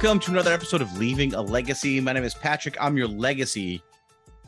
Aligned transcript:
Welcome 0.00 0.20
to 0.20 0.30
another 0.30 0.52
episode 0.52 0.80
of 0.80 0.96
Leaving 0.96 1.34
a 1.34 1.42
Legacy. 1.42 2.00
My 2.00 2.12
name 2.12 2.22
is 2.22 2.32
Patrick. 2.32 2.76
I'm 2.80 2.96
your 2.96 3.08
legacy 3.08 3.82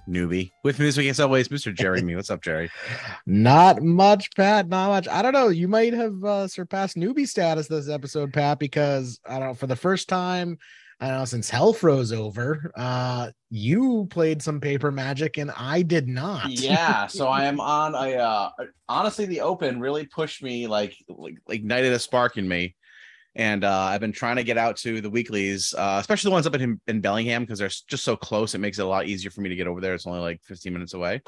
newbie. 0.09 0.53
With 0.63 0.79
me 0.79 0.85
this 0.85 0.97
week, 0.97 1.11
as 1.11 1.19
always, 1.19 1.49
Mr. 1.49 1.75
Jeremy. 1.75 2.15
What's 2.15 2.31
up, 2.31 2.41
Jerry? 2.41 2.71
Not 3.27 3.83
much, 3.83 4.31
Pat. 4.37 4.69
Not 4.69 4.91
much. 4.91 5.09
I 5.09 5.23
don't 5.23 5.33
know. 5.33 5.49
You 5.49 5.67
might 5.67 5.93
have 5.93 6.23
uh, 6.23 6.47
surpassed 6.47 6.97
newbie 6.97 7.27
status 7.27 7.67
this 7.67 7.89
episode, 7.89 8.33
Pat, 8.33 8.61
because 8.61 9.19
I 9.27 9.41
don't 9.41 9.49
know. 9.49 9.55
For 9.55 9.67
the 9.67 9.75
first 9.75 10.09
time, 10.09 10.57
I 11.01 11.09
don't 11.09 11.19
know 11.19 11.25
since 11.25 11.51
Hell 11.51 11.73
froze 11.73 12.13
over, 12.13 12.71
uh, 12.77 13.33
you 13.51 14.07
played 14.09 14.43
some 14.43 14.61
paper 14.61 14.93
magic 14.93 15.37
and 15.37 15.51
I 15.57 15.83
did 15.83 16.07
not. 16.07 16.49
yeah, 16.49 17.07
so 17.09 17.27
I 17.27 17.47
am 17.47 17.59
on 17.59 17.97
a 17.97 18.17
uh 18.17 18.51
honestly 18.89 19.27
the 19.27 19.41
open 19.41 19.81
really 19.81 20.07
pushed 20.07 20.45
me 20.45 20.69
like 20.69 20.95
like 21.09 21.35
ignited 21.49 21.93
a 21.93 21.99
spark 21.99 22.37
in 22.39 22.47
me. 22.47 22.77
And 23.37 23.63
uh, 23.65 23.83
I've 23.83 24.01
been 24.01 24.13
trying 24.13 24.37
to 24.37 24.45
get 24.45 24.59
out 24.59 24.77
to 24.79 25.01
the 25.01 25.11
weeklies, 25.11 25.73
uh, 25.77 25.99
especially 26.01 26.29
the 26.31 26.33
ones 26.33 26.47
up 26.47 26.55
in, 26.57 26.81
in 26.89 27.01
Bellingham, 27.01 27.43
because 27.43 27.61
they're 27.61 27.69
just 27.69 28.05
so 28.05 28.17
close. 28.17 28.55
It 28.55 28.59
makes 28.59 28.79
it 28.79 28.85
a 28.85 28.89
lot 28.89 29.07
easier 29.07 29.31
for 29.31 29.41
me 29.41 29.49
to 29.49 29.57
get 29.57 29.67
over 29.67 29.81
there. 29.81 29.95
It's 29.95 30.07
only 30.07 30.21
like 30.21 30.43
15 30.45 30.73
minutes 30.73 30.95
away. 30.95 31.23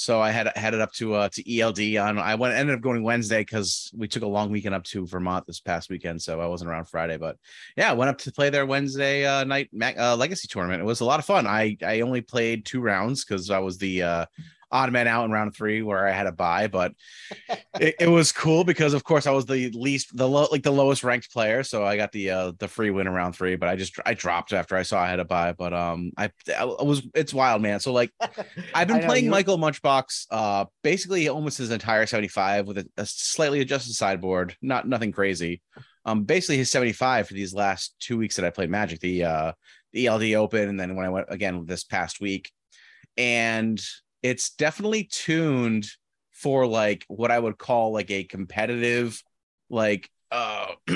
So 0.00 0.18
I 0.18 0.30
had 0.30 0.50
headed 0.56 0.80
up 0.80 0.92
to 0.94 1.14
uh, 1.14 1.28
to 1.30 1.58
ELD 1.58 1.96
on. 1.96 2.18
I 2.18 2.34
went 2.34 2.54
ended 2.54 2.74
up 2.74 2.80
going 2.80 3.02
Wednesday 3.02 3.40
because 3.40 3.90
we 3.94 4.08
took 4.08 4.22
a 4.22 4.26
long 4.26 4.50
weekend 4.50 4.74
up 4.74 4.84
to 4.84 5.06
Vermont 5.06 5.46
this 5.46 5.60
past 5.60 5.90
weekend, 5.90 6.22
so 6.22 6.40
I 6.40 6.46
wasn't 6.46 6.70
around 6.70 6.86
Friday. 6.86 7.18
But 7.18 7.36
yeah, 7.76 7.92
went 7.92 8.08
up 8.08 8.16
to 8.18 8.32
play 8.32 8.48
their 8.48 8.64
Wednesday 8.64 9.26
uh, 9.26 9.44
night 9.44 9.68
uh, 9.98 10.16
Legacy 10.16 10.48
tournament. 10.48 10.80
It 10.80 10.86
was 10.86 11.00
a 11.00 11.04
lot 11.04 11.18
of 11.18 11.26
fun. 11.26 11.46
I 11.46 11.76
I 11.82 12.00
only 12.00 12.22
played 12.22 12.64
two 12.64 12.80
rounds 12.80 13.26
because 13.26 13.50
I 13.50 13.58
was 13.58 13.76
the 13.76 14.02
uh, 14.02 14.26
odd 14.72 14.92
man 14.92 15.06
out 15.06 15.24
in 15.24 15.30
round 15.30 15.54
three 15.54 15.82
where 15.82 16.06
I 16.06 16.12
had 16.12 16.26
a 16.26 16.32
buy, 16.32 16.66
but 16.66 16.92
it, 17.80 17.96
it, 18.00 18.08
was 18.08 18.32
cool 18.32 18.64
because 18.64 18.94
of 18.94 19.04
course 19.04 19.26
I 19.26 19.30
was 19.30 19.46
the 19.46 19.70
least 19.70 20.16
the 20.16 20.28
low 20.28 20.46
like 20.50 20.62
the 20.62 20.70
lowest 20.70 21.04
ranked 21.04 21.32
player, 21.32 21.62
so 21.62 21.84
I 21.84 21.96
got 21.96 22.12
the 22.12 22.30
uh 22.30 22.52
the 22.58 22.68
free 22.68 22.90
win 22.90 23.06
in 23.06 23.12
round 23.12 23.36
three. 23.36 23.56
But 23.56 23.68
I 23.68 23.76
just 23.76 23.98
I 24.06 24.14
dropped 24.14 24.52
after 24.52 24.76
I 24.76 24.82
saw 24.82 25.00
I 25.00 25.08
had 25.08 25.20
a 25.20 25.24
buy. 25.24 25.52
But 25.52 25.72
um 25.72 26.12
I, 26.16 26.30
I 26.56 26.64
was 26.64 27.06
it's 27.14 27.34
wild 27.34 27.62
man. 27.62 27.80
So 27.80 27.92
like 27.92 28.12
I've 28.74 28.88
been 28.88 29.04
playing 29.04 29.24
you. 29.24 29.30
Michael 29.30 29.58
Munchbox 29.58 30.26
uh 30.30 30.66
basically 30.82 31.28
almost 31.28 31.58
his 31.58 31.70
entire 31.70 32.06
75 32.06 32.66
with 32.66 32.78
a, 32.78 32.88
a 32.96 33.06
slightly 33.06 33.60
adjusted 33.60 33.94
sideboard, 33.94 34.56
not 34.62 34.88
nothing 34.88 35.12
crazy. 35.12 35.62
Um 36.04 36.24
basically 36.24 36.58
his 36.58 36.70
75 36.70 37.28
for 37.28 37.34
these 37.34 37.54
last 37.54 37.94
two 38.00 38.18
weeks 38.18 38.36
that 38.36 38.44
I 38.44 38.50
played 38.50 38.70
Magic, 38.70 39.00
the 39.00 39.24
uh 39.24 39.52
the 39.92 40.06
ELD 40.06 40.34
Open, 40.34 40.68
and 40.68 40.78
then 40.78 40.94
when 40.94 41.06
I 41.06 41.10
went 41.10 41.26
again 41.30 41.64
this 41.66 41.84
past 41.84 42.20
week. 42.20 42.50
And 43.16 43.80
it's 44.22 44.50
definitely 44.50 45.04
tuned 45.04 45.88
for 46.32 46.66
like 46.66 47.04
what 47.08 47.30
I 47.30 47.38
would 47.38 47.58
call 47.58 47.92
like 47.92 48.10
a 48.10 48.24
competitive, 48.24 49.22
like 49.68 50.10
uh 50.30 50.68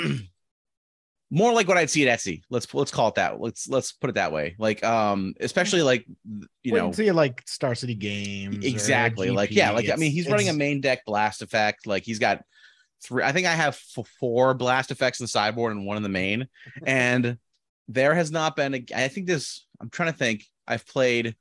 more 1.31 1.53
like 1.53 1.67
what 1.67 1.77
I'd 1.77 1.89
see 1.89 2.07
at 2.07 2.19
Etsy. 2.19 2.43
Let's 2.49 2.71
let's 2.73 2.91
call 2.91 3.09
it 3.09 3.15
that. 3.15 3.39
Let's 3.39 3.67
let's 3.67 3.91
put 3.91 4.09
it 4.09 4.13
that 4.13 4.31
way. 4.31 4.55
Like 4.57 4.83
um, 4.83 5.33
especially 5.39 5.81
like 5.81 6.05
you 6.63 6.73
know, 6.73 6.91
see 6.91 7.11
like 7.11 7.41
Star 7.45 7.75
City 7.75 7.95
Games. 7.95 8.63
Exactly. 8.63 9.31
Like 9.31 9.51
yeah, 9.51 9.71
like 9.71 9.89
I 9.89 9.95
mean, 9.95 10.11
he's 10.11 10.29
running 10.29 10.49
a 10.49 10.53
main 10.53 10.81
deck 10.81 11.05
blast 11.05 11.41
effect. 11.41 11.87
Like 11.87 12.03
he's 12.03 12.19
got 12.19 12.43
three. 13.03 13.23
I 13.23 13.31
think 13.31 13.47
I 13.47 13.53
have 13.53 13.75
four 14.19 14.53
blast 14.53 14.91
effects 14.91 15.19
in 15.19 15.25
the 15.25 15.29
sideboard 15.29 15.75
and 15.75 15.85
one 15.85 15.97
in 15.97 16.03
the 16.03 16.09
main. 16.09 16.47
and 16.85 17.37
there 17.87 18.15
has 18.15 18.31
not 18.31 18.55
been. 18.55 18.75
A, 18.75 18.85
I 18.95 19.07
think 19.07 19.27
this. 19.27 19.65
I'm 19.81 19.89
trying 19.89 20.11
to 20.11 20.17
think. 20.17 20.45
I've 20.67 20.87
played 20.87 21.35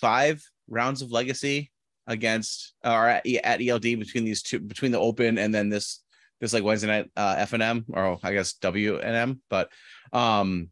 five 0.00 0.42
rounds 0.68 1.02
of 1.02 1.10
legacy 1.10 1.70
against 2.06 2.74
or 2.84 3.08
at, 3.08 3.26
at 3.26 3.60
ELD 3.62 3.82
between 3.82 4.24
these 4.24 4.42
two 4.42 4.58
between 4.58 4.92
the 4.92 4.98
open 4.98 5.38
and 5.38 5.54
then 5.54 5.68
this 5.68 6.00
this 6.40 6.52
like 6.52 6.64
Wednesday 6.64 6.88
night 6.88 7.10
uh 7.16 7.36
F 7.38 7.52
and 7.52 7.62
M 7.62 7.84
or 7.90 8.18
I 8.22 8.32
guess 8.32 8.54
W 8.54 8.98
and 8.98 9.14
M 9.14 9.42
but 9.50 9.70
um 10.12 10.70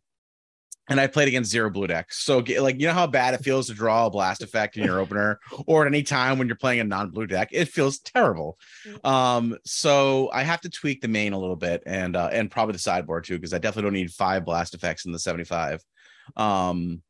and 0.89 1.01
I 1.01 1.09
played 1.09 1.27
against 1.27 1.51
zero 1.51 1.69
blue 1.69 1.89
decks. 1.89 2.23
So 2.23 2.45
like 2.61 2.81
you 2.81 2.87
know 2.87 2.93
how 2.93 3.07
bad 3.07 3.35
it 3.35 3.45
feels 3.45 3.67
to 3.67 3.75
draw 3.75 4.07
a 4.07 4.11
blast 4.11 4.43
effect 4.43 4.77
in 4.77 4.85
your 4.85 5.01
opener 5.01 5.41
or 5.67 5.85
at 5.85 5.93
any 5.93 6.03
time 6.03 6.39
when 6.39 6.47
you're 6.47 6.57
playing 6.57 6.81
a 6.81 6.85
non-blue 6.85 7.27
deck, 7.27 7.49
it 7.53 7.69
feels 7.69 7.99
terrible. 7.99 8.57
Um 9.05 9.59
so 9.65 10.31
I 10.33 10.43
have 10.43 10.61
to 10.63 10.71
tweak 10.71 11.01
the 11.01 11.09
main 11.09 11.33
a 11.33 11.39
little 11.39 11.57
bit 11.57 11.83
and 11.87 12.17
uh 12.17 12.31
and 12.33 12.51
probably 12.51 12.73
the 12.73 12.79
sideboard 12.79 13.25
too 13.25 13.37
because 13.37 13.53
I 13.53 13.59
definitely 13.59 13.89
don't 13.89 14.01
need 14.01 14.13
five 14.13 14.45
blast 14.45 14.75
effects 14.75 15.05
in 15.05 15.13
the 15.13 15.19
75. 15.19 15.83
Um 16.37 17.03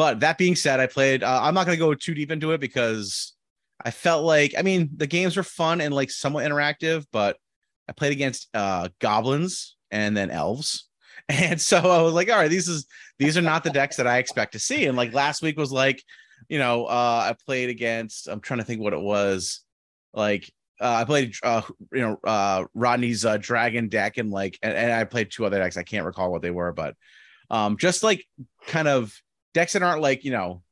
but 0.00 0.20
that 0.20 0.38
being 0.38 0.56
said, 0.56 0.80
I 0.80 0.86
played. 0.86 1.22
Uh, 1.22 1.40
I'm 1.42 1.52
not 1.52 1.66
going 1.66 1.76
to 1.76 1.84
go 1.84 1.92
too 1.92 2.14
deep 2.14 2.30
into 2.30 2.52
it 2.52 2.58
because 2.58 3.34
I 3.84 3.90
felt 3.90 4.24
like, 4.24 4.54
I 4.56 4.62
mean, 4.62 4.88
the 4.96 5.06
games 5.06 5.36
were 5.36 5.42
fun 5.42 5.82
and 5.82 5.94
like 5.94 6.10
somewhat 6.10 6.46
interactive, 6.46 7.04
but 7.12 7.36
I 7.86 7.92
played 7.92 8.12
against 8.12 8.48
uh, 8.54 8.88
goblins 8.98 9.76
and 9.90 10.16
then 10.16 10.30
elves. 10.30 10.86
And 11.28 11.60
so 11.60 11.76
I 11.76 12.00
was 12.00 12.14
like, 12.14 12.30
all 12.30 12.38
right, 12.38 12.48
these 12.48 12.66
is 12.66 12.86
these 13.18 13.36
are 13.36 13.42
not 13.42 13.62
the 13.62 13.70
decks 13.70 13.96
that 13.96 14.06
I 14.06 14.18
expect 14.18 14.54
to 14.54 14.58
see. 14.58 14.86
And 14.86 14.96
like 14.96 15.12
last 15.12 15.42
week 15.42 15.58
was 15.58 15.70
like, 15.70 16.02
you 16.48 16.58
know, 16.58 16.86
uh, 16.86 17.28
I 17.28 17.36
played 17.46 17.68
against. 17.68 18.26
I'm 18.26 18.40
trying 18.40 18.58
to 18.60 18.64
think 18.64 18.80
what 18.80 18.94
it 18.94 19.00
was. 19.00 19.60
Like 20.14 20.50
uh, 20.80 20.94
I 20.94 21.04
played, 21.04 21.34
uh, 21.42 21.60
you 21.92 22.00
know, 22.00 22.18
uh, 22.24 22.64
Rodney's 22.74 23.26
uh, 23.26 23.36
dragon 23.36 23.88
deck, 23.88 24.16
and 24.16 24.30
like, 24.30 24.58
and, 24.62 24.72
and 24.72 24.92
I 24.92 25.04
played 25.04 25.30
two 25.30 25.44
other 25.44 25.58
decks. 25.58 25.76
I 25.76 25.82
can't 25.82 26.06
recall 26.06 26.32
what 26.32 26.40
they 26.40 26.50
were, 26.50 26.72
but 26.72 26.96
um, 27.50 27.76
just 27.76 28.02
like 28.02 28.24
kind 28.66 28.88
of 28.88 29.14
decks 29.54 29.72
that 29.72 29.82
aren't 29.82 30.02
like 30.02 30.24
you 30.24 30.30
know 30.30 30.62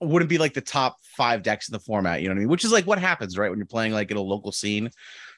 wouldn't 0.00 0.28
be 0.28 0.38
like 0.38 0.54
the 0.54 0.60
top 0.60 0.96
five 1.02 1.42
decks 1.42 1.68
in 1.68 1.72
the 1.72 1.80
format, 1.80 2.22
you 2.22 2.28
know 2.28 2.34
what 2.34 2.38
I 2.38 2.40
mean? 2.40 2.48
Which 2.48 2.64
is 2.64 2.72
like 2.72 2.86
what 2.86 2.98
happens, 2.98 3.36
right? 3.36 3.50
When 3.50 3.58
you're 3.58 3.66
playing 3.66 3.92
like 3.92 4.10
in 4.10 4.16
a 4.16 4.22
local 4.22 4.52
scene. 4.52 4.90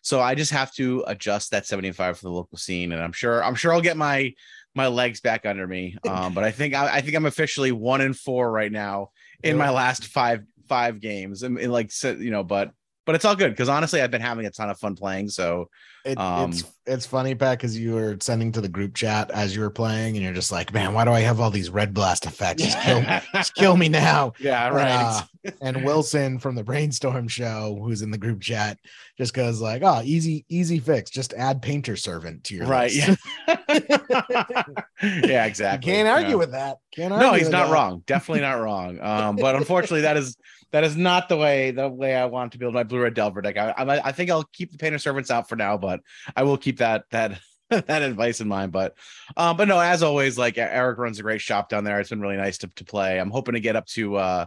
So 0.03 0.21
I 0.21 0.34
just 0.34 0.53
have 0.53 0.73
to 0.75 1.05
adjust 1.06 1.50
that 1.50 1.67
75 1.67 2.19
for 2.19 2.25
the 2.25 2.33
local 2.33 2.59
scene. 2.59 2.93
And 2.93 3.03
I'm 3.03 3.12
sure, 3.12 3.43
I'm 3.43 3.55
sure 3.55 3.73
I'll 3.73 3.81
get 3.81 3.97
my 3.97 4.34
my 4.75 4.87
legs 4.87 5.21
back 5.21 5.47
under 5.47 5.67
me. 5.67 5.97
Um, 6.09 6.34
but 6.34 6.45
I 6.45 6.50
think 6.50 6.75
I, 6.75 6.97
I 6.97 7.00
think 7.00 7.17
I'm 7.17 7.27
officially 7.27 7.73
one 7.73 8.00
in 8.00 8.15
four 8.15 8.50
right 8.50 8.71
now 8.71 9.11
in 9.43 9.56
my 9.56 9.71
last 9.71 10.06
five 10.06 10.45
five 10.69 11.00
games. 11.00 11.43
And, 11.43 11.59
and 11.59 11.73
like 11.73 11.91
you 12.03 12.31
know, 12.31 12.45
but 12.45 12.71
but 13.10 13.16
it's 13.16 13.25
all 13.25 13.34
good 13.34 13.50
because 13.50 13.69
honestly, 13.69 14.00
I've 14.00 14.12
been 14.12 14.21
having 14.21 14.47
a 14.47 14.53
ton 14.53 14.71
of 14.71 14.78
fun 14.78 14.94
playing. 14.94 15.31
So 15.31 15.69
it, 16.04 16.16
um, 16.16 16.50
it's 16.50 16.62
it's 16.87 17.06
funny, 17.06 17.34
Pat, 17.34 17.59
because 17.59 17.76
you 17.76 17.94
were 17.94 18.16
sending 18.21 18.53
to 18.53 18.60
the 18.60 18.69
group 18.69 18.94
chat 18.94 19.32
as 19.32 19.53
you 19.53 19.62
were 19.62 19.71
playing, 19.71 20.15
and 20.15 20.22
you're 20.22 20.32
just 20.32 20.53
like, 20.53 20.72
man, 20.72 20.94
why 20.94 21.04
do 21.04 21.10
I 21.10 21.19
have 21.19 21.41
all 21.41 21.50
these 21.50 21.70
red 21.70 21.93
blast 21.93 22.25
effects? 22.25 22.62
Just 22.62 22.81
kill, 22.81 23.03
just 23.34 23.56
kill 23.56 23.76
me 23.76 23.88
now. 23.88 24.32
Yeah, 24.38 24.69
right. 24.69 25.25
Uh, 25.44 25.50
and 25.60 25.84
Wilson 25.84 26.38
from 26.38 26.54
the 26.54 26.62
Brainstorm 26.62 27.26
show, 27.26 27.81
who's 27.82 28.03
in 28.03 28.12
the 28.12 28.19
group 28.19 28.41
chat, 28.43 28.78
just 29.19 29.34
goes 29.34 29.60
like, 29.60 29.82
oh, 29.82 30.03
easy, 30.04 30.44
easy 30.49 30.78
fix. 30.78 31.10
Just 31.10 31.32
add 31.32 31.62
Painter 31.62 31.97
Servant 31.97 32.44
to 32.44 32.54
your 32.54 32.66
right. 32.66 32.93
List. 32.93 33.19
Yeah. 33.49 34.75
yeah, 35.25 35.44
exactly. 35.47 35.91
You 35.91 35.97
can't 35.97 36.09
argue 36.09 36.31
yeah. 36.31 36.34
with 36.37 36.53
that. 36.53 36.78
Can't 36.94 37.10
no, 37.19 37.32
he's 37.32 37.49
not 37.49 37.66
that. 37.66 37.72
wrong. 37.72 38.04
Definitely 38.06 38.43
not 38.43 38.60
wrong. 38.60 39.00
Um, 39.00 39.34
but 39.34 39.56
unfortunately, 39.56 40.03
that 40.03 40.16
is 40.16 40.37
that 40.72 40.84
is 40.84 40.97
not 40.97 41.28
the 41.28 41.36
way 41.36 41.70
the 41.70 41.88
way 41.88 42.14
I 42.14 42.26
want 42.26 42.53
to 42.53 42.58
build 42.58 42.75
my 42.75 42.84
blue 42.84 43.00
red 43.00 43.14
Delver 43.14 43.43
deck. 43.43 43.56
I, 43.56 43.70
I, 43.70 44.08
I 44.08 44.12
think 44.12 44.31
I'll 44.31 44.49
keep 44.52 44.72
the 44.72 44.78
Painter 44.78 44.99
Servants 44.99 45.31
out 45.31 45.49
for 45.49 45.56
now, 45.56 45.76
but 45.76 46.00
I 46.37 46.44
will 46.44 46.58
keep 46.58 46.78
that 46.78 47.05
that 47.11 47.40
that 47.70 48.02
advice 48.02 48.40
in 48.40 48.49
mind. 48.49 48.72
But 48.72 48.96
um, 49.37 49.56
but 49.56 49.69
no, 49.69 49.78
as 49.78 50.02
always, 50.02 50.38
like 50.38 50.58
Eric 50.58 50.99
runs 50.99 51.19
a 51.19 51.22
great 51.22 51.40
shop 51.40 51.69
down 51.69 51.84
there. 51.84 52.00
It's 52.00 52.11
been 52.11 52.20
really 52.20 52.37
nice 52.37 52.58
to, 52.58 52.69
to 52.76 52.84
play. 52.84 53.19
I'm 53.19 53.31
hoping 53.31 53.55
to 53.55 53.61
get 53.61 53.76
up 53.76 53.87
to 53.87 54.17
uh 54.17 54.46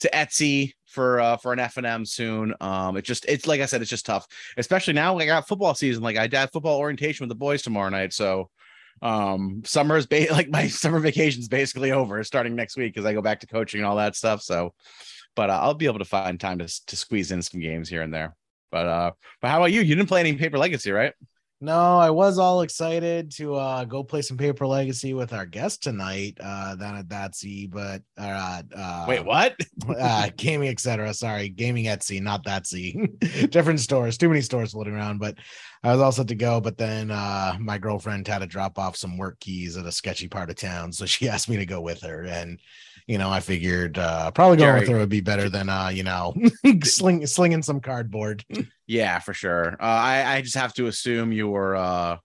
to 0.00 0.10
Etsy 0.10 0.72
for 0.86 1.20
uh 1.20 1.36
for 1.36 1.52
an 1.52 1.58
F 1.58 1.76
and 1.76 1.86
M 1.86 2.04
soon. 2.04 2.54
Um, 2.60 2.96
it 2.96 3.02
just 3.02 3.24
it's 3.26 3.46
like 3.46 3.60
I 3.60 3.66
said, 3.66 3.82
it's 3.82 3.90
just 3.90 4.06
tough, 4.06 4.26
especially 4.56 4.94
now. 4.94 5.14
Like 5.14 5.24
I 5.24 5.26
got 5.26 5.48
football 5.48 5.74
season. 5.74 6.02
Like 6.02 6.16
I 6.16 6.26
did 6.26 6.50
football 6.50 6.78
orientation 6.78 7.24
with 7.24 7.28
the 7.28 7.34
boys 7.38 7.62
tomorrow 7.62 7.90
night, 7.90 8.12
so 8.12 8.50
um 9.00 9.62
summer 9.64 9.96
is 9.96 10.06
ba- 10.06 10.28
like 10.30 10.48
my 10.48 10.68
summer 10.68 11.00
vacation's 11.00 11.48
basically 11.48 11.92
over 11.92 12.22
starting 12.24 12.54
next 12.54 12.76
week 12.76 12.94
because 12.94 13.06
I 13.06 13.14
go 13.14 13.22
back 13.22 13.40
to 13.40 13.46
coaching 13.46 13.80
and 13.80 13.86
all 13.86 13.96
that 13.96 14.16
stuff. 14.16 14.42
So 14.42 14.74
but 15.34 15.50
uh, 15.50 15.58
I'll 15.60 15.74
be 15.74 15.86
able 15.86 15.98
to 15.98 16.04
find 16.04 16.38
time 16.38 16.58
to 16.58 16.86
to 16.86 16.96
squeeze 16.96 17.32
in 17.32 17.42
some 17.42 17.60
games 17.60 17.88
here 17.88 18.02
and 18.02 18.12
there. 18.12 18.36
But 18.70 18.86
uh, 18.86 19.10
but 19.40 19.48
how 19.48 19.58
about 19.58 19.72
you? 19.72 19.80
You 19.80 19.94
didn't 19.94 20.08
play 20.08 20.20
any 20.20 20.34
Paper 20.34 20.58
Legacy, 20.58 20.92
right? 20.92 21.14
No, 21.62 21.96
I 21.96 22.10
was 22.10 22.40
all 22.40 22.62
excited 22.62 23.30
to 23.36 23.54
uh, 23.54 23.84
go 23.84 24.02
play 24.02 24.20
some 24.20 24.36
Paper 24.36 24.66
Legacy 24.66 25.14
with 25.14 25.32
our 25.32 25.46
guest 25.46 25.80
tonight, 25.80 26.36
uh, 26.40 26.74
down 26.74 26.96
at 26.96 27.06
Thatsy, 27.06 27.70
but 27.70 28.02
uh, 28.18 28.64
uh, 28.76 29.04
Wait, 29.06 29.24
what? 29.24 29.54
uh, 29.96 30.30
gaming, 30.36 30.70
etc. 30.70 31.14
Sorry, 31.14 31.48
gaming 31.48 31.84
Etsy, 31.84 32.20
not 32.20 32.44
Thatsy. 32.44 33.16
Different 33.52 33.78
stores, 33.78 34.18
too 34.18 34.28
many 34.28 34.40
stores 34.40 34.72
floating 34.72 34.94
around. 34.94 35.20
But 35.20 35.36
I 35.84 35.92
was 35.92 36.00
all 36.00 36.10
set 36.10 36.26
to 36.28 36.34
go, 36.34 36.60
but 36.60 36.78
then 36.78 37.12
uh, 37.12 37.56
my 37.60 37.78
girlfriend 37.78 38.26
had 38.26 38.40
to 38.40 38.46
drop 38.46 38.76
off 38.76 38.96
some 38.96 39.16
work 39.16 39.38
keys 39.38 39.76
at 39.76 39.86
a 39.86 39.92
sketchy 39.92 40.26
part 40.26 40.50
of 40.50 40.56
town, 40.56 40.90
so 40.90 41.06
she 41.06 41.28
asked 41.28 41.48
me 41.48 41.58
to 41.58 41.66
go 41.66 41.80
with 41.80 42.02
her, 42.02 42.24
and 42.24 42.58
you 43.06 43.18
know, 43.18 43.30
I 43.30 43.40
figured 43.40 43.98
uh, 43.98 44.30
probably 44.30 44.56
going 44.58 44.68
Jerry- 44.68 44.80
with 44.80 44.88
her 44.90 44.98
would 44.98 45.08
be 45.08 45.20
better 45.20 45.48
than 45.48 45.68
uh, 45.68 45.88
you 45.88 46.02
know, 46.02 46.34
sling 46.84 47.26
slinging 47.26 47.62
some 47.62 47.80
cardboard. 47.80 48.44
Yeah, 48.86 49.18
for 49.18 49.34
sure. 49.34 49.72
Uh, 49.80 49.84
I 49.84 50.36
I 50.36 50.42
just 50.42 50.56
have 50.56 50.74
to 50.74 50.86
assume 50.86 51.32
you 51.32 51.48
were 51.48 51.76
uh 51.76 52.16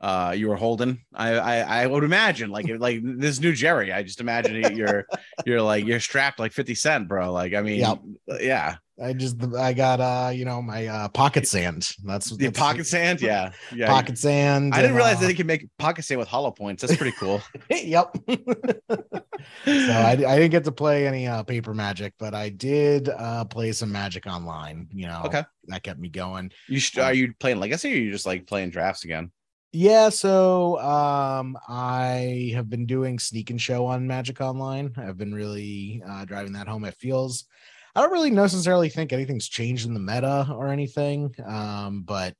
uh 0.00 0.34
you 0.36 0.48
were 0.48 0.56
holding. 0.56 1.04
I 1.14 1.34
I, 1.34 1.82
I 1.82 1.86
would 1.86 2.04
imagine 2.04 2.50
like 2.50 2.66
like 2.78 3.00
this 3.02 3.38
new 3.40 3.52
Jerry. 3.52 3.92
I 3.92 4.02
just 4.02 4.20
imagine 4.20 4.76
you're 4.76 5.04
you're 5.46 5.62
like 5.62 5.84
you're 5.86 6.00
strapped 6.00 6.38
like 6.40 6.52
Fifty 6.52 6.74
Cent, 6.74 7.08
bro. 7.08 7.32
Like 7.32 7.54
I 7.54 7.62
mean, 7.62 7.80
Yep. 7.80 7.98
yeah, 8.40 8.76
I 9.02 9.12
just 9.12 9.42
I 9.54 9.72
got 9.72 10.00
uh, 10.00 10.30
you 10.30 10.44
know, 10.44 10.62
my 10.62 10.86
uh 10.86 11.08
pocket 11.08 11.46
sand. 11.46 11.90
That's 12.04 12.30
the 12.30 12.36
that's- 12.36 12.58
pocket 12.58 12.86
sand. 12.86 13.20
Yeah, 13.20 13.52
yeah. 13.74 13.86
pocket 13.88 14.18
sand. 14.18 14.72
I 14.72 14.78
didn't 14.78 14.90
and, 14.90 14.96
realize 14.96 15.16
uh, 15.16 15.20
that 15.20 15.26
they 15.26 15.34
could 15.34 15.46
make 15.46 15.66
pocket 15.78 16.04
sand 16.04 16.18
with 16.18 16.28
hollow 16.28 16.50
points. 16.50 16.82
That's 16.82 16.96
pretty 16.96 17.16
cool. 17.18 17.42
yep. 17.70 18.16
so 18.28 19.92
I, 19.92 20.10
I 20.12 20.36
didn't 20.36 20.50
get 20.50 20.64
to 20.64 20.72
play 20.72 21.06
any 21.06 21.26
uh, 21.26 21.42
paper 21.42 21.74
magic, 21.74 22.14
but 22.18 22.34
I 22.34 22.48
did 22.48 23.08
uh, 23.08 23.44
play 23.44 23.72
some 23.72 23.90
magic 23.90 24.26
online. 24.26 24.88
You 24.92 25.06
know, 25.08 25.22
Okay. 25.24 25.42
that 25.66 25.82
kept 25.82 26.00
me 26.00 26.08
going. 26.08 26.52
You 26.68 26.78
should, 26.78 27.00
are 27.00 27.14
you 27.14 27.34
playing 27.38 27.58
legacy 27.60 27.92
or 27.92 27.96
are 27.96 28.00
you 28.00 28.10
just 28.12 28.26
like 28.26 28.46
playing 28.46 28.70
drafts 28.70 29.04
again? 29.04 29.30
Yeah, 29.74 30.10
so 30.10 30.78
um, 30.80 31.56
I 31.66 32.52
have 32.54 32.68
been 32.68 32.84
doing 32.84 33.18
sneak 33.18 33.48
and 33.48 33.58
show 33.58 33.86
on 33.86 34.06
Magic 34.06 34.38
Online. 34.42 34.92
I've 34.98 35.16
been 35.16 35.34
really 35.34 36.02
uh, 36.06 36.26
driving 36.26 36.52
that 36.52 36.68
home. 36.68 36.84
It 36.84 36.94
feels, 36.96 37.46
I 37.94 38.00
don't 38.02 38.12
really 38.12 38.30
necessarily 38.30 38.88
think 38.88 39.12
anything's 39.12 39.48
changed 39.48 39.86
in 39.86 39.94
the 39.94 40.00
meta 40.00 40.48
or 40.50 40.68
anything, 40.68 41.34
um, 41.44 42.02
but 42.02 42.36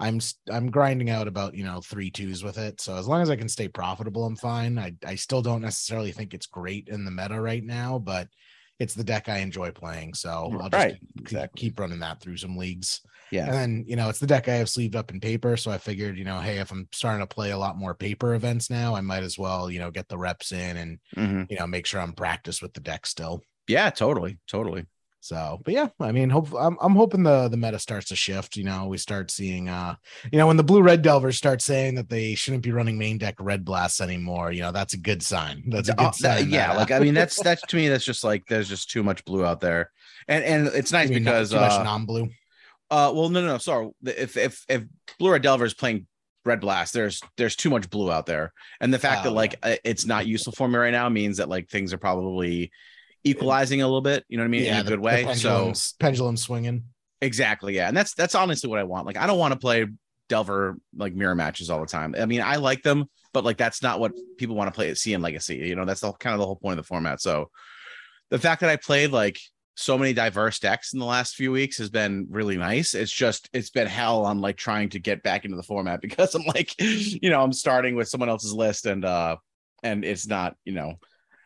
I'm 0.00 0.20
I'm 0.50 0.70
grinding 0.70 1.10
out 1.10 1.28
about 1.28 1.54
you 1.54 1.64
know 1.64 1.80
three 1.80 2.10
twos 2.10 2.44
with 2.44 2.58
it. 2.58 2.80
So 2.80 2.96
as 2.96 3.08
long 3.08 3.22
as 3.22 3.30
I 3.30 3.36
can 3.36 3.48
stay 3.48 3.68
profitable, 3.68 4.24
I'm 4.24 4.36
fine. 4.36 4.78
I 4.78 4.94
I 5.04 5.16
still 5.16 5.42
don't 5.42 5.62
necessarily 5.62 6.12
think 6.12 6.34
it's 6.34 6.46
great 6.46 6.88
in 6.88 7.04
the 7.04 7.10
meta 7.10 7.40
right 7.40 7.64
now, 7.64 7.98
but 7.98 8.28
it's 8.78 8.94
the 8.94 9.04
deck 9.04 9.28
I 9.28 9.38
enjoy 9.38 9.72
playing. 9.72 10.14
So 10.14 10.56
I'll 10.60 10.70
just 10.70 10.88
Right, 10.88 10.98
keep- 11.00 11.10
exactly. 11.18 11.62
keep 11.70 11.80
running 11.80 12.00
that 12.00 12.20
through 12.20 12.36
some 12.38 12.56
leagues. 12.56 13.00
Yeah. 13.30 13.46
And 13.46 13.54
then, 13.54 13.84
you 13.88 13.96
know, 13.96 14.08
it's 14.08 14.20
the 14.20 14.26
deck 14.26 14.48
I 14.48 14.54
have 14.54 14.68
sleeved 14.70 14.94
up 14.96 15.10
in 15.10 15.20
paper. 15.20 15.56
So 15.56 15.70
I 15.70 15.78
figured, 15.78 16.16
you 16.18 16.24
know, 16.24 16.40
hey, 16.40 16.58
if 16.58 16.70
I'm 16.70 16.88
starting 16.92 17.26
to 17.26 17.34
play 17.34 17.50
a 17.50 17.58
lot 17.58 17.76
more 17.78 17.94
paper 17.94 18.34
events 18.34 18.70
now, 18.70 18.94
I 18.94 19.00
might 19.00 19.22
as 19.24 19.38
well, 19.38 19.70
you 19.70 19.78
know, 19.80 19.90
get 19.90 20.08
the 20.08 20.18
reps 20.18 20.52
in 20.52 20.76
and, 20.76 20.98
Mhm. 21.16 21.48
you 21.48 21.58
know, 21.58 21.66
make 21.66 21.86
sure 21.86 22.00
I'm 22.00 22.12
practiced 22.14 22.62
with 22.62 22.74
the 22.74 22.80
deck 22.80 23.06
still. 23.06 23.42
Yeah, 23.68 23.90
totally, 23.90 24.38
totally. 24.48 24.86
So, 25.20 25.60
but 25.64 25.74
yeah, 25.74 25.88
I 26.00 26.12
mean, 26.12 26.30
hope 26.30 26.54
I'm, 26.58 26.78
I'm 26.80 26.94
hoping 26.94 27.24
the 27.24 27.48
the 27.48 27.56
meta 27.56 27.78
starts 27.78 28.08
to 28.08 28.16
shift. 28.16 28.56
You 28.56 28.64
know, 28.64 28.86
we 28.86 28.98
start 28.98 29.30
seeing, 29.30 29.68
uh, 29.68 29.96
you 30.32 30.38
know, 30.38 30.46
when 30.46 30.56
the 30.56 30.62
blue 30.64 30.80
red 30.80 31.02
delvers 31.02 31.36
start 31.36 31.60
saying 31.60 31.96
that 31.96 32.08
they 32.08 32.34
shouldn't 32.36 32.62
be 32.62 32.72
running 32.72 32.96
main 32.98 33.18
deck 33.18 33.34
red 33.40 33.64
blasts 33.64 34.00
anymore. 34.00 34.52
You 34.52 34.62
know, 34.62 34.72
that's 34.72 34.94
a 34.94 34.98
good 34.98 35.22
sign. 35.22 35.64
That's 35.66 35.88
a 35.88 35.94
good 35.94 36.14
Uh, 36.14 36.14
sign. 36.14 36.48
yeah, 36.50 36.68
that, 36.68 36.76
uh, 36.76 36.78
like 36.78 36.90
I 36.92 37.00
mean, 37.00 37.14
that's 37.14 37.40
that's 37.40 37.62
to 37.66 37.76
me, 37.76 37.88
that's 37.88 38.04
just 38.04 38.24
like 38.24 38.46
there's 38.48 38.68
just 38.68 38.90
too 38.90 39.02
much 39.02 39.24
blue 39.24 39.44
out 39.44 39.60
there, 39.60 39.90
and 40.28 40.44
and 40.44 40.68
it's 40.68 40.92
nice 40.92 41.10
because 41.10 41.52
uh, 41.52 41.78
non-blue. 41.78 42.28
uh, 42.90 43.12
well, 43.14 43.28
no, 43.28 43.40
no, 43.40 43.46
no, 43.48 43.58
sorry, 43.58 43.90
if 44.04 44.36
if 44.36 44.64
if 44.68 44.84
Blue 45.18 45.32
Red 45.32 45.42
Delver 45.42 45.64
is 45.64 45.74
playing 45.74 46.06
Red 46.44 46.60
Blast, 46.60 46.94
there's 46.94 47.20
there's 47.36 47.56
too 47.56 47.70
much 47.70 47.90
blue 47.90 48.10
out 48.10 48.26
there, 48.26 48.52
and 48.80 48.92
the 48.92 48.98
fact 48.98 49.24
Oh, 49.24 49.24
that 49.24 49.30
like 49.32 49.56
uh, 49.62 49.76
it's 49.84 50.06
not 50.06 50.26
useful 50.26 50.52
for 50.52 50.68
me 50.68 50.76
right 50.78 50.90
now 50.92 51.08
means 51.08 51.36
that 51.36 51.48
like 51.48 51.68
things 51.68 51.92
are 51.92 51.98
probably 51.98 52.70
equalizing 53.24 53.82
a 53.82 53.86
little 53.86 54.00
bit. 54.00 54.24
You 54.28 54.36
know 54.36 54.42
what 54.42 54.48
I 54.48 54.50
mean? 54.50 54.64
in 54.64 54.76
a 54.76 54.82
the- 54.82 54.90
good 54.90 55.00
way. 55.00 55.34
so 55.34 55.72
pendulum 55.98 56.36
swinging. 56.36 56.84
Exactly. 57.20 57.74
Yeah. 57.74 57.88
And 57.88 57.96
that's 57.96 58.14
that's 58.14 58.34
honestly 58.34 58.70
what 58.70 58.78
I 58.78 58.84
want. 58.84 59.06
Like 59.06 59.16
I 59.16 59.26
don't 59.26 59.38
want 59.38 59.52
to 59.52 59.58
play 59.58 59.86
Delver 60.28 60.76
like 60.96 61.14
mirror 61.14 61.34
matches 61.34 61.70
all 61.70 61.80
the 61.80 61.86
time. 61.86 62.14
I 62.18 62.26
mean, 62.26 62.42
I 62.42 62.56
like 62.56 62.82
them, 62.82 63.06
but 63.32 63.44
like 63.44 63.56
that's 63.56 63.82
not 63.82 63.98
what 63.98 64.12
people 64.36 64.54
want 64.54 64.68
to 64.68 64.74
play 64.74 64.90
at 64.90 64.98
C 64.98 65.14
and 65.14 65.22
Legacy. 65.22 65.56
You 65.56 65.74
know, 65.74 65.84
that's 65.84 66.00
the 66.00 66.12
kind 66.12 66.34
of 66.34 66.40
the 66.40 66.46
whole 66.46 66.56
point 66.56 66.78
of 66.78 66.84
the 66.84 66.86
format. 66.88 67.20
So 67.20 67.50
the 68.30 68.38
fact 68.38 68.60
that 68.60 68.70
I 68.70 68.76
played 68.76 69.10
like 69.10 69.38
so 69.74 69.96
many 69.96 70.12
diverse 70.12 70.58
decks 70.58 70.92
in 70.92 70.98
the 70.98 71.04
last 71.06 71.34
few 71.34 71.50
weeks 71.52 71.78
has 71.78 71.88
been 71.88 72.26
really 72.30 72.56
nice. 72.56 72.94
It's 72.94 73.12
just 73.12 73.48
it's 73.52 73.70
been 73.70 73.86
hell 73.86 74.24
on 74.24 74.40
like 74.40 74.56
trying 74.56 74.88
to 74.90 74.98
get 74.98 75.22
back 75.22 75.44
into 75.44 75.56
the 75.56 75.62
format 75.62 76.00
because 76.02 76.34
I'm 76.34 76.44
like, 76.46 76.74
you 76.78 77.30
know, 77.30 77.42
I'm 77.42 77.52
starting 77.52 77.94
with 77.96 78.08
someone 78.08 78.28
else's 78.28 78.52
list 78.52 78.86
and 78.86 79.04
uh 79.04 79.36
and 79.82 80.04
it's 80.04 80.26
not, 80.26 80.56
you 80.64 80.72
know, 80.72 80.94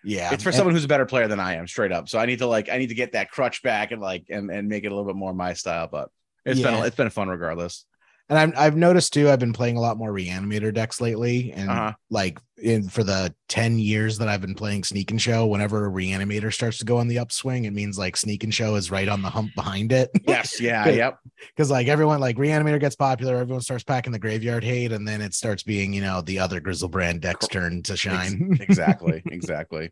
Yeah. 0.04 0.32
it's 0.32 0.42
for 0.42 0.48
and- 0.50 0.56
someone 0.56 0.74
who's 0.74 0.84
a 0.84 0.88
better 0.88 1.06
player 1.06 1.28
than 1.28 1.40
I 1.40 1.54
am, 1.54 1.66
straight 1.66 1.92
up. 1.92 2.08
So 2.08 2.18
I 2.18 2.26
need 2.26 2.38
to 2.40 2.46
like 2.46 2.68
I 2.70 2.78
need 2.78 2.88
to 2.88 2.94
get 2.94 3.12
that 3.12 3.30
crutch 3.30 3.62
back 3.62 3.92
and 3.92 4.00
like 4.00 4.24
and, 4.30 4.50
and 4.50 4.68
make 4.68 4.84
it 4.84 4.88
a 4.88 4.90
little 4.94 5.06
bit 5.06 5.16
more 5.16 5.32
my 5.34 5.52
style. 5.54 5.88
But 5.90 6.08
it's 6.44 6.60
Yeah. 6.60 6.72
been 6.72 6.84
it's 6.84 6.96
been 6.96 7.10
fun 7.10 7.28
regardless. 7.28 7.86
And 8.32 8.38
I've, 8.38 8.58
I've 8.58 8.76
noticed 8.76 9.12
too, 9.12 9.28
I've 9.28 9.38
been 9.40 9.52
playing 9.52 9.76
a 9.76 9.80
lot 9.80 9.98
more 9.98 10.10
reanimator 10.10 10.72
decks 10.72 11.02
lately. 11.02 11.52
And 11.52 11.68
Uh-huh. 11.68 11.92
like 12.08 12.38
in 12.56 12.88
for 12.88 13.04
the 13.04 13.34
10 13.50 13.78
years 13.78 14.16
that 14.18 14.28
I've 14.28 14.40
been 14.40 14.54
playing 14.54 14.84
Sneak 14.84 15.10
and 15.10 15.20
Show, 15.20 15.46
whenever 15.46 15.84
a 15.86 15.90
reanimator 15.90 16.50
starts 16.50 16.78
to 16.78 16.86
go 16.86 16.96
on 16.96 17.08
the 17.08 17.18
upswing, 17.18 17.66
it 17.66 17.72
means 17.74 17.98
like 17.98 18.16
Sneak 18.16 18.42
and 18.42 18.54
Show 18.54 18.76
is 18.76 18.90
right 18.90 19.06
on 19.06 19.20
the 19.20 19.28
hump 19.28 19.54
behind 19.54 19.92
it. 19.92 20.08
Yes, 20.26 20.58
yeah, 20.62 20.88
yep. 20.88 21.18
Because 21.48 21.70
like 21.70 21.88
everyone, 21.88 22.20
like 22.20 22.38
reanimator 22.38 22.80
gets 22.80 22.96
popular, 22.96 23.36
everyone 23.36 23.60
starts 23.60 23.84
packing 23.84 24.12
the 24.12 24.18
graveyard 24.18 24.64
hate, 24.64 24.92
and 24.92 25.06
then 25.06 25.20
it 25.20 25.34
starts 25.34 25.62
being, 25.62 25.92
you 25.92 26.00
know, 26.00 26.22
the 26.22 26.38
other 26.38 26.58
Griselbrand 26.58 27.20
deck's 27.20 27.46
turn 27.48 27.82
to 27.82 27.98
shine. 27.98 28.56
Exactly, 28.62 29.22
exactly. 29.26 29.90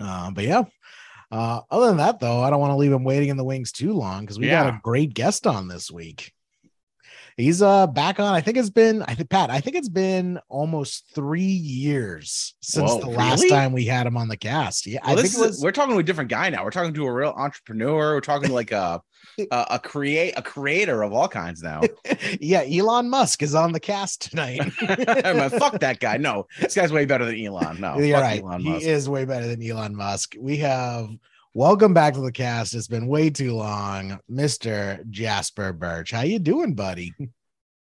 Uh, 0.00 0.30
but 0.30 0.44
yeah. 0.44 0.62
Uh, 1.30 1.60
other 1.70 1.88
than 1.88 1.96
that, 1.96 2.20
though, 2.20 2.40
I 2.40 2.48
don't 2.50 2.60
want 2.60 2.70
to 2.70 2.76
leave 2.76 2.92
him 2.92 3.04
waiting 3.04 3.28
in 3.28 3.36
the 3.36 3.44
wings 3.44 3.72
too 3.72 3.92
long 3.92 4.20
because 4.22 4.38
we 4.38 4.46
got 4.48 4.66
a 4.74 4.80
great 4.82 5.12
guest 5.12 5.46
on 5.46 5.66
this 5.68 5.90
week. 5.90 6.32
He's 7.36 7.60
uh 7.60 7.86
back 7.86 8.18
on. 8.18 8.34
I 8.34 8.40
think 8.40 8.56
it's 8.56 8.70
been 8.70 9.02
I 9.02 9.14
think 9.14 9.28
Pat. 9.28 9.50
I 9.50 9.60
think 9.60 9.76
it's 9.76 9.90
been 9.90 10.40
almost 10.48 11.04
three 11.14 11.42
years 11.42 12.54
since 12.60 12.90
Whoa, 12.90 13.00
the 13.00 13.08
last 13.08 13.42
really? 13.42 13.50
time 13.50 13.72
we 13.72 13.84
had 13.84 14.06
him 14.06 14.16
on 14.16 14.28
the 14.28 14.38
cast. 14.38 14.86
Yeah, 14.86 15.00
Well, 15.04 15.18
I 15.18 15.22
think 15.22 15.36
was. 15.36 15.60
we're 15.62 15.72
talking 15.72 15.92
to 15.94 15.98
a 15.98 16.02
different 16.02 16.30
guy 16.30 16.48
now. 16.48 16.64
We're 16.64 16.70
talking 16.70 16.94
to 16.94 17.04
a 17.04 17.12
real 17.12 17.34
entrepreneur. 17.36 18.14
We're 18.14 18.20
talking 18.22 18.48
to 18.48 18.54
like 18.54 18.72
a 18.72 19.02
a, 19.50 19.66
a 19.72 19.78
create 19.78 20.32
a 20.38 20.42
creator 20.42 21.02
of 21.02 21.12
all 21.12 21.28
kinds 21.28 21.62
now. 21.62 21.82
yeah, 22.40 22.62
Elon 22.62 23.10
Musk 23.10 23.42
is 23.42 23.54
on 23.54 23.72
the 23.72 23.80
cast 23.80 24.30
tonight. 24.30 24.60
Man, 24.82 25.50
fuck 25.50 25.78
that 25.80 26.00
guy. 26.00 26.16
No, 26.16 26.46
this 26.60 26.74
guy's 26.74 26.92
way 26.92 27.04
better 27.04 27.26
than 27.26 27.38
Elon. 27.38 27.80
No, 27.80 27.98
You're 27.98 28.18
right. 28.18 28.42
Elon 28.42 28.60
he 28.60 28.84
is 28.84 29.10
way 29.10 29.26
better 29.26 29.46
than 29.46 29.62
Elon 29.62 29.94
Musk. 29.94 30.36
We 30.38 30.56
have 30.58 31.10
welcome 31.56 31.94
back 31.94 32.12
to 32.12 32.20
the 32.20 32.30
cast. 32.30 32.74
It's 32.74 32.86
been 32.86 33.06
way 33.06 33.30
too 33.30 33.54
long, 33.54 34.20
Mister 34.28 35.02
Jasper 35.08 35.72
Burch. 35.72 36.10
How 36.12 36.20
you 36.20 36.38
doing, 36.38 36.74
buddy? 36.74 37.14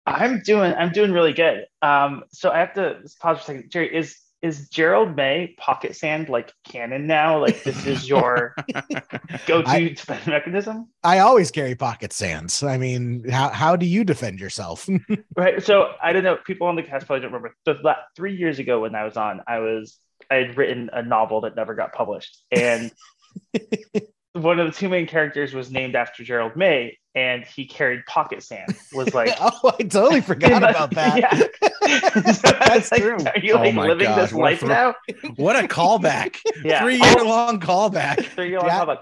I'm 0.06 0.42
doing 0.42 0.74
I'm 0.74 0.92
doing 0.92 1.12
really 1.12 1.34
good. 1.34 1.66
Um, 1.82 2.24
so 2.32 2.52
I 2.52 2.60
have 2.60 2.74
to 2.76 3.02
pause 3.20 3.40
for 3.40 3.44
a 3.44 3.46
second. 3.56 3.72
Jerry, 3.72 3.94
is 3.94 4.18
is 4.42 4.70
Gerald 4.70 5.16
May 5.16 5.56
pocket 5.58 5.96
sand 5.96 6.30
like 6.30 6.54
canon 6.64 7.06
now? 7.08 7.42
Like 7.42 7.64
this 7.64 7.86
is 7.86 8.08
your 8.08 8.56
go-to 9.46 9.68
I- 9.70 9.90
defense 9.90 10.26
mechanism? 10.26 10.88
I 11.04 11.20
always 11.20 11.52
carry 11.52 11.76
pocket 11.76 12.14
sands. 12.14 12.64
I 12.64 12.78
mean, 12.78 13.28
how 13.30 13.50
how 13.50 13.76
do 13.76 13.86
you 13.86 14.06
defend 14.06 14.40
yourself? 14.40 14.88
Right. 15.38 15.62
So 15.62 15.92
I 16.02 16.14
don't 16.14 16.24
know. 16.24 16.38
People 16.38 16.68
on 16.68 16.78
the 16.78 16.84
cast 16.84 17.08
probably 17.08 17.24
don't 17.24 17.34
remember. 17.34 17.54
But 17.66 17.98
three 18.16 18.38
years 18.38 18.58
ago 18.60 18.80
when 18.82 18.96
I 18.96 19.04
was 19.04 19.18
on, 19.18 19.42
I 19.46 19.60
was 19.60 19.98
I 20.32 20.36
had 20.36 20.58
written 20.58 20.90
a 20.94 21.02
novel 21.02 21.42
that 21.42 21.56
never 21.58 21.76
got 21.76 21.94
published, 21.94 22.42
and 22.52 22.90
one 24.34 24.60
of 24.60 24.68
the 24.68 24.74
two 24.78 24.90
main 24.90 25.08
characters 25.08 25.54
was 25.54 25.72
named 25.72 25.96
after 25.96 26.24
Gerald 26.24 26.56
May, 26.56 26.98
and 27.14 27.44
he 27.46 27.66
carried 27.66 28.06
pocket 28.06 28.44
sand. 28.44 28.76
Was 28.94 29.14
like 29.14 29.32
oh, 29.40 29.74
I 29.80 29.84
totally 29.84 30.22
forgot 30.32 30.58
about 30.64 30.92
that. 30.92 31.18
Yeah. 31.20 32.32
So 32.32 32.52
That's 32.52 32.92
like, 32.92 33.02
true. 33.02 33.18
Are 33.18 33.40
you 33.40 33.54
Oh 33.54 33.58
like 33.62 33.76
living 33.76 34.08
gosh, 34.08 34.18
this 34.18 34.34
what 34.34 34.42
life 34.44 34.60
throw- 34.60 34.70
now? 34.70 34.96
what 35.36 35.56
a 35.56 35.68
callback! 35.68 36.38
Yeah. 36.64 36.82
Three 36.82 36.96
year 37.02 37.24
long 37.24 37.60
callback. 37.60 38.26
Three 38.26 38.50
year 38.50 38.60
long 38.60 38.68
Yeah. 38.68 38.80
public. 38.80 39.00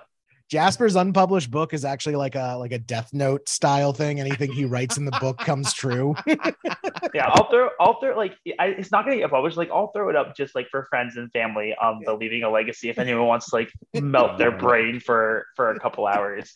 Jasper's 0.50 0.96
unpublished 0.96 1.50
book 1.50 1.74
is 1.74 1.84
actually 1.84 2.16
like 2.16 2.36
a 2.36 2.56
like 2.58 2.72
a 2.72 2.78
Death 2.78 3.14
Note 3.14 3.50
style 3.50 3.94
thing. 3.94 4.20
Anything 4.20 4.52
he 4.52 4.66
writes 4.66 4.98
in 4.98 5.06
the 5.06 5.18
book 5.20 5.38
comes 5.40 5.74
true. 5.74 6.16
Yeah, 7.14 7.28
I'll 7.28 7.50
throw, 7.50 7.70
I'll 7.80 8.00
throw 8.00 8.18
like 8.18 8.36
I, 8.60 8.68
it's 8.68 8.92
not 8.92 9.06
gonna 9.06 9.18
get 9.18 9.30
published. 9.30 9.56
Like 9.56 9.70
I'll 9.70 9.92
throw 9.92 10.10
it 10.10 10.16
up 10.16 10.36
just 10.36 10.56
like 10.56 10.68
for 10.70 10.86
friends 10.86 11.16
and 11.16 11.32
family 11.32 11.76
on 11.80 12.02
the 12.04 12.14
Leaving 12.14 12.42
a 12.44 12.50
Legacy 12.50 12.90
if 12.90 12.98
anyone 12.98 13.28
wants 13.28 13.50
to 13.52 13.56
like 13.56 13.72
melt 13.94 14.40
their 14.40 14.52
brain 14.58 15.00
for 15.00 15.46
for 15.56 15.70
a 15.70 15.80
couple 15.80 16.08
hours. 16.08 16.52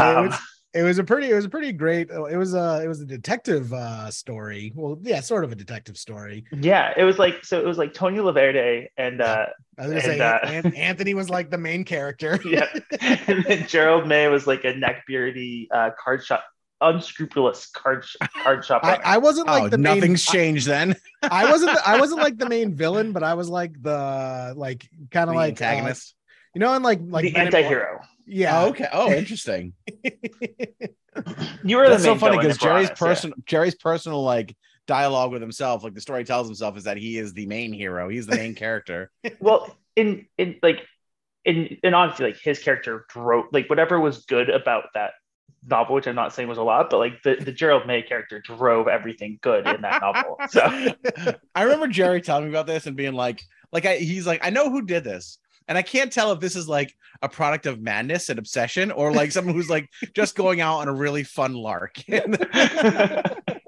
Um, 0.00 0.28
was, 0.28 0.38
it 0.72 0.82
was 0.82 0.98
a 0.98 1.04
pretty 1.04 1.30
it 1.30 1.34
was 1.34 1.44
a 1.44 1.48
pretty 1.48 1.72
great 1.72 2.10
it 2.10 2.36
was 2.36 2.54
a 2.54 2.82
it 2.84 2.88
was 2.88 3.00
a 3.00 3.04
detective 3.06 3.72
uh 3.72 4.10
story. 4.10 4.72
Well, 4.74 4.98
yeah, 5.02 5.20
sort 5.20 5.44
of 5.44 5.52
a 5.52 5.56
detective 5.56 5.96
story. 5.96 6.44
yeah, 6.52 6.92
it 6.96 7.04
was 7.04 7.18
like 7.18 7.44
so. 7.44 7.58
It 7.58 7.66
was 7.66 7.78
like 7.78 7.92
Tony 7.94 8.18
Laverde 8.18 8.88
and 8.96 9.20
uh, 9.20 9.46
I 9.78 9.86
was 9.86 9.90
gonna 9.90 9.94
And, 9.94 10.04
say 10.04 10.20
uh, 10.20 10.38
An- 10.68 10.74
Anthony 10.74 11.14
was 11.14 11.28
like 11.30 11.50
the 11.50 11.58
main 11.58 11.84
character. 11.84 12.38
yeah, 12.44 12.66
and 13.00 13.44
then 13.44 13.66
Gerald 13.66 14.06
May 14.06 14.28
was 14.28 14.46
like 14.46 14.64
a 14.64 14.72
neckbeardy 14.72 15.66
uh, 15.72 15.90
card 15.98 16.24
shop 16.24 16.44
unscrupulous 16.82 17.66
card 17.66 18.04
sh- 18.04 18.16
card 18.42 18.64
shop. 18.64 18.82
I. 18.84 18.98
I 19.04 19.18
wasn't 19.18 19.48
like 19.48 19.64
oh, 19.64 19.68
the 19.68 19.78
main, 19.78 19.96
nothing's 19.96 20.24
changed 20.24 20.66
then. 20.66 20.96
I 21.22 21.50
wasn't 21.50 21.74
the, 21.74 21.88
I 21.88 21.98
wasn't 22.00 22.20
like 22.20 22.38
the 22.38 22.48
main 22.48 22.74
villain, 22.74 23.12
but 23.12 23.22
I 23.22 23.34
was 23.34 23.48
like 23.48 23.80
the 23.82 24.54
like 24.56 24.88
kind 25.10 25.28
of 25.28 25.36
like 25.36 25.60
uh, 25.60 25.64
antagonist. 25.64 26.14
You 26.54 26.60
know, 26.60 26.72
and 26.74 26.84
like 26.84 27.00
like 27.02 27.24
the 27.24 27.32
Men 27.32 27.46
anti-hero. 27.46 28.00
Yeah. 28.26 28.62
Oh, 28.62 28.68
okay. 28.68 28.88
Oh, 28.92 29.12
interesting. 29.12 29.72
You 31.64 31.76
were 31.76 31.88
That's 31.88 32.02
the 32.02 32.08
so 32.08 32.14
funny 32.16 32.38
because 32.38 32.58
Jerry's 32.58 32.88
Piranhas, 32.88 32.88
yeah. 32.88 32.94
personal 32.94 33.36
Jerry's 33.46 33.74
personal 33.74 34.22
like 34.22 34.56
dialogue 34.86 35.32
with 35.32 35.42
himself, 35.42 35.82
like 35.84 35.94
the 35.94 36.00
story 36.00 36.24
tells 36.24 36.46
himself, 36.46 36.76
is 36.76 36.84
that 36.84 36.96
he 36.96 37.18
is 37.18 37.32
the 37.32 37.46
main 37.46 37.72
hero. 37.72 38.08
He's 38.08 38.26
the 38.26 38.36
main 38.36 38.54
character. 38.54 39.10
well 39.40 39.76
in 39.96 40.26
in 40.38 40.58
like 40.62 40.86
in 41.44 41.78
in 41.82 41.94
honesty 41.94 42.24
like 42.24 42.36
his 42.36 42.58
character 42.58 43.06
drove 43.08 43.46
like 43.52 43.68
whatever 43.68 43.98
was 43.98 44.24
good 44.26 44.50
about 44.50 44.84
that 44.94 45.12
novel 45.66 45.94
which 45.94 46.06
i'm 46.06 46.14
not 46.14 46.32
saying 46.32 46.48
was 46.48 46.58
a 46.58 46.62
lot 46.62 46.88
but 46.90 46.98
like 46.98 47.22
the, 47.22 47.34
the 47.36 47.52
gerald 47.52 47.86
may 47.86 48.02
character 48.02 48.40
drove 48.40 48.88
everything 48.88 49.38
good 49.42 49.66
in 49.66 49.80
that 49.82 50.00
novel 50.00 50.38
so 50.48 50.94
I 51.54 51.62
remember 51.64 51.88
Jerry 51.88 52.20
telling 52.20 52.44
me 52.44 52.50
about 52.50 52.66
this 52.66 52.86
and 52.86 52.96
being 52.96 53.12
like, 53.12 53.42
like 53.72 53.84
I, 53.84 53.96
he's 53.96 54.26
like, 54.26 54.44
I 54.44 54.50
know 54.50 54.70
who 54.70 54.82
did 54.82 55.04
this. 55.04 55.38
And 55.70 55.78
I 55.78 55.82
can't 55.82 56.12
tell 56.12 56.32
if 56.32 56.40
this 56.40 56.56
is 56.56 56.68
like 56.68 56.92
a 57.22 57.28
product 57.28 57.66
of 57.66 57.80
madness 57.80 58.28
and 58.28 58.40
obsession 58.40 58.90
or 58.90 59.12
like 59.12 59.30
someone 59.30 59.54
who's 59.54 59.70
like 59.70 59.88
just 60.14 60.34
going 60.34 60.60
out 60.60 60.78
on 60.78 60.88
a 60.88 60.92
really 60.92 61.22
fun 61.22 61.54
lark. 61.54 62.02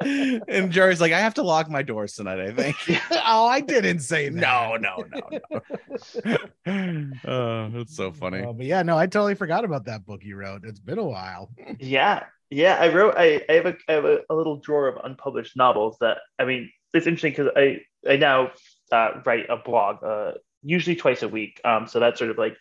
And, 0.05 0.43
and 0.49 0.73
Jerry's 0.73 1.01
like, 1.01 1.13
I 1.13 1.21
have 1.21 1.35
to 1.35 1.45
lock 1.45 1.71
my 1.71 1.83
doors 1.83 2.15
tonight, 2.15 2.41
I 2.41 2.51
think. 2.51 2.77
oh, 3.13 3.47
I 3.47 3.61
didn't 3.61 4.01
say 4.01 4.29
that. 4.29 4.35
No, 4.35 4.77
no, 4.77 5.05
no, 5.13 6.41
no. 6.67 7.17
oh, 7.25 7.71
that's 7.73 7.95
so 7.95 8.11
funny. 8.11 8.41
Uh, 8.41 8.53
but 8.53 8.67
yeah, 8.67 8.83
no, 8.83 8.99
I 8.99 9.07
totally 9.07 9.37
forgot 9.37 9.65
about 9.65 9.85
that 9.85 10.05
book 10.05 10.25
you 10.25 10.35
wrote. 10.35 10.63
It's 10.65 10.81
been 10.81 10.99
a 10.99 11.05
while. 11.05 11.51
yeah 11.79 12.25
yeah 12.51 12.77
i 12.81 12.93
wrote 12.93 13.15
i, 13.17 13.43
I 13.49 13.53
have, 13.55 13.67
a, 13.67 13.77
I 13.89 13.93
have 13.93 14.05
a, 14.05 14.19
a 14.29 14.35
little 14.35 14.57
drawer 14.57 14.87
of 14.87 14.99
unpublished 15.03 15.57
novels 15.57 15.97
that 16.01 16.19
i 16.39 16.45
mean 16.45 16.71
it's 16.93 17.07
interesting 17.07 17.33
because 17.33 17.51
i 17.57 17.81
i 18.07 18.17
now 18.17 18.51
uh, 18.91 19.23
write 19.25 19.47
a 19.49 19.57
blog 19.57 20.05
uh, 20.05 20.33
usually 20.63 20.97
twice 20.97 21.23
a 21.23 21.29
week 21.29 21.61
um, 21.65 21.87
so 21.87 22.01
that's 22.01 22.19
sort 22.19 22.31
of 22.31 22.39
like 22.39 22.57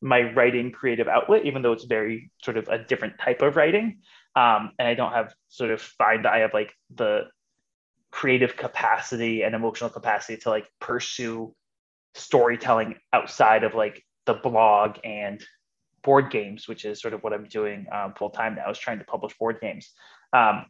my 0.00 0.32
writing 0.32 0.72
creative 0.72 1.08
outlet 1.08 1.44
even 1.44 1.62
though 1.62 1.72
it's 1.72 1.84
very 1.84 2.30
sort 2.42 2.56
of 2.56 2.68
a 2.68 2.78
different 2.78 3.14
type 3.18 3.42
of 3.42 3.56
writing 3.56 3.98
um, 4.36 4.72
and 4.78 4.88
i 4.88 4.94
don't 4.94 5.12
have 5.12 5.34
sort 5.48 5.70
of 5.70 5.80
find 5.80 6.24
that 6.24 6.32
i 6.32 6.38
have 6.38 6.54
like 6.54 6.72
the 6.94 7.22
creative 8.10 8.56
capacity 8.56 9.42
and 9.42 9.54
emotional 9.54 9.90
capacity 9.90 10.36
to 10.36 10.50
like 10.50 10.66
pursue 10.80 11.54
storytelling 12.14 12.94
outside 13.12 13.64
of 13.64 13.74
like 13.74 14.04
the 14.26 14.34
blog 14.34 14.98
and 15.02 15.42
board 16.02 16.30
games, 16.30 16.68
which 16.68 16.84
is 16.84 17.00
sort 17.00 17.14
of 17.14 17.22
what 17.22 17.32
I'm 17.32 17.46
doing 17.46 17.86
um, 17.90 18.14
full 18.16 18.30
time 18.30 18.54
now, 18.54 18.70
is 18.70 18.78
trying 18.78 18.98
to 18.98 19.04
publish 19.04 19.36
board 19.38 19.58
games. 19.60 19.90
Um, 20.32 20.66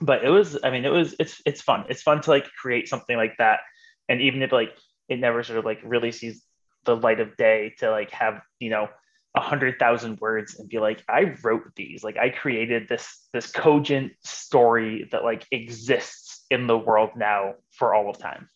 but 0.00 0.24
it 0.24 0.28
was, 0.28 0.58
I 0.62 0.70
mean, 0.70 0.84
it 0.84 0.92
was, 0.92 1.14
it's, 1.18 1.42
it's 1.44 1.60
fun. 1.60 1.84
It's 1.88 2.02
fun 2.02 2.20
to 2.22 2.30
like 2.30 2.46
create 2.60 2.88
something 2.88 3.16
like 3.16 3.36
that. 3.38 3.60
And 4.08 4.20
even 4.20 4.42
if 4.42 4.52
like 4.52 4.76
it 5.08 5.18
never 5.18 5.42
sort 5.42 5.58
of 5.58 5.64
like 5.64 5.80
really 5.84 6.12
sees 6.12 6.42
the 6.84 6.96
light 6.96 7.20
of 7.20 7.36
day 7.36 7.74
to 7.78 7.90
like 7.90 8.10
have, 8.10 8.40
you 8.58 8.70
know, 8.70 8.88
a 9.34 9.40
hundred 9.40 9.78
thousand 9.78 10.18
words 10.20 10.58
and 10.58 10.68
be 10.68 10.78
like, 10.78 11.02
I 11.08 11.34
wrote 11.42 11.74
these, 11.76 12.02
like 12.02 12.16
I 12.16 12.30
created 12.30 12.88
this, 12.88 13.26
this 13.32 13.50
cogent 13.50 14.12
story 14.24 15.08
that 15.12 15.22
like 15.22 15.46
exists 15.50 16.44
in 16.50 16.66
the 16.66 16.78
world 16.78 17.10
now 17.16 17.54
for 17.72 17.94
all 17.94 18.10
of 18.10 18.18
time. 18.18 18.48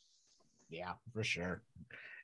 Yeah, 0.71 0.93
for 1.13 1.23
sure. 1.23 1.63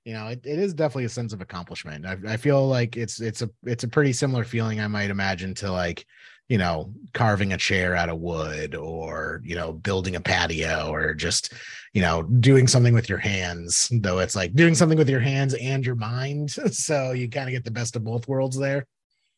You 0.04 0.14
know, 0.14 0.28
it, 0.28 0.40
it 0.46 0.58
is 0.58 0.72
definitely 0.72 1.04
a 1.04 1.10
sense 1.10 1.34
of 1.34 1.42
accomplishment. 1.42 2.06
I, 2.06 2.16
I 2.26 2.36
feel 2.38 2.66
like 2.66 2.96
it's 2.96 3.20
it's 3.20 3.42
a 3.42 3.50
it's 3.64 3.84
a 3.84 3.88
pretty 3.88 4.14
similar 4.14 4.44
feeling 4.44 4.80
I 4.80 4.86
might 4.86 5.10
imagine 5.10 5.52
to 5.56 5.70
like, 5.70 6.06
you 6.48 6.56
know, 6.56 6.92
carving 7.12 7.52
a 7.52 7.58
chair 7.58 7.94
out 7.94 8.08
of 8.08 8.18
wood 8.18 8.74
or, 8.74 9.42
you 9.44 9.54
know, 9.54 9.72
building 9.72 10.16
a 10.16 10.20
patio 10.20 10.88
or 10.90 11.12
just, 11.14 11.52
you 11.92 12.00
know, 12.00 12.22
doing 12.22 12.66
something 12.66 12.94
with 12.94 13.08
your 13.08 13.18
hands, 13.18 13.88
though 13.92 14.18
it's 14.18 14.34
like 14.34 14.54
doing 14.54 14.74
something 14.74 14.98
with 14.98 15.10
your 15.10 15.20
hands 15.20 15.54
and 15.54 15.84
your 15.84 15.94
mind. 15.94 16.54
So 16.72 17.12
you 17.12 17.28
kind 17.28 17.48
of 17.48 17.52
get 17.52 17.64
the 17.64 17.70
best 17.70 17.96
of 17.96 18.04
both 18.04 18.28
worlds 18.28 18.56
there. 18.56 18.86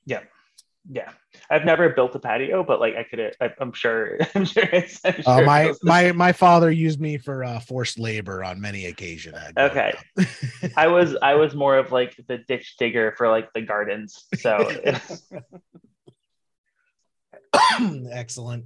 Yeah. 0.05 0.21
Yeah. 0.89 1.11
I've 1.49 1.65
never 1.65 1.89
built 1.89 2.15
a 2.15 2.19
patio, 2.21 2.63
but 2.63 2.81
like 2.81 2.95
I 2.97 3.03
could, 3.03 3.35
I'm 3.61 3.73
sure, 3.73 4.19
I'm 4.35 4.45
sure 4.45 4.69
it's, 4.73 5.01
I'm 5.05 5.23
Uh, 5.27 5.43
my 5.43 5.73
my 5.83 6.13
my 6.13 6.33
father 6.33 6.71
used 6.71 7.01
me 7.01 7.19
for 7.19 7.45
uh, 7.45 7.61
forced 7.61 7.99
labor 7.99 8.45
on 8.45 8.61
many 8.61 8.87
occasions. 8.87 9.37
Okay. 9.57 9.93
I 10.77 10.87
was, 10.87 11.17
I 11.23 11.35
was 11.35 11.55
more 11.55 11.77
of 11.77 11.93
like 11.93 12.15
the 12.29 12.39
ditch 12.39 12.77
digger 12.79 13.15
for 13.17 13.29
like 13.29 13.53
the 13.53 13.63
gardens. 13.63 14.27
So 14.37 14.59
it's, 14.85 15.29
Excellent. 18.11 18.65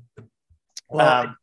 Well, 0.90 1.26
um, 1.26 1.36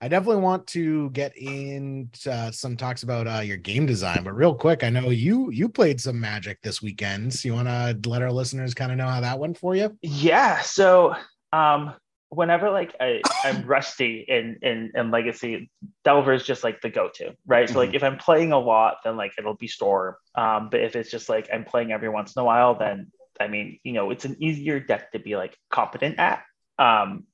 I 0.00 0.08
definitely 0.08 0.42
want 0.42 0.66
to 0.68 1.10
get 1.10 1.36
in 1.36 2.10
uh, 2.30 2.50
some 2.50 2.76
talks 2.76 3.04
about 3.04 3.26
uh, 3.26 3.40
your 3.40 3.56
game 3.56 3.86
design, 3.86 4.22
but 4.22 4.34
real 4.34 4.54
quick, 4.54 4.84
I 4.84 4.90
know 4.90 5.10
you 5.10 5.50
you 5.50 5.68
played 5.68 6.00
some 6.00 6.20
Magic 6.20 6.60
this 6.62 6.82
weekend. 6.82 7.32
So 7.32 7.48
you 7.48 7.54
want 7.54 7.68
to 7.68 8.08
let 8.08 8.22
our 8.22 8.32
listeners 8.32 8.74
kind 8.74 8.92
of 8.92 8.98
know 8.98 9.08
how 9.08 9.20
that 9.20 9.38
went 9.38 9.56
for 9.56 9.74
you? 9.74 9.96
yeah. 10.02 10.60
So, 10.60 11.14
um, 11.52 11.94
whenever 12.34 12.70
like 12.70 12.94
I, 13.00 13.22
I'm 13.44 13.64
rusty 13.66 14.24
in, 14.28 14.58
in, 14.62 14.92
in 14.94 15.10
legacy, 15.10 15.70
Delver 16.04 16.32
is 16.32 16.44
just 16.44 16.64
like 16.64 16.80
the 16.80 16.90
go-to, 16.90 17.34
right? 17.46 17.68
So 17.68 17.78
like 17.78 17.94
if 17.94 18.02
I'm 18.02 18.18
playing 18.18 18.52
a 18.52 18.58
lot, 18.58 18.98
then 19.04 19.16
like 19.16 19.32
it'll 19.38 19.56
be 19.56 19.68
Storm. 19.68 20.16
Um, 20.34 20.68
but 20.70 20.80
if 20.80 20.96
it's 20.96 21.10
just 21.10 21.28
like 21.28 21.48
I'm 21.52 21.64
playing 21.64 21.92
every 21.92 22.08
once 22.08 22.34
in 22.36 22.40
a 22.42 22.44
while, 22.44 22.74
then 22.76 23.10
I 23.40 23.48
mean, 23.48 23.78
you 23.82 23.92
know, 23.92 24.10
it's 24.10 24.24
an 24.24 24.36
easier 24.40 24.80
deck 24.80 25.12
to 25.12 25.18
be 25.18 25.36
like 25.36 25.56
competent 25.70 26.18
at. 26.18 26.42
Um, 26.78 27.24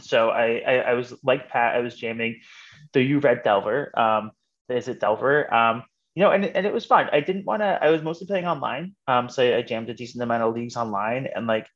so 0.00 0.30
I, 0.30 0.62
I, 0.66 0.74
I 0.74 0.94
was 0.94 1.14
like 1.22 1.48
Pat, 1.48 1.74
I 1.74 1.80
was 1.80 1.96
jamming 1.96 2.40
the 2.92 3.02
U 3.02 3.18
Red 3.18 3.42
Delver. 3.42 3.98
Um, 3.98 4.30
is 4.68 4.88
it 4.88 5.00
Delver? 5.00 5.52
Um, 5.52 5.84
you 6.14 6.22
know, 6.22 6.30
and, 6.30 6.44
and 6.44 6.66
it 6.66 6.72
was 6.72 6.86
fun. 6.86 7.08
I 7.12 7.20
didn't 7.20 7.44
want 7.44 7.62
to, 7.62 7.78
I 7.82 7.90
was 7.90 8.02
mostly 8.02 8.26
playing 8.26 8.46
online. 8.46 8.94
Um, 9.08 9.28
so 9.28 9.56
I 9.56 9.62
jammed 9.62 9.90
a 9.90 9.94
decent 9.94 10.22
amount 10.22 10.44
of 10.44 10.54
leagues 10.54 10.76
online 10.76 11.26
and 11.34 11.46
like 11.46 11.66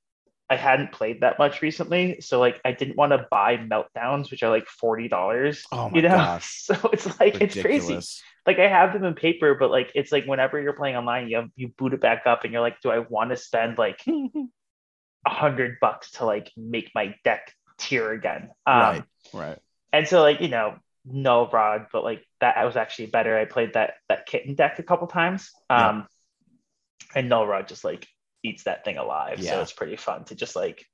I 0.51 0.57
hadn't 0.57 0.93
played 0.93 1.21
that 1.21 1.39
much 1.39 1.61
recently. 1.61 2.21
So 2.21 2.41
like 2.41 2.61
I 2.65 2.73
didn't 2.73 2.97
want 2.97 3.13
to 3.13 3.27
buy 3.31 3.57
meltdowns, 3.57 4.31
which 4.31 4.43
are 4.43 4.51
like 4.51 4.67
$40. 4.83 5.65
Oh 5.73 5.91
my 5.91 5.97
you 5.97 6.03
know? 6.03 6.17
gosh. 6.17 6.65
So 6.69 6.75
it's 6.93 7.07
like 7.21 7.41
it's 7.41 7.55
crazy 7.55 7.63
Ridiculous. 7.63 8.23
Like 8.49 8.59
I 8.59 8.67
have 8.67 8.95
them 8.95 9.05
in 9.05 9.13
paper, 9.13 9.55
but 9.55 9.71
like 9.71 9.93
it's 9.95 10.11
like 10.11 10.25
whenever 10.25 10.59
you're 10.59 10.73
playing 10.73 10.97
online, 10.97 11.29
you 11.29 11.37
have 11.37 11.51
you 11.55 11.69
boot 11.69 11.93
it 11.93 12.01
back 12.01 12.23
up 12.25 12.45
and 12.45 12.53
you're 12.53 12.63
like, 12.63 12.81
do 12.81 12.91
I 12.91 13.01
want 13.01 13.29
to 13.29 13.37
spend 13.37 13.77
like 13.77 14.01
a 15.27 15.31
hundred 15.31 15.77
bucks 15.83 16.13
to 16.13 16.25
like 16.25 16.51
make 16.57 16.91
my 16.95 17.15
deck 17.25 17.53
tier 17.77 18.11
again? 18.11 18.49
Um, 18.67 18.81
Right. 18.81 19.05
Right. 19.35 19.59
And 19.93 20.09
so 20.09 20.23
like 20.23 20.41
you 20.41 20.49
know, 20.49 20.77
Null 21.05 21.51
Rod, 21.53 21.89
but 21.93 22.05
like 22.05 22.25
that 22.41 22.57
I 22.57 22.65
was 22.65 22.75
actually 22.77 23.09
better. 23.09 23.37
I 23.39 23.45
played 23.45 23.75
that 23.75 23.97
that 24.09 24.25
kitten 24.25 24.55
deck 24.55 24.79
a 24.79 24.83
couple 24.83 25.09
times, 25.09 25.51
um, 25.69 26.07
and 27.15 27.29
Null 27.29 27.47
Rod 27.47 27.69
just 27.69 27.85
like 27.85 28.09
eats 28.43 28.63
that 28.65 28.83
thing 28.83 28.97
alive. 28.97 29.41
Yeah. 29.41 29.51
So 29.51 29.61
it's 29.61 29.73
pretty 29.75 29.97
fun 29.97 30.25
to 30.25 30.35
just 30.35 30.57
like, 30.57 30.87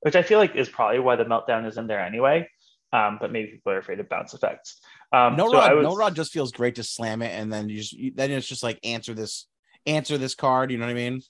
which 0.00 0.16
I 0.16 0.22
feel 0.22 0.40
like 0.40 0.56
is 0.56 0.68
probably 0.68 0.98
why 0.98 1.14
the 1.14 1.26
meltdown 1.26 1.64
is 1.68 1.78
in 1.78 1.86
there 1.86 2.00
anyway. 2.00 2.48
Um, 2.92 3.18
but 3.20 3.30
maybe 3.30 3.52
people 3.52 3.72
are 3.72 3.78
afraid 3.78 4.00
of 4.00 4.08
bounce 4.08 4.32
effects. 4.32 4.80
Um, 5.12 5.36
no 5.36 5.50
so 5.50 5.58
rod, 5.58 5.74
was- 5.76 5.82
Null 5.84 5.96
Rod 5.96 6.14
just 6.16 6.32
feels 6.32 6.52
great 6.52 6.76
to 6.76 6.82
slam 6.82 7.20
it, 7.22 7.38
and 7.38 7.52
then 7.52 7.68
you 7.68 7.76
just 7.76 7.92
you, 7.92 8.12
then 8.14 8.30
it's 8.30 8.46
just 8.46 8.62
like 8.62 8.78
answer 8.82 9.12
this, 9.14 9.46
answer 9.86 10.16
this 10.16 10.34
card. 10.34 10.70
You 10.70 10.78
know 10.78 10.86
what 10.86 10.92
I 10.92 10.94
mean? 10.94 11.20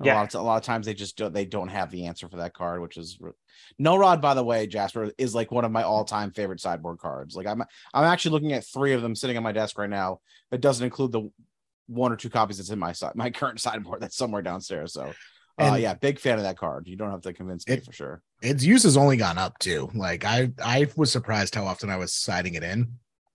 A 0.00 0.04
Yeah. 0.06 0.14
lot 0.14 0.32
of, 0.32 0.40
a 0.40 0.44
lot 0.44 0.56
of 0.58 0.62
times 0.62 0.86
they 0.86 0.94
just 0.94 1.16
don't 1.16 1.34
they 1.34 1.44
don't 1.44 1.68
have 1.68 1.90
the 1.90 2.06
answer 2.06 2.28
for 2.28 2.36
that 2.36 2.54
card, 2.54 2.80
which 2.80 2.96
is 2.96 3.18
Null 3.80 3.98
Rod. 3.98 4.22
By 4.22 4.34
the 4.34 4.44
way, 4.44 4.68
Jasper 4.68 5.10
is 5.18 5.34
like 5.34 5.50
one 5.50 5.64
of 5.64 5.72
my 5.72 5.82
all 5.82 6.04
time 6.04 6.30
favorite 6.30 6.60
sideboard 6.60 6.98
cards. 6.98 7.34
Like 7.34 7.48
I'm 7.48 7.62
I'm 7.92 8.04
actually 8.04 8.32
looking 8.32 8.52
at 8.52 8.64
three 8.64 8.92
of 8.92 9.02
them 9.02 9.16
sitting 9.16 9.36
on 9.36 9.42
my 9.42 9.50
desk 9.52 9.76
right 9.76 9.90
now. 9.90 10.20
It 10.52 10.60
doesn't 10.60 10.84
include 10.84 11.10
the 11.10 11.28
one 11.88 12.12
or 12.12 12.16
two 12.16 12.30
copies 12.30 12.58
that's 12.58 12.70
in 12.70 12.78
my 12.78 12.92
side 12.92 13.16
my 13.16 13.30
current 13.32 13.58
sideboard 13.60 14.00
that's 14.00 14.16
somewhere 14.16 14.42
downstairs. 14.42 14.92
So. 14.92 15.12
Uh, 15.58 15.74
yeah, 15.74 15.94
big 15.94 16.18
fan 16.18 16.38
of 16.38 16.44
that 16.44 16.56
card. 16.58 16.86
You 16.86 16.96
don't 16.96 17.10
have 17.10 17.22
to 17.22 17.32
convince 17.32 17.66
me 17.66 17.74
It- 17.74 17.84
for 17.84 17.92
sure. 17.92 18.22
Its 18.42 18.62
use 18.62 18.84
has 18.84 18.96
only 18.96 19.16
gone 19.16 19.38
up 19.38 19.58
too. 19.58 19.90
Like 19.94 20.24
I 20.24 20.50
I 20.62 20.86
was 20.96 21.10
surprised 21.10 21.54
how 21.54 21.66
often 21.66 21.90
I 21.90 21.96
was 21.96 22.12
siding 22.12 22.54
it 22.54 22.62
in. 22.62 22.92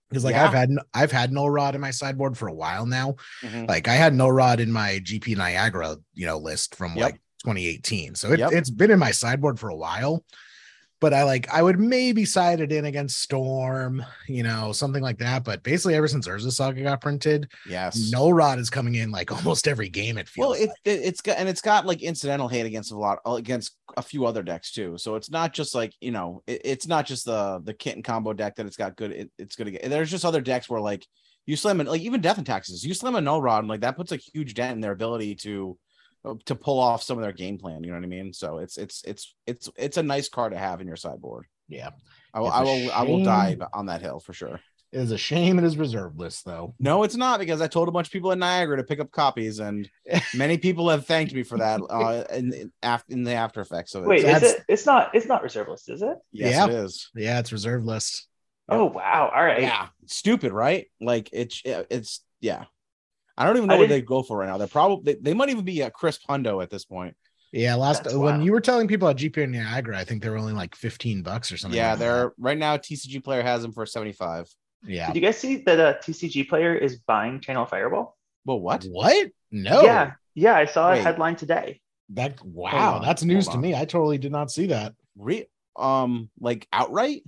Because 0.08 0.24
like 0.24 0.34
Yeah. 0.34 0.46
I've 0.46 0.54
had 0.54 0.70
I've 0.94 1.12
had 1.12 1.32
Null 1.32 1.50
Rod 1.50 1.74
in 1.74 1.80
my 1.80 1.90
sideboard 1.90 2.38
for 2.38 2.48
a 2.48 2.54
while 2.54 2.86
now. 2.86 3.16
Mhm. 3.42 3.68
Like 3.68 3.88
I 3.88 3.94
had 3.94 4.14
Null 4.14 4.32
Rod 4.32 4.60
in 4.60 4.70
my 4.72 5.00
GP 5.02 5.36
Niagara, 5.36 5.96
you 6.14 6.24
know, 6.26 6.38
list 6.38 6.74
from 6.74 6.94
Yep. 6.96 7.04
like 7.04 7.20
2018. 7.44 8.14
So 8.14 8.32
it, 8.32 8.38
Yep. 8.38 8.52
it's 8.52 8.70
been 8.70 8.90
in 8.90 8.98
my 8.98 9.10
sideboard 9.10 9.58
for 9.60 9.68
a 9.68 9.76
while. 9.76 10.24
But 11.04 11.12
I 11.12 11.24
like 11.24 11.52
I 11.52 11.62
would 11.62 11.78
maybe 11.78 12.24
side 12.24 12.60
it 12.60 12.72
in 12.72 12.86
against 12.86 13.20
Storm, 13.20 14.02
you 14.26 14.42
know, 14.42 14.72
something 14.72 15.02
like 15.02 15.18
that. 15.18 15.44
But 15.44 15.62
basically, 15.62 15.96
ever 15.96 16.08
since 16.08 16.26
Urza 16.26 16.50
Saga 16.50 16.82
got 16.82 17.02
printed, 17.02 17.52
Yes. 17.68 18.10
Null 18.10 18.32
Rod 18.32 18.58
is 18.58 18.70
coming 18.70 18.94
in 18.94 19.10
like 19.10 19.30
almost 19.36 19.68
every 19.68 19.90
game. 19.90 20.16
It 20.16 20.30
feels 20.30 20.46
Well, 20.46 20.52
it, 20.54 20.68
like. 20.68 20.76
it 20.86 21.00
it's 21.04 21.20
got 21.20 21.36
and 21.36 21.46
it's 21.46 21.60
got 21.60 21.84
like 21.84 22.02
incidental 22.02 22.48
hate 22.48 22.64
against 22.64 22.90
a 22.90 22.96
lot 22.96 23.18
against 23.26 23.76
a 23.98 24.00
few 24.00 24.24
other 24.24 24.42
decks 24.42 24.72
too. 24.72 24.96
So 24.96 25.16
it's 25.16 25.30
not 25.30 25.52
just 25.52 25.74
like 25.74 25.92
you 26.00 26.10
know 26.10 26.42
it, 26.46 26.62
it's 26.64 26.86
not 26.86 27.04
just 27.04 27.26
the 27.26 27.60
the 27.62 27.74
kitten 27.74 28.02
combo 28.02 28.32
deck 28.32 28.56
that 28.56 28.64
it's 28.64 28.78
got 28.78 28.96
good. 28.96 29.12
It, 29.12 29.30
it's 29.38 29.56
good. 29.56 29.66
Against. 29.68 29.90
There's 29.90 30.10
just 30.10 30.24
other 30.24 30.40
decks 30.40 30.70
where 30.70 30.80
like 30.80 31.06
you 31.44 31.54
slam 31.54 31.82
it 31.82 31.86
like 31.86 32.00
even 32.00 32.22
death 32.22 32.38
and 32.38 32.46
taxes. 32.46 32.82
You 32.82 32.94
slam 32.94 33.14
a 33.14 33.20
Null 33.20 33.42
Rod 33.42 33.58
and 33.58 33.68
like 33.68 33.82
that 33.82 33.98
puts 33.98 34.12
a 34.12 34.16
huge 34.16 34.54
dent 34.54 34.72
in 34.76 34.80
their 34.80 34.92
ability 34.92 35.34
to 35.42 35.76
uh, 35.82 35.83
to 36.46 36.54
pull 36.54 36.78
off 36.78 37.02
some 37.02 37.18
of 37.18 37.22
their 37.22 37.32
game 37.32 37.58
plan. 37.58 37.82
You 37.84 37.90
know 37.90 37.96
what 37.98 38.04
I 38.04 38.08
mean? 38.08 38.32
So 38.32 38.58
it's 38.58 38.76
it's 38.76 39.02
it's 39.04 39.34
it's 39.46 39.70
it's 39.76 39.96
a 39.96 40.02
nice 40.02 40.28
card 40.28 40.52
to 40.52 40.58
have 40.58 40.80
in 40.80 40.86
your 40.86 40.96
sideboard. 40.96 41.46
Yeah, 41.68 41.90
I 42.32 42.40
will 42.40 42.48
It's 42.48 42.56
I 42.56 42.60
a 42.60 42.64
will 42.64 42.92
I 42.92 43.02
will 43.02 43.16
shame. 43.18 43.24
die 43.24 43.56
on 43.72 43.86
that 43.86 44.00
hill 44.02 44.20
for 44.20 44.32
sure. 44.32 44.60
it 44.92 44.98
is 45.00 45.10
a 45.12 45.18
shame 45.18 45.58
it 45.58 45.64
is 45.64 45.76
reserved 45.76 46.18
list 46.20 46.44
though. 46.44 46.74
No, 46.78 47.02
it's 47.02 47.16
not 47.16 47.40
because 47.40 47.60
I 47.60 47.66
told 47.66 47.88
a 47.88 47.92
bunch 47.92 48.06
of 48.08 48.12
people 48.12 48.32
in 48.32 48.38
Niagara 48.38 48.76
to 48.76 48.84
pick 48.84 49.00
up 49.00 49.10
copies, 49.10 49.58
and 49.60 49.88
many 50.34 50.56
people 50.58 50.88
have 50.90 51.06
thanked 51.06 51.34
me 51.34 51.42
for 51.42 51.58
that 51.58 51.80
uh, 51.90 52.24
in, 52.34 52.52
in, 52.52 52.72
in 53.08 53.24
the 53.24 53.32
after 53.32 53.60
effects 53.60 53.94
of 53.94 54.04
it. 54.04 54.08
Wait, 54.08 54.22
So 54.22 54.28
is 54.28 54.42
it? 54.42 54.62
It's 54.68 54.86
not. 54.86 55.14
It's 55.14 55.26
not 55.26 55.42
reserve 55.42 55.68
list, 55.68 55.90
is 55.90 56.02
it? 56.02 56.16
yes, 56.32 56.52
Yeah. 56.52 56.64
it 56.66 56.70
is. 56.84 57.10
Yeah, 57.14 57.38
it's 57.40 57.50
reserved 57.52 57.86
list. 57.86 58.28
Yep. 58.70 58.78
Oh 58.80 58.84
wow! 58.86 59.30
All 59.34 59.44
right. 59.44 59.60
Yeah, 59.62 59.88
stupid, 60.06 60.52
right? 60.52 60.86
Like 61.00 61.28
it's 61.32 61.60
it's 61.64 62.20
yeah. 62.40 62.64
I 63.36 63.44
don't 63.46 63.56
even 63.56 63.68
know 63.68 63.74
I 63.74 63.78
what 63.78 63.88
didn't- 63.88 64.00
they 64.02 64.06
go 64.06 64.22
for 64.22 64.38
right 64.38 64.48
now. 64.48 64.58
They're 64.58 64.66
probably 64.68 65.14
they, 65.14 65.20
they 65.20 65.34
might 65.34 65.48
even 65.50 65.64
be 65.64 65.80
a 65.82 65.90
crisp 65.90 66.22
hundo 66.28 66.62
at 66.62 66.70
this 66.70 66.84
point. 66.84 67.16
Yeah, 67.52 67.76
last 67.76 68.02
That's 68.04 68.14
when 68.16 68.34
wild. 68.34 68.44
you 68.44 68.50
were 68.52 68.60
telling 68.60 68.88
people 68.88 69.08
at 69.08 69.16
GP 69.16 69.48
Niagara, 69.48 69.96
I 69.96 70.02
think 70.04 70.22
they 70.24 70.28
were 70.28 70.38
only 70.38 70.52
like 70.52 70.74
15 70.74 71.22
bucks 71.22 71.52
or 71.52 71.56
something. 71.56 71.76
yeah, 71.78 71.90
like 71.90 71.98
they're 72.00 72.32
right 72.36 72.58
now. 72.58 72.76
TCG 72.76 73.22
player 73.22 73.42
has 73.42 73.62
them 73.62 73.70
for 73.72 73.86
seventy 73.86 74.12
five. 74.12 74.48
yeah. 74.84 75.06
Did 75.06 75.16
you 75.16 75.22
guys 75.22 75.38
see 75.38 75.56
that 75.58 75.78
a 75.78 75.98
TCG 76.02 76.48
player 76.48 76.74
is 76.74 76.98
buying 77.06 77.40
Channel 77.40 77.66
Fireball? 77.66 78.16
Well, 78.44 78.58
what? 78.60 78.84
What? 78.84 79.30
No. 79.52 79.82
Yeah, 79.82 80.12
yeah. 80.34 80.56
I 80.56 80.64
saw 80.64 80.90
Wait. 80.90 80.98
a 80.98 81.02
headline 81.02 81.36
today. 81.36 81.80
That 82.10 82.44
wow, 82.44 82.98
that's 82.98 83.22
news 83.22 83.46
to 83.48 83.56
me. 83.58 83.74
I 83.74 83.84
totally 83.84 84.18
did 84.18 84.32
not 84.32 84.50
see 84.50 84.66
that. 84.66 84.92
Re- 85.16 85.46
um, 85.76 86.28
like 86.40 86.66
outright? 86.72 87.22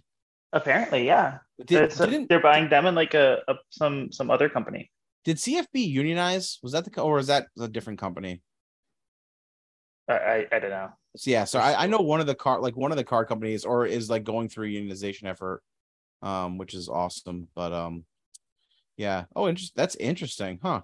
Apparently, 0.53 1.07
yeah. 1.07 1.39
Did, 1.65 1.83
It's- 1.85 2.01
uh, 2.01 2.07
didn't 2.07 2.29
they're 2.29 2.41
buying 2.43 2.69
them 2.69 2.85
and 2.87 2.97
like 2.97 3.15
a, 3.15 3.43
a 3.49 3.55
some 3.71 4.11
some 4.13 4.31
other 4.31 4.49
company. 4.49 4.91
Did 5.27 5.39
CFB 5.39 5.89
unionize? 5.89 6.61
Was 6.63 6.71
that 6.73 6.85
the 6.85 6.91
co- 6.91 7.03
or 7.03 7.17
was 7.17 7.27
that 7.27 7.49
a 7.61 7.67
different 7.67 7.99
company? 7.99 8.43
I 10.09 10.15
I, 10.15 10.47
I 10.53 10.59
don't 10.61 10.71
know. 10.71 10.91
So, 11.17 11.31
yeah, 11.31 11.45
so 11.45 11.59
I, 11.59 11.83
I 11.83 11.87
know 11.89 11.99
one 11.99 12.21
of 12.21 12.29
the 12.29 12.35
car 12.35 12.61
like 12.61 12.77
one 12.77 12.93
of 12.93 12.97
the 12.97 13.05
car 13.05 13.25
companies 13.27 13.65
or 13.65 13.87
is 13.87 14.09
like 14.09 14.23
going 14.23 14.49
through 14.49 14.67
a 14.67 14.71
unionization 14.71 15.25
effort, 15.25 15.65
um, 16.23 16.59
which 16.59 16.75
is 16.75 16.89
awesome. 16.89 17.49
But 17.57 17.73
um, 17.73 18.05
yeah. 18.97 19.25
Oh, 19.35 19.49
interest. 19.49 19.73
That's 19.75 19.97
interesting, 19.97 20.61
huh? 20.63 20.83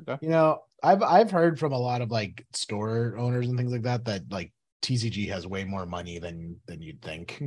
Okay. 0.00 0.18
You 0.24 0.30
know, 0.30 0.62
I've 0.82 1.02
I've 1.02 1.30
heard 1.30 1.58
from 1.58 1.72
a 1.72 1.78
lot 1.78 2.00
of 2.00 2.10
like 2.10 2.46
store 2.54 3.16
owners 3.18 3.46
and 3.46 3.58
things 3.58 3.72
like 3.72 3.82
that 3.82 4.06
that 4.06 4.22
like 4.30 4.54
TCG 4.80 5.28
has 5.28 5.46
way 5.46 5.64
more 5.64 5.84
money 5.84 6.18
than 6.18 6.56
than 6.66 6.80
you'd 6.80 7.02
think. 7.02 7.42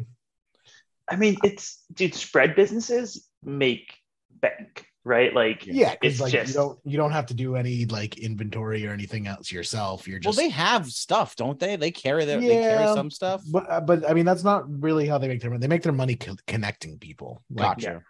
I 1.10 1.16
mean, 1.16 1.38
it's 1.44 1.84
dude. 1.92 2.14
Spread 2.14 2.56
businesses 2.56 3.28
make 3.44 3.96
bank, 4.30 4.86
right? 5.06 5.34
Like, 5.34 5.66
yeah, 5.66 5.96
it's 6.02 6.20
like 6.20 6.34
you 6.34 6.40
just 6.42 6.54
don't 6.56 6.78
you 6.84 6.98
don't 6.98 7.12
have 7.12 7.28
to 7.28 7.34
do 7.34 7.56
any 7.56 7.86
like 7.86 8.18
inventory 8.18 8.86
or 8.86 8.92
anything 8.92 9.28
else 9.28 9.52
yourself. 9.52 10.08
You're 10.08 10.20
just 10.20 10.38
Well, 10.38 10.46
they 10.46 10.52
have 10.52 10.88
stuff, 10.88 11.36
don't 11.38 11.58
they? 11.60 11.78
They 11.78 11.92
carry 11.92 12.26
their 12.26 12.42
they 12.42 12.48
carry 12.48 12.86
some 12.94 13.10
stuff. 13.12 13.44
but 13.50 13.70
uh, 13.70 13.80
but 13.82 14.10
I 14.10 14.14
mean 14.14 14.26
that's 14.26 14.44
not 14.44 14.64
really 14.82 15.08
how 15.08 15.18
they 15.18 15.28
make 15.30 15.40
their 15.42 15.52
money. 15.52 15.62
They 15.62 15.68
make 15.68 15.84
their 15.84 15.94
money 15.94 16.16
co- 16.16 16.36
connecting 16.48 16.98
people. 17.00 17.42
Like, 17.50 17.78
Gotcha. 17.78 18.02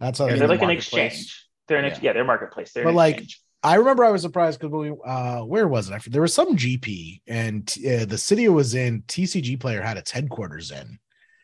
That's 0.00 0.18
how 0.18 0.26
Yeah, 0.26 0.32
they 0.32 0.38
they're 0.40 0.48
like 0.48 0.62
an 0.62 0.70
exchange. 0.70 1.48
They're 1.68 1.78
an 1.78 1.84
ex- 1.84 1.98
Yeah. 1.98 2.10
yeah. 2.10 2.12
they're 2.14 2.24
marketplace. 2.24 2.72
They're 2.72 2.84
But, 2.84 2.94
like, 2.94 3.14
exchange. 3.18 3.40
I 3.62 3.76
remember 3.76 4.04
I 4.04 4.10
was 4.10 4.22
surprised 4.22 4.58
because 4.58 4.72
we 4.72 4.92
uh 5.06 5.42
where 5.42 5.68
was 5.68 5.88
it? 5.88 5.92
I 5.94 5.98
forget- 6.00 6.12
There 6.14 6.22
was 6.22 6.34
some 6.34 6.56
GP 6.56 7.22
and 7.28 7.72
uh, 7.88 8.04
the 8.06 8.18
city 8.18 8.44
it 8.44 8.48
was 8.48 8.74
in. 8.74 9.02
TCG 9.02 9.60
player 9.60 9.80
had 9.80 9.96
its 9.96 10.10
headquarters 10.10 10.72
in, 10.72 10.98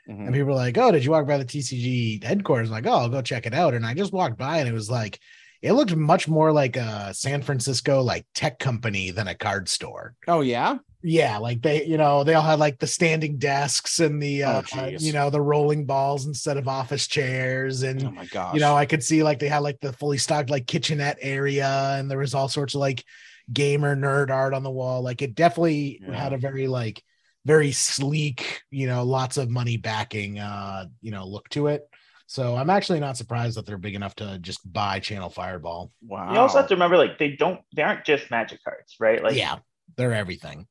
Mhm. 0.09 0.27
and 0.27 0.33
people 0.35 0.49
were 0.49 0.55
like, 0.55 0.79
"Oh, 0.79 0.91
did 0.91 1.05
you 1.05 1.11
walk 1.11 1.27
by 1.27 1.39
the 1.39 1.45
TCG 1.45 2.21
headquarters?" 2.25 2.69
I'm 2.69 2.73
like, 2.75 2.87
"Oh, 2.87 2.99
I'll 2.99 3.09
go 3.09 3.23
check 3.23 3.47
it 3.47 3.55
out." 3.55 3.75
And 3.75 3.85
I 3.87 3.95
just 3.95 4.13
walked 4.13 4.39
by, 4.39 4.59
and 4.59 4.69
it 4.69 4.73
was 4.73 4.91
like, 4.91 5.21
it 5.63 5.73
looked 5.73 5.95
much 5.97 6.29
more 6.29 6.53
like 6.53 6.77
a 6.77 7.13
San 7.15 7.43
Francisco 7.43 8.01
like 8.03 8.25
tech 8.35 8.59
company 8.59 9.11
than 9.11 9.29
a 9.29 9.35
card 9.35 9.69
store. 9.69 10.15
Oh 10.27 10.41
yeah. 10.41 10.79
Yeah, 11.03 11.39
like 11.39 11.63
they, 11.63 11.85
you 11.85 11.97
know, 11.97 12.25
they 12.25 12.35
all 12.35 12.43
had 12.43 12.59
like 12.59 12.81
the 12.81 12.87
standing 12.89 13.39
desks 13.39 14.01
and 14.01 14.21
the, 14.21 14.43
Oh, 14.45 14.63
uh, 14.77 14.91
you 14.99 15.13
know, 15.13 15.31
the 15.31 15.41
rolling 15.41 15.87
balls 15.87 16.27
instead 16.27 16.57
of 16.57 16.67
office 16.67 17.07
chairs, 17.07 17.83
and 17.85 18.03
Oh 18.03 18.11
my 18.11 18.25
gosh. 18.27 18.55
you 18.55 18.61
know 18.61 18.75
i 18.75 18.85
could 18.87 19.03
see 19.05 19.23
like 19.23 19.39
they 19.39 19.49
had 19.49 19.59
like 19.61 19.79
the 19.81 19.93
fully 19.93 20.19
stocked 20.19 20.51
like 20.51 20.67
kitchenette 20.67 21.19
area 21.21 21.95
and 21.99 22.11
there 22.11 22.19
was 22.19 22.35
all 22.35 22.49
sorts 22.49 22.75
of 22.75 22.81
like 22.81 23.05
gamer 23.53 23.95
nerd 23.97 24.31
art 24.31 24.55
on 24.55 24.63
the 24.65 24.71
wall 24.71 25.03
like 25.03 25.23
it 25.23 25.35
definitely 25.35 26.01
Yeah. 26.03 26.15
had 26.15 26.33
a 26.33 26.39
very 26.39 26.67
like 26.67 27.03
very 27.45 27.73
sleek 27.73 28.63
you 28.71 28.87
know 28.87 29.05
lots 29.05 29.37
of 29.37 29.49
money 29.49 29.77
backing 29.77 30.39
uh 30.39 30.85
you 31.01 31.11
know 31.11 31.27
look 31.27 31.49
to 31.49 31.69
it 31.69 31.89
so 32.27 32.57
i'm 32.57 32.71
actually 32.71 33.01
not 33.01 33.17
surprised 33.17 33.57
that 33.57 33.65
they're 33.65 33.79
big 33.79 33.95
enough 33.95 34.15
to 34.15 34.39
just 34.41 34.71
buy 34.71 34.99
channel 34.99 35.31
fireball 35.31 35.91
wow. 36.07 36.33
You 36.33 36.39
also 36.41 36.59
have 36.59 36.69
to 36.69 36.75
remember, 36.75 36.97
like, 36.97 37.19
they 37.19 37.31
don't, 37.31 37.61
they 37.75 37.83
aren't 37.83 38.05
just 38.05 38.31
magic 38.31 38.63
cards, 38.63 38.97
right? 39.01 39.23
Like, 39.23 39.37
yeah 39.37 39.59
they're 39.97 40.13
everything 40.13 40.67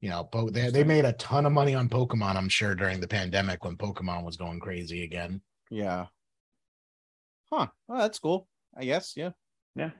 you 0.00 0.10
know 0.10 0.24
po- 0.24 0.50
they, 0.50 0.70
they 0.70 0.84
made 0.84 1.04
a 1.04 1.12
ton 1.14 1.46
of 1.46 1.52
money 1.52 1.74
on 1.74 1.88
pokemon 1.88 2.36
i'm 2.36 2.48
sure 2.48 2.74
during 2.74 3.00
the 3.00 3.08
pandemic 3.08 3.64
when 3.64 3.76
pokemon 3.76 4.24
was 4.24 4.36
going 4.36 4.60
crazy 4.60 5.04
again 5.04 5.40
Yeah. 5.70 6.06
Huh. 7.50 7.66
Well, 7.86 7.98
that's 7.98 8.18
cool. 8.18 8.48
I 8.76 8.84
guess. 8.84 9.12
Yeah. 9.16 9.32
Yeah. 9.76 9.90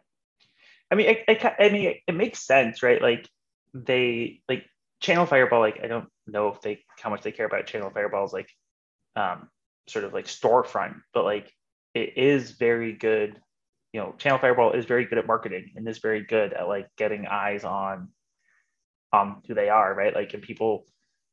I 0.91 0.95
mean, 0.95 1.09
it, 1.09 1.25
it, 1.29 1.45
I 1.45 1.69
mean, 1.69 1.87
it, 1.89 1.97
it 2.09 2.15
makes 2.15 2.47
sense, 2.47 2.83
right? 2.83 3.01
Like, 3.01 3.29
they 3.75 4.41
like 4.49 4.65
Channel 5.03 5.27
Fireball. 5.27 5.61
Like, 5.61 5.81
I 5.83 5.89
don't 5.89 6.09
know 6.27 6.49
if 6.49 6.61
they 6.63 6.85
how 7.01 7.11
much 7.11 7.23
they 7.23 7.33
care 7.33 7.47
about 7.47 7.67
Channel 7.67 7.91
Fireball's 7.91 8.33
like, 8.33 8.49
um, 9.17 9.49
sort 9.89 10.05
of 10.05 10.15
like 10.15 10.27
storefront, 10.27 10.95
but 11.13 11.25
like, 11.25 11.53
it 11.95 12.17
is 12.17 12.53
very 12.53 12.95
good. 12.95 13.37
You 13.93 14.01
know, 14.01 14.15
Channel 14.17 14.39
Fireball 14.39 14.73
is 14.73 14.87
very 14.87 15.05
good 15.05 15.19
at 15.19 15.27
marketing 15.27 15.73
and 15.77 15.87
is 15.87 15.99
very 15.99 16.25
good 16.25 16.55
at 16.55 16.67
like 16.67 16.89
getting 16.97 17.27
eyes 17.27 17.65
on, 17.65 18.09
um, 19.13 19.43
who 19.47 19.53
they 19.53 19.69
are, 19.69 19.95
right? 19.95 20.15
Like, 20.15 20.33
and 20.33 20.43
people 20.43 20.87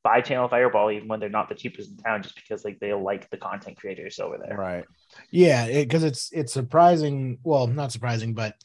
buy 0.03 0.21
Channel 0.21 0.49
Fireball 0.49 0.91
even 0.91 1.07
when 1.07 1.19
they're 1.19 1.29
not 1.29 1.49
the 1.49 1.55
cheapest 1.55 1.91
in 1.91 1.97
town, 1.97 2.23
just 2.23 2.35
because 2.35 2.65
like 2.65 2.79
they 2.79 2.93
like 2.93 3.29
the 3.29 3.37
content 3.37 3.77
creators 3.77 4.19
over 4.19 4.37
there. 4.37 4.57
Right. 4.57 4.85
Yeah, 5.31 5.67
because 5.67 6.03
it's 6.03 6.29
it's 6.31 6.53
surprising. 6.53 7.37
Well, 7.43 7.67
not 7.67 7.91
surprising, 7.91 8.33
but 8.33 8.55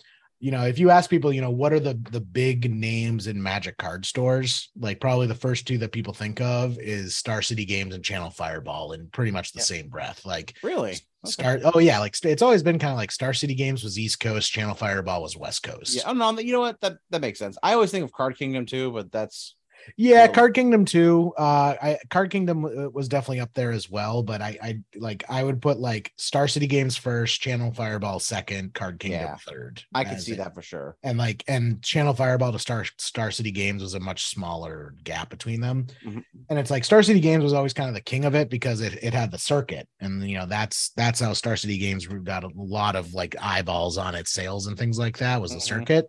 you 0.45 0.51
know, 0.51 0.65
if 0.67 0.79
you 0.79 0.91
ask 0.91 1.09
people, 1.09 1.33
you 1.33 1.41
know, 1.41 1.51
what 1.51 1.73
are 1.73 1.81
the 1.81 1.99
the 2.11 2.21
big 2.21 2.71
names 2.71 3.29
in 3.29 3.43
Magic 3.43 3.79
card 3.79 4.05
stores? 4.05 4.69
Like 4.79 5.01
probably 5.01 5.27
the 5.27 5.35
first 5.35 5.67
two 5.67 5.79
that 5.79 5.91
people 5.93 6.13
think 6.13 6.39
of 6.43 6.79
is 6.79 7.17
Star 7.17 7.41
City 7.41 7.65
Games 7.65 7.95
and 7.95 8.05
Channel 8.05 8.29
Fireball, 8.29 8.93
in 8.93 9.07
pretty 9.07 9.31
much 9.31 9.53
the 9.53 9.61
Yeah. 9.61 9.65
same 9.65 9.89
breath. 9.89 10.27
Like 10.27 10.55
Really. 10.63 10.91
Okay. 10.91 11.01
Star. 11.25 11.61
Oh 11.73 11.79
yeah, 11.79 11.99
like 11.99 12.15
it's 12.23 12.43
always 12.43 12.63
been 12.63 12.79
kind 12.79 12.93
of 12.93 12.99
like 12.99 13.11
Star 13.11 13.33
City 13.33 13.55
Games 13.55 13.83
was 13.83 13.99
East 13.99 14.21
Coast, 14.21 14.53
Channel 14.53 14.75
Fireball 14.75 15.23
was 15.23 15.35
West 15.35 15.63
Coast. 15.63 15.95
Yeah. 15.95 16.03
Oh 16.05 16.13
no. 16.13 16.39
You 16.39 16.53
know 16.53 16.61
what? 16.61 16.79
That 16.83 16.99
that 17.09 17.23
makes 17.23 17.39
sense. 17.39 17.57
I 17.63 17.73
always 17.73 17.91
think 17.91 18.05
of 18.05 18.13
Card 18.13 18.37
Kingdom 18.37 18.67
too, 18.67 18.93
but 18.93 19.11
that's 19.11 19.57
Yeah, 19.97 20.23
Little- 20.23 20.35
Card 20.35 20.55
Kingdom 20.55 20.85
too. 20.85 21.33
Uh, 21.37 21.75
I 21.83 21.99
Card 22.11 22.31
Kingdom 22.31 22.65
uh, 22.65 22.89
was 22.91 23.09
definitely 23.09 23.41
up 23.41 23.53
there 23.55 23.71
as 23.71 23.91
well, 23.91 24.23
but 24.23 24.41
I, 24.41 24.59
I 24.63 24.79
like 24.97 25.25
I 25.29 25.43
would 25.45 25.61
put 25.63 25.79
like 25.79 26.13
Star 26.17 26.49
City 26.49 26.67
Games 26.67 26.97
first, 26.97 27.41
Channel 27.41 27.73
Fireball 27.73 28.21
second, 28.21 28.75
Card 28.75 28.99
Kingdom 28.99 29.21
Yeah. 29.23 29.37
third. 29.37 29.83
I 29.95 30.05
can 30.05 30.19
see 30.21 30.33
it- 30.33 30.39
that 30.39 30.55
for 30.55 30.63
sure. 30.63 30.97
And 31.03 31.19
like 31.19 31.45
and 31.49 31.83
Channel 31.83 32.15
Fireball 32.15 32.53
to 32.53 32.59
Star 32.59 32.85
Star 32.99 33.31
City 33.31 33.51
Games 33.51 33.83
was 33.83 33.95
a 33.95 34.01
much 34.01 34.25
smaller 34.27 34.95
gap 35.05 35.29
between 35.31 35.61
them. 35.61 35.87
Mhm. 36.05 36.25
And 36.51 36.59
it's 36.59 36.71
like 36.71 36.85
Star 36.85 37.03
City 37.03 37.21
Games 37.21 37.43
was 37.45 37.53
always 37.53 37.73
kind 37.73 37.89
of 37.89 37.95
the 37.95 38.01
king 38.01 38.25
of 38.25 38.35
it 38.35 38.51
because 38.51 38.81
it, 38.81 38.99
it 39.03 39.15
had 39.15 39.31
the 39.31 39.39
circuit, 39.39 39.89
and 40.01 40.23
you 40.29 40.37
know 40.39 40.47
that's 40.47 40.91
that's 40.97 41.21
how 41.21 41.33
Star 41.33 41.57
City 41.57 41.79
Games 41.79 42.07
got 42.07 42.45
a 42.45 42.51
lot 42.57 42.97
of 42.97 43.15
like 43.15 43.35
eyeballs 43.41 43.99
on 43.99 44.15
its 44.15 44.33
sales 44.33 44.67
and 44.67 44.79
things 44.79 44.99
like 44.99 45.19
that 45.19 45.41
was 45.41 45.51
the 45.53 45.59
Mhm. 45.59 45.63
circuit 45.63 46.09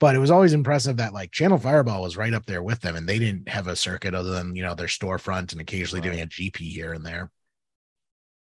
but 0.00 0.16
it 0.16 0.18
was 0.18 0.30
always 0.30 0.54
impressive 0.54 0.96
that 0.96 1.12
like 1.12 1.30
Channel 1.30 1.58
Fireball 1.58 2.02
was 2.02 2.16
right 2.16 2.34
up 2.34 2.46
there 2.46 2.62
with 2.62 2.80
them, 2.80 2.96
and 2.96 3.08
they 3.08 3.18
didn't 3.18 3.48
have 3.48 3.68
a 3.68 3.76
circuit 3.76 4.14
other 4.14 4.30
than 4.30 4.56
you 4.56 4.62
know 4.62 4.74
their 4.74 4.88
storefront 4.88 5.52
and 5.52 5.60
occasionally 5.60 6.00
doing 6.00 6.20
a 6.20 6.26
GP 6.26 6.56
here 6.56 6.94
and 6.94 7.04
there. 7.04 7.30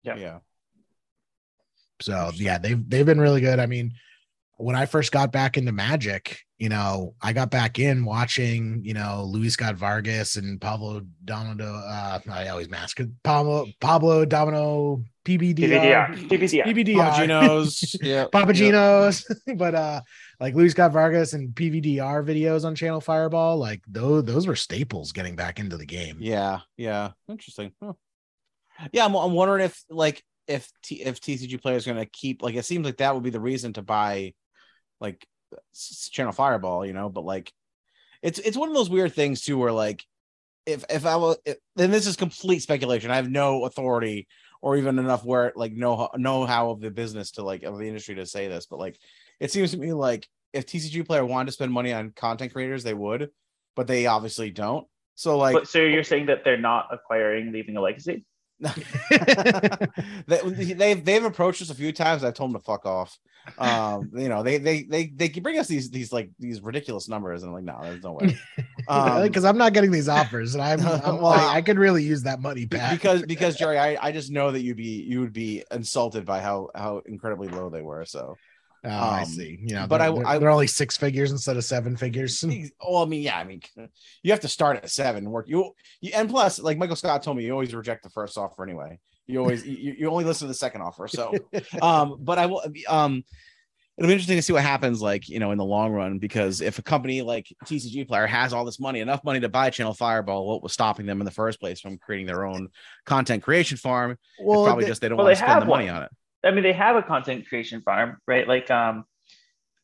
Yeah. 0.02 0.16
Yeah. 0.16 0.38
So 2.00 2.30
yeah, 2.34 2.58
they've 2.58 2.88
they've 2.88 3.06
been 3.06 3.20
really 3.20 3.42
good. 3.42 3.60
I 3.60 3.66
mean, 3.66 3.92
when 4.56 4.74
I 4.74 4.86
first 4.86 5.12
got 5.12 5.32
back 5.32 5.56
into 5.56 5.72
Magic, 5.72 6.38
you 6.58 6.68
know, 6.68 7.14
I 7.20 7.32
got 7.32 7.50
back 7.50 7.78
in 7.78 8.04
watching, 8.04 8.80
you 8.84 8.94
know, 8.94 9.24
Luis 9.26 9.54
Scott 9.54 9.74
Vargas 9.74 10.36
and 10.36 10.60
Pablo 10.60 11.02
Domino. 11.24 11.74
Uh, 11.74 12.20
I 12.30 12.48
always 12.48 12.68
mask 12.68 13.00
it. 13.00 13.10
Pablo 13.22 13.66
Pablo 13.80 14.24
Domino 14.24 15.04
PVDR. 15.24 15.56
PVDR. 15.56 16.28
PVDR. 16.28 16.64
PVDR. 16.64 16.96
Papagenos. 16.96 17.96
yeah. 18.02 18.26
Papagenos, 18.32 19.24
but 19.56 19.74
uh 19.74 20.00
like 20.40 20.54
Luis 20.54 20.72
Scott 20.72 20.92
Vargas 20.92 21.32
and 21.32 21.54
PVDR 21.54 22.24
videos 22.24 22.64
on 22.64 22.74
Channel 22.74 23.00
Fireball, 23.00 23.58
like 23.58 23.82
those 23.86 24.24
those 24.24 24.46
were 24.46 24.56
staples 24.56 25.12
getting 25.12 25.36
back 25.36 25.58
into 25.58 25.76
the 25.76 25.86
game. 25.86 26.18
Yeah, 26.20 26.60
yeah, 26.76 27.12
interesting. 27.28 27.72
Huh. 27.82 27.94
Yeah, 28.92 29.04
I'm, 29.04 29.14
I'm 29.14 29.32
wondering 29.32 29.64
if 29.64 29.82
like 29.88 30.22
if 30.46 30.70
T, 30.82 31.02
if 31.02 31.20
TCG 31.20 31.60
players 31.60 31.86
going 31.86 31.98
to 31.98 32.06
keep 32.06 32.42
like 32.42 32.54
it 32.54 32.64
seems 32.64 32.84
like 32.84 32.98
that 32.98 33.14
would 33.14 33.22
be 33.22 33.30
the 33.30 33.40
reason 33.40 33.72
to 33.74 33.82
buy 33.82 34.34
like 35.00 35.26
Channel 36.10 36.32
Fireball, 36.32 36.84
you 36.84 36.92
know. 36.92 37.08
But 37.08 37.24
like, 37.24 37.52
it's 38.22 38.38
it's 38.38 38.56
one 38.56 38.68
of 38.68 38.74
those 38.74 38.90
weird 38.90 39.14
things 39.14 39.42
too, 39.42 39.58
where 39.58 39.72
like 39.72 40.04
if 40.66 40.84
if 40.90 41.06
I 41.06 41.16
will, 41.16 41.36
then 41.76 41.90
this 41.90 42.06
is 42.06 42.16
complete 42.16 42.60
speculation. 42.60 43.10
I 43.10 43.16
have 43.16 43.30
no 43.30 43.64
authority 43.64 44.26
or 44.62 44.76
even 44.76 44.98
enough 44.98 45.24
where 45.24 45.52
like 45.54 45.72
know 45.72 46.08
know 46.16 46.46
how 46.46 46.70
of 46.70 46.80
the 46.80 46.90
business 46.90 47.32
to 47.32 47.42
like 47.42 47.62
of 47.62 47.78
the 47.78 47.86
industry 47.86 48.14
to 48.16 48.26
say 48.26 48.48
this, 48.48 48.66
but 48.66 48.78
like 48.78 48.98
it 49.40 49.50
seems 49.50 49.72
to 49.72 49.78
me 49.78 49.92
like 49.92 50.28
if 50.52 50.66
TCG 50.66 51.06
player 51.06 51.24
wanted 51.24 51.46
to 51.46 51.52
spend 51.52 51.72
money 51.72 51.92
on 51.92 52.10
content 52.10 52.52
creators, 52.52 52.84
they 52.84 52.94
would, 52.94 53.30
but 53.74 53.86
they 53.86 54.06
obviously 54.06 54.50
don't. 54.50 54.86
So 55.16 55.38
like, 55.38 55.54
but, 55.54 55.68
so 55.68 55.80
you're 55.80 56.04
saying 56.04 56.26
that 56.26 56.44
they're 56.44 56.56
not 56.56 56.88
acquiring, 56.90 57.52
leaving 57.52 57.76
a 57.76 57.80
legacy? 57.80 58.24
they, 60.26 60.40
they've 60.74 61.04
they've 61.04 61.24
approached 61.24 61.60
us 61.62 61.70
a 61.70 61.74
few 61.74 61.92
times. 61.92 62.24
I've 62.24 62.34
told 62.34 62.52
them 62.52 62.60
to 62.60 62.64
fuck 62.64 62.86
off. 62.86 63.18
Um, 63.58 64.10
you 64.14 64.28
know, 64.28 64.42
they 64.42 64.58
they 64.58 64.84
they 64.84 65.06
they 65.06 65.28
can 65.28 65.42
bring 65.42 65.58
us 65.58 65.68
these 65.68 65.90
these 65.90 66.12
like 66.12 66.30
these 66.38 66.62
ridiculous 66.62 67.08
numbers, 67.08 67.42
and 67.42 67.50
I'm 67.50 67.54
like, 67.54 67.64
no, 67.64 67.78
there's 67.82 68.02
no 68.02 68.12
way. 68.12 68.38
Because 68.86 69.44
um, 69.44 69.50
I'm 69.50 69.58
not 69.58 69.72
getting 69.72 69.90
these 69.90 70.10
offers, 70.10 70.54
and 70.54 70.62
I'm, 70.62 70.80
I'm 70.80 71.16
well, 71.16 71.30
like, 71.30 71.40
I 71.40 71.62
could 71.62 71.78
really 71.78 72.02
use 72.02 72.22
that 72.24 72.40
money 72.40 72.66
back. 72.66 72.92
Because 72.92 73.22
because 73.22 73.56
Jerry, 73.56 73.78
I, 73.78 73.96
I 74.00 74.12
just 74.12 74.30
know 74.30 74.50
that 74.50 74.60
you'd 74.60 74.76
be 74.76 75.02
you 75.08 75.20
would 75.20 75.32
be 75.32 75.64
insulted 75.70 76.26
by 76.26 76.40
how 76.40 76.68
how 76.74 77.00
incredibly 77.06 77.48
low 77.48 77.70
they 77.70 77.80
were. 77.80 78.04
So 78.04 78.36
Oh, 78.84 78.90
um, 78.90 79.14
I 79.14 79.24
see. 79.24 79.58
Yeah, 79.62 79.86
but 79.86 80.00
I, 80.00 80.10
they're, 80.10 80.26
I, 80.26 80.38
they're 80.38 80.50
only 80.50 80.66
six 80.66 80.96
figures 80.96 81.30
instead 81.30 81.56
of 81.56 81.64
seven 81.64 81.96
figures. 81.96 82.44
Well, 82.86 83.02
I 83.02 83.06
mean, 83.06 83.22
yeah, 83.22 83.38
I 83.38 83.44
mean, 83.44 83.62
you 84.22 84.30
have 84.30 84.40
to 84.40 84.48
start 84.48 84.76
at 84.76 84.90
seven. 84.90 85.30
Work 85.30 85.48
you, 85.48 85.72
you 86.00 86.12
and 86.14 86.28
plus, 86.28 86.58
like 86.58 86.76
Michael 86.76 86.96
Scott 86.96 87.22
told 87.22 87.36
me, 87.36 87.44
you 87.44 87.52
always 87.52 87.74
reject 87.74 88.02
the 88.02 88.10
first 88.10 88.36
offer 88.36 88.62
anyway. 88.62 88.98
You 89.26 89.38
always 89.38 89.66
you, 89.66 89.94
you 89.98 90.10
only 90.10 90.24
listen 90.24 90.46
to 90.46 90.48
the 90.48 90.54
second 90.54 90.82
offer. 90.82 91.08
So, 91.08 91.34
um, 91.82 92.16
but 92.20 92.38
I 92.38 92.46
will 92.46 92.62
um. 92.88 93.24
It'll 93.96 94.08
be 94.08 94.14
interesting 94.14 94.36
to 94.36 94.42
see 94.42 94.52
what 94.52 94.64
happens, 94.64 95.00
like 95.00 95.28
you 95.28 95.38
know, 95.38 95.52
in 95.52 95.58
the 95.58 95.64
long 95.64 95.92
run, 95.92 96.18
because 96.18 96.60
if 96.60 96.80
a 96.80 96.82
company 96.82 97.22
like 97.22 97.46
TCG 97.64 98.08
Player 98.08 98.26
has 98.26 98.52
all 98.52 98.64
this 98.64 98.80
money, 98.80 98.98
enough 98.98 99.22
money 99.22 99.38
to 99.38 99.48
buy 99.48 99.70
Channel 99.70 99.94
Fireball, 99.94 100.48
what 100.48 100.64
was 100.64 100.72
stopping 100.72 101.06
them 101.06 101.20
in 101.20 101.24
the 101.24 101.30
first 101.30 101.60
place 101.60 101.80
from 101.80 101.96
creating 101.98 102.26
their 102.26 102.44
own 102.44 102.70
content 103.06 103.44
creation 103.44 103.76
farm? 103.76 104.18
Well, 104.40 104.62
it's 104.62 104.66
probably 104.66 104.84
they, 104.84 104.90
just 104.90 105.00
they 105.00 105.08
don't 105.08 105.16
well, 105.16 105.28
want 105.28 105.38
to 105.38 105.44
spend 105.44 105.62
the 105.62 105.66
money 105.66 105.88
on 105.88 106.02
it. 106.02 106.10
I 106.44 106.50
mean, 106.50 106.62
they 106.62 106.72
have 106.72 106.96
a 106.96 107.02
content 107.02 107.48
creation 107.48 107.80
farm, 107.80 108.18
right? 108.26 108.46
Like, 108.46 108.70
um, 108.70 109.04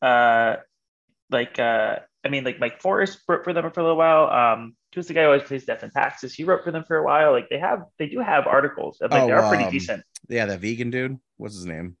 uh, 0.01 0.57
like, 1.29 1.57
uh, 1.59 1.99
I 2.23 2.29
mean, 2.29 2.43
like 2.43 2.59
Mike 2.59 2.81
Forrest 2.81 3.19
wrote 3.27 3.43
for 3.43 3.53
them 3.53 3.69
for 3.71 3.79
a 3.79 3.83
little 3.83 3.97
while. 3.97 4.29
Um, 4.29 4.75
who's 4.93 5.07
the 5.07 5.13
guy 5.13 5.21
who 5.21 5.27
always 5.27 5.43
plays 5.43 5.65
Death 5.65 5.83
and 5.83 5.91
Taxes? 5.91 6.33
He 6.33 6.43
wrote 6.43 6.63
for 6.63 6.71
them 6.71 6.83
for 6.83 6.97
a 6.97 7.03
while. 7.03 7.31
Like, 7.31 7.49
they 7.49 7.59
have, 7.59 7.83
they 7.97 8.07
do 8.07 8.19
have 8.19 8.45
articles. 8.45 8.99
Like, 9.01 9.11
oh, 9.13 9.25
they 9.25 9.31
are 9.31 9.49
pretty 9.49 9.65
um, 9.65 9.71
decent. 9.71 10.03
Yeah, 10.29 10.45
that 10.45 10.59
vegan 10.59 10.91
dude. 10.91 11.17
What's 11.37 11.55
his 11.55 11.65
name? 11.65 11.97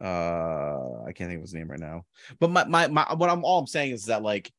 Uh, 0.00 1.04
I 1.06 1.12
can't 1.14 1.30
think 1.30 1.38
of 1.38 1.42
his 1.42 1.54
name 1.54 1.70
right 1.70 1.80
now. 1.80 2.04
But 2.40 2.50
my, 2.50 2.64
my, 2.64 2.88
my, 2.88 3.14
what 3.14 3.30
I'm 3.30 3.44
all 3.44 3.60
I'm 3.60 3.66
saying 3.66 3.92
is 3.92 4.06
that 4.06 4.22
like, 4.22 4.52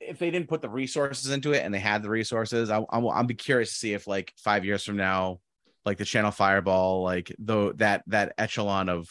if 0.00 0.18
they 0.18 0.30
didn't 0.30 0.48
put 0.48 0.62
the 0.62 0.68
resources 0.68 1.32
into 1.32 1.52
it 1.52 1.64
and 1.64 1.74
they 1.74 1.80
had 1.80 2.02
the 2.04 2.08
resources, 2.08 2.70
I, 2.70 2.84
I'm, 2.90 3.06
I'm 3.08 3.26
be 3.26 3.34
curious 3.34 3.70
to 3.70 3.76
see 3.76 3.94
if 3.94 4.06
like 4.06 4.32
five 4.36 4.64
years 4.64 4.84
from 4.84 4.96
now 4.96 5.40
like 5.88 5.98
the 5.98 6.04
channel 6.04 6.30
fireball 6.30 7.02
like 7.02 7.34
though 7.38 7.72
that 7.72 8.04
that 8.06 8.34
echelon 8.38 8.88
of 8.88 9.08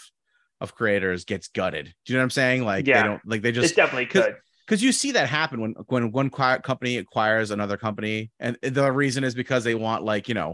of 0.62 0.74
creators 0.74 1.26
gets 1.26 1.50
gutted. 1.50 1.86
Do 1.86 2.14
you 2.14 2.18
know 2.18 2.22
what 2.22 2.26
i'm 2.26 2.30
saying? 2.32 2.64
Like 2.64 2.88
yeah. 2.88 3.02
they 3.02 3.08
don't 3.08 3.22
like 3.26 3.42
they 3.42 3.52
just 3.52 3.74
it 3.74 3.76
definitely 3.76 4.06
could. 4.06 4.36
because 4.66 4.84
you 4.84 4.92
see 4.92 5.12
that 5.14 5.28
happen 5.28 5.60
when 5.60 5.76
when 5.88 6.12
one 6.12 6.30
company 6.30 6.98
acquires 6.98 7.52
another 7.52 7.78
company 7.78 8.32
and 8.40 8.58
the 8.62 8.92
reason 8.92 9.24
is 9.24 9.36
because 9.36 9.64
they 9.64 9.76
want 9.76 10.04
like 10.04 10.30
you 10.30 10.36
know 10.36 10.54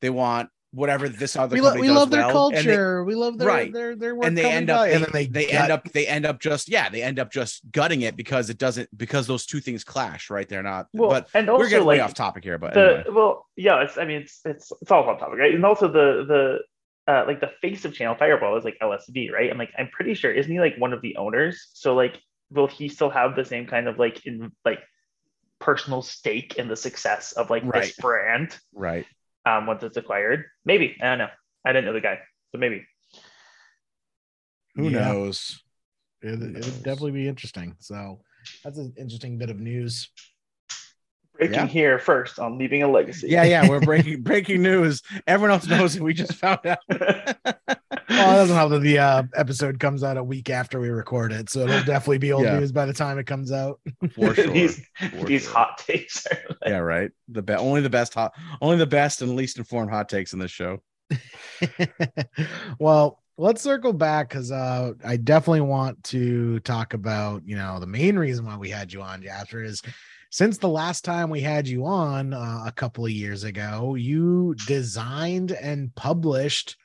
they 0.00 0.10
want 0.10 0.48
whatever 0.76 1.08
this 1.08 1.36
other 1.36 1.54
we, 1.54 1.60
lo- 1.60 1.74
we 1.74 1.88
love 1.88 2.10
their 2.10 2.30
culture 2.30 3.02
they, 3.02 3.06
we 3.06 3.14
love 3.14 3.38
their 3.38 3.48
right. 3.48 3.72
their, 3.72 3.96
their 3.96 4.14
work 4.14 4.26
and 4.26 4.36
they 4.36 4.44
end 4.44 4.68
up 4.68 4.84
they, 4.84 4.94
and 4.94 5.02
then 5.02 5.10
they, 5.12 5.26
they 5.26 5.48
end 5.48 5.72
up 5.72 5.90
they 5.92 6.06
end 6.06 6.26
up 6.26 6.38
just 6.38 6.68
yeah 6.68 6.90
they 6.90 7.02
end 7.02 7.18
up 7.18 7.30
just 7.30 7.62
gutting 7.72 8.02
it 8.02 8.14
because 8.14 8.50
it 8.50 8.58
doesn't 8.58 8.86
because 8.96 9.26
those 9.26 9.46
two 9.46 9.58
things 9.58 9.82
clash 9.82 10.28
right? 10.28 10.48
They're 10.48 10.62
not 10.62 10.88
well, 10.92 11.08
but 11.08 11.28
and 11.32 11.48
also, 11.48 11.64
we're 11.64 11.70
getting 11.70 11.86
like, 11.86 11.98
way 11.98 12.00
off 12.00 12.12
topic 12.12 12.44
here 12.44 12.58
but 12.58 12.74
the, 12.74 12.98
anyway. 12.98 13.04
well 13.10 13.46
yeah 13.56 13.82
it's 13.82 13.96
i 13.96 14.04
mean 14.04 14.20
it's 14.20 14.40
it's 14.44 14.70
it's 14.82 14.90
all 14.90 15.08
on 15.08 15.18
topic 15.18 15.38
right? 15.38 15.54
And 15.54 15.64
also 15.64 15.88
the 15.88 16.24
the 16.26 16.58
uh, 17.10 17.24
like 17.24 17.40
the 17.40 17.52
face 17.62 17.84
of 17.84 17.94
channel 17.94 18.16
fireball 18.16 18.56
is 18.58 18.64
like 18.64 18.76
lsv 18.82 19.32
right? 19.32 19.50
I'm 19.50 19.58
like 19.58 19.72
i'm 19.78 19.88
pretty 19.88 20.12
sure 20.12 20.30
isn't 20.30 20.52
he 20.52 20.60
like 20.60 20.76
one 20.76 20.92
of 20.92 21.00
the 21.00 21.16
owners? 21.16 21.70
So 21.72 21.94
like 21.94 22.20
will 22.50 22.66
he 22.66 22.88
still 22.88 23.10
have 23.10 23.34
the 23.34 23.44
same 23.44 23.66
kind 23.66 23.88
of 23.88 23.98
like 23.98 24.26
in 24.26 24.52
like 24.64 24.80
personal 25.58 26.02
stake 26.02 26.56
in 26.56 26.68
the 26.68 26.76
success 26.76 27.32
of 27.32 27.48
like 27.48 27.62
right. 27.64 27.84
this 27.84 27.96
brand? 27.96 28.58
Right 28.74 29.06
um, 29.46 29.66
once 29.66 29.82
it's 29.82 29.96
acquired. 29.96 30.44
Maybe 30.64 30.96
I 31.00 31.06
don't 31.06 31.18
know. 31.18 31.28
I 31.64 31.72
didn't 31.72 31.86
know 31.86 31.92
the 31.94 32.00
guy, 32.00 32.18
so 32.52 32.58
maybe. 32.58 32.84
Who 34.74 34.90
yeah. 34.90 35.12
knows? 35.12 35.62
It, 36.22 36.38
would 36.38 36.82
definitely 36.82 37.12
be 37.12 37.28
interesting. 37.28 37.76
So 37.78 38.20
that's 38.64 38.78
an 38.78 38.92
interesting 38.98 39.38
bit 39.38 39.48
of 39.48 39.58
news. 39.58 40.10
Breaking 41.38 41.54
yeah. 41.54 41.66
here 41.66 41.98
first 41.98 42.38
on 42.38 42.58
leaving 42.58 42.82
a 42.82 42.88
legacy. 42.88 43.28
Yeah, 43.28 43.44
yeah, 43.44 43.68
we're 43.68 43.80
breaking 43.92 44.22
breaking 44.22 44.62
news. 44.62 45.02
Everyone 45.26 45.52
else 45.52 45.66
knows 45.66 45.96
it. 45.96 46.02
We 46.02 46.14
just 46.14 46.34
found 46.34 46.60
out. 46.66 46.78
well, 48.16 48.32
it 48.32 48.36
doesn't 48.36 48.56
help 48.56 48.70
that 48.70 48.80
the 48.80 48.98
uh, 48.98 49.22
episode 49.34 49.78
comes 49.78 50.02
out 50.02 50.16
a 50.16 50.24
week 50.24 50.50
after 50.50 50.80
we 50.80 50.88
record 50.88 51.32
it, 51.32 51.50
so 51.50 51.60
it'll 51.60 51.84
definitely 51.84 52.18
be 52.18 52.32
old 52.32 52.44
yeah. 52.44 52.58
news 52.58 52.72
by 52.72 52.86
the 52.86 52.92
time 52.92 53.18
it 53.18 53.26
comes 53.26 53.52
out. 53.52 53.80
For 54.14 54.34
sure. 54.34 54.46
these 54.48 54.86
For 55.10 55.26
these 55.26 55.44
sure. 55.44 55.52
hot 55.52 55.78
takes 55.78 56.26
are 56.26 56.38
like... 56.48 56.58
yeah, 56.66 56.78
right. 56.78 57.10
The 57.28 57.42
best, 57.42 57.60
only 57.60 57.80
the 57.80 57.90
best 57.90 58.14
hot, 58.14 58.32
only 58.60 58.76
the 58.76 58.86
best 58.86 59.22
and 59.22 59.36
least 59.36 59.58
informed 59.58 59.90
hot 59.90 60.08
takes 60.08 60.32
in 60.32 60.38
this 60.38 60.50
show. 60.50 60.82
well, 62.78 63.22
let's 63.38 63.62
circle 63.62 63.92
back 63.92 64.28
because 64.28 64.50
uh, 64.50 64.92
I 65.04 65.16
definitely 65.16 65.60
want 65.60 66.02
to 66.04 66.60
talk 66.60 66.94
about 66.94 67.42
you 67.46 67.56
know 67.56 67.78
the 67.80 67.86
main 67.86 68.18
reason 68.18 68.44
why 68.44 68.56
we 68.56 68.70
had 68.70 68.92
you 68.92 69.02
on 69.02 69.22
Jasper 69.22 69.62
is 69.62 69.82
since 70.30 70.58
the 70.58 70.68
last 70.68 71.04
time 71.04 71.30
we 71.30 71.40
had 71.40 71.68
you 71.68 71.86
on 71.86 72.34
uh, 72.34 72.64
a 72.66 72.72
couple 72.72 73.04
of 73.04 73.12
years 73.12 73.44
ago, 73.44 73.94
you 73.94 74.54
designed 74.66 75.52
and 75.52 75.94
published 75.94 76.76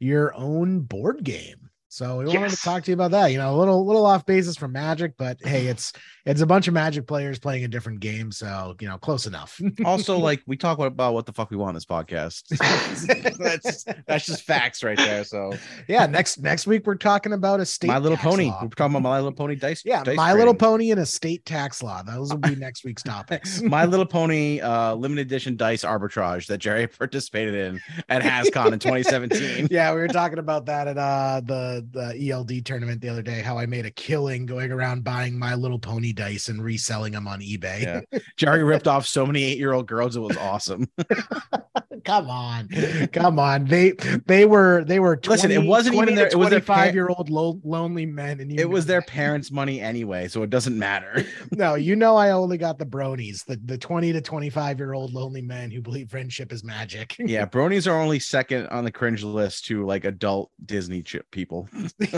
your 0.00 0.34
own 0.34 0.80
board 0.80 1.22
game. 1.22 1.70
So 1.88 2.18
we 2.18 2.26
yes. 2.26 2.34
wanted 2.34 2.50
to 2.50 2.62
talk 2.62 2.84
to 2.84 2.90
you 2.90 2.94
about 2.94 3.10
that. 3.12 3.32
You 3.32 3.38
know, 3.38 3.54
a 3.54 3.58
little 3.58 3.84
little 3.84 4.06
off 4.06 4.24
basis 4.24 4.56
from 4.56 4.72
Magic, 4.72 5.14
but 5.16 5.38
hey, 5.42 5.66
it's 5.66 5.92
it's 6.26 6.40
a 6.40 6.46
bunch 6.46 6.68
of 6.68 6.74
Magic 6.74 7.06
players 7.06 7.38
playing 7.38 7.64
a 7.64 7.68
different 7.68 8.00
game, 8.00 8.30
so 8.30 8.76
you 8.80 8.88
know, 8.88 8.98
close 8.98 9.26
enough. 9.26 9.60
also, 9.84 10.18
like 10.18 10.42
we 10.46 10.56
talk 10.56 10.78
about 10.78 11.14
what 11.14 11.26
the 11.26 11.32
fuck 11.32 11.50
we 11.50 11.56
want 11.56 11.70
in 11.70 11.74
this 11.74 11.86
podcast. 11.86 12.46
that's 13.38 13.84
that's 14.06 14.26
just 14.26 14.42
facts 14.42 14.82
right 14.82 14.98
there. 14.98 15.24
So 15.24 15.52
yeah, 15.88 16.06
next 16.06 16.38
next 16.40 16.66
week 16.66 16.86
we're 16.86 16.94
talking 16.94 17.32
about 17.32 17.60
a 17.60 17.66
state 17.66 17.88
My 17.88 17.98
Little 17.98 18.18
Pony. 18.18 18.46
Law. 18.46 18.60
We're 18.62 18.68
talking 18.68 18.96
about 18.96 19.02
My 19.02 19.16
Little 19.16 19.32
Pony 19.32 19.56
dice. 19.56 19.82
Yeah, 19.84 20.04
dice 20.04 20.16
My 20.16 20.30
trading. 20.30 20.38
Little 20.38 20.54
Pony 20.54 20.90
and 20.90 21.00
a 21.00 21.06
state 21.06 21.44
tax 21.44 21.82
law. 21.82 22.02
Those 22.02 22.30
will 22.30 22.38
be 22.38 22.54
next 22.54 22.84
week's 22.84 23.02
topics. 23.02 23.60
My 23.70 23.84
Little 23.84 24.06
Pony 24.06 24.60
uh 24.60 24.94
limited 24.94 25.26
edition 25.26 25.56
dice 25.56 25.84
arbitrage 25.84 26.46
that 26.46 26.58
Jerry 26.58 26.86
participated 26.86 27.54
in 27.54 27.80
at 28.08 28.22
HasCon 28.22 28.72
in 28.72 28.78
2017. 28.78 29.68
Yeah, 29.70 29.92
we 29.94 30.00
were 30.00 30.08
talking 30.08 30.38
about 30.38 30.66
that 30.66 30.86
at 30.86 30.98
uh 30.98 31.40
the 31.44 31.86
the 31.90 32.30
ELD 32.30 32.64
tournament 32.64 33.00
the 33.00 33.08
other 33.08 33.22
day. 33.22 33.40
How 33.40 33.58
I 33.58 33.66
made 33.66 33.86
a 33.86 33.90
killing 33.90 34.46
going 34.46 34.70
around 34.70 35.04
buying 35.04 35.38
My 35.38 35.54
Little 35.54 35.78
Pony 35.78 36.09
dice 36.12 36.48
and 36.48 36.62
reselling 36.62 37.12
them 37.12 37.26
on 37.28 37.40
eBay. 37.40 37.82
Yeah. 37.82 38.18
Jerry 38.36 38.64
ripped 38.64 38.88
off 38.88 39.06
so 39.06 39.26
many 39.26 39.44
eight 39.44 39.58
year 39.58 39.72
old 39.72 39.86
girls. 39.86 40.16
It 40.16 40.20
was 40.20 40.36
awesome. 40.36 40.88
come 42.04 42.30
on, 42.30 42.68
come 43.12 43.38
on. 43.38 43.66
They 43.66 43.92
they 44.26 44.44
were 44.44 44.84
they 44.84 45.00
were 45.00 45.16
20, 45.16 45.36
listen. 45.36 45.50
It 45.50 45.66
wasn't 45.66 45.96
even 45.96 46.14
their 46.14 46.26
it 46.26 46.36
was 46.36 46.50
their 46.50 46.60
five 46.60 46.94
year 46.94 47.08
old 47.08 47.30
lo- 47.30 47.60
lonely 47.64 48.06
men, 48.06 48.40
and 48.40 48.58
it 48.58 48.68
was 48.68 48.86
their 48.86 49.02
parents' 49.02 49.50
money 49.50 49.80
anyway, 49.80 50.28
so 50.28 50.42
it 50.42 50.50
doesn't 50.50 50.78
matter. 50.78 51.24
no, 51.52 51.74
you 51.74 51.96
know 51.96 52.16
I 52.16 52.30
only 52.30 52.58
got 52.58 52.78
the 52.78 52.86
bronies, 52.86 53.44
the 53.44 53.60
the 53.64 53.78
twenty 53.78 54.12
to 54.12 54.20
twenty 54.20 54.50
five 54.50 54.78
year 54.78 54.92
old 54.92 55.12
lonely 55.12 55.42
men 55.42 55.70
who 55.70 55.80
believe 55.80 56.10
friendship 56.10 56.52
is 56.52 56.64
magic. 56.64 57.16
yeah, 57.18 57.46
bronies 57.46 57.90
are 57.90 57.98
only 57.98 58.18
second 58.18 58.66
on 58.68 58.84
the 58.84 58.92
cringe 58.92 59.22
list 59.22 59.66
to 59.66 59.84
like 59.84 60.04
adult 60.04 60.50
Disney 60.64 61.02
chip 61.02 61.30
people. 61.30 61.68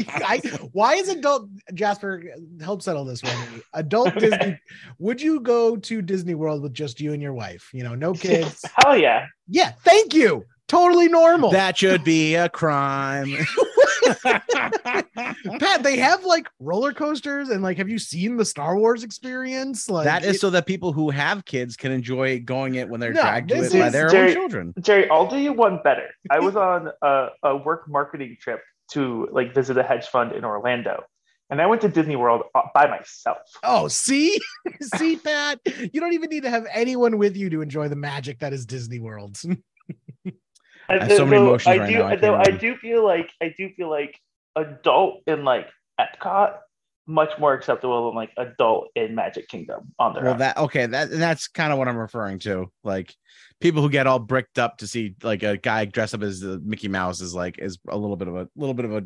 I, 0.09 0.41
why 0.73 0.95
is 0.95 1.09
adult 1.09 1.49
Jasper 1.75 2.23
help 2.61 2.83
settle 2.83 3.05
this 3.05 3.23
one? 3.23 3.63
Adult 3.83 4.15
Disney. 4.19 4.59
Would 4.99 5.21
you 5.21 5.41
go 5.41 5.77
to 5.77 6.03
Disney 6.03 6.35
World 6.35 6.63
with 6.63 6.73
just 6.73 7.01
you 7.01 7.13
and 7.13 7.23
your 7.23 7.35
wife? 7.35 7.71
You 7.73 7.85
know, 7.85 7.95
no 7.95 8.15
kids. 8.15 8.65
Hell 8.77 8.97
yeah. 8.97 9.27
Yeah. 9.49 9.73
Thank 9.85 10.15
you. 10.15 10.45
Totally 10.69 11.09
normal. 11.09 11.51
That 11.51 11.77
should 11.77 12.03
be 12.03 12.35
a 12.35 12.49
crime. 12.49 13.37
Pat, 14.23 15.83
they 15.83 15.97
have 15.99 16.25
like 16.25 16.49
roller 16.59 16.93
coasters 16.93 17.51
and 17.51 17.63
like, 17.63 17.77
have 17.77 17.89
you 17.89 17.99
seen 17.99 18.37
the 18.37 18.45
Star 18.45 18.79
Wars 18.79 19.05
experience? 19.05 19.89
Like 19.91 20.05
that 20.05 20.25
is 20.25 20.37
it, 20.37 20.41
so 20.41 20.51
that 20.51 20.67
people 20.67 20.93
who 20.93 21.11
have 21.11 21.45
kids 21.45 21.77
can 21.77 21.93
enjoy 21.93 22.41
going 22.41 22.77
it 22.77 22.89
when 22.89 23.01
they're 23.01 23.13
no, 23.13 23.21
dragged 23.21 23.51
to 23.51 23.63
it 23.63 23.73
by 23.73 23.91
their 23.91 24.09
Jerry, 24.09 24.31
own 24.31 24.35
children. 24.35 24.75
Jerry, 24.81 25.11
I'll 25.11 25.27
do 25.27 25.37
you 25.37 25.53
one 25.53 25.81
better. 25.85 26.09
I 26.31 26.41
was 26.41 26.57
on 26.57 26.91
a, 27.03 27.29
a 27.43 27.57
work 27.57 27.89
marketing 27.89 28.37
trip 28.41 28.63
to 28.93 29.29
like 29.31 29.55
visit 29.55 29.77
a 29.79 29.83
hedge 29.83 30.07
fund 30.07 30.33
in 30.33 30.45
Orlando. 30.45 31.05
And 31.53 31.61
I 31.61 31.67
went 31.67 31.83
to 31.83 31.89
Disney 31.89 32.17
World 32.17 32.45
uh, 32.55 32.63
by 32.73 32.87
myself. 32.87 33.37
Oh, 33.63 33.87
see, 33.87 34.41
see, 34.97 35.17
Pat, 35.17 35.61
you 35.93 36.01
don't 36.01 36.15
even 36.15 36.31
need 36.31 36.45
to 36.45 36.51
have 36.51 36.65
anyone 36.73 37.19
with 37.19 37.37
you 37.37 37.51
to 37.51 37.61
enjoy 37.61 37.89
the 37.89 37.97
magic 37.97 38.39
that 38.39 38.55
is 38.55 38.65
Disney 38.65 39.01
World. 39.01 39.39
I 40.89 40.99
have 40.99 41.13
so 41.13 41.27
many 41.27 41.43
emotions 41.43 41.67
I 41.67 41.77
right 41.77 41.91
do, 41.91 41.99
now. 41.99 42.07
I, 42.07 42.17
though 42.17 42.37
I 42.37 42.53
do 42.53 42.75
feel 42.79 43.05
like 43.05 43.31
I 43.43 43.55
do 43.55 43.69
feel 43.77 43.91
like 43.91 44.19
adult 44.57 45.25
in 45.27 45.45
like 45.45 45.69
Epcot 46.01 46.55
much 47.07 47.39
more 47.39 47.53
acceptable 47.53 48.07
than 48.07 48.15
like 48.15 48.31
adult 48.39 48.89
in 48.95 49.15
Magic 49.15 49.47
Kingdom 49.49 49.93
on 49.99 50.15
their 50.15 50.23
well, 50.23 50.33
own. 50.33 50.39
that 50.39 50.57
okay, 50.57 50.87
that 50.87 51.11
that's 51.11 51.49
kind 51.49 51.71
of 51.71 51.79
what 51.79 51.87
I'm 51.87 51.99
referring 51.99 52.39
to. 52.41 52.73
Like 52.83 53.15
people 53.63 53.81
who 53.81 53.89
get 53.89 54.07
all 54.07 54.19
bricked 54.19 54.59
up 54.59 54.77
to 54.79 54.87
see 54.87 55.15
like 55.23 55.43
a 55.43 55.57
guy 55.57 55.85
dressed 55.85 56.15
up 56.15 56.23
as 56.23 56.43
uh, 56.43 56.59
Mickey 56.63 56.89
Mouse 56.89 57.21
is 57.21 57.35
like 57.35 57.59
is 57.59 57.79
a 57.89 57.97
little 57.97 58.17
bit 58.17 58.29
of 58.29 58.35
a 58.37 58.49
little 58.57 58.75
bit 58.75 58.85
of 58.85 58.93
a 58.93 59.05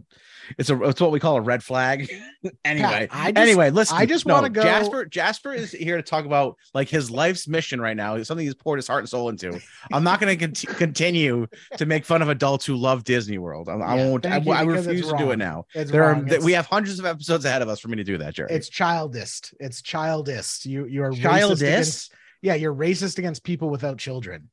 it's 0.59 0.71
a 0.71 0.83
it's 0.85 1.01
what 1.01 1.11
we 1.13 1.21
call 1.21 1.37
a 1.37 1.41
red 1.41 1.63
flag. 1.63 2.11
anyway, 2.65 3.09
I 3.11 3.33
just- 3.33 3.43
anyway, 3.43 3.71
listen. 3.71 3.97
I 3.97 4.07
just 4.07 4.27
no, 4.27 4.35
wanna 4.35 4.51
go- 4.51 4.63
Jasper. 4.63 5.05
Jasper 5.05 5.53
is 5.53 5.73
here 5.73 5.97
to 5.97 6.03
talk 6.03 6.25
about 6.25 6.57
like 6.73 6.89
his 6.89 7.11
life's 7.11 7.47
mission 7.47 7.81
right 7.81 7.97
now. 7.97 8.15
It's 8.15 8.29
something 8.29 8.47
he's 8.47 8.55
poured 8.55 8.79
his 8.79 8.87
heart 8.89 9.01
and 9.01 9.09
soul 9.09 9.29
into. 9.29 9.61
I'm 9.93 10.03
not 10.05 10.21
going 10.21 10.37
to 10.39 10.47
cont- 10.47 10.77
continue 10.79 11.47
to 11.77 11.87
make 11.87 12.05
fun 12.05 12.23
of 12.23 12.29
adults 12.29 12.65
who 12.65 12.77
love 12.77 13.05
Disney 13.05 13.39
World. 13.39 13.69
I, 13.69 13.75
I 13.75 13.95
won't. 13.97 14.25
I, 14.25 14.37
I 14.39 14.63
refuse 14.63 15.09
to 15.09 15.17
do 15.19 15.33
it 15.33 15.37
now. 15.37 15.67
It's 15.75 15.91
There 15.91 16.05
are 16.05 16.13
wrong. 16.15 16.27
th- 16.27 16.41
we 16.43 16.53
have 16.53 16.67
hundreds 16.67 16.99
of 16.99 17.05
episodes 17.07 17.45
ahead 17.45 17.61
of 17.63 17.69
us 17.69 17.81
for 17.81 17.89
me 17.89 17.97
to 17.97 18.05
do 18.05 18.17
that, 18.19 18.35
Jerry. 18.35 18.49
It's 18.53 18.71
childist. 18.71 19.53
It's 19.61 19.83
childist. 19.83 20.65
You 20.65 20.87
you 20.87 21.03
are 21.03 21.13
childish. 21.13 22.09
Yeah, 22.47 22.55
you're 22.55 22.73
racist 22.73 23.19
against 23.19 23.43
people 23.43 23.71
without 23.71 23.99
children. 23.99 24.51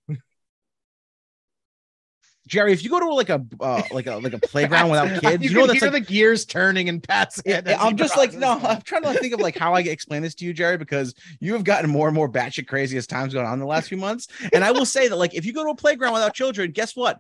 Jerry, 2.48 2.74
if 2.74 2.84
you 2.84 2.90
go 2.90 3.00
to 3.00 3.14
like 3.14 3.30
a 3.30 3.46
uh, 3.62 3.84
like 3.92 4.08
a 4.08 4.16
like 4.16 4.34
a 4.34 4.40
playground 4.40 4.90
without 4.90 5.22
kids, 5.22 5.44
you, 5.44 5.52
know 5.52 5.68
that's 5.68 5.80
hear 5.80 5.92
like 5.92 6.08
the 6.08 6.12
gears 6.12 6.44
turning 6.44 6.90
and 6.90 7.04
Pat's 7.04 7.40
head. 7.46 7.68
as 7.68 7.78
I'm 7.80 7.96
just 7.96 8.18
like, 8.18 8.34
no. 8.34 8.54
I'm 8.64 8.82
trying 8.82 9.04
to 9.04 9.10
like, 9.10 9.20
think 9.20 9.36
of 9.36 9.40
like 9.40 9.56
how 9.56 9.76
I 9.76 9.82
explain 9.82 10.24
this 10.24 10.34
to 10.36 10.46
you, 10.46 10.54
Jerry, 10.54 10.78
because 10.78 11.14
you 11.40 11.54
have 11.54 11.64
gotten 11.64 11.88
more 11.88 12.08
and 12.08 12.16
more 12.16 12.28
batshit 12.28 12.68
crazy 12.68 12.98
as 12.98 13.06
time's 13.06 13.36
going 13.36 13.46
on 13.46 13.54
in 13.54 13.60
the 13.60 13.68
last 13.68 13.90
few 13.90 13.98
months. 13.98 14.28
And 14.52 14.64
I 14.64 14.72
will 14.72 14.86
say 14.86 15.08
that, 15.08 15.16
like, 15.16 15.36
if 15.36 15.46
you 15.46 15.54
go 15.54 15.64
to 15.64 15.70
a 15.70 15.76
playground 15.76 16.14
without 16.14 16.34
children, 16.34 16.72
guess 16.72 16.96
what? 16.96 17.20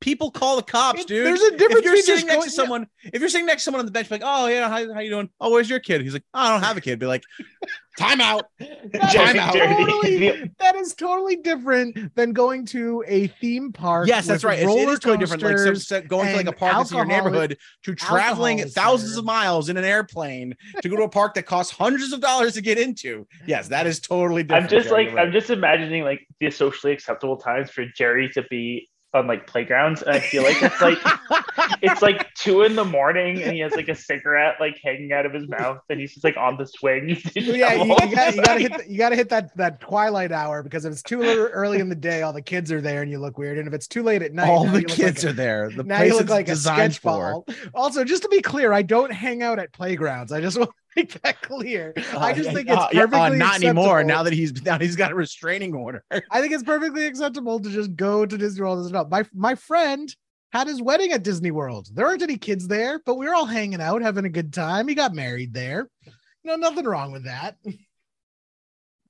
People 0.00 0.30
call 0.30 0.56
the 0.56 0.62
cops, 0.62 1.06
dude. 1.06 1.26
There's 1.26 1.40
a 1.40 1.56
difference 1.56 1.78
if 1.78 1.84
you're 1.84 1.96
sitting 1.96 2.14
just 2.16 2.26
next 2.26 2.36
going- 2.36 2.48
to 2.48 2.54
someone, 2.54 2.86
if 3.04 3.20
you're 3.20 3.30
sitting 3.30 3.46
next 3.46 3.62
to 3.62 3.64
someone 3.64 3.80
on 3.80 3.86
the 3.86 3.92
bench, 3.92 4.10
like, 4.10 4.20
oh 4.22 4.46
yeah, 4.46 4.68
how, 4.68 4.92
how 4.92 5.00
you 5.00 5.08
doing? 5.10 5.30
Oh, 5.40 5.50
where's 5.50 5.70
your 5.70 5.80
kid? 5.80 6.02
He's 6.02 6.12
like, 6.12 6.24
oh, 6.34 6.38
I 6.40 6.50
don't 6.52 6.62
have 6.62 6.76
a 6.76 6.82
kid. 6.82 6.98
Be 6.98 7.06
like, 7.06 7.22
time 7.98 8.20
out. 8.20 8.44
That 8.92 9.12
Time 9.12 9.38
out. 9.38 9.52
totally- 9.54 10.50
that 10.60 10.76
is 10.76 10.94
totally 10.94 11.36
different 11.36 12.14
than 12.14 12.32
going 12.32 12.66
to 12.66 13.02
a 13.06 13.26
theme 13.26 13.72
park. 13.72 14.06
Yes, 14.06 14.26
that's 14.26 14.44
right. 14.44 14.58
It's, 14.58 14.70
it 14.70 15.00
totally 15.00 15.16
different. 15.18 15.42
Like 15.42 15.76
so, 15.76 16.00
going 16.02 16.28
to 16.28 16.36
like 16.36 16.46
a 16.46 16.52
park 16.52 16.76
that's 16.76 16.90
in 16.92 16.98
your 16.98 17.06
neighborhood 17.06 17.56
to 17.84 17.94
traveling 17.94 18.58
thousands 18.68 19.12
served. 19.12 19.20
of 19.20 19.24
miles 19.24 19.68
in 19.68 19.76
an 19.76 19.84
airplane 19.84 20.54
to 20.82 20.88
go 20.88 20.96
to 20.96 21.02
a 21.02 21.08
park 21.08 21.34
that 21.34 21.44
costs 21.44 21.72
hundreds 21.72 22.12
of 22.12 22.20
dollars 22.20 22.54
to 22.54 22.60
get 22.60 22.78
into. 22.78 23.26
Yes, 23.46 23.68
that 23.68 23.86
is 23.86 23.98
totally 24.00 24.42
different. 24.44 24.64
I'm 24.64 24.70
just 24.70 24.88
Jerry, 24.88 25.06
like 25.06 25.14
right. 25.16 25.26
I'm 25.26 25.32
just 25.32 25.50
imagining 25.50 26.04
like 26.04 26.26
the 26.38 26.50
socially 26.50 26.92
acceptable 26.92 27.36
times 27.36 27.70
for 27.70 27.86
Jerry 27.96 28.28
to 28.30 28.42
be 28.50 28.88
on 29.14 29.26
like 29.26 29.46
playgrounds, 29.46 30.02
and 30.02 30.10
I 30.10 30.20
feel 30.20 30.42
like 30.42 30.62
it's 30.62 30.80
like 30.80 30.98
it's 31.82 32.02
like 32.02 32.32
two 32.34 32.62
in 32.62 32.76
the 32.76 32.84
morning, 32.84 33.42
and 33.42 33.52
he 33.52 33.60
has 33.60 33.72
like 33.72 33.88
a 33.88 33.94
cigarette 33.94 34.56
like 34.60 34.78
hanging 34.82 35.12
out 35.12 35.26
of 35.26 35.32
his 35.32 35.48
mouth, 35.48 35.78
and 35.88 35.98
he's 36.00 36.14
just 36.14 36.24
like 36.24 36.36
on 36.36 36.56
the 36.56 36.66
swing. 36.66 37.08
yeah, 37.34 37.74
you, 37.74 37.84
you 37.84 38.14
got 38.14 38.34
you 38.34 38.42
got 38.42 38.54
to 38.54 38.60
hit 38.60 38.76
the, 38.76 38.84
you 38.90 38.98
got 38.98 39.08
to 39.10 39.16
hit 39.16 39.28
that 39.30 39.56
that 39.56 39.80
twilight 39.80 40.32
hour 40.32 40.62
because 40.62 40.84
if 40.84 40.92
it's 40.92 41.02
too 41.02 41.22
early 41.22 41.80
in 41.80 41.88
the 41.88 41.94
day, 41.94 42.22
all 42.22 42.32
the 42.32 42.42
kids 42.42 42.70
are 42.70 42.80
there 42.80 43.02
and 43.02 43.10
you 43.10 43.18
look 43.18 43.38
weird, 43.38 43.58
and 43.58 43.66
if 43.66 43.74
it's 43.74 43.88
too 43.88 44.02
late 44.02 44.22
at 44.22 44.32
night, 44.32 44.48
all 44.48 44.66
the 44.66 44.82
kids 44.82 45.24
like 45.24 45.32
are 45.32 45.34
there. 45.34 45.70
The 45.70 45.84
now 45.84 45.98
place 45.98 46.12
you 46.12 46.18
look 46.18 46.28
like 46.28 46.48
a 46.48 46.52
designed 46.52 46.94
sketch 46.94 47.02
for. 47.02 47.44
ball. 47.44 47.46
Also, 47.74 48.04
just 48.04 48.22
to 48.22 48.28
be 48.28 48.40
clear, 48.40 48.72
I 48.72 48.82
don't 48.82 49.12
hang 49.12 49.42
out 49.42 49.58
at 49.58 49.72
playgrounds. 49.72 50.32
I 50.32 50.40
just 50.40 50.58
want 50.58 50.70
to 50.70 50.85
make 50.96 51.20
that 51.22 51.42
clear. 51.42 51.92
I 52.18 52.32
just 52.32 52.50
Uh, 52.50 52.52
think 52.52 52.70
uh, 52.70 52.88
it's 52.90 52.94
yeah, 52.94 53.02
uh, 53.04 53.06
perfectly 53.06 53.38
not 53.38 53.56
anymore. 53.56 54.00
acceptable. 54.00 54.04
Now 54.08 54.22
that 54.24 54.32
he's 54.32 54.62
now 54.64 54.78
he's 54.78 54.96
got 54.96 55.12
a 55.12 55.14
restraining 55.14 55.74
order. 55.74 56.02
I 56.30 56.40
think 56.40 56.52
it's 56.52 56.62
perfectly 56.62 57.06
acceptable 57.06 57.60
to 57.60 57.68
just 57.70 57.94
go 57.96 58.26
to 58.26 58.38
Disney 58.38 58.62
World 58.62 58.84
as 58.84 58.92
well. 58.92 59.06
My 59.08 59.24
my 59.34 59.54
friend 59.54 60.14
had 60.52 60.66
his 60.68 60.80
wedding 60.80 61.12
at 61.12 61.22
Disney 61.22 61.50
World. 61.50 61.88
There 61.92 62.06
aren't 62.06 62.22
any 62.22 62.38
kids 62.38 62.66
there, 62.66 63.00
but 63.04 63.16
we 63.16 63.26
were 63.26 63.34
all 63.34 63.46
hanging 63.46 63.80
out, 63.80 64.00
having 64.02 64.24
a 64.24 64.30
good 64.30 64.52
time. 64.52 64.88
He 64.88 64.94
got 64.94 65.12
married 65.14 65.52
there. 65.52 65.88
You 66.04 66.12
know, 66.52 66.56
nothing 66.56 66.84
wrong 66.84 67.12
with 67.12 67.24
that. 67.24 67.56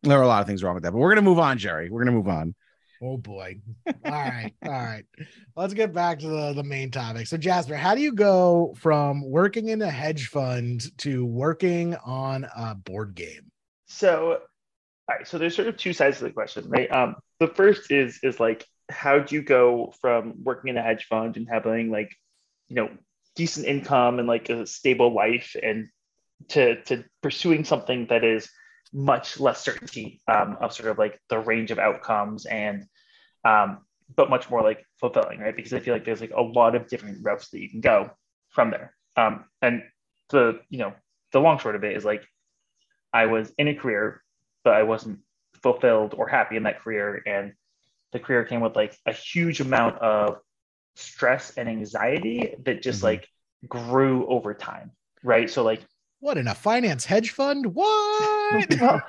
There 0.03 0.19
are 0.19 0.23
a 0.23 0.27
lot 0.27 0.41
of 0.41 0.47
things 0.47 0.63
wrong 0.63 0.75
with 0.75 0.85
that, 0.85 0.93
but 0.93 0.99
we're 0.99 1.11
gonna 1.11 1.23
move 1.23 1.39
on, 1.39 1.59
Jerry. 1.59 1.91
We're 1.91 2.01
gonna 2.05 2.17
move 2.17 2.29
on. 2.29 2.55
Oh 3.03 3.17
boy. 3.17 3.61
All 3.87 3.95
right. 4.05 4.53
All 4.65 4.71
right. 4.71 5.05
Let's 5.57 5.75
get 5.75 5.93
back 5.93 6.19
to 6.21 6.29
the, 6.29 6.53
the 6.55 6.63
main 6.63 6.91
topic. 6.91 7.27
So 7.27 7.37
Jasper, 7.37 7.77
how 7.77 7.95
do 7.95 8.01
you 8.01 8.13
go 8.13 8.75
from 8.79 9.29
working 9.31 9.69
in 9.69 9.83
a 9.83 9.91
hedge 9.91 10.29
fund 10.29 10.97
to 10.99 11.25
working 11.25 11.95
on 11.97 12.47
a 12.57 12.75
board 12.75 13.15
game? 13.15 13.51
So, 13.87 14.39
all 15.09 15.17
right. 15.17 15.27
So 15.27 15.39
there's 15.39 15.55
sort 15.55 15.69
of 15.69 15.77
two 15.77 15.93
sides 15.93 16.19
to 16.19 16.25
the 16.25 16.31
question, 16.31 16.69
right? 16.69 16.91
Um, 16.91 17.17
the 17.39 17.49
first 17.49 17.91
is 17.91 18.19
is 18.23 18.41
like 18.41 18.65
how 18.89 19.19
do 19.19 19.35
you 19.35 19.43
go 19.43 19.93
from 20.01 20.43
working 20.43 20.71
in 20.71 20.77
a 20.77 20.83
hedge 20.83 21.07
fund 21.07 21.37
and 21.37 21.49
having 21.51 21.91
like, 21.91 22.15
you 22.69 22.77
know, 22.77 22.89
decent 23.35 23.67
income 23.67 24.19
and 24.19 24.27
like 24.27 24.49
a 24.49 24.67
stable 24.67 25.13
life 25.13 25.55
and 25.61 25.89
to 26.49 26.83
to 26.85 27.05
pursuing 27.23 27.65
something 27.65 28.07
that 28.07 28.25
is 28.25 28.49
much 28.93 29.39
less 29.41 29.63
certainty 29.63 30.21
um, 30.29 30.57
of 30.61 30.73
sort 30.73 30.89
of 30.91 30.99
like 30.99 31.21
the 31.29 31.39
range 31.39 31.71
of 31.71 31.79
outcomes 31.79 32.47
and 32.47 32.85
um, 33.45 33.79
but 34.15 34.31
much 34.31 34.49
more 34.51 34.63
like 34.63 34.85
fulfilling, 35.01 35.41
right? 35.41 35.55
Because 35.55 35.73
I 35.73 35.81
feel 35.81 35.95
like 35.95 36.05
there's 36.05 36.21
like 36.21 36.33
a 36.37 36.41
lot 36.43 36.75
of 36.75 36.89
different 36.89 37.25
routes 37.25 37.51
that 37.51 37.61
you 37.61 37.69
can 37.69 37.81
go 37.81 38.11
from 38.51 38.71
there. 38.71 38.95
Um, 39.17 39.45
and 39.63 39.83
the 40.31 40.61
you 40.69 40.79
know 40.79 40.93
the 41.33 41.41
long 41.41 41.59
short 41.59 41.75
of 41.77 41.85
it 41.85 41.97
is 41.97 42.05
like 42.05 42.25
I 43.13 43.27
was 43.27 43.53
in 43.59 43.69
a 43.69 43.75
career, 43.75 44.23
but 44.65 44.75
I 44.75 44.83
wasn't 44.85 45.21
fulfilled 45.63 46.15
or 46.17 46.29
happy 46.29 46.57
in 46.57 46.65
that 46.65 46.81
career. 46.81 47.23
And 47.27 47.53
the 48.13 48.21
career 48.21 48.45
came 48.45 48.61
with 48.61 48.77
like 48.77 48.97
a 49.07 49.13
huge 49.13 49.61
amount 49.61 49.99
of 49.99 50.39
stress 50.95 51.51
and 51.57 51.69
anxiety 51.69 52.55
that 52.65 52.83
just 52.83 53.01
Mhm. 53.01 53.05
like 53.05 53.29
grew 53.69 54.27
over 54.29 54.55
time. 54.55 54.93
Right. 55.23 55.51
So 55.51 55.63
like 55.63 55.83
What 56.21 56.39
in 56.39 56.49
a 56.49 56.55
finance 56.55 57.05
hedge 57.05 57.31
fund? 57.31 57.75
What? 57.75 58.36
well, 58.81 59.03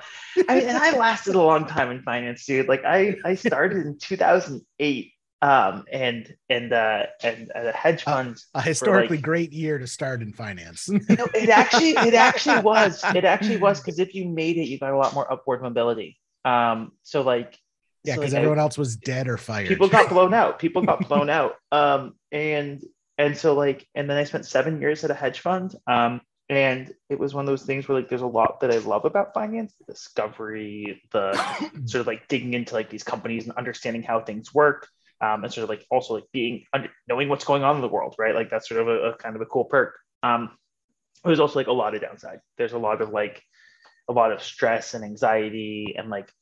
I, 0.48 0.60
and 0.60 0.76
I 0.76 0.96
lasted 0.96 1.34
a 1.34 1.42
long 1.42 1.66
time 1.66 1.90
in 1.90 2.02
finance, 2.02 2.44
dude. 2.46 2.68
Like 2.68 2.84
I, 2.84 3.16
I 3.24 3.34
started 3.34 3.86
in 3.86 3.98
2008, 3.98 5.12
um, 5.40 5.84
and 5.92 6.34
and 6.48 6.72
uh, 6.72 7.06
and 7.22 7.50
at 7.54 7.66
a 7.66 7.72
hedge 7.72 8.02
Uh, 8.06 8.10
fund. 8.12 8.36
a 8.54 8.60
historically 8.62 9.16
like- 9.18 9.24
great 9.24 9.52
year 9.52 9.78
to 9.78 9.86
start 9.86 10.22
in 10.22 10.32
finance. 10.32 10.88
You 11.08 11.16
know, 11.16 11.28
it 11.34 11.48
actually, 11.48 11.90
it 11.90 12.14
actually 12.14 12.60
was. 12.62 13.02
It 13.14 13.24
actually 13.24 13.58
was 13.58 13.80
because 13.80 13.98
if 13.98 14.14
you 14.14 14.28
made 14.28 14.56
it, 14.56 14.64
you 14.68 14.78
got 14.78 14.92
a 14.92 14.96
lot 14.98 15.14
more 15.14 15.30
upward 15.32 15.62
mobility. 15.62 16.18
Um, 16.44 16.92
so 17.02 17.22
like, 17.22 17.56
yeah, 18.04 18.14
so, 18.14 18.20
because 18.20 18.32
like, 18.32 18.38
I- 18.38 18.42
everyone 18.42 18.58
else 18.58 18.76
was 18.78 18.96
dead 18.96 19.28
or 19.28 19.36
fired. 19.36 19.68
people 19.68 19.88
got 19.88 20.08
blown 20.08 20.34
out. 20.34 20.58
People 20.58 20.82
got 20.82 21.06
blown 21.08 21.30
out. 21.30 21.54
Um, 21.72 22.14
and 22.32 22.82
and 23.16 23.36
so 23.36 23.54
like, 23.54 23.86
and 23.94 24.08
then 24.08 24.16
I 24.16 24.24
spent 24.24 24.46
seven 24.46 24.80
years 24.80 25.04
at 25.04 25.10
a 25.10 25.14
hedge 25.14 25.40
fund. 25.40 25.74
Um, 25.86 26.20
and 26.48 26.92
it 27.10 27.18
was 27.18 27.34
one 27.34 27.44
of 27.44 27.46
those 27.46 27.64
things 27.64 27.86
where 27.86 27.98
like 27.98 28.08
there's 28.08 28.22
a 28.22 28.26
lot 28.26 28.60
that 28.60 28.70
I 28.70 28.78
love 28.78 29.04
about 29.04 29.34
finance, 29.34 29.74
the 29.78 29.92
discovery, 29.92 31.02
the 31.12 31.34
sort 31.84 32.00
of 32.00 32.06
like 32.06 32.26
digging 32.28 32.54
into 32.54 32.74
like 32.74 32.88
these 32.88 33.04
companies 33.04 33.44
and 33.44 33.56
understanding 33.56 34.02
how 34.02 34.20
things 34.20 34.54
work. 34.54 34.88
Um, 35.20 35.42
and 35.42 35.52
sort 35.52 35.64
of 35.64 35.68
like 35.68 35.84
also 35.90 36.14
like 36.14 36.30
being 36.32 36.64
under, 36.72 36.90
knowing 37.08 37.28
what's 37.28 37.44
going 37.44 37.64
on 37.64 37.74
in 37.74 37.82
the 37.82 37.88
world, 37.88 38.14
right? 38.18 38.36
Like 38.36 38.50
that's 38.50 38.68
sort 38.68 38.80
of 38.80 38.86
a, 38.86 39.10
a 39.10 39.16
kind 39.16 39.34
of 39.34 39.42
a 39.42 39.46
cool 39.46 39.64
perk. 39.64 39.96
Um, 40.22 40.50
there's 41.24 41.40
also 41.40 41.58
like 41.58 41.66
a 41.66 41.72
lot 41.72 41.96
of 41.96 42.00
downside. 42.00 42.38
There's 42.56 42.72
a 42.72 42.78
lot 42.78 43.02
of 43.02 43.10
like 43.10 43.42
a 44.08 44.12
lot 44.12 44.32
of 44.32 44.42
stress 44.42 44.94
and 44.94 45.04
anxiety 45.04 45.96
and 45.98 46.08
like 46.08 46.32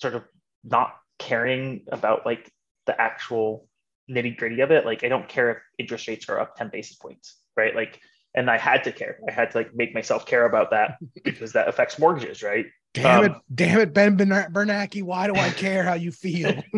sort 0.00 0.14
of 0.14 0.22
not 0.64 0.94
caring 1.18 1.84
about 1.90 2.24
like 2.24 2.50
the 2.86 2.98
actual 3.00 3.68
nitty 4.10 4.36
gritty 4.36 4.60
of 4.60 4.70
it. 4.70 4.86
Like 4.86 5.04
I 5.04 5.08
don't 5.08 5.28
care 5.28 5.50
if 5.50 5.58
interest 5.78 6.08
rates 6.08 6.28
are 6.28 6.40
up 6.40 6.56
10 6.56 6.70
basis 6.70 6.96
points, 6.96 7.36
right? 7.56 7.74
Like, 7.74 8.00
and 8.34 8.50
I 8.50 8.58
had 8.58 8.84
to 8.84 8.92
care. 8.92 9.18
I 9.28 9.32
had 9.32 9.50
to 9.52 9.58
like 9.58 9.74
make 9.74 9.94
myself 9.94 10.26
care 10.26 10.44
about 10.44 10.70
that 10.70 10.98
because 11.24 11.52
that 11.52 11.68
affects 11.68 11.98
mortgages, 11.98 12.42
right? 12.42 12.66
damn 12.94 13.24
it, 13.24 13.30
um, 13.32 13.40
damn 13.54 13.80
it, 13.80 13.92
Ben 13.92 14.16
Bern- 14.16 14.52
Bernanke. 14.52 15.02
Why 15.02 15.26
do 15.26 15.34
I 15.34 15.50
care 15.50 15.82
how 15.82 15.94
you 15.94 16.12
feel? 16.12 16.62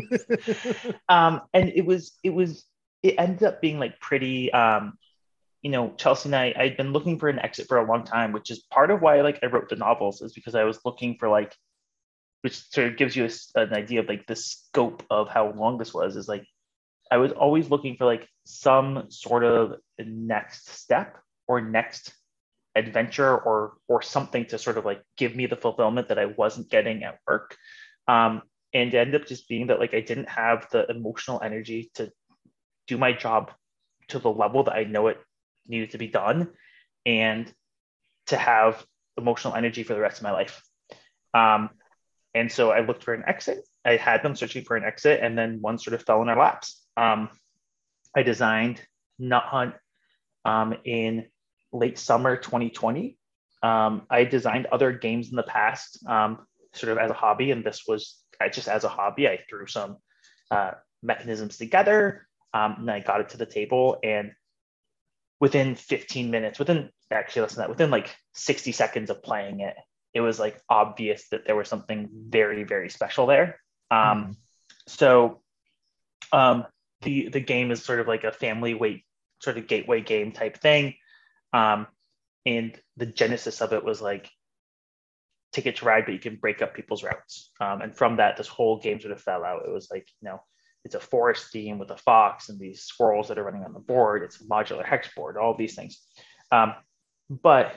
Um, 1.09 1.43
and 1.53 1.73
it 1.75 1.85
was, 1.85 2.17
it 2.23 2.31
was, 2.31 2.65
it 3.03 3.17
ended 3.19 3.43
up 3.43 3.61
being 3.61 3.79
like 3.79 3.99
pretty, 4.01 4.53
um, 4.53 4.97
you 5.63 5.71
know, 5.71 5.93
Chelsea 5.97 6.29
and 6.29 6.37
I, 6.37 6.55
I'd 6.57 6.77
been 6.77 6.93
looking 6.93 7.19
for 7.19 7.29
an 7.29 7.39
exit 7.39 7.67
for 7.69 7.79
a 7.79 7.87
long 7.87 8.05
time, 8.05 8.33
which 8.33 8.51
is 8.51 8.61
part 8.61 8.91
of 8.91 9.03
why 9.03 9.21
like 9.23 9.41
I 9.43 9.47
wrote 9.47 9.69
the 9.69 9.77
novels 9.77 10.23
is 10.23 10.33
because 10.33 10.55
I 10.55 10.65
was 10.65 10.79
looking 10.85 11.17
for 11.19 11.29
like, 11.29 11.55
which 12.43 12.63
sort 12.71 12.89
of 12.89 12.97
gives 12.97 13.15
you 13.17 13.27
a 13.27 13.61
an 13.61 13.75
idea 13.75 14.01
of 14.01 14.09
like 14.09 14.27
the 14.27 14.37
scope 14.37 15.03
of 15.11 15.29
how 15.29 15.51
long 15.53 15.79
this 15.79 15.93
was 15.93 16.17
is 16.17 16.29
like, 16.29 16.47
I 17.11 17.17
was 17.17 17.33
always 17.33 17.71
looking 17.71 17.97
for 17.97 18.07
like 18.07 18.27
some 18.45 19.07
sort 19.11 19.45
of 19.45 19.75
next 19.99 20.71
step 20.71 21.19
or 21.51 21.61
next 21.61 22.15
adventure 22.77 23.37
or 23.37 23.75
or 23.89 24.01
something 24.03 24.45
to 24.47 24.57
sort 24.57 24.79
of 24.79 24.85
like 24.85 25.03
give 25.17 25.35
me 25.35 25.47
the 25.47 25.57
fulfillment 25.57 26.07
that 26.09 26.19
I 26.21 26.27
wasn't 26.27 26.71
getting 26.71 27.03
at 27.03 27.19
work. 27.27 27.57
Um, 28.07 28.43
and 28.73 28.95
end 28.95 29.17
up 29.17 29.27
just 29.27 29.49
being 29.49 29.67
that 29.67 29.81
like 29.81 29.93
I 29.93 30.01
didn't 30.01 30.29
have 30.29 30.69
the 30.71 30.89
emotional 30.89 31.41
energy 31.43 31.91
to 31.95 32.13
do 32.87 32.97
my 32.97 33.13
job 33.13 33.51
to 34.11 34.21
the 34.21 34.31
level 34.31 34.63
that 34.63 34.75
I 34.75 34.85
know 34.85 35.09
it 35.09 35.19
needed 35.67 35.91
to 35.91 35.99
be 35.99 36.07
done 36.07 36.51
and 37.05 37.53
to 38.29 38.37
have 38.37 38.87
emotional 39.19 39.57
energy 39.57 39.83
for 39.83 39.95
the 39.95 40.01
rest 40.01 40.19
of 40.19 40.23
my 40.23 40.31
life. 40.31 40.63
Um, 41.35 41.71
and 42.33 42.51
so 42.51 42.71
I 42.71 42.87
looked 42.87 43.03
for 43.03 43.13
an 43.13 43.25
exit. 43.27 43.59
I 43.85 43.97
had 43.97 44.23
them 44.23 44.37
searching 44.37 44.63
for 44.63 44.77
an 44.77 44.85
exit, 44.85 45.19
and 45.21 45.37
then 45.37 45.59
one 45.61 45.79
sort 45.79 45.95
of 45.95 46.05
fell 46.05 46.23
in 46.23 46.29
our 46.29 46.39
laps. 46.39 46.81
Um, 46.97 47.29
I 48.17 48.23
designed 48.23 48.81
Nut 49.19 49.43
Hunt 49.45 49.75
um, 50.45 50.77
in 50.85 51.27
late 51.73 51.99
summer 51.99 52.37
2020. 52.37 53.17
Um, 53.63 54.03
I 54.11 54.25
designed 54.25 54.67
other 54.67 54.93
games 54.93 55.31
in 55.31 55.37
the 55.37 55.43
past, 55.43 56.07
um, 56.07 56.47
sort 56.75 56.93
of 56.93 56.99
as 56.99 57.11
a 57.11 57.15
hobby, 57.15 57.51
and 57.51 57.65
this 57.65 57.85
was 57.87 58.17
just 58.53 58.69
as 58.69 58.85
a 58.85 58.89
hobby, 58.89 59.29
I 59.29 59.41
threw 59.49 59.67
some 59.67 59.99
uh, 60.51 60.73
mechanisms 61.03 61.59
together. 61.59 62.27
Um, 62.53 62.77
and 62.81 62.91
I 62.91 63.01
got 63.01 63.21
it 63.21 63.29
to 63.31 63.37
the 63.37 63.47
table, 63.47 63.99
and 64.03 64.33
within 65.39 65.77
15 65.77 66.31
minutes, 66.31 66.59
within 66.59 66.91
actually 67.11 67.43
less 67.43 67.55
than 67.55 67.63
that, 67.63 67.71
within 67.71 67.91
like 67.91 68.15
60 68.35 68.73
seconds 68.73 69.09
of 69.09 69.23
playing 69.23 69.61
it, 69.61 69.77
it 70.15 70.21
was 70.21 70.41
like 70.41 70.61
obvious 70.69 71.29
that 71.29 71.47
there 71.47 71.55
was 71.55 71.69
something 71.69 72.09
very, 72.13 72.65
very 72.65 72.91
special 72.91 73.27
there. 73.27 73.61
Um, 73.91 73.99
mm. 73.99 74.37
So 74.89 75.43
um, 76.33 76.67
the 77.03 77.29
the 77.29 77.41
game 77.41 77.71
is 77.71 77.83
sort 77.85 78.01
of 78.01 78.09
like 78.09 78.25
a 78.25 78.33
family 78.33 78.75
weight 78.75 79.05
sort 79.41 79.59
of 79.59 79.67
gateway 79.67 80.01
game 80.01 80.33
type 80.33 80.59
thing. 80.59 80.95
Um, 81.53 81.87
and 82.47 82.79
the 82.97 83.07
genesis 83.07 83.61
of 83.61 83.73
it 83.73 83.85
was 83.85 84.01
like 84.01 84.31
ticket 85.53 85.77
to 85.77 85.85
ride, 85.85 86.05
but 86.05 86.15
you 86.15 86.21
can 86.21 86.37
break 86.37 86.63
up 86.63 86.75
people's 86.75 87.03
routes. 87.03 87.51
Um, 87.61 87.83
and 87.83 87.97
from 87.97 88.17
that, 88.17 88.37
this 88.37 88.49
whole 88.49 88.79
game 88.79 89.01
sort 89.01 89.13
of 89.13 89.21
fell 89.21 89.45
out. 89.45 89.67
It 89.67 89.73
was 89.73 89.89
like, 89.91 90.07
you 90.21 90.29
know, 90.29 90.41
it's 90.85 90.95
a 90.95 91.01
forest 91.01 91.53
theme 91.53 91.79
with 91.79 91.91
a 91.91 91.97
fox 91.97 92.49
and 92.49 92.59
these 92.59 92.83
squirrels 92.83 93.29
that 93.29 93.39
are 93.39 93.45
running 93.45 93.65
on 93.65 93.73
the 93.73 93.81
board. 93.81 94.23
It's 94.23 94.41
a 94.41 94.45
modular 94.45 94.85
hex 94.85 95.09
board, 95.15 95.37
all 95.37 95.57
these 95.57 95.75
things. 95.75 96.01
Um, 96.51 96.75
but 97.29 97.75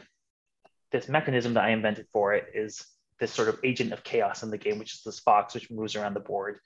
this 0.92 1.10
mechanism 1.10 1.56
that 1.56 1.66
I 1.66 1.72
invented 1.72 2.08
for 2.14 2.34
it 2.34 2.46
is 2.54 2.86
this 3.20 3.32
sort 3.32 3.50
of 3.50 3.60
agent 3.64 3.92
of 3.92 4.04
chaos 4.04 4.44
in 4.44 4.50
the 4.50 4.58
game, 4.58 4.80
which 4.80 4.94
is 4.94 5.02
this 5.04 5.20
fox 5.20 5.54
which 5.54 5.70
moves 5.70 5.96
around 5.96 6.14
the 6.14 6.20
board, 6.20 6.60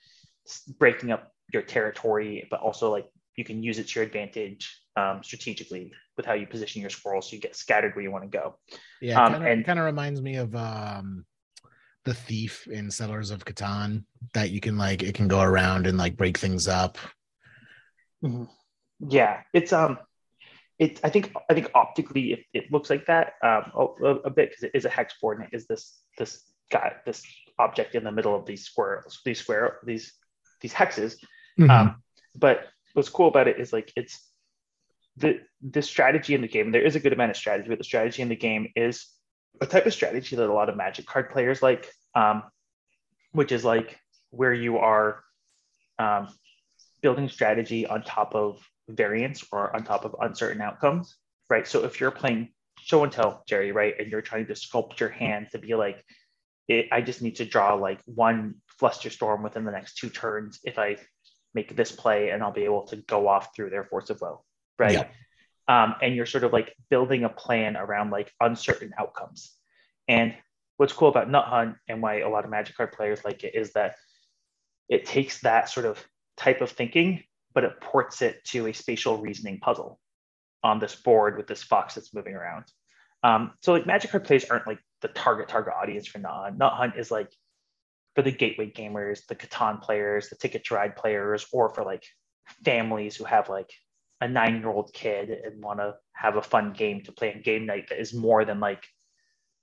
breaking 0.78 1.12
up 1.12 1.32
your 1.52 1.64
territory, 1.64 2.48
but 2.50 2.60
also 2.60 2.92
like 2.92 3.08
you 3.38 3.46
can 3.46 3.64
use 3.64 3.80
it 3.80 3.88
to 3.88 4.00
your 4.00 4.06
advantage 4.06 4.82
um, 4.98 5.22
strategically 5.24 5.94
with 6.18 6.26
how 6.26 6.34
you 6.34 6.48
position 6.48 6.82
your 6.82 6.90
squirrels 6.90 7.30
so 7.30 7.36
you 7.36 7.42
get 7.42 7.56
scattered 7.56 7.96
where 7.96 8.04
you 8.04 8.12
want 8.12 8.30
to 8.30 8.38
go. 8.38 8.58
Yeah, 9.00 9.24
um, 9.24 9.34
kinda, 9.34 9.50
and 9.50 9.66
kind 9.66 9.80
of 9.80 9.86
reminds 9.86 10.22
me 10.22 10.36
of 10.36 10.56
um, 10.56 11.24
the 12.04 12.16
thief 12.16 12.68
in 12.68 12.90
Settlers 12.90 13.32
of 13.32 13.46
Catan 13.46 14.04
that 14.34 14.50
you 14.50 14.60
can 14.60 14.78
like 14.78 15.04
it 15.04 15.14
can 15.14 15.28
go 15.28 15.40
around 15.40 15.88
and 15.88 15.98
like 15.98 16.18
break 16.18 16.38
things 16.38 16.68
up. 16.68 16.98
Mm-hmm. 18.24 18.46
Yeah, 19.08 19.42
it's 19.54 19.72
um, 19.72 20.00
it 20.80 21.00
I 21.04 21.10
think 21.10 21.32
I 21.50 21.54
think 21.54 21.70
optically 21.76 22.34
it, 22.34 22.40
it 22.54 22.72
looks 22.72 22.90
like 22.90 23.06
that 23.06 23.34
um 23.44 23.72
a, 23.76 24.06
a 24.26 24.30
bit 24.32 24.50
because 24.50 24.64
it 24.64 24.72
is 24.74 24.86
a 24.86 24.90
hex 24.90 25.14
board 25.22 25.38
and 25.38 25.48
it 25.48 25.56
is 25.56 25.68
this 25.68 26.00
this 26.18 26.44
guy 26.72 26.94
this 27.06 27.24
object 27.60 27.94
in 27.94 28.04
the 28.04 28.12
middle 28.12 28.36
of 28.36 28.46
these 28.46 28.66
squares 28.66 29.20
these 29.24 29.40
square 29.40 29.78
these 29.86 30.14
these 30.62 30.74
hexes. 30.74 31.18
Mm-hmm. 31.60 31.70
Um, 31.70 32.04
but 32.36 32.66
what's 32.98 33.10
cool 33.10 33.28
about 33.28 33.48
it 33.48 33.60
is 33.60 33.72
like 33.72 33.94
it's 33.96 34.20
the 35.18 35.40
the 35.62 35.84
strategy 35.84 36.34
in 36.34 36.42
the 36.42 36.48
game. 36.48 36.72
There 36.72 36.82
is 36.82 36.96
a 36.96 37.00
good 37.00 37.14
amount 37.14 37.30
of 37.30 37.38
strategy, 37.38 37.70
but 37.70 37.78
the 37.78 37.84
strategy 37.84 38.24
in 38.24 38.30
the 38.30 38.36
game 38.36 38.72
is 38.76 39.06
a 39.62 39.68
type 39.68 39.86
of 39.86 39.94
strategy 39.94 40.36
that 40.36 40.50
a 40.50 40.54
lot 40.54 40.70
of 40.70 40.76
Magic 40.76 41.06
card 41.06 41.30
players 41.30 41.62
like, 41.62 41.92
um, 42.16 42.44
which 43.32 43.52
is 43.52 43.64
like 43.64 44.00
where 44.32 44.54
you 44.54 44.80
are 44.80 45.24
um, 46.00 46.28
building 47.02 47.30
strategy 47.30 47.86
on 47.86 48.02
top 48.02 48.34
of 48.34 48.60
variance 48.90 49.46
or 49.52 49.76
on 49.76 49.84
top 49.84 50.04
of 50.04 50.16
uncertain 50.20 50.62
outcomes, 50.62 51.18
right? 51.50 51.68
So 51.68 51.84
if 51.84 52.00
you're 52.00 52.12
playing 52.12 52.50
show 52.80 53.04
and 53.04 53.12
tell, 53.12 53.44
Jerry, 53.48 53.72
right, 53.72 53.94
and 54.00 54.10
you're 54.12 54.22
trying 54.22 54.48
to 54.48 54.54
sculpt 54.54 55.00
your 55.00 55.10
hand 55.10 55.50
to 55.52 55.60
be 55.60 55.76
like, 55.76 56.04
it, 56.68 56.88
I 56.92 57.02
just 57.02 57.22
need 57.22 57.36
to 57.38 57.46
draw 57.46 57.76
like 57.76 58.00
one 58.06 58.56
Flusterstorm 58.82 59.44
within 59.44 59.66
the 59.66 59.72
next 59.72 59.98
two 59.98 60.10
turns 60.10 60.60
if 60.64 60.78
I 60.78 60.98
make 61.58 61.76
this 61.76 61.92
play, 61.92 62.30
and 62.30 62.44
I'll 62.44 62.60
be 62.62 62.66
able 62.66 62.88
to 62.88 62.98
go 62.98 63.28
off 63.28 63.56
through 63.56 63.72
their 63.72 63.84
Force 63.84 64.10
of 64.10 64.22
Will 64.22 64.46
right? 64.80 64.94
Yeah. 64.94 65.08
Um, 65.68 65.96
and 66.02 66.16
you're 66.16 66.26
sort 66.26 66.44
of 66.44 66.54
like 66.54 66.74
building 66.90 67.24
a 67.24 67.30
plan 67.30 67.76
around 67.76 68.12
like 68.12 68.32
uncertain 68.40 68.94
outcomes. 68.98 69.54
And 70.08 70.34
what's 70.78 70.94
cool 70.94 71.10
about 71.10 71.30
Nut 71.30 71.46
Hunt 71.46 71.76
and 71.90 72.02
why 72.02 72.20
a 72.20 72.30
lot 72.30 72.46
of 72.46 72.52
Magic 72.52 72.78
card 72.78 72.94
players 72.94 73.26
like 73.26 73.44
it 73.44 73.54
is 73.56 73.74
that 73.74 73.96
it 74.88 75.06
takes 75.06 75.42
that 75.42 75.70
sort 75.70 75.86
of 75.86 76.04
type 76.38 76.62
of 76.62 76.72
thinking, 76.72 77.24
but 77.54 77.66
it 77.66 77.82
ports 77.82 78.22
it 78.22 78.44
to 78.46 78.68
a 78.68 78.74
spatial 78.74 79.18
reasoning 79.18 79.60
puzzle 79.60 80.00
on 80.64 80.80
this 80.80 80.96
board 80.96 81.38
with 81.38 81.48
this 81.48 81.64
fox 81.64 81.96
that's 81.96 82.14
moving 82.14 82.36
around. 82.36 82.64
Um, 83.24 83.52
so 83.62 83.74
like 83.74 83.86
Magic 83.86 84.12
card 84.12 84.24
players 84.24 84.46
aren't 84.46 84.68
like 84.68 84.80
the 85.02 85.10
target 85.10 85.50
target 85.50 85.74
audience 85.74 86.08
for 86.08 86.20
Nut 86.20 86.32
Hunt. 86.32 86.58
Nut 86.58 86.74
Hunt 86.74 86.94
is 86.98 87.12
like 87.12 87.30
for 88.18 88.24
the 88.24 88.32
gateway 88.32 88.68
gamers, 88.68 89.28
the 89.28 89.36
Catan 89.36 89.80
players, 89.80 90.30
the 90.30 90.36
Ticket 90.36 90.66
to 90.66 90.74
Ride 90.74 90.96
players, 90.96 91.46
or 91.54 91.70
for 91.70 91.84
like 91.84 92.04
families 92.66 93.16
who 93.16 93.26
have 93.26 93.48
like 93.48 93.70
a 94.22 94.28
nine 94.28 94.56
year 94.56 94.70
old 94.70 94.92
kid 94.92 95.30
and 95.30 95.62
want 95.62 95.78
to 95.78 95.94
have 96.14 96.36
a 96.36 96.42
fun 96.42 96.74
game 96.74 97.04
to 97.04 97.12
play 97.12 97.32
on 97.32 97.44
game 97.44 97.68
night 97.68 97.90
that 97.90 98.02
is 98.02 98.16
more 98.16 98.44
than 98.44 98.60
like, 98.60 98.84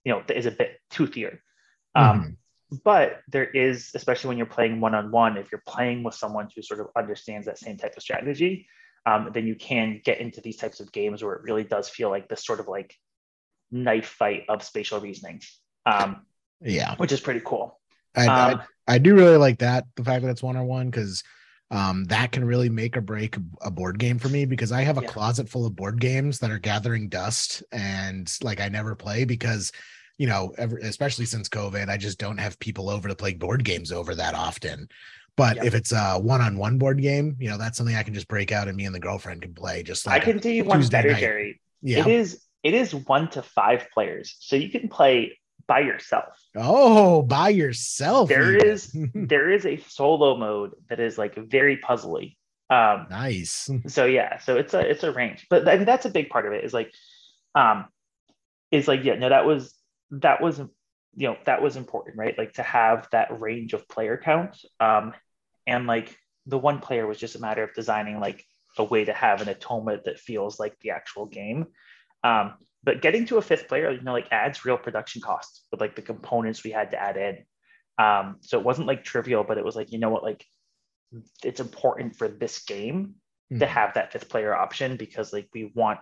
you 0.04 0.12
know, 0.12 0.22
that 0.28 0.38
is 0.38 0.46
a 0.46 0.52
bit 0.52 0.78
toothier. 0.92 1.38
Um, 1.96 2.04
mm-hmm. 2.04 2.20
Um, 2.20 2.38
but 2.84 3.22
there 3.26 3.44
is, 3.44 3.90
especially 3.96 4.28
when 4.28 4.36
you're 4.36 4.46
playing 4.46 4.80
one 4.80 4.94
on 4.94 5.10
one, 5.10 5.36
if 5.36 5.50
you're 5.50 5.64
playing 5.66 6.04
with 6.04 6.14
someone 6.14 6.46
who 6.54 6.62
sort 6.62 6.78
of 6.78 6.86
understands 6.96 7.46
that 7.46 7.58
same 7.58 7.76
type 7.76 7.96
of 7.96 8.04
strategy, 8.04 8.68
um, 9.04 9.30
then 9.34 9.48
you 9.48 9.56
can 9.56 10.00
get 10.04 10.20
into 10.20 10.40
these 10.40 10.58
types 10.58 10.78
of 10.78 10.92
games 10.92 11.24
where 11.24 11.34
it 11.34 11.42
really 11.42 11.64
does 11.64 11.88
feel 11.88 12.08
like 12.08 12.28
this 12.28 12.46
sort 12.46 12.60
of 12.60 12.68
like 12.68 12.94
knife 13.72 14.06
fight 14.06 14.44
of 14.48 14.62
spatial 14.62 15.00
reasoning. 15.00 15.40
Um, 15.86 16.24
yeah, 16.60 16.94
which 16.98 17.10
is 17.10 17.20
pretty 17.20 17.42
cool. 17.44 17.80
I, 18.16 18.26
um, 18.26 18.60
I, 18.86 18.94
I 18.94 18.98
do 18.98 19.14
really 19.14 19.36
like 19.36 19.58
that 19.58 19.84
the 19.96 20.04
fact 20.04 20.22
that 20.22 20.30
it's 20.30 20.42
one 20.42 20.56
on 20.56 20.66
one 20.66 20.90
because 20.90 21.22
um, 21.70 22.04
that 22.04 22.32
can 22.32 22.44
really 22.44 22.68
make 22.68 22.96
or 22.96 23.00
break 23.00 23.36
a 23.62 23.70
board 23.70 23.98
game 23.98 24.18
for 24.18 24.28
me 24.28 24.44
because 24.44 24.72
I 24.72 24.82
have 24.82 24.98
a 24.98 25.02
yeah. 25.02 25.08
closet 25.08 25.48
full 25.48 25.66
of 25.66 25.74
board 25.74 26.00
games 26.00 26.38
that 26.38 26.50
are 26.50 26.58
gathering 26.58 27.08
dust 27.08 27.62
and 27.72 28.32
like 28.42 28.60
I 28.60 28.68
never 28.68 28.94
play 28.94 29.24
because 29.24 29.72
you 30.18 30.28
know, 30.28 30.54
ever, 30.58 30.78
especially 30.78 31.24
since 31.24 31.48
COVID, 31.48 31.88
I 31.88 31.96
just 31.96 32.18
don't 32.18 32.38
have 32.38 32.58
people 32.60 32.88
over 32.88 33.08
to 33.08 33.14
play 33.14 33.34
board 33.34 33.64
games 33.64 33.90
over 33.90 34.14
that 34.14 34.34
often. 34.34 34.88
But 35.36 35.56
yep. 35.56 35.64
if 35.64 35.74
it's 35.74 35.90
a 35.90 36.14
one-on-one 36.14 36.78
board 36.78 37.02
game, 37.02 37.36
you 37.40 37.50
know, 37.50 37.58
that's 37.58 37.76
something 37.76 37.96
I 37.96 38.04
can 38.04 38.14
just 38.14 38.28
break 38.28 38.52
out 38.52 38.68
and 38.68 38.76
me 38.76 38.84
and 38.84 38.94
the 38.94 39.00
girlfriend 39.00 39.42
can 39.42 39.54
play. 39.54 39.82
Just 39.82 40.06
like 40.06 40.22
I 40.22 40.24
can 40.24 40.38
do 40.38 40.50
you 40.50 40.64
one 40.64 40.86
better, 40.86 41.10
night. 41.10 41.20
Jerry. 41.20 41.60
Yeah. 41.82 42.00
It 42.00 42.06
is 42.06 42.40
it 42.62 42.74
is 42.74 42.94
one 42.94 43.28
to 43.30 43.42
five 43.42 43.88
players, 43.92 44.36
so 44.38 44.54
you 44.54 44.70
can 44.70 44.88
play 44.88 45.38
by 45.66 45.80
yourself. 45.80 46.38
Oh, 46.56 47.22
by 47.22 47.50
yourself. 47.50 48.28
There 48.28 48.54
is 48.54 48.94
there 49.14 49.50
is 49.50 49.66
a 49.66 49.76
solo 49.76 50.36
mode 50.36 50.72
that 50.88 51.00
is 51.00 51.18
like 51.18 51.34
very 51.36 51.78
puzzly. 51.78 52.36
Um 52.70 53.06
nice. 53.10 53.70
So 53.88 54.04
yeah, 54.06 54.38
so 54.38 54.56
it's 54.56 54.74
a 54.74 54.80
it's 54.80 55.02
a 55.02 55.12
range. 55.12 55.46
But 55.50 55.68
I 55.68 55.76
mean 55.76 55.86
that's 55.86 56.06
a 56.06 56.10
big 56.10 56.30
part 56.30 56.46
of 56.46 56.52
it 56.52 56.64
is 56.64 56.72
like 56.72 56.92
um 57.54 57.86
is 58.70 58.88
like 58.88 59.04
yeah, 59.04 59.14
no 59.14 59.28
that 59.28 59.46
was 59.46 59.74
that 60.10 60.40
was 60.40 60.58
you 60.58 61.28
know 61.28 61.36
that 61.46 61.62
was 61.62 61.76
important, 61.76 62.16
right? 62.16 62.36
Like 62.36 62.54
to 62.54 62.62
have 62.62 63.08
that 63.12 63.40
range 63.40 63.72
of 63.72 63.88
player 63.88 64.20
count. 64.22 64.56
Um 64.80 65.12
and 65.66 65.86
like 65.86 66.16
the 66.46 66.58
one 66.58 66.80
player 66.80 67.06
was 67.06 67.18
just 67.18 67.36
a 67.36 67.40
matter 67.40 67.62
of 67.62 67.74
designing 67.74 68.20
like 68.20 68.44
a 68.78 68.84
way 68.84 69.04
to 69.04 69.12
have 69.12 69.40
an 69.40 69.48
atonement 69.48 70.04
that 70.04 70.18
feels 70.18 70.58
like 70.58 70.78
the 70.80 70.90
actual 70.90 71.26
game. 71.26 71.66
Um, 72.22 72.54
but 72.84 73.00
getting 73.00 73.26
to 73.26 73.38
a 73.38 73.42
fifth 73.42 73.66
player, 73.66 73.90
you 73.90 74.02
know, 74.02 74.12
like 74.12 74.28
adds 74.30 74.64
real 74.64 74.76
production 74.76 75.22
costs 75.22 75.66
with 75.70 75.80
like 75.80 75.96
the 75.96 76.02
components 76.02 76.62
we 76.62 76.70
had 76.70 76.90
to 76.90 77.00
add 77.00 77.16
in. 77.16 77.38
Um, 78.04 78.36
so 78.40 78.58
it 78.58 78.64
wasn't 78.64 78.86
like 78.86 79.04
trivial, 79.04 79.44
but 79.44 79.56
it 79.56 79.64
was 79.64 79.74
like, 79.74 79.90
you 79.90 79.98
know 79.98 80.10
what, 80.10 80.22
like 80.22 80.44
it's 81.42 81.60
important 81.60 82.16
for 82.16 82.28
this 82.28 82.64
game 82.64 83.14
mm-hmm. 83.50 83.60
to 83.60 83.66
have 83.66 83.94
that 83.94 84.12
fifth 84.12 84.28
player 84.28 84.54
option 84.54 84.96
because 84.96 85.32
like 85.32 85.48
we 85.54 85.72
want, 85.74 86.00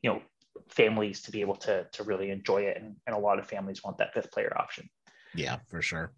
you 0.00 0.10
know, 0.10 0.22
families 0.68 1.22
to 1.22 1.30
be 1.30 1.40
able 1.40 1.56
to 1.56 1.86
to 1.92 2.02
really 2.04 2.30
enjoy 2.30 2.62
it. 2.62 2.80
And, 2.80 2.96
and 3.06 3.14
a 3.14 3.18
lot 3.18 3.38
of 3.38 3.46
families 3.46 3.84
want 3.84 3.98
that 3.98 4.14
fifth 4.14 4.30
player 4.30 4.52
option. 4.56 4.88
Yeah, 5.34 5.58
for 5.68 5.82
sure. 5.82 6.12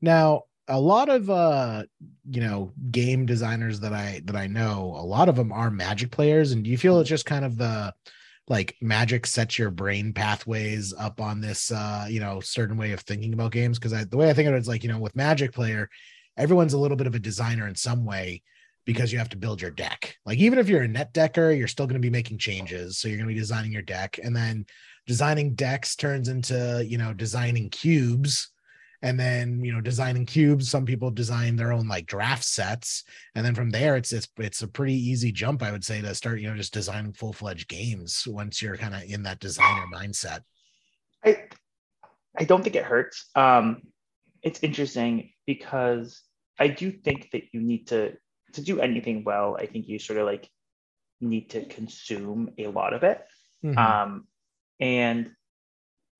Now, 0.00 0.44
a 0.68 0.78
lot 0.78 1.08
of 1.08 1.28
uh 1.28 1.82
you 2.30 2.40
know 2.40 2.72
game 2.92 3.26
designers 3.26 3.80
that 3.80 3.92
i 3.92 4.20
that 4.24 4.36
i 4.36 4.46
know 4.46 4.94
a 4.96 5.02
lot 5.02 5.28
of 5.28 5.34
them 5.34 5.50
are 5.50 5.68
magic 5.68 6.12
players 6.12 6.52
and 6.52 6.62
do 6.62 6.70
you 6.70 6.78
feel 6.78 7.00
it's 7.00 7.08
just 7.08 7.26
kind 7.26 7.44
of 7.44 7.56
the 7.56 7.92
like 8.50 8.76
magic 8.82 9.26
sets 9.26 9.58
your 9.58 9.70
brain 9.70 10.12
pathways 10.12 10.92
up 10.92 11.20
on 11.20 11.40
this 11.40 11.70
uh 11.70 12.06
you 12.10 12.20
know 12.20 12.40
certain 12.40 12.76
way 12.76 12.92
of 12.92 13.00
thinking 13.00 13.32
about 13.32 13.52
games? 13.52 13.78
Because 13.78 14.06
the 14.08 14.16
way 14.16 14.28
i 14.28 14.34
think 14.34 14.48
of 14.48 14.54
it 14.54 14.58
is 14.58 14.68
like 14.68 14.82
you 14.82 14.92
know 14.92 14.98
with 14.98 15.16
magic 15.16 15.52
player 15.52 15.88
everyone's 16.36 16.74
a 16.74 16.78
little 16.78 16.96
bit 16.96 17.06
of 17.06 17.14
a 17.14 17.18
designer 17.18 17.66
in 17.66 17.74
some 17.74 18.04
way 18.04 18.42
because 18.84 19.12
you 19.12 19.18
have 19.18 19.28
to 19.28 19.36
build 19.36 19.60
your 19.60 19.70
deck. 19.70 20.16
Like 20.24 20.38
even 20.38 20.58
if 20.58 20.68
you're 20.68 20.82
a 20.82 20.88
net 20.88 21.12
decker 21.14 21.52
you're 21.52 21.68
still 21.68 21.86
going 21.86 22.00
to 22.00 22.06
be 22.06 22.10
making 22.10 22.38
changes. 22.38 22.98
So 22.98 23.08
you're 23.08 23.16
going 23.16 23.28
to 23.28 23.34
be 23.34 23.40
designing 23.40 23.72
your 23.72 23.82
deck 23.82 24.18
and 24.22 24.36
then 24.36 24.66
designing 25.06 25.54
decks 25.54 25.96
turns 25.96 26.28
into 26.28 26.84
you 26.86 26.98
know 26.98 27.12
designing 27.14 27.70
cubes 27.70 28.50
and 29.02 29.18
then 29.18 29.64
you 29.64 29.72
know 29.72 29.80
designing 29.80 30.26
cubes 30.26 30.68
some 30.68 30.84
people 30.84 31.10
design 31.10 31.56
their 31.56 31.72
own 31.72 31.88
like 31.88 32.06
draft 32.06 32.44
sets 32.44 33.04
and 33.34 33.44
then 33.44 33.54
from 33.54 33.70
there 33.70 33.96
it's 33.96 34.12
it's 34.12 34.28
it's 34.38 34.62
a 34.62 34.68
pretty 34.68 34.94
easy 34.94 35.32
jump 35.32 35.62
i 35.62 35.72
would 35.72 35.84
say 35.84 36.00
to 36.00 36.14
start 36.14 36.40
you 36.40 36.48
know 36.48 36.56
just 36.56 36.74
designing 36.74 37.12
full-fledged 37.12 37.68
games 37.68 38.26
once 38.26 38.60
you're 38.60 38.76
kind 38.76 38.94
of 38.94 39.02
in 39.04 39.22
that 39.22 39.40
designer 39.40 39.86
mindset. 39.92 40.40
I 41.24 41.44
i 42.36 42.44
don't 42.44 42.62
think 42.62 42.76
it 42.76 42.84
hurts. 42.84 43.28
Um 43.34 43.82
it's 44.42 44.62
interesting 44.62 45.30
because 45.46 46.22
i 46.58 46.68
do 46.68 46.90
think 46.90 47.30
that 47.32 47.42
you 47.52 47.60
need 47.60 47.88
to 47.88 48.16
to 48.52 48.62
do 48.62 48.80
anything 48.80 49.22
well 49.22 49.56
i 49.60 49.66
think 49.66 49.86
you 49.86 49.98
sort 49.98 50.18
of 50.18 50.26
like 50.26 50.48
need 51.20 51.50
to 51.50 51.64
consume 51.66 52.50
a 52.58 52.68
lot 52.68 52.94
of 52.94 53.02
it. 53.02 53.22
Mm-hmm. 53.64 53.78
um 53.78 54.26
and 54.80 55.30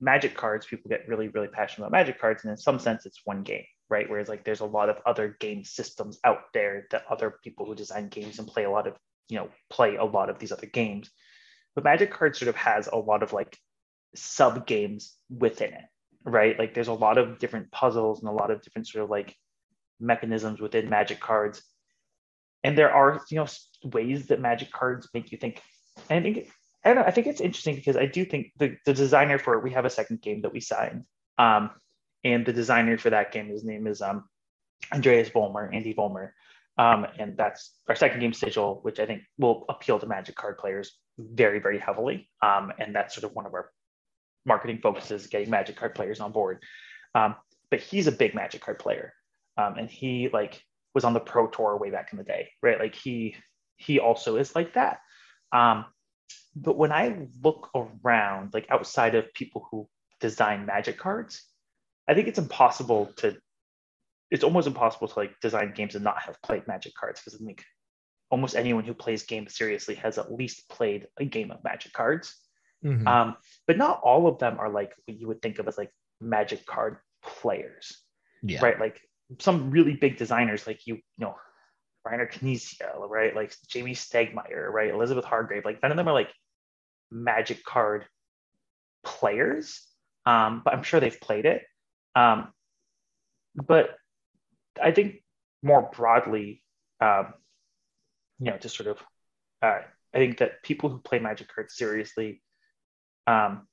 magic 0.01 0.35
cards 0.35 0.67
people 0.67 0.89
get 0.89 1.09
really 1.09 1.29
really 1.29 1.49
passionate 1.49 1.87
about 1.87 1.93
magic 1.93 2.19
cards 2.21 2.43
and 2.45 2.51
in 2.51 2.57
some 2.57 2.79
sense 2.79 3.07
it's 3.07 3.21
one 3.25 3.43
game 3.43 3.65
right? 3.91 4.09
Whereas 4.09 4.29
like 4.29 4.45
there's 4.45 4.61
a 4.61 4.65
lot 4.65 4.89
of 4.89 4.99
other 5.05 5.37
game 5.41 5.65
systems 5.65 6.19
out 6.25 6.45
there 6.55 6.87
that 6.93 7.03
other 7.11 7.35
people 7.43 7.67
who 7.67 7.75
design 7.75 8.09
games 8.09 8.39
and 8.39 8.49
play 8.49 8.65
a 8.65 8.71
lot 8.71 8.87
of, 8.87 8.97
you 9.29 9.37
know, 9.37 9.49
play 9.69 9.97
a 9.97 10.05
lot 10.05 10.31
of 10.31 10.39
these 10.39 10.53
other 10.53 10.69
games. 10.69 11.11
But 11.75 11.85
Magic 11.85 12.11
cards 12.11 12.39
sort 12.39 12.49
of 12.49 12.57
has 12.57 12.87
a 12.87 12.97
lot 12.97 13.23
of 13.23 13.33
like 13.33 13.59
sub 14.15 14.67
games 14.67 15.17
within 15.29 15.75
it, 15.75 15.85
right? 16.25 16.59
Like 16.59 16.73
there's 16.73 16.89
a 16.89 16.93
lot 16.93 17.19
of 17.19 17.39
different 17.39 17.71
puzzles 17.73 18.21
and 18.21 18.29
a 18.29 18.33
lot 18.33 18.51
of 18.51 18.63
different 18.63 18.87
sort 18.87 19.05
of 19.05 19.11
like 19.11 19.37
mechanisms 19.99 20.61
within 20.61 20.89
Magic 20.89 21.21
Cards. 21.21 21.63
And 22.63 22.79
there 22.79 22.93
are, 22.93 23.21
you 23.31 23.39
know, 23.39 23.47
ways 23.85 24.29
that 24.29 24.41
Magic 24.41 24.71
Cards 24.71 25.09
make 25.13 25.33
you 25.33 25.39
think. 25.39 25.61
And 26.09 26.21
I 26.21 26.23
think 26.23 26.51
I 26.85 26.89
don't 26.89 26.97
know. 26.97 27.05
I 27.07 27.11
think 27.11 27.27
it's 27.27 27.41
interesting 27.41 27.77
because 27.77 27.97
I 27.97 28.07
do 28.07 28.25
think 28.25 28.53
the, 28.59 28.77
the 28.87 28.95
designer 28.95 29.39
for 29.39 29.55
it, 29.55 29.63
we 29.63 29.73
have 29.73 29.85
a 29.85 29.91
second 29.91 30.23
game 30.23 30.43
that 30.43 30.53
we 30.53 30.61
signed. 30.61 31.05
Um, 31.39 31.71
and 32.25 32.45
the 32.45 32.53
designer 32.53 32.97
for 32.99 33.11
that 33.11 33.33
game, 33.33 33.49
his 33.49 33.65
name 33.65 33.87
is 33.87 34.01
um, 34.01 34.25
Andreas 34.93 35.29
Vollmer, 35.29 35.75
Andy 35.75 35.95
Vollmer. 35.95 36.31
Um, 36.79 37.07
and 37.19 37.37
that's 37.37 37.75
our 37.89 37.95
second 37.95 38.21
game 38.21 38.33
sigil, 38.33 38.81
which 38.83 39.01
I 39.01 39.07
think 39.07 39.23
will 39.39 39.67
appeal 39.69 39.99
to 39.99 40.07
Magic 40.07 40.35
card 40.35 40.57
players 40.57 40.97
very, 41.19 41.59
very 41.59 41.79
heavily. 41.79 42.31
Um, 42.43 42.73
and 42.79 42.95
that's 42.95 43.15
sort 43.15 43.25
of 43.25 43.37
one 43.37 43.45
of 43.47 43.53
our 43.53 43.71
marketing 44.47 44.81
focuses, 44.83 45.27
getting 45.27 45.51
Magic 45.51 45.77
card 45.77 45.95
players 45.95 46.21
on 46.21 46.33
board. 46.33 46.63
Um, 47.15 47.37
but 47.71 47.81
he's 47.81 48.07
a 48.07 48.13
big 48.13 48.35
Magic 48.35 48.63
card 48.63 48.79
player, 48.79 49.13
um, 49.57 49.77
and 49.79 49.91
he 49.91 50.29
like 50.33 50.63
was 50.95 51.05
on 51.05 51.13
the 51.13 51.21
Pro 51.21 51.47
Tour 51.47 51.77
way 51.77 51.91
back 51.91 52.09
in 52.13 52.19
the 52.19 52.25
day, 52.25 52.51
right? 52.63 52.79
Like 52.79 52.95
he 52.95 53.37
he 53.77 53.99
also 53.99 54.37
is 54.37 54.55
like 54.55 54.75
that. 54.75 55.01
Um, 55.53 55.85
but 56.55 56.77
when 56.77 56.93
I 56.93 57.27
look 57.43 57.71
around, 57.75 58.55
like 58.55 58.67
outside 58.71 59.15
of 59.15 59.33
people 59.35 59.67
who 59.71 59.89
design 60.21 60.67
Magic 60.67 60.99
cards, 60.99 61.43
I 62.09 62.15
think 62.15 62.29
it's 62.29 62.39
impossible 62.39 63.13
to. 63.17 63.37
It's 64.31 64.45
almost 64.45 64.69
impossible 64.69 65.09
to 65.09 65.19
like 65.19 65.41
design 65.41 65.73
games 65.75 65.97
and 65.97 66.05
not 66.05 66.23
have 66.23 66.41
played 66.43 66.67
Magic 66.69 66.95
cards 66.95 67.21
because 67.21 67.41
I 67.41 67.45
think 67.45 67.65
almost 68.31 68.55
anyone 68.55 68.85
who 68.85 68.95
plays 68.95 69.25
games 69.25 69.57
seriously 69.57 69.97
has 69.97 70.19
at 70.19 70.33
least 70.33 70.69
played 70.69 71.09
a 71.19 71.25
game 71.25 71.51
of 71.51 71.65
Magic 71.65 71.93
cards. 71.93 72.37
Mm-hmm. 72.85 73.07
Um, 73.07 73.37
but 73.67 73.77
not 73.77 74.01
all 74.03 74.27
of 74.29 74.39
them 74.39 74.59
are 74.59 74.71
like 74.71 74.93
what 75.05 75.19
you 75.19 75.27
would 75.29 75.43
think 75.43 75.59
of 75.59 75.69
as 75.69 75.77
like 75.77 75.91
Magic 76.21 76.65
card 76.65 76.99
players, 77.23 77.99
yeah. 78.43 78.61
right? 78.63 78.79
Like 78.79 79.01
some 79.39 79.71
really 79.71 79.95
big 79.95 80.17
designers, 80.17 80.67
like 80.67 80.87
you, 80.87 80.95
you 80.97 81.03
know, 81.19 81.35
Reiner 82.07 82.31
Knizia, 82.31 83.09
right? 83.09 83.35
Like 83.35 83.55
Jamie 83.69 83.95
Stegmaier, 83.95 84.71
right? 84.71 84.91
Elizabeth 84.93 85.25
Hargrave, 85.25 85.65
like 85.65 85.83
none 85.83 85.91
of 85.91 85.97
them 85.97 86.09
are 86.09 86.15
like 86.15 86.33
Magic 87.11 87.65
card 87.65 88.07
players, 89.05 89.87
um, 90.27 90.63
but 90.65 90.75
I'm 90.75 90.83
sure 90.83 91.01
they've 91.01 91.21
played 91.21 91.47
it. 91.47 91.63
Um, 92.15 92.49
but 93.55 93.97
I 94.83 94.93
think 94.93 95.23
more 95.63 95.91
broadly, 95.93 96.63
um, 97.01 97.35
you 98.39 98.51
know, 98.51 98.59
just 98.59 98.77
sort 98.77 98.89
of, 98.89 98.99
uh, 99.63 99.81
I 100.15 100.19
think 100.19 100.39
that 100.39 100.63
people 100.63 100.89
who 100.89 100.99
play 100.99 101.19
Magic 101.19 101.49
cards 101.55 101.75
seriously, 101.75 102.43
um, 103.27 103.67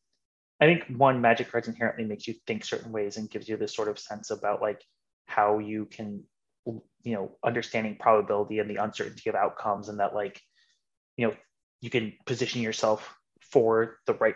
I 0.59 0.65
think 0.65 0.85
one 0.87 1.21
Magic 1.21 1.51
cards 1.51 1.67
inherently 1.67 2.05
makes 2.05 2.27
you 2.27 2.35
think 2.45 2.65
certain 2.65 2.91
ways 2.91 3.17
and 3.17 3.29
gives 3.29 3.47
you 3.47 3.57
this 3.57 3.75
sort 3.75 3.87
of 3.87 3.99
sense 3.99 4.31
about 4.31 4.61
like 4.61 4.81
how 5.25 5.59
you 5.59 5.85
can, 5.85 6.23
you 7.03 7.13
know, 7.13 7.31
understanding 7.43 7.97
probability 7.99 8.59
and 8.59 8.69
the 8.69 8.77
uncertainty 8.77 9.29
of 9.29 9.35
outcomes, 9.35 9.89
and 9.89 9.99
that 9.99 10.13
like, 10.13 10.41
you 11.15 11.27
know, 11.27 11.33
you 11.81 11.89
can 11.89 12.13
position 12.25 12.61
yourself 12.61 13.15
for 13.51 13.99
the 14.05 14.13
right 14.15 14.35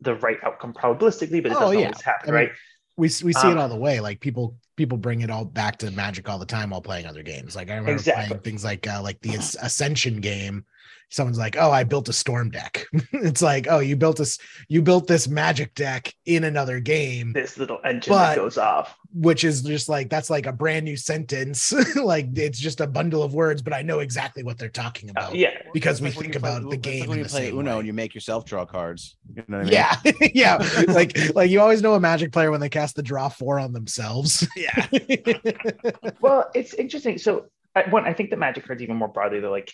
the 0.00 0.14
right 0.16 0.38
outcome 0.42 0.72
probabilistically, 0.72 1.42
but 1.42 1.52
it 1.52 1.56
oh, 1.56 1.60
doesn't 1.60 1.78
yeah. 1.78 1.84
always 1.86 2.00
happen, 2.00 2.30
I 2.30 2.32
mean, 2.32 2.48
right? 2.48 2.52
we 2.96 3.04
we 3.04 3.32
see 3.32 3.48
um, 3.48 3.52
it 3.52 3.58
all 3.58 3.68
the 3.68 3.76
way. 3.76 4.00
Like 4.00 4.20
people 4.20 4.56
people 4.82 4.98
bring 4.98 5.20
it 5.20 5.30
all 5.30 5.44
back 5.44 5.78
to 5.78 5.92
Magic 5.92 6.28
all 6.28 6.40
the 6.40 6.44
time 6.44 6.70
while 6.70 6.82
playing 6.82 7.06
other 7.06 7.22
games. 7.22 7.54
Like 7.54 7.70
I 7.70 7.74
remember 7.74 7.92
exactly. 7.92 8.26
playing 8.26 8.42
things 8.42 8.64
like 8.64 8.84
uh, 8.88 9.00
like 9.00 9.20
the 9.20 9.36
Ascension 9.36 10.20
game. 10.20 10.64
Someone's 11.08 11.38
like, 11.38 11.56
"Oh, 11.56 11.70
I 11.70 11.84
built 11.84 12.08
a 12.08 12.12
storm 12.12 12.50
deck." 12.50 12.86
it's 13.12 13.42
like, 13.42 13.68
"Oh, 13.70 13.78
you 13.78 13.94
built 13.94 14.16
this 14.16 14.38
you 14.68 14.82
built 14.82 15.06
this 15.06 15.28
Magic 15.28 15.74
deck 15.74 16.12
in 16.26 16.42
another 16.42 16.80
game." 16.80 17.32
This 17.32 17.58
little 17.58 17.78
engine 17.84 18.12
but, 18.12 18.28
that 18.30 18.36
goes 18.36 18.58
off, 18.58 18.96
which 19.14 19.44
is 19.44 19.62
just 19.62 19.88
like 19.90 20.08
that's 20.08 20.30
like 20.30 20.46
a 20.46 20.52
brand 20.52 20.84
new 20.84 20.96
sentence. 20.96 21.72
like 21.96 22.36
it's 22.36 22.58
just 22.58 22.80
a 22.80 22.86
bundle 22.86 23.22
of 23.22 23.34
words, 23.34 23.60
but 23.60 23.74
I 23.74 23.82
know 23.82 23.98
exactly 24.00 24.42
what 24.42 24.58
they're 24.58 24.70
talking 24.70 25.10
uh, 25.10 25.12
about. 25.12 25.32
Uh, 25.32 25.36
yeah, 25.36 25.50
because 25.74 26.00
we 26.00 26.10
think 26.10 26.34
about 26.34 26.68
the 26.68 26.78
game. 26.78 27.00
Like 27.00 27.08
when 27.10 27.18
you 27.18 27.24
play 27.26 27.50
Uno 27.50 27.72
way. 27.72 27.78
and 27.78 27.86
you 27.86 27.92
make 27.92 28.14
yourself 28.14 28.46
draw 28.46 28.64
cards. 28.64 29.16
You 29.34 29.44
know 29.48 29.58
I 29.58 29.64
mean? 29.64 29.72
Yeah, 29.72 29.96
yeah. 30.34 30.84
like 30.88 31.34
like 31.34 31.50
you 31.50 31.60
always 31.60 31.82
know 31.82 31.94
a 31.94 32.00
Magic 32.00 32.32
player 32.32 32.50
when 32.50 32.60
they 32.60 32.70
cast 32.70 32.96
the 32.96 33.02
draw 33.02 33.28
four 33.28 33.58
on 33.60 33.72
themselves. 33.72 34.48
Yeah. 34.56 34.71
well, 36.20 36.50
it's 36.54 36.74
interesting. 36.74 37.18
So 37.18 37.46
one, 37.90 38.04
I 38.06 38.12
think 38.12 38.30
that 38.30 38.38
Magic 38.38 38.66
cards 38.66 38.82
even 38.82 38.96
more 38.96 39.08
broadly, 39.08 39.40
they're 39.40 39.50
like 39.50 39.72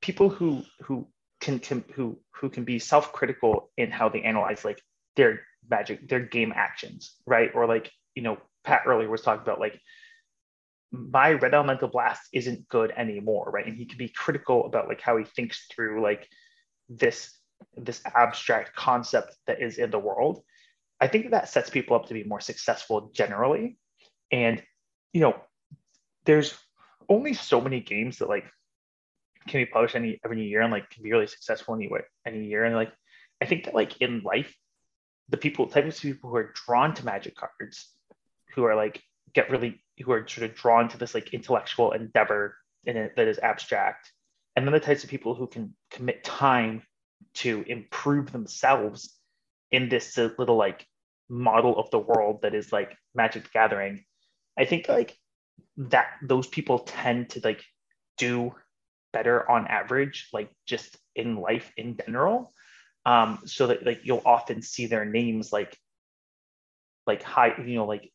people 0.00 0.28
who 0.28 0.62
who 0.82 1.06
can, 1.40 1.58
can 1.58 1.84
who 1.94 2.18
who 2.34 2.48
can 2.50 2.64
be 2.64 2.78
self-critical 2.78 3.70
in 3.76 3.90
how 3.90 4.08
they 4.08 4.22
analyze 4.22 4.64
like 4.64 4.80
their 5.16 5.42
magic, 5.68 6.08
their 6.08 6.20
game 6.20 6.52
actions, 6.54 7.14
right? 7.26 7.50
Or 7.54 7.66
like 7.66 7.90
you 8.14 8.22
know, 8.22 8.38
Pat 8.64 8.82
earlier 8.86 9.08
was 9.08 9.22
talking 9.22 9.42
about 9.42 9.60
like 9.60 9.80
my 10.92 11.32
red 11.32 11.54
elemental 11.54 11.88
blast 11.88 12.22
isn't 12.32 12.68
good 12.68 12.92
anymore, 12.96 13.50
right? 13.52 13.66
And 13.66 13.76
he 13.76 13.86
can 13.86 13.98
be 13.98 14.08
critical 14.08 14.64
about 14.66 14.88
like 14.88 15.00
how 15.00 15.16
he 15.16 15.24
thinks 15.24 15.66
through 15.74 16.02
like 16.02 16.28
this 16.88 17.36
this 17.76 18.02
abstract 18.14 18.74
concept 18.76 19.34
that 19.46 19.62
is 19.62 19.78
in 19.78 19.90
the 19.90 19.98
world. 19.98 20.42
I 21.00 21.08
think 21.08 21.30
that 21.30 21.48
sets 21.48 21.70
people 21.70 21.96
up 21.96 22.06
to 22.06 22.14
be 22.14 22.24
more 22.24 22.40
successful 22.40 23.10
generally. 23.14 23.78
And 24.30 24.62
you 25.12 25.20
know, 25.20 25.36
there's 26.24 26.54
only 27.08 27.34
so 27.34 27.60
many 27.60 27.80
games 27.80 28.18
that 28.18 28.28
like 28.28 28.44
can 29.46 29.60
be 29.60 29.66
published 29.66 29.94
any 29.94 30.20
every 30.24 30.44
year 30.44 30.60
and 30.60 30.72
like 30.72 30.90
can 30.90 31.02
be 31.02 31.12
really 31.12 31.26
successful 31.26 31.74
anyway 31.74 32.02
any 32.26 32.44
year. 32.44 32.64
And 32.64 32.74
like 32.74 32.92
I 33.40 33.46
think 33.46 33.64
that 33.64 33.74
like 33.74 34.00
in 34.00 34.22
life, 34.22 34.54
the 35.28 35.36
people 35.36 35.66
type 35.68 35.86
of 35.86 35.98
people 35.98 36.30
who 36.30 36.36
are 36.36 36.52
drawn 36.66 36.94
to 36.94 37.04
magic 37.04 37.36
cards, 37.36 37.92
who 38.54 38.64
are 38.64 38.74
like 38.74 39.02
get 39.32 39.50
really 39.50 39.82
who 40.04 40.12
are 40.12 40.26
sort 40.26 40.50
of 40.50 40.56
drawn 40.56 40.88
to 40.88 40.98
this 40.98 41.14
like 41.14 41.32
intellectual 41.32 41.92
endeavor 41.92 42.56
in 42.84 42.96
it 42.96 43.16
that 43.16 43.28
is 43.28 43.38
abstract, 43.38 44.12
and 44.54 44.66
then 44.66 44.72
the 44.72 44.80
types 44.80 45.04
of 45.04 45.10
people 45.10 45.34
who 45.34 45.46
can 45.46 45.74
commit 45.90 46.24
time 46.24 46.82
to 47.34 47.64
improve 47.66 48.32
themselves 48.32 49.14
in 49.70 49.88
this 49.88 50.16
little 50.16 50.56
like 50.56 50.86
model 51.28 51.78
of 51.78 51.90
the 51.90 51.98
world 51.98 52.42
that 52.42 52.54
is 52.54 52.72
like 52.72 52.96
Magic 53.14 53.52
Gathering. 53.52 54.04
I 54.58 54.64
think 54.64 54.88
like 54.88 55.16
that 55.78 56.06
those 56.22 56.46
people 56.46 56.80
tend 56.80 57.30
to 57.30 57.40
like 57.44 57.64
do 58.18 58.54
better 59.12 59.48
on 59.50 59.66
average, 59.66 60.28
like 60.32 60.50
just 60.66 60.96
in 61.14 61.36
life 61.36 61.72
in 61.76 61.96
general. 61.96 62.52
Um, 63.04 63.40
so 63.44 63.68
that 63.68 63.86
like 63.86 64.00
you'll 64.04 64.22
often 64.24 64.62
see 64.62 64.86
their 64.86 65.04
names 65.04 65.52
like 65.52 65.76
like 67.06 67.22
high, 67.22 67.54
you 67.58 67.76
know, 67.76 67.86
like 67.86 68.10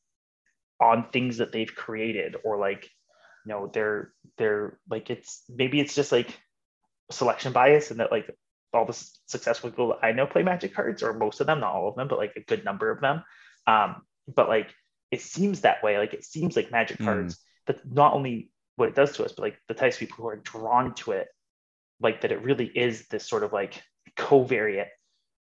on 0.81 1.09
things 1.11 1.37
that 1.37 1.51
they've 1.51 1.73
created 1.73 2.35
or 2.43 2.57
like 2.57 2.89
you 3.45 3.53
know 3.53 3.69
they're 3.73 4.11
they're 4.37 4.79
like 4.89 5.09
it's 5.09 5.43
maybe 5.47 5.79
it's 5.79 5.95
just 5.95 6.11
like 6.11 6.39
selection 7.11 7.53
bias 7.53 7.91
and 7.91 7.99
that 7.99 8.11
like 8.11 8.29
all 8.73 8.85
the 8.85 8.93
successful 9.27 9.69
people 9.69 9.95
I 10.01 10.13
know 10.13 10.25
play 10.25 10.43
magic 10.43 10.73
cards 10.73 11.03
or 11.03 11.13
most 11.13 11.39
of 11.41 11.47
them 11.47 11.59
not 11.59 11.73
all 11.73 11.89
of 11.89 11.95
them 11.95 12.07
but 12.07 12.17
like 12.17 12.33
a 12.35 12.41
good 12.41 12.65
number 12.65 12.89
of 12.89 13.01
them 13.01 13.23
um 13.67 14.01
but 14.33 14.47
like 14.49 14.73
it 15.11 15.21
seems 15.21 15.61
that 15.61 15.83
way 15.83 15.97
like 15.97 16.13
it 16.13 16.23
seems 16.23 16.55
like 16.55 16.71
magic 16.71 16.97
mm. 16.97 17.05
cards 17.05 17.37
that 17.67 17.79
not 17.91 18.13
only 18.13 18.49
what 18.77 18.89
it 18.89 18.95
does 18.95 19.13
to 19.13 19.23
us 19.23 19.33
but 19.33 19.43
like 19.43 19.57
the 19.67 19.73
types 19.73 19.95
of 19.95 19.99
people 19.99 20.17
who 20.17 20.27
are 20.27 20.37
drawn 20.37 20.93
to 20.95 21.11
it 21.11 21.27
like 21.99 22.21
that 22.21 22.31
it 22.31 22.41
really 22.41 22.65
is 22.65 23.07
this 23.09 23.27
sort 23.27 23.43
of 23.43 23.53
like 23.53 23.81
covariant 24.17 24.87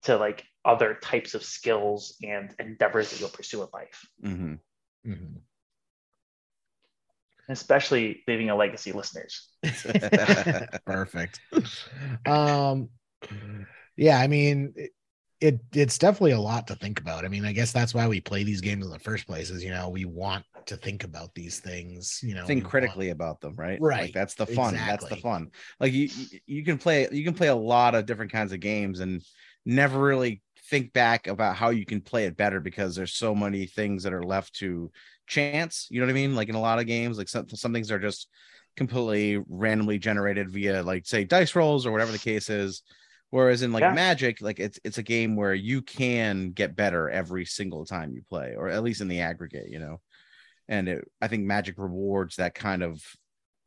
to 0.04 0.18
like 0.18 0.44
other 0.66 0.98
types 1.02 1.34
of 1.34 1.44
skills 1.44 2.16
and 2.24 2.54
endeavors 2.60 3.12
that 3.12 3.20
you'll 3.20 3.30
pursue 3.30 3.62
in 3.62 3.68
life 3.74 4.06
mm-hmm. 4.24 4.54
Mm-hmm. 5.10 5.38
Especially 7.50 8.24
leaving 8.26 8.50
a 8.50 8.56
legacy 8.56 8.94
listeners. 8.94 9.50
Perfect. 10.86 11.42
Um, 12.26 12.88
yeah, 13.98 14.18
I 14.18 14.28
mean, 14.28 14.74
it, 15.44 15.54
it, 15.54 15.60
it's 15.74 15.98
definitely 15.98 16.32
a 16.32 16.40
lot 16.40 16.68
to 16.68 16.76
think 16.76 17.00
about. 17.00 17.26
I 17.26 17.28
mean, 17.28 17.46
I 17.46 17.52
guess 17.52 17.72
that's 17.72 17.94
why 17.94 18.08
we 18.08 18.22
play 18.22 18.44
these 18.44 18.62
games 18.62 18.86
in 18.86 18.92
the 18.92 19.00
first 19.00 19.28
place. 19.28 19.50
Is 19.50 19.64
you 19.64 19.72
know 19.72 19.90
we 19.90 20.06
want 20.06 20.46
to 20.68 20.78
think 20.78 21.04
about 21.04 21.34
these 21.36 21.60
things. 21.60 22.20
You 22.24 22.36
know, 22.36 22.46
think 22.46 22.64
critically 22.64 23.08
want... 23.08 23.18
about 23.18 23.42
them, 23.42 23.56
right? 23.56 23.80
Right. 23.82 24.04
Like, 24.04 24.14
that's 24.14 24.36
the 24.36 24.46
fun. 24.46 24.74
Exactly. 24.74 25.10
That's 25.10 25.22
the 25.22 25.22
fun. 25.22 25.52
Like 25.80 25.94
you, 25.94 26.10
you 26.46 26.64
can 26.64 26.78
play, 26.78 27.08
you 27.12 27.24
can 27.24 27.34
play 27.34 27.48
a 27.48 27.56
lot 27.56 27.96
of 27.96 28.06
different 28.06 28.32
kinds 28.32 28.54
of 28.54 28.60
games 28.60 29.00
and 29.00 29.22
never 29.66 30.00
really 30.00 30.42
think 30.70 30.94
back 30.94 31.28
about 31.28 31.56
how 31.56 31.70
you 31.70 31.86
can 31.86 32.02
play 32.02 32.26
it 32.26 32.38
better 32.38 32.60
because 32.60 32.96
there's 32.96 33.14
so 33.14 33.36
many 33.36 33.66
things 33.66 34.04
that 34.04 34.14
are 34.14 34.24
left 34.24 34.56
to 34.56 34.92
chance. 35.28 35.88
You 35.90 36.00
know 36.00 36.06
what 36.06 36.12
I 36.12 36.16
mean? 36.16 36.36
Like 36.36 36.50
in 36.50 36.56
a 36.56 36.62
lot 36.62 36.80
of 36.80 36.88
games, 36.88 37.18
like 37.18 37.30
some, 37.30 37.48
some 37.50 37.74
things 37.74 37.92
are 37.92 38.00
just 38.00 38.30
completely 38.76 39.44
randomly 39.48 40.00
generated 40.00 40.50
via 40.50 40.82
like 40.82 41.06
say 41.06 41.24
dice 41.24 41.56
rolls 41.56 41.86
or 41.86 41.92
whatever 41.92 42.12
the 42.12 42.18
case 42.18 42.50
is. 42.50 42.82
Whereas 43.34 43.64
in 43.64 43.72
like 43.72 43.82
yeah. 43.82 43.94
Magic, 43.94 44.44
like 44.44 44.60
it's 44.60 44.80
it's 44.84 45.00
a 45.00 45.02
game 45.02 45.36
where 45.36 45.56
you 45.56 45.82
can 45.82 46.52
get 46.52 46.76
better 46.76 47.10
every 47.10 47.46
single 47.46 47.84
time 47.84 48.14
you 48.14 48.22
play, 48.30 48.54
or 48.56 48.70
at 48.70 48.84
least 48.84 49.02
in 49.02 49.08
the 49.08 49.22
aggregate, 49.22 49.72
you 49.72 49.80
know. 49.80 50.02
and 50.68 50.88
it, 50.88 51.08
I 51.20 51.30
think 51.30 51.44
Magic 51.44 51.80
rewards 51.80 52.36
that 52.36 52.54
kind 52.54 52.84
of 52.84 53.02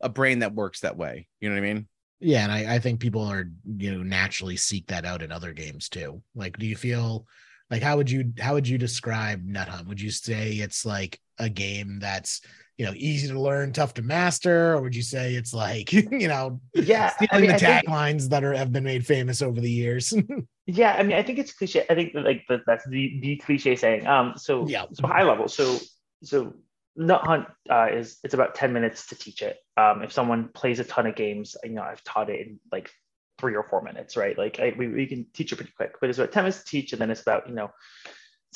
a 0.00 0.08
brain 0.08 0.38
that 0.38 0.54
works 0.54 0.82
that 0.82 0.96
way. 0.96 1.26
You 1.40 1.48
know 1.48 1.56
what 1.56 1.64
I 1.64 1.74
mean? 1.74 1.88
Yeah, 2.20 2.44
and 2.44 2.52
I, 2.52 2.76
I 2.76 2.78
think 2.78 3.00
people 3.00 3.22
are 3.22 3.50
you 3.76 3.90
know 3.90 4.04
naturally 4.04 4.56
seek 4.56 4.86
that 4.86 5.04
out 5.04 5.20
in 5.20 5.32
other 5.32 5.52
games 5.52 5.88
too. 5.88 6.22
Like, 6.36 6.56
do 6.58 6.66
you 6.66 6.76
feel 6.76 7.26
like 7.68 7.82
how 7.82 7.96
would 7.96 8.08
you 8.08 8.34
how 8.38 8.54
would 8.54 8.68
you 8.68 8.78
describe 8.78 9.44
Nut 9.44 9.66
Hunt? 9.66 9.88
Would 9.88 10.00
you 10.00 10.12
say 10.12 10.52
it's 10.52 10.86
like 10.86 11.20
a 11.40 11.50
game 11.50 11.98
that's 11.98 12.40
you 12.78 12.86
know 12.86 12.92
easy 12.96 13.28
to 13.28 13.40
learn, 13.40 13.72
tough 13.72 13.94
to 13.94 14.02
master, 14.02 14.74
or 14.74 14.82
would 14.82 14.94
you 14.94 15.02
say 15.02 15.34
it's 15.34 15.54
like 15.54 15.92
you 15.92 16.28
know 16.28 16.60
yeah 16.74 17.10
stealing 17.10 17.28
I 17.32 17.40
mean, 17.40 17.50
the 17.50 17.56
taglines 17.56 18.28
that 18.30 18.44
are 18.44 18.52
have 18.52 18.72
been 18.72 18.84
made 18.84 19.06
famous 19.06 19.42
over 19.42 19.60
the 19.60 19.70
years? 19.70 20.12
yeah, 20.66 20.94
I 20.98 21.02
mean, 21.02 21.16
I 21.16 21.22
think 21.22 21.38
it's 21.38 21.52
cliche. 21.52 21.86
I 21.88 21.94
think 21.94 22.12
like 22.14 22.44
the, 22.48 22.62
that's 22.66 22.86
the 22.88 23.18
the 23.20 23.36
cliche 23.36 23.76
saying. 23.76 24.06
Um, 24.06 24.34
so 24.36 24.66
yeah, 24.68 24.84
so 24.92 25.06
high 25.06 25.22
level. 25.22 25.48
So 25.48 25.78
so 26.22 26.54
Nut 26.96 27.22
Hunt 27.24 27.46
uh, 27.70 27.88
is 27.92 28.18
it's 28.24 28.34
about 28.34 28.54
10 28.54 28.72
minutes 28.72 29.06
to 29.08 29.16
teach 29.16 29.42
it. 29.42 29.58
Um, 29.76 30.02
if 30.02 30.12
someone 30.12 30.48
plays 30.48 30.80
a 30.80 30.84
ton 30.84 31.06
of 31.06 31.14
games, 31.14 31.56
you 31.62 31.70
know, 31.70 31.82
I've 31.82 32.02
taught 32.04 32.30
it 32.30 32.46
in 32.46 32.58
like 32.72 32.90
three 33.38 33.54
or 33.54 33.62
four 33.62 33.82
minutes, 33.82 34.16
right? 34.16 34.36
Like 34.36 34.58
I, 34.60 34.74
we, 34.76 34.88
we 34.88 35.06
can 35.06 35.26
teach 35.34 35.52
it 35.52 35.56
pretty 35.56 35.72
quick, 35.76 35.96
but 36.00 36.08
it's 36.08 36.18
about 36.18 36.32
10 36.32 36.44
minutes 36.44 36.60
to 36.60 36.64
teach. 36.64 36.92
And 36.92 37.00
then 37.00 37.10
it's 37.10 37.20
about, 37.20 37.48
you 37.48 37.54
know, 37.54 37.70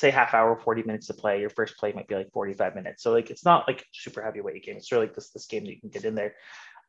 say 0.01 0.11
half 0.11 0.33
hour, 0.33 0.55
40 0.55 0.83
minutes 0.83 1.07
to 1.07 1.13
play. 1.13 1.39
Your 1.39 1.49
first 1.49 1.77
play 1.77 1.93
might 1.93 2.07
be 2.07 2.15
like 2.15 2.31
45 2.31 2.75
minutes. 2.75 3.03
So 3.03 3.11
like, 3.11 3.29
it's 3.29 3.45
not 3.45 3.67
like 3.67 3.85
super 3.93 4.21
heavyweight 4.21 4.63
game. 4.63 4.77
It's 4.77 4.91
really 4.91 5.07
like 5.07 5.15
this, 5.15 5.29
this 5.29 5.45
game 5.45 5.63
that 5.63 5.71
you 5.71 5.79
can 5.79 5.89
get 5.89 6.05
in 6.05 6.15
there. 6.15 6.33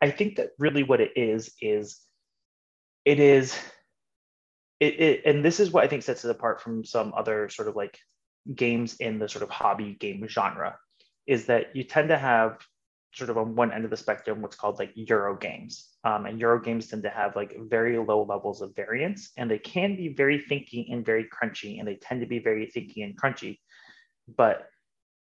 I 0.01 0.11
think 0.11 0.37
that 0.37 0.51
really 0.59 0.83
what 0.83 1.01
it 1.01 1.13
is, 1.15 1.53
is 1.61 2.01
it 3.05 3.21
is, 3.21 3.57
it, 4.81 5.01
it 5.01 5.23
and 5.27 5.45
this 5.45 5.61
is 5.61 5.71
what 5.71 5.85
I 5.85 5.89
think 5.89 6.03
sets 6.03 6.25
it 6.25 6.31
apart 6.31 6.61
from 6.61 6.85
some 6.85 7.13
other 7.17 7.49
sort 7.49 7.69
of 7.69 7.77
like 7.77 7.99
games 8.55 8.97
in 8.97 9.19
the 9.19 9.29
sort 9.29 9.45
of 9.45 9.51
hobby 9.51 9.95
game 9.95 10.27
genre 10.29 10.77
is 11.27 11.47
that 11.47 11.77
you 11.77 11.85
tend 11.85 12.09
to 12.09 12.19
have 12.19 12.59
sort 13.15 13.31
of 13.31 13.39
on 13.39 13.55
one 13.55 13.73
end 13.73 13.85
of 13.85 13.91
the 13.91 13.97
spectrum 13.97 14.41
what's 14.41 14.57
called 14.57 14.79
like 14.79 14.93
euro 14.95 15.37
games. 15.37 15.91
Um, 16.05 16.27
and 16.27 16.41
euro 16.41 16.61
games 16.61 16.89
tend 16.89 17.03
to 17.03 17.11
have 17.11 17.37
like 17.37 17.55
very 17.59 17.99
low 17.99 18.25
levels 18.25 18.63
of 18.63 18.75
variance 18.75 19.31
and 19.37 19.51
they 19.51 19.59
can 19.59 19.97
be 19.97 20.09
very 20.09 20.39
thinky 20.41 20.93
and 20.93 21.05
very 21.05 21.25
crunchy 21.25 21.79
and 21.79 21.87
they 21.87 21.97
tend 21.97 22.21
to 22.21 22.27
be 22.27 22.39
very 22.39 22.67
thinky 22.67 23.05
and 23.05 23.21
crunchy 23.21 23.59
but 24.37 24.69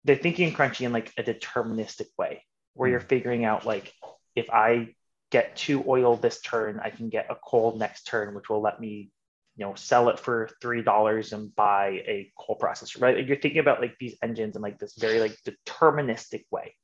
they're 0.05 0.17
thinking 0.17 0.49
and 0.49 0.57
crunchy 0.57 0.87
in 0.87 0.93
like 0.93 1.13
a 1.19 1.23
deterministic 1.23 2.07
way 2.17 2.43
where 2.75 2.89
you're 2.89 3.01
figuring 3.01 3.45
out 3.45 3.67
like 3.67 3.93
if 4.35 4.51
i 4.51 4.89
get 5.31 5.57
two 5.57 5.85
oil 5.87 6.17
this 6.17 6.41
turn 6.41 6.81
i 6.83 6.91
can 6.91 7.09
get 7.09 7.27
a 7.31 7.35
coal 7.35 7.77
next 7.77 8.05
turn 8.05 8.35
which 8.35 8.49
will 8.49 8.61
let 8.61 8.81
me 8.81 9.11
you 9.57 9.65
know 9.65 9.75
sell 9.75 10.09
it 10.09 10.19
for 10.19 10.49
three 10.63 10.83
dollars 10.83 11.33
and 11.33 11.55
buy 11.55 11.89
a 12.07 12.33
coal 12.39 12.57
processor 12.61 13.01
right? 13.03 13.27
You're 13.27 13.41
thinking 13.41 13.61
about 13.61 13.81
like 13.81 13.97
these 13.99 14.17
engines 14.23 14.57
in 14.57 14.63
like 14.63 14.79
this 14.79 14.95
very 14.97 15.21
like 15.21 15.37
deterministic 15.45 16.45
way 16.51 16.75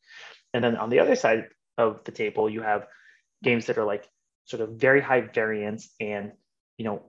and 0.55 0.65
then 0.65 0.77
on 0.77 0.89
the 0.89 1.01
other 1.01 1.17
side 1.17 1.49
of 1.77 2.03
the 2.05 2.13
table 2.13 2.49
you 2.49 2.63
have 2.63 2.87
games 3.43 3.67
that 3.67 3.77
are 3.77 3.85
like 3.85 4.09
sort 4.47 4.63
of 4.63 4.71
very 4.77 5.03
high 5.03 5.21
variance 5.21 5.91
and 6.01 6.33
you 6.79 6.85
know 6.87 7.03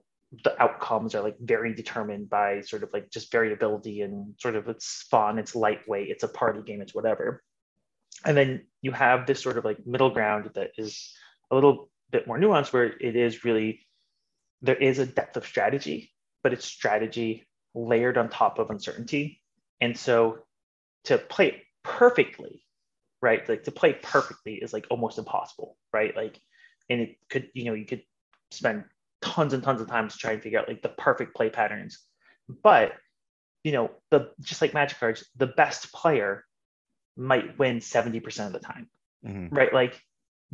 the 0.43 0.61
outcomes 0.61 1.15
are 1.15 1.21
like 1.21 1.37
very 1.39 1.73
determined 1.73 2.29
by 2.29 2.59
sort 2.59 2.83
of 2.83 2.89
like 2.91 3.09
just 3.09 3.31
variability 3.31 4.01
and 4.01 4.33
sort 4.39 4.55
of 4.55 4.67
it's 4.67 5.05
fun 5.09 5.39
it's 5.39 5.55
lightweight 5.55 6.09
it's 6.09 6.23
a 6.23 6.27
party 6.27 6.61
game 6.65 6.81
it's 6.81 6.93
whatever 6.93 7.41
and 8.25 8.35
then 8.35 8.65
you 8.81 8.91
have 8.91 9.25
this 9.25 9.41
sort 9.41 9.57
of 9.57 9.63
like 9.63 9.77
middle 9.85 10.09
ground 10.09 10.49
that 10.55 10.71
is 10.77 11.13
a 11.51 11.55
little 11.55 11.89
bit 12.11 12.27
more 12.27 12.37
nuanced 12.37 12.73
where 12.73 12.85
it 12.85 13.15
is 13.15 13.45
really 13.45 13.85
there 14.65 14.75
is 14.75 14.99
a 14.99 15.05
depth 15.05 15.37
of 15.37 15.45
strategy, 15.45 16.11
but 16.43 16.51
it's 16.51 16.65
strategy 16.65 17.45
layered 17.75 18.17
on 18.17 18.29
top 18.29 18.57
of 18.57 18.69
uncertainty. 18.69 19.41
And 19.79 19.97
so 19.97 20.39
to 21.05 21.17
play 21.17 21.63
perfectly, 21.83 22.64
right? 23.25 23.49
Like 23.49 23.63
to 23.63 23.71
play 23.71 23.93
perfectly 23.93 24.53
is 24.53 24.71
like 24.71 24.85
almost 24.91 25.17
impossible, 25.17 25.77
right? 25.91 26.15
Like, 26.15 26.39
and 26.91 27.01
it 27.01 27.17
could, 27.27 27.49
you 27.55 27.65
know, 27.65 27.73
you 27.73 27.85
could 27.85 28.03
spend 28.51 28.83
tons 29.23 29.53
and 29.53 29.63
tons 29.63 29.81
of 29.81 29.87
time 29.87 30.07
to 30.07 30.17
try 30.17 30.33
and 30.33 30.43
figure 30.43 30.59
out 30.59 30.67
like 30.67 30.83
the 30.83 30.89
perfect 30.89 31.35
play 31.35 31.49
patterns. 31.49 31.99
But, 32.61 32.93
you 33.63 33.71
know, 33.71 33.89
the 34.11 34.29
just 34.41 34.61
like 34.61 34.75
magic 34.75 34.99
cards, 34.99 35.25
the 35.35 35.47
best 35.47 35.91
player 35.91 36.45
might 37.17 37.57
win 37.57 37.79
70% 37.79 38.45
of 38.45 38.53
the 38.53 38.59
time, 38.59 38.87
mm-hmm. 39.25 39.55
right? 39.55 39.73
Like, 39.73 39.99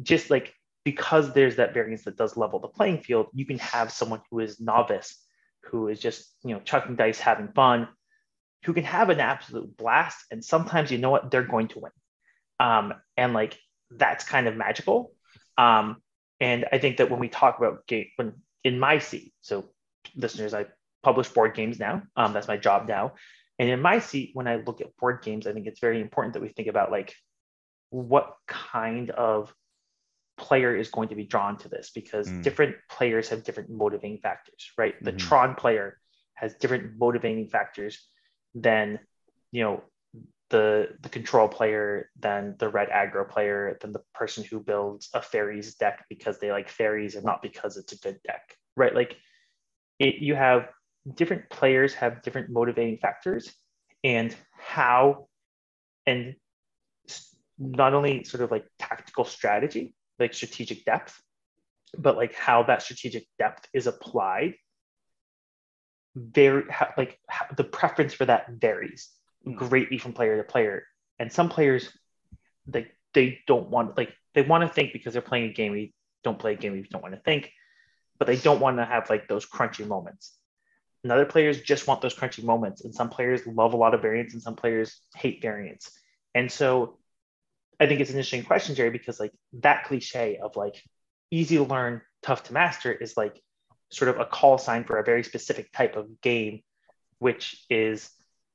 just 0.02 0.30
like 0.30 0.54
because 0.86 1.34
there's 1.34 1.58
that 1.58 1.74
variance 1.74 2.06
that 2.06 2.16
does 2.16 2.38
level 2.38 2.60
the 2.60 2.70
playing 2.70 3.00
field, 3.00 3.28
you 3.34 3.46
can 3.46 3.60
have 3.60 3.92
someone 3.92 4.22
who 4.32 4.40
is 4.40 4.62
novice, 4.62 5.22
who 5.66 5.90
is 5.90 6.00
just, 6.00 6.34
you 6.46 6.56
know, 6.56 6.62
chucking 6.62 6.96
dice, 6.96 7.20
having 7.20 7.50
fun, 7.50 7.90
who 8.64 8.74
can 8.74 8.86
have 8.86 9.10
an 9.10 9.20
absolute 9.20 9.76
blast. 9.76 10.24
And 10.32 10.44
sometimes 10.44 10.90
you 10.90 10.98
know 10.98 11.10
what, 11.10 11.30
they're 11.30 11.44
going 11.44 11.68
to 11.70 11.80
win. 11.80 11.92
Um, 12.62 12.94
and 13.18 13.34
like 13.34 13.58
that's 13.90 14.24
kind 14.24 14.48
of 14.48 14.56
magical. 14.56 15.12
Um, 15.58 15.98
and 16.40 16.66
I 16.72 16.78
think 16.78 16.98
that 16.98 17.10
when 17.10 17.20
we 17.20 17.28
talk 17.28 17.58
about 17.58 17.88
game, 17.88 18.08
when 18.16 18.34
in 18.64 18.80
my 18.80 19.00
seat, 19.00 19.34
so 19.42 19.66
listeners, 20.16 20.54
I 20.54 20.68
publish 21.04 21.28
board 21.30 21.56
games 21.56 21.80
now. 21.80 22.04
Um, 22.16 22.34
that's 22.34 22.48
my 22.48 22.58
job 22.58 22.88
now. 22.88 23.14
And 23.58 23.70
in 23.70 23.82
my 23.82 24.00
seat, 24.00 24.32
when 24.34 24.48
I 24.48 24.58
look 24.58 24.82
at 24.82 24.96
board 24.98 25.24
games, 25.24 25.48
I 25.48 25.54
think 25.54 25.68
it's 25.68 25.80
very 25.80 26.00
important 26.00 26.34
that 26.34 26.42
we 26.42 26.50
think 26.50 26.68
about 26.68 26.92
like 26.92 27.16
what 27.90 28.36
kind 28.48 29.10
of 29.10 29.54
player 30.38 30.76
is 30.76 30.90
going 30.90 31.10
to 31.10 31.16
be 31.16 31.26
drawn 31.26 31.58
to 31.58 31.70
this 31.70 31.92
because 31.94 32.28
mm. 32.28 32.42
different 32.42 32.76
players 32.90 33.30
have 33.30 33.44
different 33.44 33.70
motivating 33.70 34.20
factors, 34.20 34.72
right? 34.78 34.96
The 35.04 35.12
mm-hmm. 35.12 35.18
Tron 35.18 35.56
player 35.56 36.00
has 36.36 36.56
different 36.56 36.98
motivating 36.98 37.48
factors 37.48 38.00
than, 38.56 39.00
you 39.52 39.64
know, 39.64 39.84
the 40.52 40.90
the 41.02 41.10
control 41.10 41.48
player 41.48 42.10
than 42.20 42.56
the 42.60 42.70
red 42.70 42.90
aggro 42.90 43.28
player 43.28 43.78
than 43.82 43.92
the 43.92 44.02
person 44.14 44.44
who 44.44 44.60
builds 44.60 45.10
a 45.14 45.22
fairies 45.22 45.76
deck 45.76 46.06
because 46.10 46.40
they 46.40 46.52
like 46.52 46.70
fairies 46.70 47.16
and 47.16 47.26
not 47.26 47.42
because 47.42 47.78
it's 47.78 47.94
a 47.94 47.98
good 47.98 48.20
deck 48.26 48.56
right 48.78 48.94
like 48.94 49.18
it, 50.00 50.16
you 50.16 50.36
have 50.36 50.70
different 51.16 51.50
players 51.50 51.94
have 51.96 52.22
different 52.22 52.50
motivating 52.50 52.98
factors 52.98 53.52
and 54.04 54.36
how 54.52 55.28
and 56.06 56.36
not 57.58 57.94
only 57.94 58.24
sort 58.24 58.44
of 58.44 58.52
like 58.52 58.66
tactical 58.80 59.26
strategy 59.26 59.96
like 60.22 60.34
strategic 60.34 60.86
depth, 60.86 61.20
but 61.98 62.16
like 62.16 62.34
how 62.34 62.64
that 62.64 62.82
strategic 62.82 63.26
depth 63.38 63.68
is 63.74 63.88
applied 63.88 64.54
very 66.16 66.64
like 66.98 67.20
the 67.58 67.64
preference 67.64 68.14
for 68.14 68.26
that 68.26 68.50
varies. 68.52 69.10
Hmm. 69.44 69.54
greatly 69.54 69.98
from 69.98 70.14
player 70.14 70.38
to 70.38 70.44
player. 70.44 70.84
And 71.20 71.32
some 71.32 71.50
players 71.50 71.90
they 72.68 72.88
they 73.14 73.40
don't 73.48 73.70
want 73.70 73.98
like 73.98 74.14
they 74.34 74.42
want 74.42 74.64
to 74.64 74.74
think 74.74 74.94
because 74.94 75.14
they're 75.14 75.22
playing 75.22 75.50
a 75.50 75.54
game 75.54 75.72
we 75.72 75.94
don't 76.24 76.40
play 76.40 76.54
a 76.54 76.58
game 76.58 76.74
we 76.74 76.84
don't 76.84 77.02
want 77.02 77.16
to 77.16 77.22
think 77.22 77.52
but 78.20 78.28
they 78.28 78.38
don't 78.38 78.60
want 78.60 78.78
to 78.78 78.86
have 78.86 79.10
like 79.10 79.28
those 79.28 79.48
crunchy 79.48 79.86
moments. 79.86 80.38
And 81.04 81.12
other 81.12 81.26
players 81.26 81.60
just 81.62 81.88
want 81.88 82.02
those 82.02 82.16
crunchy 82.16 82.44
moments 82.44 82.84
and 82.84 82.94
some 82.94 83.10
players 83.10 83.42
love 83.48 83.74
a 83.74 83.78
lot 83.78 83.96
of 83.96 84.02
variance 84.04 84.34
and 84.34 84.42
some 84.42 84.56
players 84.56 85.02
hate 85.16 85.42
variance 85.42 85.92
and 86.36 86.52
so 86.52 87.00
I 87.82 87.88
think 87.88 88.00
it's 88.00 88.12
an 88.12 88.16
interesting 88.16 88.44
question, 88.44 88.76
Jerry, 88.76 88.92
because 88.92 89.20
like 89.20 89.34
that 89.54 89.86
cliche 89.86 90.38
of 90.38 90.56
like 90.56 90.84
easy 91.32 91.58
to 91.58 91.64
learn, 91.64 92.02
tough 92.22 92.44
to 92.44 92.54
master 92.54 92.92
is 92.92 93.18
like 93.18 93.42
sort 93.90 94.10
of 94.10 94.20
a 94.20 94.26
call 94.26 94.60
sign 94.60 94.84
for 94.84 95.00
a 95.00 95.04
very 95.04 95.24
specific 95.24 95.74
type 95.74 95.96
of 95.96 96.22
game, 96.22 96.62
which 97.18 97.66
is, 97.72 98.08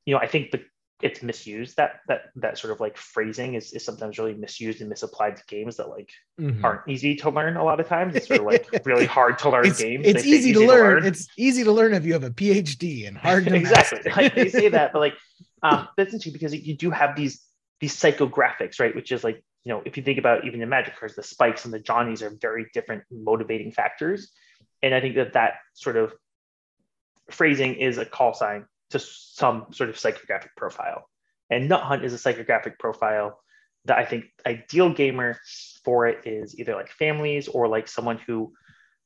you 0.05 0.15
know, 0.15 0.21
I 0.21 0.29
think 0.29 0.53
the 0.53 0.63
it's 1.07 1.23
misused. 1.23 1.77
That 1.77 2.01
that 2.09 2.31
that 2.37 2.59
sort 2.59 2.73
of 2.73 2.81
like 2.81 2.97
phrasing 2.97 3.55
is, 3.55 3.73
is 3.73 3.85
sometimes 3.85 4.19
really 4.19 4.35
misused 4.35 4.81
and 4.81 4.91
misapplied 4.91 5.37
to 5.37 5.43
games 5.47 5.77
that 5.77 5.89
like 5.89 6.11
mm-hmm. 6.39 6.65
aren't 6.65 6.89
easy 6.89 7.15
to 7.17 7.31
learn 7.31 7.57
a 7.57 7.65
lot 7.65 7.79
of 7.79 7.87
times. 7.87 8.17
It's 8.17 8.27
sort 8.27 8.41
of 8.41 8.47
like 8.47 8.69
really 8.85 9.07
hard 9.07 9.39
to 9.41 9.51
learn 9.51 9.67
it's, 9.67 9.81
games. 9.81 10.05
It's 10.05 10.25
easy, 10.25 10.53
to, 10.53 10.59
easy 10.59 10.67
learn. 10.67 10.97
to, 10.97 11.01
learn. 11.01 11.07
It's 11.07 11.29
easy 11.39 11.65
to 11.65 11.73
learn 11.73 11.95
if 11.95 12.05
you 12.05 12.13
have 12.13 12.25
a 12.25 12.31
PhD 12.31 13.07
and 13.07 13.17
hard 13.27 13.47
to 13.47 13.55
exactly. 13.55 14.11
like 14.11 14.35
they 14.35 14.49
say 14.49 14.69
that, 14.69 14.93
but 14.93 14.99
like 14.99 15.15
um, 15.63 15.89
that's 15.97 16.13
interesting 16.13 16.33
because 16.33 16.55
you 16.55 16.77
do 16.77 16.91
have 16.91 17.17
these 17.17 17.43
these 17.81 17.95
psychographics, 17.95 18.81
right? 18.81 18.95
Which 18.95 19.13
is 19.13 19.23
like, 19.23 19.43
you 19.65 19.73
know, 19.73 19.83
if 19.85 19.97
you 19.97 20.03
think 20.03 20.19
about 20.19 20.45
even 20.45 20.61
the 20.61 20.67
magic 20.67 20.99
cards, 20.99 21.15
the 21.15 21.23
spikes 21.23 21.65
and 21.65 21.73
the 21.73 21.81
Johnnies 21.81 22.23
are 22.23 22.37
very 22.41 22.67
different 22.75 23.05
motivating 23.11 23.71
factors. 23.71 24.33
And 24.83 24.95
I 24.95 25.01
think 25.01 25.15
that 25.17 25.35
that 25.35 25.55
sort 25.75 25.97
of 25.97 26.13
phrasing 27.31 27.75
is 27.75 27.99
a 27.99 28.05
call 28.05 28.35
sign 28.35 28.67
to 28.91 28.99
some 28.99 29.67
sort 29.73 29.91
of 29.91 29.97
psychographic 29.97 30.51
profile. 30.57 31.09
And 31.51 31.69
Nut 31.69 31.83
Hunt 31.83 32.05
is 32.05 32.13
a 32.13 32.17
psychographic 32.17 32.79
profile 32.79 33.41
that 33.85 33.99
I 33.99 34.05
think 34.05 34.25
ideal 34.45 34.93
gamer 34.93 35.39
for 35.85 36.07
it 36.07 36.27
is 36.27 36.59
either 36.59 36.75
like 36.75 36.91
families 36.91 37.49
or 37.49 37.69
like 37.69 37.89
someone 37.89 38.19
who 38.27 38.53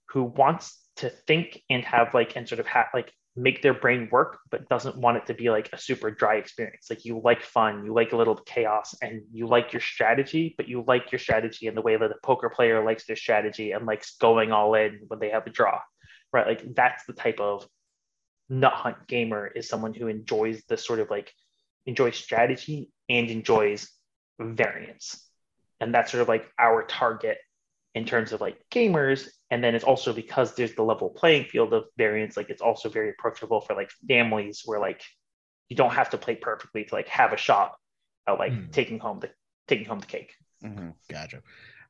who 0.09 0.25
wants 0.25 0.79
to 0.97 1.11
think 1.11 1.63
and 1.71 1.85
have 1.85 2.15
like 2.15 2.37
and 2.37 2.49
sort 2.49 2.61
of 2.61 2.67
have 2.67 2.87
like 2.93 3.13
make 3.37 3.63
their 3.63 3.75
brain 3.75 4.09
work, 4.11 4.39
but 4.51 4.69
doesn't 4.69 4.97
want 4.97 5.17
it 5.17 5.27
to 5.27 5.35
be 5.35 5.51
like 5.51 5.69
a 5.73 5.79
super 5.79 6.11
dry 6.11 6.37
experience. 6.37 6.89
Like 6.91 7.05
you 7.05 7.21
like 7.23 7.43
fun, 7.43 7.85
you 7.85 7.95
like 7.95 8.13
a 8.13 8.17
little 8.17 8.37
chaos, 8.37 8.95
and 9.01 9.23
you 9.33 9.47
like 9.47 9.73
your 9.73 9.81
strategy, 9.81 10.55
but 10.57 10.69
you 10.69 10.85
like 10.87 11.13
your 11.13 11.19
strategy 11.19 11.67
in 11.67 11.75
the 11.75 11.81
way 11.81 11.97
that 11.97 12.11
a 12.11 12.17
poker 12.25 12.51
player 12.51 12.85
likes 12.85 13.07
their 13.07 13.17
strategy 13.17 13.73
and 13.73 13.87
likes 13.87 14.17
going 14.17 14.53
all 14.53 14.75
in 14.75 15.01
when 15.07 15.21
they 15.21 15.31
have 15.31 15.47
a 15.47 15.51
draw, 15.51 15.81
right? 16.33 16.47
Like 16.47 16.75
that's 16.75 17.05
the 17.07 17.13
type 17.13 17.41
of 17.41 17.67
nut 18.51 18.73
hunt 18.75 19.07
gamer 19.07 19.47
is 19.47 19.69
someone 19.69 19.95
who 19.95 20.09
enjoys 20.09 20.63
the 20.69 20.77
sort 20.77 20.99
of 20.99 21.09
like 21.09 21.33
enjoys 21.87 22.17
strategy 22.17 22.91
and 23.09 23.31
enjoys 23.31 23.89
variance. 24.39 25.27
And 25.81 25.95
that's 25.95 26.11
sort 26.11 26.21
of 26.21 26.29
like 26.29 26.51
our 26.59 26.85
target 26.85 27.39
in 27.95 28.05
terms 28.05 28.33
of 28.33 28.41
like 28.41 28.59
gamers. 28.71 29.29
And 29.51 29.65
then 29.65 29.75
it's 29.75 29.85
also 29.85 30.13
because 30.13 30.55
there's 30.55 30.75
the 30.75 30.83
level 30.83 31.09
playing 31.11 31.45
field 31.45 31.73
of 31.73 31.85
variance, 31.97 32.37
like 32.37 32.51
it's 32.51 32.61
also 32.61 32.89
very 32.89 33.11
approachable 33.11 33.61
for 33.61 33.75
like 33.75 33.91
families 34.07 34.63
where 34.65 34.81
like 34.81 35.03
you 35.69 35.77
don't 35.77 35.93
have 35.93 36.11
to 36.11 36.19
play 36.19 36.35
perfectly 36.35 36.85
to 36.85 36.95
like 36.95 37.09
have 37.09 37.33
a 37.33 37.37
shot 37.37 37.77
at 38.27 38.39
like 38.39 38.53
mm. 38.53 38.71
taking 38.73 38.99
home 38.99 39.21
the 39.21 39.31
taking 39.69 39.87
home 39.87 40.01
the 40.01 40.07
cake. 40.07 40.35
Mm-hmm. 40.63 40.91
Gotcha. 41.09 41.43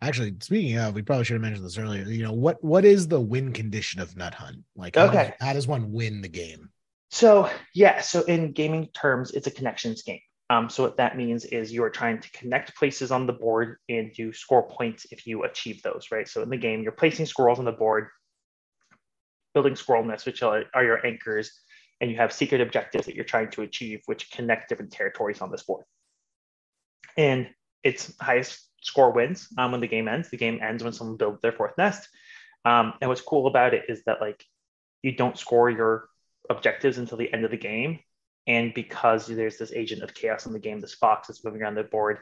Actually, 0.02 0.34
speaking 0.40 0.78
of, 0.78 0.94
we 0.94 1.02
probably 1.02 1.24
should 1.24 1.34
have 1.34 1.42
mentioned 1.42 1.64
this 1.64 1.76
earlier. 1.76 2.04
You 2.04 2.24
know, 2.24 2.32
what 2.32 2.62
what 2.64 2.84
is 2.84 3.08
the 3.08 3.20
win 3.20 3.52
condition 3.52 4.00
of 4.00 4.16
Nut 4.16 4.34
Hunt? 4.34 4.64
Like, 4.74 4.96
how, 4.96 5.06
okay. 5.06 5.34
does, 5.38 5.46
how 5.46 5.52
does 5.52 5.66
one 5.66 5.92
win 5.92 6.22
the 6.22 6.28
game? 6.28 6.70
So 7.10 7.50
yeah, 7.74 8.00
so 8.00 8.22
in 8.22 8.52
gaming 8.52 8.88
terms, 8.94 9.32
it's 9.32 9.46
a 9.46 9.50
connections 9.50 10.02
game. 10.02 10.20
Um, 10.48 10.68
so 10.68 10.82
what 10.82 10.96
that 10.96 11.16
means 11.16 11.44
is 11.44 11.72
you 11.72 11.84
are 11.84 11.90
trying 11.90 12.20
to 12.20 12.30
connect 12.32 12.74
places 12.76 13.12
on 13.12 13.26
the 13.26 13.32
board 13.32 13.76
and 13.88 14.10
you 14.18 14.32
score 14.32 14.66
points 14.68 15.06
if 15.12 15.26
you 15.26 15.44
achieve 15.44 15.80
those, 15.82 16.08
right? 16.10 16.26
So 16.26 16.42
in 16.42 16.50
the 16.50 16.56
game, 16.56 16.82
you're 16.82 16.90
placing 16.90 17.26
squirrels 17.26 17.60
on 17.60 17.64
the 17.64 17.72
board, 17.72 18.08
building 19.54 19.76
squirrel 19.76 20.04
nests, 20.04 20.26
which 20.26 20.42
are, 20.42 20.64
are 20.74 20.84
your 20.84 21.06
anchors, 21.06 21.52
and 22.00 22.10
you 22.10 22.16
have 22.16 22.32
secret 22.32 22.60
objectives 22.60 23.06
that 23.06 23.14
you're 23.14 23.24
trying 23.24 23.50
to 23.50 23.62
achieve, 23.62 24.00
which 24.06 24.30
connect 24.32 24.68
different 24.68 24.90
territories 24.90 25.40
on 25.40 25.52
this 25.52 25.62
board. 25.62 25.84
And 27.16 27.48
it's 27.84 28.12
highest 28.20 28.69
score 28.80 29.12
wins 29.12 29.48
um, 29.58 29.72
when 29.72 29.80
the 29.80 29.88
game 29.88 30.08
ends. 30.08 30.30
The 30.30 30.36
game 30.36 30.60
ends 30.62 30.82
when 30.82 30.92
someone 30.92 31.16
builds 31.16 31.40
their 31.40 31.52
fourth 31.52 31.76
nest. 31.78 32.08
Um, 32.64 32.94
and 33.00 33.08
what's 33.08 33.20
cool 33.20 33.46
about 33.46 33.74
it 33.74 33.84
is 33.88 34.02
that 34.04 34.20
like 34.20 34.44
you 35.02 35.12
don't 35.12 35.38
score 35.38 35.70
your 35.70 36.08
objectives 36.48 36.98
until 36.98 37.18
the 37.18 37.32
end 37.32 37.44
of 37.44 37.50
the 37.50 37.56
game. 37.56 38.00
And 38.46 38.74
because 38.74 39.26
there's 39.26 39.58
this 39.58 39.72
agent 39.72 40.02
of 40.02 40.14
chaos 40.14 40.46
in 40.46 40.52
the 40.52 40.58
game, 40.58 40.80
this 40.80 40.94
fox 40.94 41.28
that's 41.28 41.44
moving 41.44 41.62
around 41.62 41.74
the 41.74 41.84
board, 41.84 42.18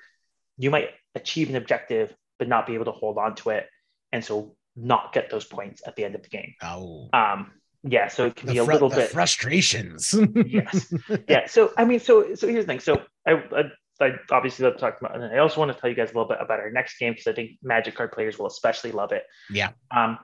you 0.58 0.70
might 0.70 0.90
achieve 1.14 1.48
an 1.48 1.56
objective 1.56 2.14
but 2.38 2.48
not 2.48 2.66
be 2.66 2.74
able 2.74 2.84
to 2.86 2.92
hold 2.92 3.18
on 3.18 3.34
to 3.34 3.50
it, 3.50 3.66
and 4.12 4.24
so 4.24 4.54
not 4.76 5.12
get 5.12 5.30
those 5.30 5.44
points 5.44 5.82
at 5.86 5.96
the 5.96 6.04
end 6.04 6.14
of 6.14 6.22
the 6.22 6.28
game. 6.28 6.54
Oh. 6.62 7.08
Um, 7.12 7.52
yeah, 7.82 8.08
so 8.08 8.26
it 8.26 8.36
can 8.36 8.46
the 8.46 8.54
be 8.54 8.58
a 8.58 8.64
fr- 8.64 8.72
little 8.72 8.88
bit 8.88 9.10
frustrations. 9.10 10.14
yes. 10.46 10.92
Yeah. 11.28 11.46
So 11.46 11.72
I 11.76 11.84
mean, 11.84 12.00
so 12.00 12.34
so 12.34 12.48
here's 12.48 12.64
the 12.64 12.72
thing. 12.72 12.80
So 12.80 13.02
I, 13.26 13.32
I 13.32 13.62
I 14.00 14.12
obviously 14.30 14.64
love 14.64 14.78
talking 14.78 14.98
about, 15.00 15.20
and 15.20 15.24
I 15.34 15.38
also 15.38 15.60
want 15.60 15.72
to 15.72 15.80
tell 15.80 15.90
you 15.90 15.96
guys 15.96 16.10
a 16.10 16.14
little 16.14 16.28
bit 16.28 16.38
about 16.40 16.60
our 16.60 16.70
next 16.70 16.98
game 16.98 17.12
because 17.12 17.26
I 17.26 17.32
think 17.32 17.52
Magic 17.62 17.94
card 17.94 18.12
players 18.12 18.38
will 18.38 18.46
especially 18.46 18.92
love 18.92 19.12
it. 19.12 19.24
Yeah. 19.50 19.70
Um, 19.94 20.18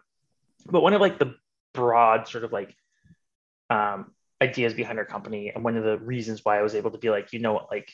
but 0.67 0.83
one 0.83 0.95
of 0.95 1.01
like 1.01 1.19
the 1.19 1.35
broad 1.73 2.29
sort 2.29 2.45
of 2.45 2.53
like 2.53 2.75
um 3.71 4.13
ideas 4.41 4.75
behind 4.75 4.99
our 4.99 5.05
company, 5.05 5.51
and 5.55 5.65
one 5.65 5.77
of 5.77 5.85
the 5.85 5.99
reasons 5.99 6.45
why 6.45 6.59
I 6.59 6.63
was 6.63 6.75
able 6.75 6.91
to 6.93 6.99
be 6.99 7.11
like, 7.11 7.33
you 7.33 7.41
know 7.41 7.53
what, 7.53 7.71
like 7.71 7.91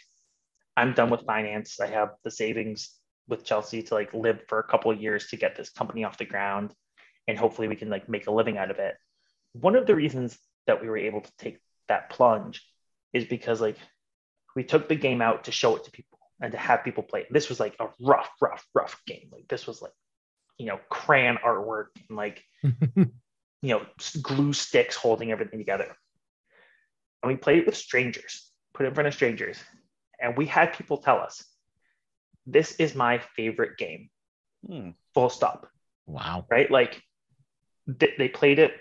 I'm 0.76 0.92
done 0.92 1.10
with 1.10 1.22
finance. 1.22 1.80
I 1.80 1.86
have 1.86 2.10
the 2.24 2.30
savings 2.30 2.90
with 3.28 3.44
Chelsea 3.44 3.82
to 3.84 3.94
like 3.94 4.12
live 4.12 4.40
for 4.48 4.58
a 4.58 4.64
couple 4.64 4.90
of 4.90 5.00
years 5.00 5.28
to 5.28 5.36
get 5.36 5.56
this 5.56 5.70
company 5.70 6.04
off 6.04 6.18
the 6.18 6.24
ground, 6.24 6.74
and 7.26 7.38
hopefully 7.38 7.68
we 7.68 7.76
can 7.76 7.88
like 7.88 8.08
make 8.08 8.26
a 8.26 8.32
living 8.32 8.58
out 8.58 8.70
of 8.70 8.78
it. 8.78 8.94
One 9.52 9.76
of 9.76 9.86
the 9.86 9.96
reasons 9.96 10.38
that 10.66 10.82
we 10.82 10.88
were 10.88 10.98
able 10.98 11.22
to 11.22 11.32
take 11.38 11.58
that 11.88 12.10
plunge 12.10 12.62
is 13.12 13.24
because 13.24 13.60
like 13.60 13.76
we 14.56 14.64
took 14.64 14.88
the 14.88 14.96
game 14.96 15.22
out 15.22 15.44
to 15.44 15.52
show 15.52 15.76
it 15.76 15.84
to 15.84 15.90
people 15.90 16.18
and 16.40 16.52
to 16.52 16.58
have 16.58 16.84
people 16.84 17.02
play 17.02 17.20
it. 17.20 17.28
This 17.30 17.48
was 17.48 17.60
like 17.60 17.76
a 17.78 17.88
rough, 18.00 18.30
rough, 18.40 18.66
rough 18.74 19.00
game. 19.06 19.28
Like 19.30 19.48
this 19.48 19.66
was 19.66 19.82
like, 19.82 19.92
you 20.58 20.66
know, 20.66 20.80
crayon 20.88 21.38
artwork 21.44 21.86
and 22.08 22.16
like, 22.16 22.42
you 22.62 23.10
know, 23.62 23.84
glue 24.22 24.52
sticks 24.52 24.96
holding 24.96 25.30
everything 25.30 25.58
together. 25.58 25.94
And 27.22 27.30
we 27.30 27.36
played 27.36 27.58
it 27.58 27.66
with 27.66 27.76
strangers, 27.76 28.50
put 28.74 28.86
it 28.86 28.88
in 28.88 28.94
front 28.94 29.08
of 29.08 29.14
strangers. 29.14 29.58
And 30.20 30.36
we 30.36 30.46
had 30.46 30.72
people 30.72 30.98
tell 30.98 31.18
us, 31.18 31.44
this 32.46 32.72
is 32.76 32.94
my 32.94 33.18
favorite 33.36 33.76
game. 33.78 34.08
Hmm. 34.66 34.90
Full 35.14 35.30
stop. 35.30 35.68
Wow. 36.06 36.46
Right? 36.50 36.70
Like 36.70 37.02
they, 37.86 38.14
they 38.16 38.28
played 38.28 38.58
it, 38.58 38.72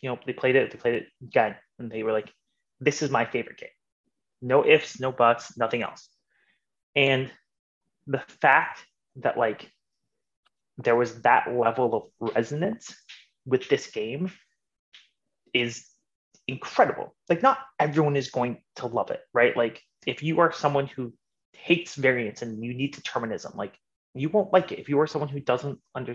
you 0.00 0.10
know, 0.10 0.18
they 0.26 0.32
played 0.32 0.56
it, 0.56 0.70
they 0.70 0.78
played 0.78 0.94
it 0.94 1.06
again, 1.22 1.56
and 1.78 1.90
they 1.90 2.02
were 2.02 2.12
like, 2.12 2.32
this 2.80 3.02
is 3.02 3.10
my 3.10 3.24
favorite 3.24 3.58
game 3.58 3.68
no 4.42 4.66
ifs, 4.66 5.00
no 5.00 5.12
buts, 5.12 5.56
nothing 5.56 5.82
else. 5.82 6.08
And 6.96 7.30
the 8.06 8.22
fact 8.40 8.84
that 9.16 9.36
like 9.36 9.70
there 10.78 10.96
was 10.96 11.22
that 11.22 11.52
level 11.52 12.12
of 12.20 12.34
resonance 12.34 12.94
with 13.44 13.68
this 13.68 13.90
game 13.90 14.30
is 15.52 15.86
incredible. 16.48 17.14
Like 17.28 17.42
not 17.42 17.58
everyone 17.78 18.16
is 18.16 18.30
going 18.30 18.62
to 18.76 18.86
love 18.86 19.10
it, 19.10 19.20
right? 19.32 19.56
Like 19.56 19.82
if 20.06 20.22
you 20.22 20.40
are 20.40 20.52
someone 20.52 20.86
who 20.86 21.12
hates 21.52 21.94
variance 21.94 22.42
and 22.42 22.64
you 22.64 22.74
need 22.74 22.94
determinism, 22.94 23.52
like 23.56 23.74
you 24.14 24.28
won't 24.28 24.52
like 24.52 24.72
it. 24.72 24.78
If 24.78 24.88
you 24.88 24.98
are 25.00 25.06
someone 25.06 25.28
who 25.28 25.40
doesn't 25.40 25.78
under 25.94 26.14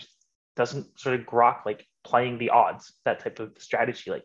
doesn't 0.55 0.99
sort 0.99 1.19
of 1.19 1.25
grok 1.25 1.65
like 1.65 1.85
playing 2.03 2.37
the 2.37 2.49
odds, 2.49 2.93
that 3.03 3.19
type 3.19 3.39
of 3.39 3.51
strategy, 3.57 4.09
like 4.09 4.23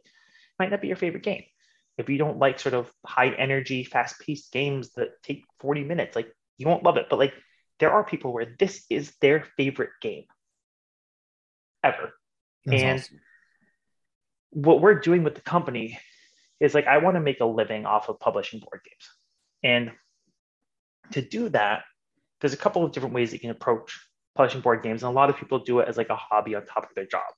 might 0.58 0.70
not 0.70 0.80
be 0.80 0.88
your 0.88 0.96
favorite 0.96 1.24
game 1.24 1.44
if 2.00 2.08
you 2.08 2.18
don't 2.18 2.38
like 2.38 2.58
sort 2.58 2.74
of 2.74 2.90
high 3.06 3.30
energy, 3.30 3.84
fast 3.84 4.20
paced 4.20 4.52
games 4.52 4.92
that 4.96 5.22
take 5.22 5.44
40 5.60 5.84
minutes, 5.84 6.16
like 6.16 6.32
you 6.58 6.66
won't 6.66 6.84
love 6.84 6.96
it. 6.96 7.06
But 7.08 7.18
like 7.18 7.34
there 7.78 7.92
are 7.92 8.04
people 8.04 8.32
where 8.32 8.56
this 8.58 8.84
is 8.90 9.14
their 9.20 9.44
favorite 9.56 9.90
game 10.00 10.24
ever. 11.82 12.12
That's 12.66 12.82
and 12.82 12.98
awesome. 13.00 13.20
what 14.50 14.80
we're 14.80 15.00
doing 15.00 15.24
with 15.24 15.34
the 15.34 15.40
company 15.40 15.98
is 16.60 16.74
like, 16.74 16.86
I 16.86 16.98
want 16.98 17.16
to 17.16 17.20
make 17.20 17.40
a 17.40 17.46
living 17.46 17.86
off 17.86 18.08
of 18.08 18.20
publishing 18.20 18.60
board 18.60 18.82
games. 18.84 19.08
And 19.62 19.92
to 21.12 21.22
do 21.22 21.48
that, 21.50 21.84
there's 22.40 22.52
a 22.52 22.58
couple 22.58 22.84
of 22.84 22.92
different 22.92 23.14
ways 23.14 23.30
that 23.30 23.36
you 23.36 23.40
can 23.40 23.50
approach 23.50 23.98
publishing 24.34 24.60
board 24.60 24.82
games. 24.82 25.02
And 25.02 25.10
a 25.10 25.14
lot 25.14 25.30
of 25.30 25.36
people 25.36 25.58
do 25.58 25.80
it 25.80 25.88
as 25.88 25.96
like 25.96 26.10
a 26.10 26.16
hobby 26.16 26.54
on 26.54 26.64
top 26.66 26.84
of 26.84 26.94
their 26.94 27.06
jobs. 27.06 27.34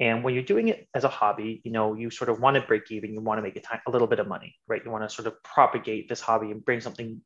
And 0.00 0.22
when 0.22 0.34
you're 0.34 0.44
doing 0.44 0.68
it 0.68 0.86
as 0.94 1.04
a 1.04 1.08
hobby, 1.08 1.60
you 1.64 1.72
know, 1.72 1.94
you 1.94 2.10
sort 2.10 2.30
of 2.30 2.40
want 2.40 2.54
to 2.54 2.60
break 2.60 2.90
even, 2.90 3.12
you 3.12 3.20
want 3.20 3.38
to 3.38 3.42
make 3.42 3.56
a, 3.56 3.60
time, 3.60 3.80
a 3.86 3.90
little 3.90 4.06
bit 4.06 4.20
of 4.20 4.28
money, 4.28 4.54
right? 4.68 4.82
You 4.84 4.90
want 4.90 5.08
to 5.08 5.14
sort 5.14 5.26
of 5.26 5.42
propagate 5.42 6.08
this 6.08 6.20
hobby 6.20 6.52
and 6.52 6.64
bring 6.64 6.80
something 6.80 7.20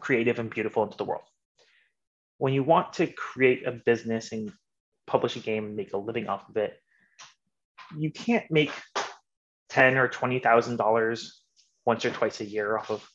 creative 0.00 0.38
and 0.38 0.50
beautiful 0.50 0.82
into 0.82 0.96
the 0.96 1.04
world. 1.04 1.22
When 2.38 2.52
you 2.52 2.64
want 2.64 2.94
to 2.94 3.06
create 3.06 3.66
a 3.66 3.72
business 3.72 4.32
and 4.32 4.52
publish 5.06 5.36
a 5.36 5.40
game 5.40 5.66
and 5.66 5.76
make 5.76 5.92
a 5.92 5.98
living 5.98 6.26
off 6.26 6.48
of 6.48 6.56
it, 6.56 6.74
you 7.96 8.10
can't 8.10 8.50
make 8.50 8.72
ten 9.68 9.96
or 9.96 10.08
twenty 10.08 10.40
thousand 10.40 10.76
dollars 10.76 11.40
once 11.84 12.04
or 12.04 12.10
twice 12.10 12.40
a 12.40 12.44
year 12.44 12.76
off 12.76 12.90
of 12.90 13.08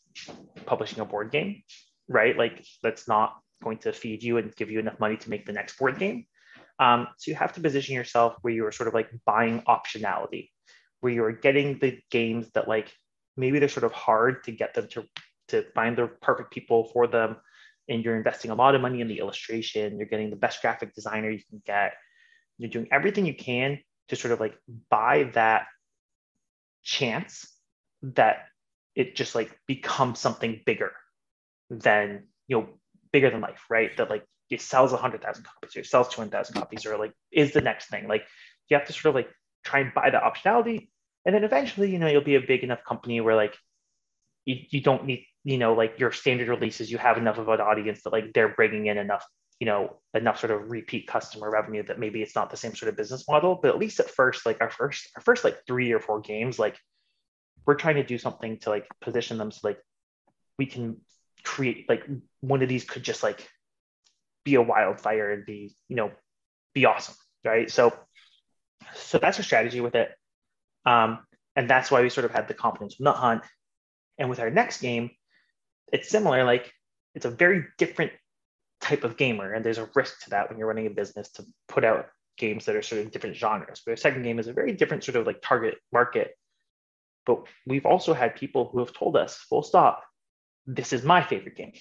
publishing 0.65 1.01
a 1.01 1.05
board 1.05 1.31
game, 1.31 1.63
right? 2.07 2.37
Like 2.37 2.65
that's 2.81 3.07
not 3.07 3.35
going 3.61 3.79
to 3.79 3.91
feed 3.91 4.23
you 4.23 4.37
and 4.37 4.55
give 4.55 4.71
you 4.71 4.79
enough 4.79 4.99
money 4.99 5.17
to 5.17 5.29
make 5.29 5.45
the 5.45 5.53
next 5.53 5.77
board 5.77 5.99
game. 5.99 6.25
Um, 6.81 7.07
so 7.17 7.29
you 7.29 7.35
have 7.35 7.53
to 7.53 7.61
position 7.61 7.93
yourself 7.93 8.37
where 8.41 8.51
you 8.51 8.65
are 8.65 8.71
sort 8.71 8.87
of 8.87 8.95
like 8.95 9.11
buying 9.23 9.61
optionality, 9.67 10.49
where 10.99 11.13
you 11.13 11.23
are 11.23 11.31
getting 11.31 11.77
the 11.77 11.99
games 12.09 12.49
that 12.55 12.67
like 12.67 12.91
maybe 13.37 13.59
they're 13.59 13.69
sort 13.69 13.83
of 13.83 13.91
hard 13.93 14.43
to 14.45 14.51
get 14.51 14.73
them 14.73 14.87
to 14.89 15.05
to 15.49 15.63
find 15.75 15.95
the 15.95 16.07
perfect 16.07 16.51
people 16.51 16.89
for 16.91 17.05
them, 17.05 17.37
and 17.87 18.03
you're 18.03 18.17
investing 18.17 18.49
a 18.49 18.55
lot 18.55 18.73
of 18.73 18.81
money 18.81 18.99
in 18.99 19.07
the 19.07 19.19
illustration. 19.19 19.97
You're 19.97 20.07
getting 20.07 20.31
the 20.31 20.35
best 20.35 20.59
graphic 20.59 20.95
designer 20.95 21.29
you 21.29 21.43
can 21.47 21.61
get. 21.63 21.93
You're 22.57 22.71
doing 22.71 22.87
everything 22.91 23.27
you 23.27 23.35
can 23.35 23.79
to 24.09 24.15
sort 24.15 24.31
of 24.31 24.39
like 24.39 24.57
buy 24.89 25.29
that 25.35 25.67
chance 26.83 27.47
that 28.01 28.47
it 28.95 29.15
just 29.15 29.35
like 29.35 29.55
becomes 29.67 30.17
something 30.17 30.61
bigger 30.65 30.93
than 31.69 32.23
you 32.47 32.57
know 32.57 32.69
bigger 33.13 33.29
than 33.29 33.41
life, 33.41 33.65
right? 33.69 33.95
That 33.97 34.09
like 34.09 34.25
it 34.51 34.61
sells 34.61 34.91
100,000 34.91 35.43
copies 35.43 35.77
or 35.77 35.83
sells 35.83 36.09
200,000 36.09 36.53
copies 36.53 36.85
or 36.85 36.97
like 36.97 37.13
is 37.31 37.53
the 37.53 37.61
next 37.61 37.89
thing. 37.89 38.07
Like 38.07 38.23
you 38.69 38.77
have 38.77 38.85
to 38.87 38.93
sort 38.93 39.11
of 39.11 39.15
like 39.15 39.29
try 39.63 39.79
and 39.79 39.93
buy 39.93 40.09
the 40.09 40.17
optionality. 40.17 40.89
And 41.25 41.33
then 41.33 41.43
eventually, 41.43 41.91
you 41.91 41.99
know, 41.99 42.07
you'll 42.07 42.23
be 42.23 42.35
a 42.35 42.41
big 42.41 42.63
enough 42.63 42.83
company 42.83 43.21
where 43.21 43.35
like 43.35 43.55
you, 44.45 44.57
you 44.69 44.81
don't 44.81 45.05
need, 45.05 45.25
you 45.43 45.57
know, 45.57 45.73
like 45.73 45.99
your 45.99 46.11
standard 46.11 46.49
releases, 46.49 46.91
you 46.91 46.97
have 46.97 47.17
enough 47.17 47.37
of 47.37 47.47
an 47.47 47.61
audience 47.61 48.03
that 48.03 48.13
like 48.13 48.33
they're 48.33 48.53
bringing 48.53 48.87
in 48.87 48.97
enough, 48.97 49.25
you 49.59 49.65
know, 49.65 49.97
enough 50.13 50.39
sort 50.39 50.51
of 50.51 50.69
repeat 50.69 51.07
customer 51.07 51.49
revenue 51.49 51.83
that 51.83 51.99
maybe 51.99 52.21
it's 52.21 52.35
not 52.35 52.49
the 52.49 52.57
same 52.57 52.75
sort 52.75 52.89
of 52.89 52.97
business 52.97 53.27
model. 53.29 53.57
But 53.61 53.69
at 53.69 53.77
least 53.77 53.99
at 53.99 54.09
first, 54.09 54.45
like 54.45 54.59
our 54.59 54.69
first, 54.69 55.09
our 55.15 55.21
first 55.21 55.43
like 55.43 55.65
three 55.65 55.93
or 55.93 55.99
four 55.99 56.19
games, 56.19 56.59
like 56.59 56.77
we're 57.65 57.75
trying 57.75 57.95
to 57.95 58.03
do 58.03 58.17
something 58.17 58.57
to 58.59 58.69
like 58.69 58.87
position 58.99 59.37
them 59.37 59.51
so 59.51 59.59
like 59.63 59.79
we 60.57 60.65
can 60.65 60.97
create 61.43 61.87
like 61.87 62.03
one 62.41 62.61
of 62.61 62.69
these 62.69 62.83
could 62.83 63.03
just 63.03 63.23
like 63.23 63.47
be 64.43 64.55
a 64.55 64.61
wildfire 64.61 65.31
and 65.31 65.45
be, 65.45 65.73
you 65.87 65.95
know, 65.95 66.11
be 66.73 66.85
awesome, 66.85 67.15
right? 67.43 67.69
So, 67.69 67.93
so 68.95 69.17
that's 69.17 69.37
our 69.37 69.43
strategy 69.43 69.81
with 69.81 69.95
it, 69.95 70.09
um, 70.85 71.19
and 71.55 71.69
that's 71.69 71.91
why 71.91 72.01
we 72.01 72.09
sort 72.09 72.25
of 72.25 72.31
had 72.31 72.47
the 72.47 72.53
confidence 72.53 72.95
with 72.97 73.05
Nut 73.05 73.15
Hunt. 73.15 73.43
And 74.17 74.29
with 74.29 74.39
our 74.39 74.49
next 74.49 74.81
game, 74.81 75.09
it's 75.91 76.09
similar. 76.09 76.43
Like 76.43 76.71
it's 77.15 77.25
a 77.25 77.29
very 77.29 77.65
different 77.77 78.11
type 78.79 79.03
of 79.03 79.17
gamer, 79.17 79.53
and 79.53 79.63
there's 79.63 79.77
a 79.77 79.89
risk 79.95 80.23
to 80.23 80.31
that 80.31 80.49
when 80.49 80.57
you're 80.57 80.67
running 80.67 80.87
a 80.87 80.91
business 80.91 81.31
to 81.33 81.45
put 81.67 81.83
out 81.83 82.07
games 82.37 82.65
that 82.65 82.75
are 82.75 82.81
sort 82.81 83.01
of 83.01 83.11
different 83.11 83.35
genres. 83.35 83.81
But 83.85 83.91
our 83.91 83.97
second 83.97 84.23
game 84.23 84.39
is 84.39 84.47
a 84.47 84.53
very 84.53 84.73
different 84.73 85.03
sort 85.03 85.15
of 85.15 85.25
like 85.25 85.41
target 85.41 85.75
market. 85.91 86.35
But 87.25 87.45
we've 87.67 87.85
also 87.85 88.13
had 88.13 88.35
people 88.35 88.69
who 88.71 88.79
have 88.79 88.93
told 88.93 89.15
us, 89.15 89.37
full 89.37 89.61
stop, 89.61 90.03
this 90.65 90.91
is 90.91 91.03
my 91.03 91.21
favorite 91.21 91.55
game, 91.55 91.73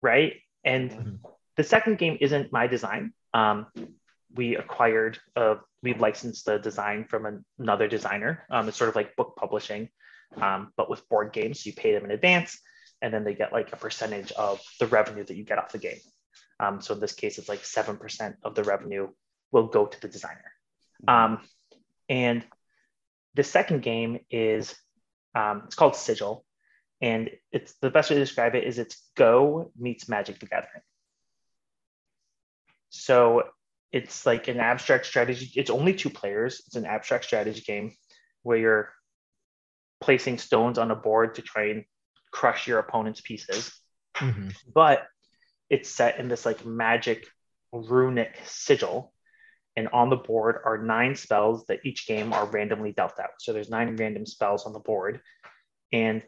right? 0.00 0.34
and 0.64 0.90
mm-hmm. 0.90 1.14
The 1.58 1.64
second 1.64 1.98
game 1.98 2.16
isn't 2.20 2.52
my 2.52 2.68
design. 2.68 3.12
Um, 3.34 3.66
we 4.32 4.56
acquired, 4.56 5.18
uh, 5.34 5.56
we 5.82 5.92
licensed 5.92 6.46
the 6.46 6.58
design 6.58 7.04
from 7.04 7.44
another 7.58 7.88
designer. 7.88 8.44
Um, 8.48 8.68
it's 8.68 8.76
sort 8.76 8.88
of 8.90 8.96
like 8.96 9.16
book 9.16 9.34
publishing, 9.36 9.88
um, 10.40 10.72
but 10.76 10.88
with 10.88 11.06
board 11.08 11.32
games. 11.32 11.62
So 11.62 11.68
you 11.68 11.72
pay 11.74 11.92
them 11.92 12.04
in 12.04 12.12
advance, 12.12 12.60
and 13.02 13.12
then 13.12 13.24
they 13.24 13.34
get 13.34 13.52
like 13.52 13.72
a 13.72 13.76
percentage 13.76 14.30
of 14.32 14.60
the 14.78 14.86
revenue 14.86 15.24
that 15.24 15.36
you 15.36 15.44
get 15.44 15.58
off 15.58 15.72
the 15.72 15.78
game. 15.78 15.98
Um, 16.60 16.80
so 16.80 16.94
in 16.94 17.00
this 17.00 17.12
case, 17.12 17.38
it's 17.38 17.48
like 17.48 17.62
7% 17.62 18.34
of 18.44 18.54
the 18.54 18.62
revenue 18.62 19.08
will 19.50 19.66
go 19.66 19.86
to 19.86 20.00
the 20.00 20.08
designer. 20.08 20.52
Um, 21.08 21.40
and 22.08 22.44
the 23.34 23.44
second 23.44 23.82
game 23.82 24.20
is, 24.30 24.76
um, 25.34 25.62
it's 25.66 25.74
called 25.74 25.96
Sigil. 25.96 26.44
And 27.00 27.30
it's 27.52 27.74
the 27.80 27.90
best 27.90 28.10
way 28.10 28.14
to 28.14 28.22
describe 28.22 28.54
it 28.54 28.64
is 28.64 28.78
it's 28.78 29.02
Go 29.16 29.72
meets 29.76 30.08
Magic 30.08 30.38
the 30.38 30.46
Gathering. 30.46 30.82
So 32.90 33.44
it's 33.92 34.26
like 34.26 34.48
an 34.48 34.60
abstract 34.60 35.06
strategy. 35.06 35.50
It's 35.54 35.70
only 35.70 35.94
two 35.94 36.10
players. 36.10 36.62
It's 36.66 36.76
an 36.76 36.86
abstract 36.86 37.24
strategy 37.24 37.60
game 37.60 37.94
where 38.42 38.58
you're 38.58 38.90
placing 40.00 40.38
stones 40.38 40.78
on 40.78 40.90
a 40.90 40.96
board 40.96 41.34
to 41.36 41.42
try 41.42 41.70
and 41.70 41.84
crush 42.30 42.66
your 42.66 42.78
opponent's 42.78 43.20
pieces. 43.20 43.72
Mm-hmm. 44.16 44.48
But 44.74 45.06
it's 45.70 45.88
set 45.88 46.18
in 46.18 46.28
this 46.28 46.46
like 46.46 46.64
magic 46.64 47.26
runic 47.72 48.36
sigil. 48.44 49.12
And 49.76 49.88
on 49.92 50.10
the 50.10 50.16
board 50.16 50.56
are 50.64 50.78
nine 50.78 51.14
spells 51.14 51.64
that 51.66 51.80
each 51.84 52.06
game 52.06 52.32
are 52.32 52.46
randomly 52.46 52.92
dealt 52.92 53.20
out. 53.20 53.30
So 53.38 53.52
there's 53.52 53.70
nine 53.70 53.94
random 53.96 54.26
spells 54.26 54.66
on 54.66 54.72
the 54.72 54.80
board. 54.80 55.20
And 55.92 56.22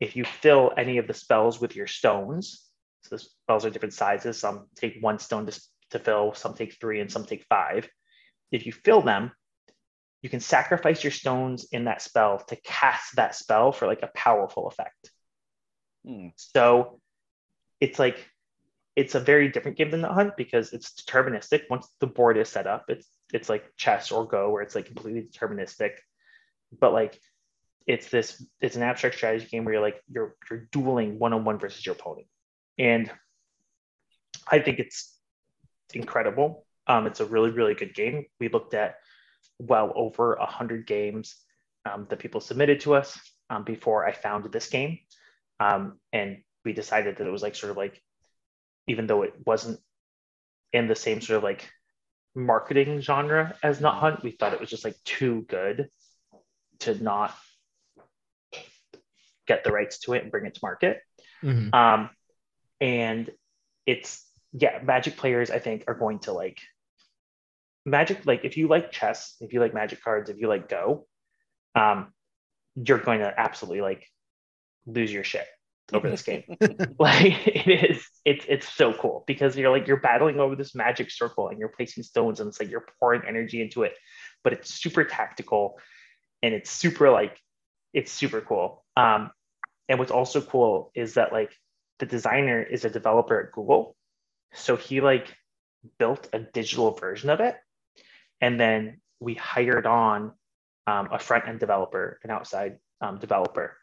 if 0.00 0.14
you 0.14 0.24
fill 0.24 0.72
any 0.76 0.98
of 0.98 1.06
the 1.06 1.14
spells 1.14 1.60
with 1.60 1.74
your 1.74 1.86
stones, 1.86 2.68
so 3.02 3.16
the 3.16 3.18
spells 3.18 3.64
are 3.64 3.70
different 3.70 3.94
sizes. 3.94 4.38
Some 4.38 4.66
take 4.76 4.98
one 5.00 5.18
stone 5.18 5.46
to, 5.46 5.60
to 5.92 5.98
fill, 5.98 6.34
some 6.34 6.54
take 6.54 6.78
three, 6.80 7.00
and 7.00 7.10
some 7.10 7.24
take 7.24 7.44
five. 7.48 7.88
If 8.50 8.66
you 8.66 8.72
fill 8.72 9.02
them, 9.02 9.32
you 10.22 10.30
can 10.30 10.40
sacrifice 10.40 11.02
your 11.02 11.10
stones 11.10 11.66
in 11.72 11.84
that 11.84 12.02
spell 12.02 12.38
to 12.48 12.56
cast 12.56 13.16
that 13.16 13.34
spell 13.34 13.72
for 13.72 13.86
like 13.86 14.02
a 14.02 14.10
powerful 14.14 14.68
effect. 14.68 15.10
Hmm. 16.06 16.28
So 16.36 17.00
it's 17.80 17.98
like 17.98 18.24
it's 18.94 19.14
a 19.14 19.20
very 19.20 19.48
different 19.48 19.78
game 19.78 19.90
than 19.90 20.02
Nut 20.02 20.12
Hunt 20.12 20.36
because 20.36 20.72
it's 20.72 20.92
deterministic. 20.92 21.62
Once 21.70 21.88
the 22.00 22.06
board 22.06 22.36
is 22.36 22.48
set 22.48 22.66
up, 22.66 22.84
it's 22.88 23.08
it's 23.32 23.48
like 23.48 23.64
chess 23.76 24.12
or 24.12 24.26
go 24.26 24.50
where 24.50 24.62
it's 24.62 24.74
like 24.74 24.86
completely 24.86 25.22
deterministic. 25.22 25.92
But 26.78 26.92
like 26.92 27.18
it's 27.86 28.08
this 28.08 28.44
it's 28.60 28.76
an 28.76 28.82
abstract 28.82 29.16
strategy 29.16 29.46
game 29.46 29.64
where 29.64 29.74
you're 29.74 29.82
like 29.82 30.00
you're 30.08 30.36
you're 30.50 30.68
dueling 30.70 31.18
one 31.18 31.32
on 31.32 31.44
one 31.44 31.58
versus 31.58 31.84
your 31.84 31.94
opponent, 31.94 32.26
and 32.78 33.10
I 34.48 34.60
think 34.60 34.78
it's 34.78 35.11
incredible. 35.96 36.66
Um, 36.86 37.06
it's 37.06 37.20
a 37.20 37.26
really 37.26 37.50
really 37.50 37.74
good 37.74 37.94
game. 37.94 38.24
We 38.40 38.48
looked 38.48 38.74
at 38.74 38.96
well 39.58 39.92
over 39.94 40.34
a 40.34 40.46
hundred 40.46 40.86
games 40.86 41.36
um, 41.84 42.06
that 42.10 42.18
people 42.18 42.40
submitted 42.40 42.80
to 42.80 42.94
us 42.94 43.18
um, 43.50 43.64
before 43.64 44.06
I 44.06 44.12
found 44.12 44.50
this 44.52 44.68
game, 44.68 44.98
um, 45.60 45.98
and 46.12 46.38
we 46.64 46.72
decided 46.72 47.16
that 47.16 47.26
it 47.26 47.30
was 47.30 47.42
like 47.42 47.54
sort 47.54 47.70
of 47.70 47.76
like 47.76 48.00
even 48.86 49.06
though 49.06 49.22
it 49.22 49.34
wasn't 49.46 49.78
in 50.72 50.88
the 50.88 50.96
same 50.96 51.20
sort 51.20 51.38
of 51.38 51.44
like 51.44 51.70
marketing 52.34 53.00
genre 53.00 53.54
as 53.62 53.80
Nut 53.80 53.94
Hunt, 53.94 54.22
we 54.22 54.32
thought 54.32 54.52
it 54.52 54.60
was 54.60 54.70
just 54.70 54.84
like 54.84 54.96
too 55.04 55.44
good 55.48 55.88
to 56.80 57.02
not 57.02 57.34
get 59.46 59.64
the 59.64 59.70
rights 59.70 59.98
to 60.00 60.14
it 60.14 60.22
and 60.22 60.30
bring 60.30 60.46
it 60.46 60.54
to 60.54 60.60
market. 60.62 61.00
Mm-hmm. 61.42 61.74
Um, 61.74 62.10
and 62.80 63.30
it's 63.86 64.24
yeah, 64.52 64.80
Magic 64.82 65.16
players 65.16 65.50
I 65.50 65.58
think 65.58 65.84
are 65.88 65.94
going 65.94 66.20
to 66.20 66.32
like 66.32 66.60
Magic. 67.84 68.24
Like 68.26 68.44
if 68.44 68.56
you 68.56 68.68
like 68.68 68.92
chess, 68.92 69.34
if 69.40 69.52
you 69.52 69.60
like 69.60 69.74
Magic 69.74 70.02
cards, 70.02 70.30
if 70.30 70.38
you 70.38 70.48
like 70.48 70.68
Go, 70.68 71.06
um, 71.74 72.12
you're 72.74 72.98
going 72.98 73.20
to 73.20 73.32
absolutely 73.38 73.80
like 73.80 74.06
lose 74.86 75.12
your 75.12 75.24
shit 75.24 75.46
over 75.92 76.08
this 76.08 76.22
game. 76.22 76.44
like 76.98 77.46
it 77.46 77.90
is, 77.90 78.06
it's 78.24 78.44
it's 78.48 78.68
so 78.68 78.92
cool 78.92 79.24
because 79.26 79.56
you're 79.56 79.70
like 79.70 79.86
you're 79.86 80.00
battling 80.00 80.38
over 80.38 80.56
this 80.56 80.74
magic 80.74 81.10
circle 81.10 81.48
and 81.48 81.58
you're 81.58 81.68
placing 81.68 82.02
stones 82.02 82.40
and 82.40 82.48
it's 82.48 82.60
like 82.60 82.70
you're 82.70 82.86
pouring 82.98 83.22
energy 83.26 83.60
into 83.60 83.82
it, 83.82 83.94
but 84.44 84.52
it's 84.52 84.72
super 84.72 85.04
tactical 85.04 85.78
and 86.42 86.54
it's 86.54 86.70
super 86.70 87.10
like 87.10 87.38
it's 87.92 88.12
super 88.12 88.40
cool. 88.40 88.84
Um, 88.96 89.30
and 89.88 89.98
what's 89.98 90.12
also 90.12 90.40
cool 90.40 90.90
is 90.94 91.14
that 91.14 91.32
like 91.32 91.52
the 91.98 92.06
designer 92.06 92.62
is 92.62 92.84
a 92.84 92.90
developer 92.90 93.40
at 93.40 93.52
Google, 93.52 93.96
so 94.54 94.76
he 94.76 95.00
like 95.00 95.34
built 95.98 96.28
a 96.32 96.40
digital 96.40 96.92
version 96.92 97.30
of 97.30 97.40
it, 97.40 97.56
and 98.40 98.58
then 98.58 99.00
we 99.20 99.34
hired 99.34 99.86
on 99.86 100.32
um, 100.86 101.08
a 101.12 101.18
front 101.18 101.48
end 101.48 101.60
developer, 101.60 102.18
an 102.24 102.30
outside 102.30 102.78
um, 103.00 103.18
developer, 103.18 103.76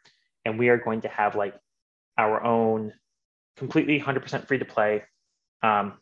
and 0.44 0.58
we 0.58 0.68
are 0.68 0.78
going 0.78 1.02
to 1.02 1.08
have 1.08 1.34
like 1.34 1.54
our 2.18 2.42
own 2.42 2.92
completely 3.56 4.00
100% 4.00 4.46
free 4.46 4.58
to 4.58 4.64
play 4.64 5.02
um, 5.62 5.94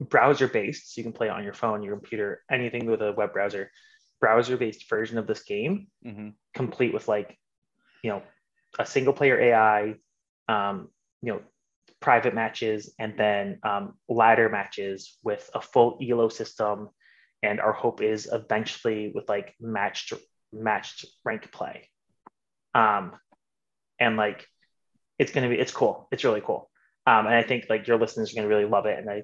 browser 0.00 0.48
based. 0.48 0.94
So 0.94 1.00
you 1.00 1.02
can 1.04 1.12
play 1.12 1.28
on 1.28 1.44
your 1.44 1.54
phone 1.54 1.82
your 1.82 1.96
computer 1.96 2.42
anything 2.50 2.86
with 2.86 3.02
a 3.02 3.12
web 3.12 3.32
browser. 3.32 3.70
Browser 4.20 4.56
based 4.56 4.88
version 4.88 5.16
of 5.18 5.26
this 5.26 5.42
game, 5.44 5.86
mm-hmm. 6.04 6.30
complete 6.52 6.92
with 6.92 7.06
like, 7.06 7.38
you 8.02 8.10
know, 8.10 8.22
a 8.78 8.84
single 8.84 9.12
player 9.12 9.38
AI, 9.40 9.94
um, 10.48 10.88
you 11.22 11.32
know, 11.32 11.40
private 12.00 12.34
matches, 12.34 12.94
and 12.98 13.14
then 13.16 13.58
um, 13.62 13.94
ladder 14.08 14.48
matches 14.48 15.18
with 15.22 15.48
a 15.54 15.60
full 15.60 15.98
elo 16.02 16.28
system. 16.28 16.88
And 17.42 17.60
our 17.60 17.72
hope 17.72 18.02
is 18.02 18.28
eventually 18.30 19.12
with 19.14 19.28
like 19.28 19.54
matched 19.60 20.12
matched 20.52 21.06
rank 21.24 21.52
play. 21.52 21.88
Um, 22.74 23.12
and 24.00 24.16
like 24.16 24.46
it's 25.18 25.32
gonna 25.32 25.48
be 25.48 25.58
it's 25.58 25.72
cool. 25.72 26.08
It's 26.10 26.24
really 26.24 26.42
cool. 26.44 26.70
Um, 27.06 27.26
and 27.26 27.34
I 27.34 27.42
think 27.42 27.66
like 27.70 27.86
your 27.86 27.98
listeners 27.98 28.32
are 28.32 28.36
gonna 28.36 28.48
really 28.48 28.64
love 28.64 28.86
it. 28.86 28.98
And 28.98 29.08
I 29.08 29.22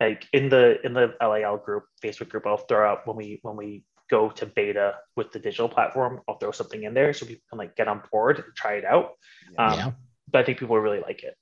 like 0.00 0.26
in 0.32 0.48
the 0.48 0.84
in 0.84 0.94
the 0.94 1.14
LAL 1.20 1.58
group, 1.58 1.84
Facebook 2.02 2.28
group, 2.28 2.46
I'll 2.46 2.56
throw 2.56 2.88
out 2.88 3.06
when 3.06 3.16
we 3.16 3.40
when 3.42 3.56
we 3.56 3.84
go 4.10 4.28
to 4.28 4.46
beta 4.46 4.96
with 5.16 5.30
the 5.30 5.38
digital 5.38 5.68
platform, 5.68 6.20
I'll 6.28 6.38
throw 6.38 6.50
something 6.50 6.82
in 6.82 6.94
there 6.94 7.12
so 7.12 7.26
people 7.26 7.44
can 7.48 7.58
like 7.58 7.76
get 7.76 7.88
on 7.88 8.02
board 8.10 8.38
and 8.38 8.54
try 8.56 8.74
it 8.74 8.84
out. 8.84 9.12
Um, 9.56 9.78
yeah. 9.78 9.90
But 10.30 10.40
I 10.40 10.44
think 10.44 10.58
people 10.58 10.78
really 10.78 11.00
like 11.00 11.22
it. 11.22 11.36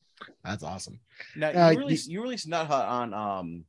That's 0.44 0.62
awesome. 0.62 1.00
Now 1.36 1.48
uh, 1.48 1.70
you 1.70 1.78
released 1.78 2.08
you 2.08 2.22
released 2.22 2.48
Nut 2.48 2.66
Hunt 2.66 2.84
on 2.84 3.14
um 3.14 3.64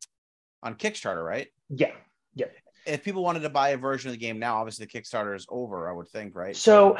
on 0.63 0.75
Kickstarter, 0.75 1.25
right? 1.25 1.47
Yeah. 1.69 1.91
Yeah. 2.35 2.47
If 2.85 3.03
people 3.03 3.23
wanted 3.23 3.41
to 3.41 3.49
buy 3.49 3.69
a 3.69 3.77
version 3.77 4.09
of 4.09 4.13
the 4.13 4.19
game 4.19 4.39
now, 4.39 4.57
obviously 4.57 4.85
the 4.85 4.91
Kickstarter 4.91 5.35
is 5.35 5.45
over, 5.49 5.89
I 5.89 5.93
would 5.93 6.09
think, 6.09 6.35
right? 6.35 6.55
So 6.55 6.97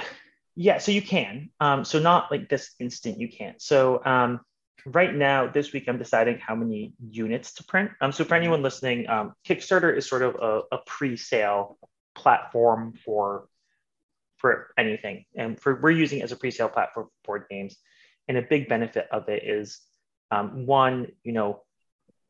yeah, 0.56 0.78
so 0.78 0.92
you 0.92 1.02
can. 1.02 1.50
Um, 1.60 1.86
so 1.86 2.00
not 2.00 2.32
like 2.32 2.50
this 2.50 2.72
instant 2.80 3.20
you 3.20 3.30
can't. 3.30 3.62
So 3.62 4.04
um 4.06 4.42
right 4.86 5.14
now, 5.14 5.48
this 5.48 5.74
week, 5.74 5.88
I'm 5.88 5.98
deciding 5.98 6.40
how 6.40 6.56
many 6.56 6.94
units 7.10 7.54
to 7.56 7.64
print. 7.64 7.92
Um, 8.02 8.12
so 8.12 8.24
for 8.24 8.36
anyone 8.36 8.62
listening, 8.62 9.10
um, 9.10 9.34
Kickstarter 9.48 9.96
is 9.96 10.08
sort 10.08 10.22
of 10.22 10.36
a, 10.36 10.76
a 10.76 10.80
pre-sale 10.86 11.78
platform 12.16 12.94
for 13.06 13.48
for 14.38 14.74
anything, 14.78 15.26
and 15.36 15.60
for 15.60 15.80
we're 15.82 15.92
using 15.92 16.20
it 16.20 16.24
as 16.24 16.32
a 16.32 16.36
pre-sale 16.38 16.70
platform 16.70 17.08
for 17.08 17.12
board 17.26 17.46
games. 17.50 17.78
And 18.30 18.38
a 18.38 18.42
big 18.42 18.70
benefit 18.70 19.08
of 19.12 19.28
it 19.28 19.44
is 19.44 19.82
um, 20.32 20.66
one, 20.66 21.08
you 21.24 21.34
know, 21.34 21.64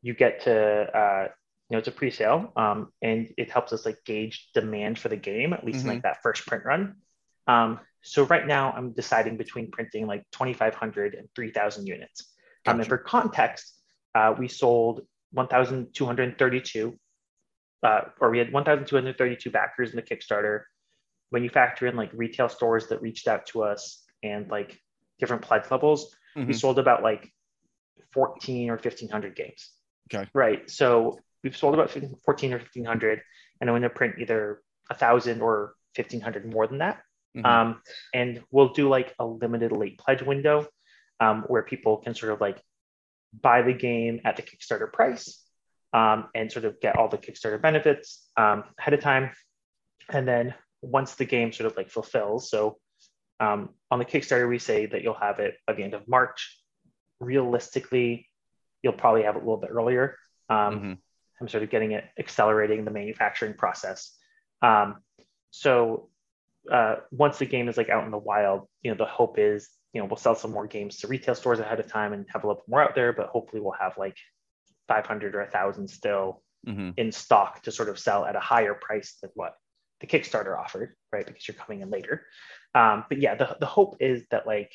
you 0.02 0.14
get 0.14 0.40
to 0.44 0.54
uh, 0.54 1.28
you 1.68 1.74
know 1.74 1.78
it's 1.78 1.88
a 1.88 1.92
pre-sale, 1.92 2.52
um, 2.56 2.92
and 3.00 3.32
it 3.36 3.50
helps 3.50 3.72
us 3.72 3.86
like 3.86 3.98
gauge 4.04 4.48
demand 4.54 4.98
for 4.98 5.08
the 5.08 5.16
game 5.16 5.52
at 5.52 5.64
least 5.64 5.80
mm-hmm. 5.80 5.88
in 5.88 5.94
like 5.94 5.98
mm-hmm. 5.98 6.08
that 6.08 6.22
first 6.22 6.46
print 6.46 6.64
run. 6.64 6.96
Um, 7.46 7.80
so 8.02 8.24
right 8.24 8.46
now 8.46 8.72
I'm 8.72 8.92
deciding 8.92 9.36
between 9.36 9.70
printing 9.70 10.06
like 10.06 10.24
2,500 10.32 11.14
and 11.14 11.28
3,000 11.34 11.86
units. 11.86 12.32
Gotcha. 12.64 12.74
Um, 12.74 12.80
and 12.80 12.88
for 12.88 12.98
context, 12.98 13.74
uh, 14.14 14.34
we 14.38 14.48
sold 14.48 15.02
1,232, 15.32 16.98
uh, 17.82 18.00
or 18.20 18.30
we 18.30 18.38
had 18.38 18.52
1,232 18.52 19.50
backers 19.50 19.90
in 19.90 19.96
the 19.96 20.02
Kickstarter. 20.02 20.62
When 21.30 21.44
you 21.44 21.50
factor 21.50 21.86
in 21.86 21.94
like 21.94 22.10
retail 22.12 22.48
stores 22.48 22.88
that 22.88 23.02
reached 23.02 23.28
out 23.28 23.46
to 23.48 23.62
us 23.62 24.02
and 24.22 24.50
like 24.50 24.80
different 25.20 25.42
pledge 25.42 25.70
levels, 25.70 26.14
mm-hmm. 26.36 26.48
we 26.48 26.52
sold 26.52 26.78
about 26.78 27.02
like 27.02 27.32
14 28.12 28.70
or 28.70 28.74
1,500 28.74 29.36
games. 29.36 29.70
Okay. 30.12 30.28
Right. 30.34 30.68
So 30.68 31.18
we've 31.44 31.56
sold 31.56 31.74
about 31.74 31.90
14 31.90 32.52
or 32.52 32.58
1,500, 32.58 33.22
and 33.60 33.70
I'm 33.70 33.72
going 33.72 33.82
to 33.82 33.90
print 33.90 34.16
either 34.18 34.62
a 34.90 34.94
thousand 34.94 35.40
or 35.40 35.74
1,500 35.96 36.52
more 36.52 36.66
than 36.66 36.78
that. 36.78 37.02
Mm-hmm. 37.36 37.46
Um, 37.46 37.82
and 38.12 38.42
we'll 38.50 38.72
do 38.72 38.88
like 38.88 39.14
a 39.18 39.24
limited 39.26 39.72
late 39.72 39.98
pledge 39.98 40.22
window 40.22 40.66
um, 41.20 41.44
where 41.46 41.62
people 41.62 41.98
can 41.98 42.14
sort 42.14 42.32
of 42.32 42.40
like 42.40 42.60
buy 43.40 43.62
the 43.62 43.72
game 43.72 44.20
at 44.24 44.36
the 44.36 44.42
Kickstarter 44.42 44.92
price 44.92 45.40
um, 45.92 46.28
and 46.34 46.50
sort 46.50 46.64
of 46.64 46.80
get 46.80 46.96
all 46.96 47.08
the 47.08 47.18
Kickstarter 47.18 47.60
benefits 47.60 48.28
um, 48.36 48.64
ahead 48.78 48.94
of 48.94 49.00
time. 49.00 49.30
And 50.08 50.26
then 50.26 50.54
once 50.82 51.14
the 51.14 51.24
game 51.24 51.52
sort 51.52 51.70
of 51.70 51.76
like 51.76 51.90
fulfills, 51.90 52.50
so 52.50 52.78
um, 53.40 53.70
on 53.90 53.98
the 53.98 54.04
Kickstarter, 54.04 54.48
we 54.48 54.58
say 54.58 54.86
that 54.86 55.02
you'll 55.02 55.14
have 55.14 55.40
it 55.40 55.56
by 55.66 55.72
the 55.72 55.82
end 55.82 55.94
of 55.94 56.06
March. 56.06 56.56
Realistically, 57.18 58.28
you'll 58.82 58.92
probably 58.92 59.22
have 59.24 59.36
it 59.36 59.42
a 59.42 59.44
little 59.44 59.56
bit 59.56 59.70
earlier. 59.70 60.16
Um, 60.48 60.56
mm-hmm. 60.76 60.92
I'm 61.40 61.48
sort 61.48 61.62
of 61.62 61.70
getting 61.70 61.92
it 61.92 62.04
accelerating 62.18 62.84
the 62.84 62.90
manufacturing 62.90 63.54
process. 63.54 64.14
Um, 64.60 64.96
so 65.50 66.10
uh, 66.70 66.96
once 67.10 67.38
the 67.38 67.46
game 67.46 67.68
is 67.68 67.76
like 67.76 67.88
out 67.88 68.04
in 68.04 68.10
the 68.10 68.18
wild, 68.18 68.68
you 68.82 68.90
know, 68.90 68.96
the 68.96 69.06
hope 69.06 69.38
is, 69.38 69.68
you 69.94 70.00
know, 70.00 70.06
we'll 70.06 70.16
sell 70.16 70.34
some 70.34 70.52
more 70.52 70.66
games 70.66 70.98
to 70.98 71.08
retail 71.08 71.34
stores 71.34 71.58
ahead 71.58 71.80
of 71.80 71.86
time 71.86 72.12
and 72.12 72.26
have 72.28 72.44
a 72.44 72.46
little 72.46 72.62
bit 72.62 72.68
more 72.68 72.82
out 72.82 72.94
there, 72.94 73.12
but 73.12 73.28
hopefully 73.28 73.62
we'll 73.62 73.72
have 73.72 73.96
like 73.96 74.16
500 74.86 75.34
or 75.34 75.46
thousand 75.46 75.88
still 75.88 76.42
mm-hmm. 76.66 76.90
in 76.96 77.10
stock 77.10 77.62
to 77.62 77.72
sort 77.72 77.88
of 77.88 77.98
sell 77.98 78.26
at 78.26 78.36
a 78.36 78.40
higher 78.40 78.74
price 78.74 79.16
than 79.22 79.30
what 79.34 79.54
the 80.00 80.06
Kickstarter 80.06 80.58
offered, 80.58 80.94
right? 81.12 81.26
Because 81.26 81.46
you're 81.48 81.54
coming 81.54 81.80
in 81.80 81.90
later. 81.90 82.26
Um, 82.74 83.04
but 83.08 83.18
yeah, 83.18 83.34
the, 83.34 83.56
the 83.58 83.66
hope 83.66 83.96
is 84.00 84.24
that 84.30 84.46
like 84.46 84.72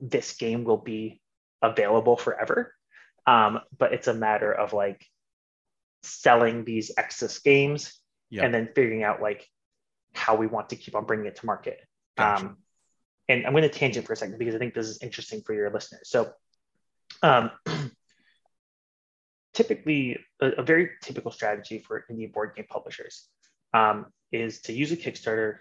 this 0.00 0.34
game 0.36 0.64
will 0.64 0.78
be 0.78 1.20
available 1.62 2.16
forever. 2.16 2.74
Um, 3.26 3.60
but 3.76 3.92
it's 3.92 4.08
a 4.08 4.14
matter 4.14 4.52
of 4.52 4.72
like 4.72 5.04
selling 6.02 6.64
these 6.64 6.92
excess 6.96 7.38
games 7.38 7.98
yep. 8.30 8.44
and 8.44 8.54
then 8.54 8.68
figuring 8.74 9.02
out 9.02 9.22
like 9.22 9.48
how 10.14 10.36
we 10.36 10.46
want 10.46 10.70
to 10.70 10.76
keep 10.76 10.94
on 10.94 11.04
bringing 11.04 11.26
it 11.26 11.36
to 11.36 11.46
market. 11.46 11.80
Gotcha. 12.16 12.46
Um, 12.46 12.56
and 13.28 13.46
I'm 13.46 13.52
going 13.52 13.62
to 13.62 13.68
tangent 13.68 14.06
for 14.06 14.12
a 14.12 14.16
second 14.16 14.38
because 14.38 14.54
I 14.54 14.58
think 14.58 14.74
this 14.74 14.86
is 14.86 15.02
interesting 15.02 15.42
for 15.44 15.54
your 15.54 15.70
listeners. 15.70 16.08
So, 16.08 16.32
um, 17.22 17.50
typically, 19.54 20.18
a, 20.40 20.48
a, 20.58 20.62
very 20.62 20.90
typical 21.02 21.30
strategy 21.30 21.78
for 21.78 22.04
indie 22.10 22.30
board 22.30 22.54
game 22.54 22.66
publishers 22.68 23.28
um, 23.72 24.06
is 24.30 24.60
to 24.62 24.72
use 24.72 24.92
a 24.92 24.96
Kickstarter. 24.96 25.56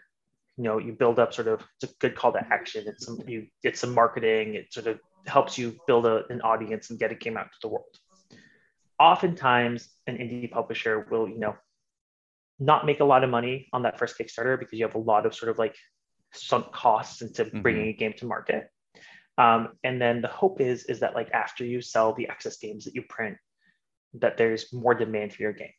You 0.57 0.63
know, 0.65 0.77
you 0.77 0.93
build 0.93 1.19
up 1.19 1.33
sort 1.33 1.47
of 1.47 1.61
it's 1.81 1.91
a 1.91 1.95
good 1.99 2.15
call 2.15 2.31
to 2.33 2.45
action. 2.51 2.83
It's 2.87 3.05
some 3.05 3.19
you 3.27 3.47
get 3.63 3.77
some 3.77 3.93
marketing. 3.93 4.55
It 4.55 4.71
sort 4.71 4.87
of 4.87 4.99
helps 5.25 5.57
you 5.57 5.77
build 5.87 6.05
a, 6.05 6.25
an 6.29 6.41
audience 6.41 6.89
and 6.89 6.99
get 6.99 7.11
a 7.11 7.15
game 7.15 7.37
out 7.37 7.45
to 7.45 7.57
the 7.61 7.67
world. 7.69 7.97
Oftentimes, 8.99 9.89
an 10.07 10.17
indie 10.17 10.51
publisher 10.51 11.07
will, 11.09 11.27
you 11.27 11.39
know, 11.39 11.55
not 12.59 12.85
make 12.85 12.99
a 12.99 13.05
lot 13.05 13.23
of 13.23 13.29
money 13.29 13.67
on 13.73 13.83
that 13.83 13.97
first 13.97 14.17
Kickstarter 14.17 14.59
because 14.59 14.77
you 14.77 14.85
have 14.85 14.95
a 14.95 14.99
lot 14.99 15.25
of 15.25 15.33
sort 15.33 15.49
of 15.49 15.57
like 15.57 15.75
sunk 16.33 16.71
costs 16.71 17.21
into 17.21 17.45
mm-hmm. 17.45 17.61
bringing 17.61 17.87
a 17.87 17.93
game 17.93 18.13
to 18.17 18.25
market. 18.25 18.69
Um, 19.37 19.69
and 19.83 19.99
then 19.99 20.21
the 20.21 20.27
hope 20.27 20.61
is 20.61 20.85
is 20.85 20.99
that 20.99 21.15
like 21.15 21.31
after 21.31 21.65
you 21.65 21.81
sell 21.81 22.13
the 22.13 22.29
excess 22.29 22.57
games 22.57 22.85
that 22.85 22.95
you 22.95 23.01
print, 23.01 23.37
that 24.15 24.37
there's 24.37 24.71
more 24.71 24.93
demand 24.93 25.33
for 25.33 25.41
your 25.41 25.53
game. 25.53 25.73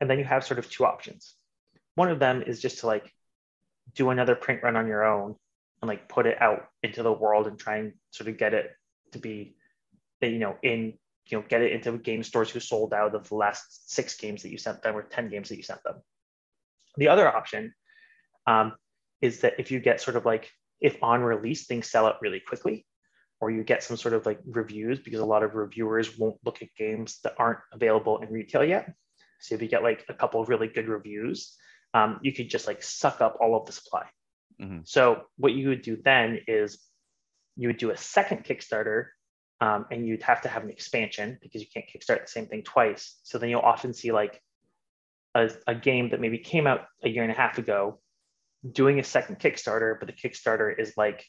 And 0.00 0.08
then 0.08 0.18
you 0.18 0.24
have 0.24 0.44
sort 0.44 0.58
of 0.58 0.70
two 0.70 0.84
options. 0.84 1.34
One 1.96 2.08
of 2.08 2.20
them 2.20 2.42
is 2.42 2.60
just 2.60 2.78
to 2.80 2.86
like 2.86 3.12
do 3.94 4.10
another 4.10 4.34
print 4.34 4.62
run 4.62 4.76
on 4.76 4.86
your 4.86 5.04
own 5.04 5.34
and 5.82 5.88
like 5.88 6.08
put 6.08 6.26
it 6.26 6.40
out 6.40 6.66
into 6.82 7.02
the 7.02 7.12
world 7.12 7.46
and 7.46 7.58
try 7.58 7.76
and 7.76 7.92
sort 8.10 8.28
of 8.28 8.38
get 8.38 8.54
it 8.54 8.70
to 9.12 9.18
be, 9.18 9.56
you 10.20 10.38
know, 10.38 10.56
in 10.62 10.94
you 11.30 11.38
know, 11.38 11.44
get 11.48 11.62
it 11.62 11.72
into 11.72 11.96
game 11.98 12.22
stores 12.22 12.50
who 12.50 12.60
sold 12.60 12.92
out 12.92 13.14
of 13.14 13.28
the 13.28 13.34
last 13.34 13.90
six 13.90 14.16
games 14.16 14.42
that 14.42 14.50
you 14.50 14.58
sent 14.58 14.82
them 14.82 14.96
or 14.96 15.02
10 15.02 15.28
games 15.28 15.48
that 15.48 15.56
you 15.56 15.62
sent 15.62 15.82
them. 15.84 15.96
The 16.96 17.08
other 17.08 17.28
option 17.28 17.72
um, 18.46 18.74
is 19.20 19.40
that 19.40 19.54
if 19.58 19.70
you 19.70 19.80
get 19.80 20.00
sort 20.00 20.16
of 20.16 20.24
like, 20.24 20.50
if 20.80 20.96
on 21.02 21.22
release 21.22 21.66
things 21.66 21.90
sell 21.90 22.06
out 22.06 22.20
really 22.20 22.40
quickly, 22.40 22.86
or 23.40 23.50
you 23.50 23.62
get 23.64 23.82
some 23.82 23.96
sort 23.96 24.14
of 24.14 24.26
like 24.26 24.40
reviews, 24.44 24.98
because 24.98 25.20
a 25.20 25.24
lot 25.24 25.42
of 25.42 25.54
reviewers 25.54 26.18
won't 26.18 26.36
look 26.44 26.62
at 26.62 26.68
games 26.76 27.20
that 27.22 27.34
aren't 27.38 27.60
available 27.72 28.18
in 28.18 28.30
retail 28.30 28.64
yet. 28.64 28.92
So 29.40 29.54
if 29.54 29.62
you 29.62 29.68
get 29.68 29.82
like 29.82 30.04
a 30.08 30.14
couple 30.14 30.40
of 30.40 30.48
really 30.48 30.68
good 30.68 30.88
reviews, 30.88 31.56
um, 31.94 32.20
you 32.22 32.32
could 32.32 32.48
just 32.48 32.66
like 32.66 32.82
suck 32.82 33.20
up 33.20 33.38
all 33.40 33.56
of 33.56 33.66
the 33.66 33.72
supply. 33.72 34.06
Mm-hmm. 34.60 34.80
So 34.84 35.22
what 35.36 35.52
you 35.52 35.68
would 35.68 35.82
do 35.82 35.96
then 36.02 36.40
is 36.46 36.78
you 37.56 37.68
would 37.68 37.78
do 37.78 37.90
a 37.90 37.96
second 37.96 38.44
Kickstarter 38.44 39.06
um, 39.60 39.86
and 39.90 40.06
you'd 40.06 40.22
have 40.22 40.42
to 40.42 40.48
have 40.48 40.62
an 40.64 40.70
expansion 40.70 41.38
because 41.42 41.60
you 41.60 41.68
can't 41.72 41.86
kickstart 41.86 42.22
the 42.22 42.28
same 42.28 42.46
thing 42.46 42.62
twice. 42.62 43.18
So 43.24 43.38
then 43.38 43.50
you'll 43.50 43.60
often 43.60 43.92
see 43.92 44.10
like 44.10 44.40
a, 45.34 45.50
a 45.66 45.74
game 45.74 46.10
that 46.10 46.20
maybe 46.20 46.38
came 46.38 46.66
out 46.66 46.86
a 47.02 47.08
year 47.08 47.22
and 47.22 47.32
a 47.32 47.36
half 47.36 47.58
ago 47.58 48.00
doing 48.70 48.98
a 48.98 49.04
second 49.04 49.38
Kickstarter, 49.38 49.98
but 49.98 50.06
the 50.06 50.12
Kickstarter 50.12 50.72
is 50.78 50.94
like 50.96 51.26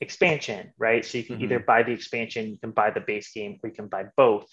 expansion, 0.00 0.72
right? 0.78 1.04
So 1.04 1.18
you 1.18 1.24
can 1.24 1.36
mm-hmm. 1.36 1.44
either 1.44 1.58
buy 1.60 1.82
the 1.82 1.92
expansion, 1.92 2.48
you 2.48 2.58
can 2.58 2.70
buy 2.70 2.90
the 2.90 3.00
base 3.00 3.32
game, 3.32 3.58
or 3.62 3.68
you 3.68 3.74
can 3.74 3.88
buy 3.88 4.04
both. 4.16 4.46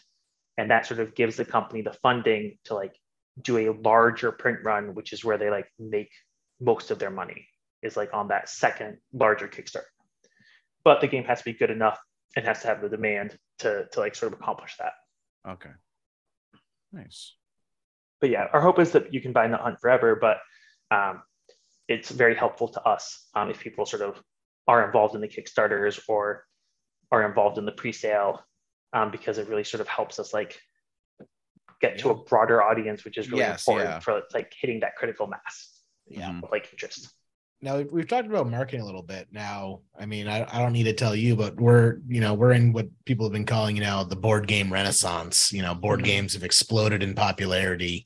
And 0.57 0.71
that 0.71 0.85
sort 0.85 0.99
of 0.99 1.15
gives 1.15 1.37
the 1.37 1.45
company 1.45 1.81
the 1.81 1.93
funding 1.93 2.57
to 2.65 2.73
like 2.73 2.95
do 3.41 3.57
a 3.57 3.73
larger 3.73 4.31
print 4.31 4.59
run, 4.63 4.95
which 4.95 5.13
is 5.13 5.23
where 5.23 5.37
they 5.37 5.49
like 5.49 5.67
make 5.79 6.11
most 6.59 6.91
of 6.91 6.99
their 6.99 7.11
money, 7.11 7.47
is 7.81 7.97
like 7.97 8.13
on 8.13 8.29
that 8.29 8.49
second 8.49 8.97
larger 9.13 9.47
Kickstarter. 9.47 9.83
But 10.83 11.01
the 11.01 11.07
game 11.07 11.25
has 11.25 11.39
to 11.39 11.45
be 11.45 11.53
good 11.53 11.71
enough 11.71 11.99
and 12.35 12.45
has 12.45 12.61
to 12.61 12.67
have 12.67 12.81
the 12.81 12.89
demand 12.89 13.37
to 13.59 13.87
to 13.91 13.99
like 13.99 14.15
sort 14.15 14.33
of 14.33 14.39
accomplish 14.39 14.75
that. 14.77 14.93
Okay. 15.47 15.71
Nice 16.91 17.37
but 18.19 18.29
yeah, 18.29 18.47
our 18.53 18.61
hope 18.61 18.79
is 18.79 18.91
that 18.91 19.13
you 19.13 19.21
can 19.21 19.31
buy 19.31 19.47
Nut 19.47 19.61
Hunt 19.61 19.79
forever, 19.79 20.15
but 20.15 20.37
um, 20.91 21.21
it's 21.87 22.09
very 22.09 22.35
helpful 22.35 22.67
to 22.69 22.81
us 22.83 23.27
um, 23.35 23.49
if 23.49 23.59
people 23.59 23.85
sort 23.85 24.01
of 24.01 24.21
are 24.67 24.85
involved 24.85 25.15
in 25.15 25.21
the 25.21 25.27
Kickstarters 25.27 25.99
or 26.07 26.45
are 27.11 27.27
involved 27.27 27.57
in 27.57 27.65
the 27.65 27.71
pre-sale 27.71 28.43
um, 28.93 29.11
because 29.11 29.37
it 29.37 29.47
really 29.47 29.63
sort 29.63 29.81
of 29.81 29.87
helps 29.87 30.19
us 30.19 30.33
like 30.33 30.59
get 31.81 31.95
yeah. 31.95 32.03
to 32.03 32.09
a 32.11 32.15
broader 32.15 32.61
audience, 32.61 33.03
which 33.05 33.17
is 33.17 33.29
really 33.29 33.43
yes, 33.43 33.67
important 33.67 33.89
yeah. 33.89 33.99
for 33.99 34.21
like 34.33 34.53
hitting 34.59 34.79
that 34.81 34.95
critical 34.95 35.27
mass. 35.27 35.81
Yeah, 36.07 36.29
mm-hmm. 36.29 36.45
like 36.51 36.69
interest 36.71 37.13
now 37.61 37.81
we've 37.91 38.07
talked 38.07 38.27
about 38.27 38.49
marketing 38.49 38.81
a 38.81 38.85
little 38.85 39.01
bit 39.01 39.27
now 39.31 39.79
i 39.99 40.05
mean 40.05 40.27
I, 40.27 40.45
I 40.51 40.61
don't 40.61 40.73
need 40.73 40.83
to 40.83 40.93
tell 40.93 41.15
you 41.15 41.35
but 41.35 41.55
we're 41.55 41.97
you 42.07 42.21
know 42.21 42.33
we're 42.33 42.51
in 42.51 42.71
what 42.71 42.87
people 43.05 43.25
have 43.25 43.33
been 43.33 43.45
calling 43.45 43.75
you 43.75 43.81
know 43.81 44.03
the 44.03 44.15
board 44.15 44.47
game 44.47 44.71
renaissance 44.71 45.51
you 45.51 45.61
know 45.61 45.73
board 45.73 45.99
mm-hmm. 45.99 46.05
games 46.05 46.33
have 46.33 46.43
exploded 46.43 47.01
in 47.01 47.15
popularity 47.15 48.05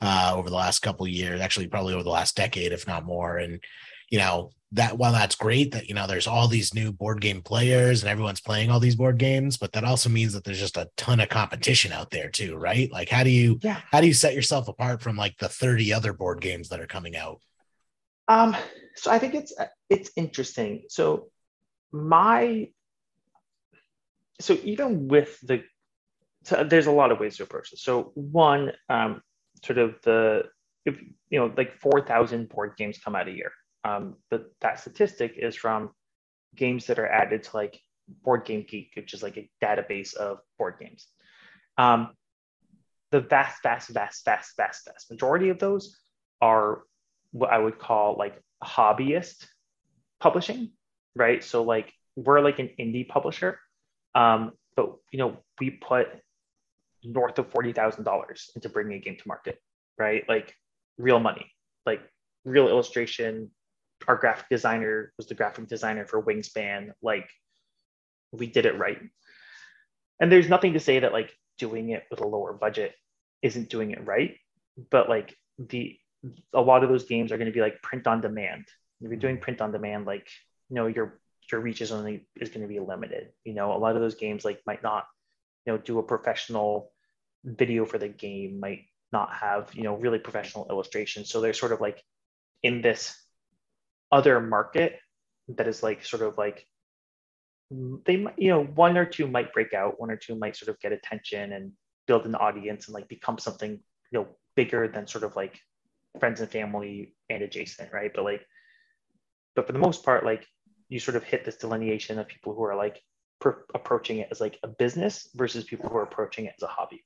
uh, 0.00 0.32
over 0.34 0.48
the 0.48 0.56
last 0.56 0.80
couple 0.80 1.06
years 1.06 1.40
actually 1.40 1.66
probably 1.66 1.94
over 1.94 2.02
the 2.02 2.10
last 2.10 2.36
decade 2.36 2.72
if 2.72 2.86
not 2.86 3.04
more 3.04 3.38
and 3.38 3.60
you 4.10 4.18
know 4.18 4.50
that 4.72 4.98
while 4.98 5.12
that's 5.12 5.36
great 5.36 5.72
that 5.72 5.88
you 5.88 5.94
know 5.94 6.06
there's 6.06 6.26
all 6.26 6.48
these 6.48 6.74
new 6.74 6.92
board 6.92 7.20
game 7.20 7.40
players 7.40 8.02
and 8.02 8.10
everyone's 8.10 8.40
playing 8.40 8.70
all 8.70 8.80
these 8.80 8.96
board 8.96 9.16
games 9.16 9.56
but 9.56 9.72
that 9.72 9.84
also 9.84 10.08
means 10.08 10.32
that 10.32 10.42
there's 10.42 10.58
just 10.58 10.76
a 10.76 10.88
ton 10.96 11.20
of 11.20 11.28
competition 11.28 11.92
out 11.92 12.10
there 12.10 12.28
too 12.28 12.56
right 12.56 12.90
like 12.90 13.08
how 13.08 13.22
do 13.22 13.30
you 13.30 13.58
yeah. 13.62 13.80
how 13.92 14.00
do 14.00 14.08
you 14.08 14.12
set 14.12 14.34
yourself 14.34 14.66
apart 14.66 15.00
from 15.00 15.16
like 15.16 15.36
the 15.38 15.48
30 15.48 15.92
other 15.92 16.12
board 16.12 16.40
games 16.40 16.68
that 16.68 16.80
are 16.80 16.86
coming 16.86 17.16
out 17.16 17.40
um 18.26 18.56
so 18.96 19.10
I 19.10 19.18
think 19.18 19.34
it's 19.34 19.52
it's 19.90 20.10
interesting. 20.16 20.84
So 20.88 21.28
my 21.92 22.68
so 24.40 24.58
even 24.64 25.08
with 25.08 25.38
the 25.42 25.62
so 26.44 26.64
there's 26.64 26.86
a 26.86 26.92
lot 26.92 27.12
of 27.12 27.20
ways 27.20 27.36
to 27.36 27.42
approach 27.42 27.70
this. 27.70 27.82
So 27.82 28.12
one, 28.14 28.72
um, 28.88 29.20
sort 29.64 29.78
of 29.78 29.96
the 30.02 30.44
if 30.84 31.00
you 31.30 31.38
know 31.38 31.52
like 31.56 31.78
four 31.80 32.04
thousand 32.06 32.48
board 32.48 32.76
games 32.76 32.98
come 32.98 33.14
out 33.14 33.28
a 33.28 33.32
year. 33.32 33.52
Um, 33.86 34.16
but 34.30 34.50
that 34.60 34.80
statistic 34.80 35.34
is 35.36 35.54
from 35.54 35.90
games 36.56 36.86
that 36.86 36.98
are 36.98 37.06
added 37.06 37.44
to 37.44 37.56
like 37.56 37.80
Board 38.24 38.44
Game 38.44 38.64
Geek, 38.68 38.92
which 38.96 39.14
is 39.14 39.22
like 39.22 39.36
a 39.36 39.48
database 39.62 40.14
of 40.14 40.38
board 40.58 40.74
games. 40.80 41.06
Um, 41.78 42.10
the 43.12 43.20
vast, 43.20 43.62
vast, 43.62 43.90
vast, 43.90 44.24
vast, 44.24 44.56
vast, 44.56 44.86
vast 44.86 45.10
majority 45.10 45.50
of 45.50 45.58
those 45.58 45.96
are 46.40 46.82
what 47.30 47.52
I 47.52 47.58
would 47.58 47.78
call 47.78 48.16
like 48.18 48.40
hobbyist 48.64 49.46
publishing, 50.20 50.72
right? 51.14 51.44
So 51.44 51.62
like 51.62 51.92
we're 52.16 52.40
like 52.40 52.58
an 52.58 52.70
indie 52.80 53.06
publisher, 53.06 53.60
um, 54.14 54.52
but 54.74 54.96
you 55.12 55.18
know 55.18 55.36
we 55.60 55.70
put 55.70 56.08
north 57.04 57.38
of 57.38 57.50
forty 57.50 57.72
thousand 57.72 58.04
dollars 58.04 58.50
into 58.56 58.68
bringing 58.68 58.98
a 58.98 59.00
game 59.00 59.16
to 59.16 59.28
market, 59.28 59.60
right? 59.96 60.24
Like 60.28 60.54
real 60.98 61.20
money, 61.20 61.52
like 61.84 62.00
real 62.44 62.68
illustration. 62.68 63.50
Our 64.08 64.16
graphic 64.16 64.46
designer 64.50 65.12
was 65.16 65.26
the 65.26 65.34
graphic 65.34 65.68
designer 65.68 66.04
for 66.04 66.22
Wingspan. 66.22 66.90
Like 67.02 67.28
we 68.32 68.46
did 68.46 68.66
it 68.66 68.78
right. 68.78 69.00
And 70.20 70.30
there's 70.30 70.48
nothing 70.48 70.74
to 70.74 70.80
say 70.80 71.00
that 71.00 71.12
like 71.12 71.32
doing 71.58 71.90
it 71.90 72.04
with 72.10 72.20
a 72.20 72.26
lower 72.26 72.52
budget 72.52 72.94
isn't 73.42 73.68
doing 73.70 73.90
it 73.90 74.06
right, 74.06 74.36
but 74.90 75.08
like 75.08 75.34
the 75.58 75.98
a 76.52 76.60
lot 76.60 76.82
of 76.82 76.90
those 76.90 77.04
games 77.04 77.32
are 77.32 77.36
going 77.36 77.46
to 77.46 77.52
be 77.52 77.60
like 77.60 77.82
print 77.82 78.06
on 78.06 78.20
demand. 78.20 78.66
If 79.00 79.10
you're 79.10 79.16
doing 79.18 79.38
print 79.38 79.60
on 79.60 79.72
demand, 79.72 80.06
like 80.06 80.28
you 80.68 80.76
know 80.76 80.86
your 80.86 81.20
your 81.50 81.60
reach 81.60 81.80
is 81.80 81.92
only 81.92 82.26
is 82.40 82.48
going 82.48 82.62
to 82.62 82.68
be 82.68 82.80
limited. 82.80 83.28
You 83.44 83.54
know, 83.54 83.76
a 83.76 83.78
lot 83.78 83.94
of 83.94 84.02
those 84.02 84.16
games 84.16 84.44
like 84.44 84.60
might 84.66 84.82
not 84.82 85.06
you 85.64 85.72
know 85.72 85.78
do 85.78 85.98
a 85.98 86.02
professional 86.02 86.92
video 87.44 87.84
for 87.84 87.98
the 87.98 88.08
game, 88.08 88.60
might 88.60 88.84
not 89.12 89.32
have 89.32 89.70
you 89.74 89.82
know 89.82 89.96
really 89.96 90.18
professional 90.18 90.66
illustrations. 90.70 91.30
So 91.30 91.40
they're 91.40 91.52
sort 91.52 91.72
of 91.72 91.80
like 91.80 92.02
in 92.62 92.82
this 92.82 93.14
other 94.16 94.40
market 94.40 94.98
that 95.48 95.68
is 95.68 95.82
like 95.82 96.04
sort 96.04 96.22
of 96.22 96.38
like 96.38 96.66
they 98.06 98.16
might 98.16 98.38
you 98.38 98.50
know 98.50 98.62
one 98.62 98.96
or 98.96 99.04
two 99.04 99.26
might 99.26 99.52
break 99.52 99.74
out 99.74 100.00
one 100.00 100.10
or 100.10 100.16
two 100.16 100.34
might 100.36 100.56
sort 100.56 100.70
of 100.70 100.80
get 100.80 100.92
attention 100.92 101.52
and 101.52 101.72
build 102.06 102.24
an 102.24 102.34
audience 102.34 102.86
and 102.86 102.94
like 102.94 103.08
become 103.08 103.38
something 103.38 103.72
you 104.10 104.18
know 104.18 104.26
bigger 104.54 104.88
than 104.88 105.06
sort 105.06 105.24
of 105.24 105.36
like 105.36 105.60
friends 106.18 106.40
and 106.40 106.50
family 106.50 107.14
and 107.30 107.42
adjacent, 107.42 107.92
right? 107.92 108.10
But 108.14 108.24
like, 108.24 108.44
but 109.54 109.66
for 109.66 109.72
the 109.72 109.78
most 109.78 110.04
part, 110.04 110.24
like 110.24 110.46
you 110.88 110.98
sort 110.98 111.16
of 111.16 111.24
hit 111.24 111.44
this 111.44 111.56
delineation 111.56 112.18
of 112.18 112.28
people 112.28 112.54
who 112.54 112.64
are 112.64 112.76
like 112.76 113.02
approaching 113.74 114.18
it 114.18 114.28
as 114.30 114.40
like 114.40 114.58
a 114.62 114.68
business 114.68 115.28
versus 115.34 115.64
people 115.64 115.88
who 115.88 115.96
are 115.96 116.02
approaching 116.02 116.46
it 116.46 116.54
as 116.56 116.62
a 116.62 116.66
hobby. 116.66 117.04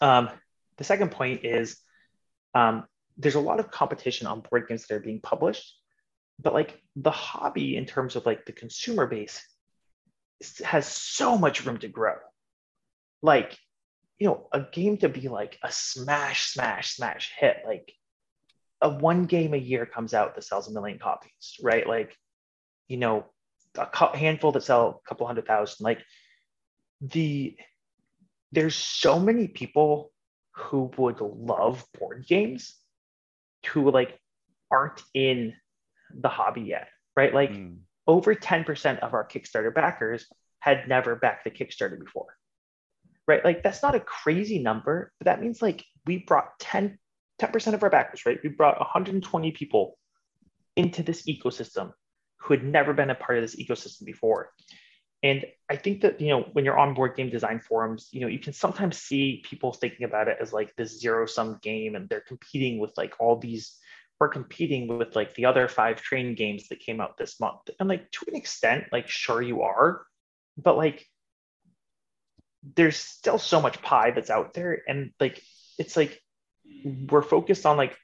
Um, 0.00 0.28
the 0.76 0.84
second 0.84 1.12
point 1.12 1.44
is 1.44 1.78
um, 2.54 2.84
there's 3.16 3.36
a 3.36 3.40
lot 3.40 3.60
of 3.60 3.70
competition 3.70 4.26
on 4.26 4.40
board 4.40 4.68
games 4.68 4.86
that 4.86 4.94
are 4.94 5.00
being 5.00 5.20
published, 5.20 5.78
but 6.40 6.54
like 6.54 6.80
the 6.96 7.10
hobby 7.10 7.76
in 7.76 7.86
terms 7.86 8.16
of 8.16 8.26
like 8.26 8.46
the 8.46 8.52
consumer 8.52 9.06
base 9.06 9.42
has 10.64 10.86
so 10.86 11.38
much 11.38 11.64
room 11.64 11.78
to 11.78 11.88
grow. 11.88 12.16
Like, 13.22 13.56
you 14.18 14.28
know, 14.28 14.48
a 14.52 14.60
game 14.60 14.98
to 14.98 15.08
be 15.08 15.28
like 15.28 15.58
a 15.62 15.72
smash, 15.72 16.52
smash, 16.52 16.94
smash 16.94 17.32
hit, 17.38 17.58
like 17.66 17.92
a 18.80 18.88
one 18.88 19.24
game 19.24 19.54
a 19.54 19.58
year 19.58 19.86
comes 19.86 20.14
out 20.14 20.34
that 20.34 20.44
sells 20.44 20.68
a 20.68 20.72
million 20.72 20.98
copies, 20.98 21.56
right? 21.62 21.86
Like, 21.86 22.16
you 22.88 22.98
know, 22.98 23.26
a 23.76 24.16
handful 24.16 24.52
that 24.52 24.62
sell 24.62 25.00
a 25.04 25.08
couple 25.08 25.26
hundred 25.26 25.46
thousand. 25.46 25.84
Like 25.84 26.02
the 27.00 27.56
there's 28.52 28.76
so 28.76 29.18
many 29.18 29.48
people 29.48 30.12
who 30.52 30.90
would 30.96 31.20
love 31.20 31.84
board 31.98 32.24
games 32.28 32.76
who 33.66 33.90
like 33.90 34.18
aren't 34.70 35.02
in 35.12 35.54
the 36.20 36.28
hobby 36.28 36.62
yet, 36.62 36.88
right? 37.16 37.34
Like 37.34 37.52
mm. 37.52 37.78
over 38.06 38.34
10% 38.34 38.98
of 39.00 39.14
our 39.14 39.26
Kickstarter 39.26 39.74
backers 39.74 40.26
had 40.60 40.88
never 40.88 41.16
backed 41.16 41.44
the 41.44 41.50
Kickstarter 41.50 41.98
before. 41.98 42.36
Right? 43.26 43.44
Like 43.44 43.62
that's 43.62 43.82
not 43.82 43.94
a 43.94 44.00
crazy 44.00 44.58
number, 44.58 45.12
but 45.18 45.26
that 45.26 45.40
means 45.40 45.62
like 45.62 45.84
we 46.06 46.18
brought 46.18 46.58
10 46.58 46.98
10% 47.40 47.74
of 47.74 47.82
our 47.82 47.90
backers, 47.90 48.24
right? 48.26 48.38
We 48.42 48.50
brought 48.50 48.78
120 48.78 49.50
people 49.52 49.98
into 50.76 51.02
this 51.02 51.22
ecosystem 51.26 51.92
who 52.36 52.54
had 52.54 52.64
never 52.64 52.92
been 52.92 53.10
a 53.10 53.14
part 53.14 53.38
of 53.38 53.42
this 53.42 53.56
ecosystem 53.56 54.04
before. 54.04 54.50
And 55.22 55.44
I 55.70 55.76
think 55.76 56.02
that, 56.02 56.20
you 56.20 56.28
know, 56.28 56.42
when 56.52 56.64
you're 56.64 56.78
on 56.78 56.92
board 56.92 57.16
game 57.16 57.30
design 57.30 57.58
forums, 57.58 58.08
you 58.12 58.20
know, 58.20 58.26
you 58.26 58.38
can 58.38 58.52
sometimes 58.52 58.98
see 58.98 59.42
people 59.48 59.72
thinking 59.72 60.04
about 60.04 60.28
it 60.28 60.36
as 60.40 60.52
like 60.52 60.76
this 60.76 61.00
zero 61.00 61.24
sum 61.24 61.58
game 61.62 61.94
and 61.94 62.08
they're 62.08 62.20
competing 62.20 62.78
with 62.78 62.92
like 62.98 63.14
all 63.18 63.38
these, 63.38 63.78
we're 64.20 64.28
competing 64.28 64.98
with 64.98 65.16
like 65.16 65.34
the 65.34 65.46
other 65.46 65.68
five 65.68 66.00
train 66.00 66.34
games 66.34 66.68
that 66.68 66.80
came 66.80 67.00
out 67.00 67.16
this 67.16 67.40
month. 67.40 67.60
And 67.78 67.88
like 67.88 68.10
to 68.12 68.26
an 68.28 68.36
extent, 68.36 68.84
like 68.92 69.08
sure 69.08 69.42
you 69.42 69.62
are, 69.62 70.02
but 70.56 70.76
like 70.76 71.06
there's 72.76 72.96
still 72.96 73.38
so 73.38 73.60
much 73.60 73.82
pie 73.82 74.12
that's 74.12 74.30
out 74.30 74.54
there. 74.54 74.82
And 74.86 75.10
like, 75.20 75.42
it's 75.78 75.96
like 75.96 76.20
we're 76.84 77.22
focused 77.22 77.66
on 77.66 77.76
like 77.76 77.96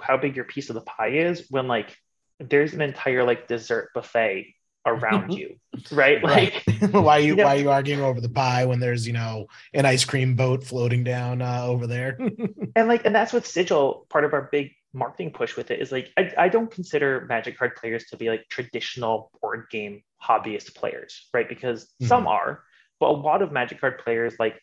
how 0.00 0.16
big 0.16 0.36
your 0.36 0.44
piece 0.44 0.70
of 0.70 0.74
the 0.74 0.80
pie 0.80 1.08
is 1.08 1.46
when 1.50 1.68
like 1.68 1.96
there's 2.40 2.74
an 2.74 2.80
entire 2.80 3.24
like 3.24 3.48
dessert 3.48 3.90
buffet 3.94 4.54
around 4.86 5.32
you 5.34 5.56
right 5.92 6.22
like 6.22 6.62
why 6.90 7.16
are 7.16 7.20
you, 7.20 7.28
you 7.28 7.36
know, 7.36 7.44
why 7.44 7.56
are 7.56 7.60
you 7.60 7.70
arguing 7.70 8.02
over 8.02 8.20
the 8.20 8.28
pie 8.28 8.64
when 8.64 8.80
there's 8.80 9.06
you 9.06 9.12
know 9.12 9.46
an 9.72 9.86
ice 9.86 10.04
cream 10.04 10.34
boat 10.34 10.64
floating 10.64 11.04
down 11.04 11.40
uh, 11.40 11.64
over 11.64 11.86
there 11.86 12.18
and 12.76 12.88
like 12.88 13.04
and 13.04 13.14
that's 13.14 13.32
what 13.32 13.46
sigil 13.46 14.06
part 14.10 14.24
of 14.24 14.32
our 14.32 14.48
big 14.50 14.72
marketing 14.94 15.32
push 15.32 15.56
with 15.56 15.70
it 15.70 15.80
is 15.80 15.90
like 15.90 16.10
I, 16.16 16.32
I 16.38 16.48
don't 16.48 16.70
consider 16.70 17.26
magic 17.28 17.58
card 17.58 17.74
players 17.76 18.04
to 18.06 18.16
be 18.16 18.30
like 18.30 18.48
traditional 18.48 19.30
board 19.42 19.66
game 19.70 20.02
hobbyist 20.22 20.74
players 20.74 21.28
right 21.34 21.48
because 21.48 21.84
mm-hmm. 21.84 22.06
some 22.06 22.26
are 22.28 22.62
but 23.00 23.10
a 23.10 23.12
lot 23.12 23.42
of 23.42 23.52
magic 23.52 23.80
card 23.80 23.98
players 23.98 24.34
like 24.38 24.58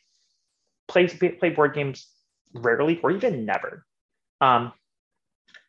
play 0.87 1.07
play 1.07 1.49
board 1.49 1.75
games 1.75 2.07
rarely 2.53 2.99
or 3.03 3.11
even 3.11 3.45
never 3.45 3.85
um, 4.39 4.71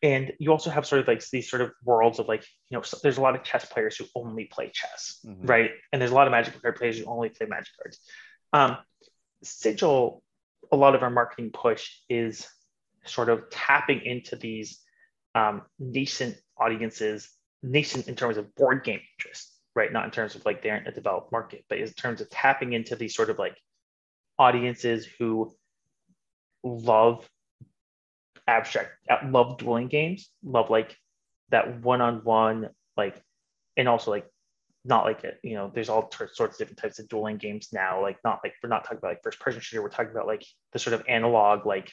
and 0.03 0.33
you 0.39 0.51
also 0.51 0.71
have 0.71 0.87
sort 0.87 1.01
of 1.01 1.09
like 1.09 1.29
these 1.31 1.51
sort 1.51 1.63
of 1.63 1.73
worlds 1.85 2.19
of 2.21 2.29
like 2.29 2.45
you 2.71 2.79
know 2.79 2.85
there's 3.03 3.19
a 3.19 3.21
lot 3.21 3.35
of 3.35 3.43
chess 3.43 3.65
players 3.65 3.97
who 3.97 4.05
only 4.15 4.45
play 4.45 4.71
chess 4.73 5.19
mm-hmm. 5.27 5.47
right 5.47 5.71
and 5.93 6.01
there's 6.01 6.13
a 6.13 6.15
lot 6.15 6.29
of 6.29 6.31
magic 6.31 6.61
card 6.63 6.77
players 6.77 6.99
who 6.99 7.05
only 7.07 7.29
play 7.29 7.47
magic 7.47 7.73
cards 7.83 7.99
um, 8.53 8.77
sigil 9.43 10.23
a 10.71 10.77
lot 10.77 10.95
of 10.95 11.03
our 11.03 11.11
marketing 11.11 11.51
push 11.53 11.91
is 12.09 12.47
sort 13.05 13.29
of 13.29 13.49
tapping 13.51 14.05
into 14.05 14.37
these 14.37 14.81
um, 15.35 15.63
nascent 15.79 16.37
audiences 16.59 17.31
nascent 17.63 18.09
in 18.09 18.17
terms 18.17 18.37
of 18.37 18.55
board 18.55 18.85
game 18.85 19.01
interest 19.19 19.53
right? 19.75 19.91
Not 19.91 20.05
in 20.05 20.11
terms 20.11 20.35
of 20.35 20.45
like 20.45 20.63
they're 20.63 20.77
in 20.77 20.87
a 20.87 20.93
developed 20.93 21.33
market 21.33 21.65
but 21.69 21.79
in 21.79 21.89
terms 21.89 22.21
of 22.21 22.31
tapping 22.31 22.73
into 22.73 22.97
these 22.97 23.15
sort 23.15 23.31
of 23.31 23.39
like 23.39 23.57
audiences 24.39 25.07
who 25.19 25.53
love 26.63 27.29
abstract 28.49 28.91
love 29.27 29.59
dueling 29.59 29.89
games 29.89 30.29
love 30.45 30.69
like 30.69 30.97
that 31.51 31.81
one-on-one 31.81 32.69
like 32.97 33.23
and 33.77 33.89
also 33.89 34.11
like 34.11 34.27
not 34.85 35.05
like 35.05 35.23
it 35.23 35.39
you 35.45 35.55
know 35.55 35.71
there's 35.73 35.89
all 35.89 36.11
sorts 36.11 36.41
of 36.41 36.59
different 36.59 36.79
types 36.79 36.99
of 36.99 37.09
dueling 37.09 37.37
games 37.37 37.69
now 37.73 38.03
like 38.03 38.19
not 38.25 38.41
like 38.43 38.55
we're 38.63 38.69
not 38.69 38.83
talking 38.83 38.99
about 38.99 39.11
like 39.11 39.23
first 39.23 39.39
person 39.39 39.61
shooter 39.61 39.83
we're 39.83 39.89
talking 39.89 40.11
about 40.11 40.27
like 40.27 40.45
the 40.73 40.79
sort 40.79 40.95
of 40.95 41.05
analog 41.09 41.67
like 41.67 41.93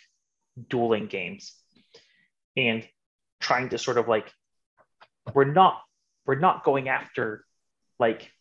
dueling 0.68 1.08
games 1.08 1.54
and 2.58 2.88
trying 3.40 3.70
to 3.70 3.78
sort 3.78 3.98
of 3.98 4.08
like 4.08 4.32
we're 5.34 5.46
not 5.46 5.82
we're 6.26 6.40
not 6.40 6.64
going 6.64 6.90
after 6.90 7.46
like 8.00 8.32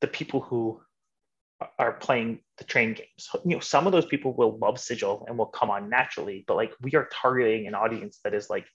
the 0.00 0.06
people 0.06 0.40
who 0.40 0.80
are 1.78 1.92
playing 1.92 2.40
the 2.58 2.64
train 2.64 2.94
games. 2.94 3.28
You 3.44 3.56
know, 3.56 3.60
some 3.60 3.86
of 3.86 3.92
those 3.92 4.06
people 4.06 4.34
will 4.34 4.58
love 4.58 4.78
Sigil 4.78 5.24
and 5.26 5.38
will 5.38 5.46
come 5.46 5.70
on 5.70 5.88
naturally, 5.88 6.44
but 6.46 6.56
like 6.56 6.72
we 6.80 6.94
are 6.94 7.08
targeting 7.12 7.66
an 7.66 7.74
audience 7.74 8.18
that 8.24 8.34
is 8.34 8.50
like 8.50 8.66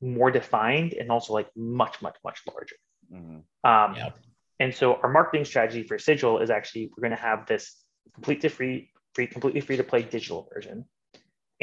more 0.00 0.30
defined 0.30 0.92
and 0.92 1.10
also 1.10 1.32
like 1.32 1.48
much, 1.56 2.00
much, 2.02 2.16
much 2.24 2.40
larger. 2.52 2.76
Mm-hmm. 3.12 3.68
Um, 3.68 3.96
yep. 3.96 4.18
And 4.60 4.74
so 4.74 4.94
our 5.02 5.10
marketing 5.10 5.44
strategy 5.44 5.82
for 5.82 5.98
Sigil 5.98 6.38
is 6.38 6.50
actually 6.50 6.90
we're 6.96 7.08
going 7.08 7.16
to 7.16 7.22
have 7.22 7.46
this 7.46 7.76
completely 8.14 8.48
free, 8.48 8.90
free, 9.14 9.26
completely 9.26 9.60
free 9.60 9.76
to 9.76 9.84
play 9.84 10.02
digital 10.02 10.48
version. 10.52 10.84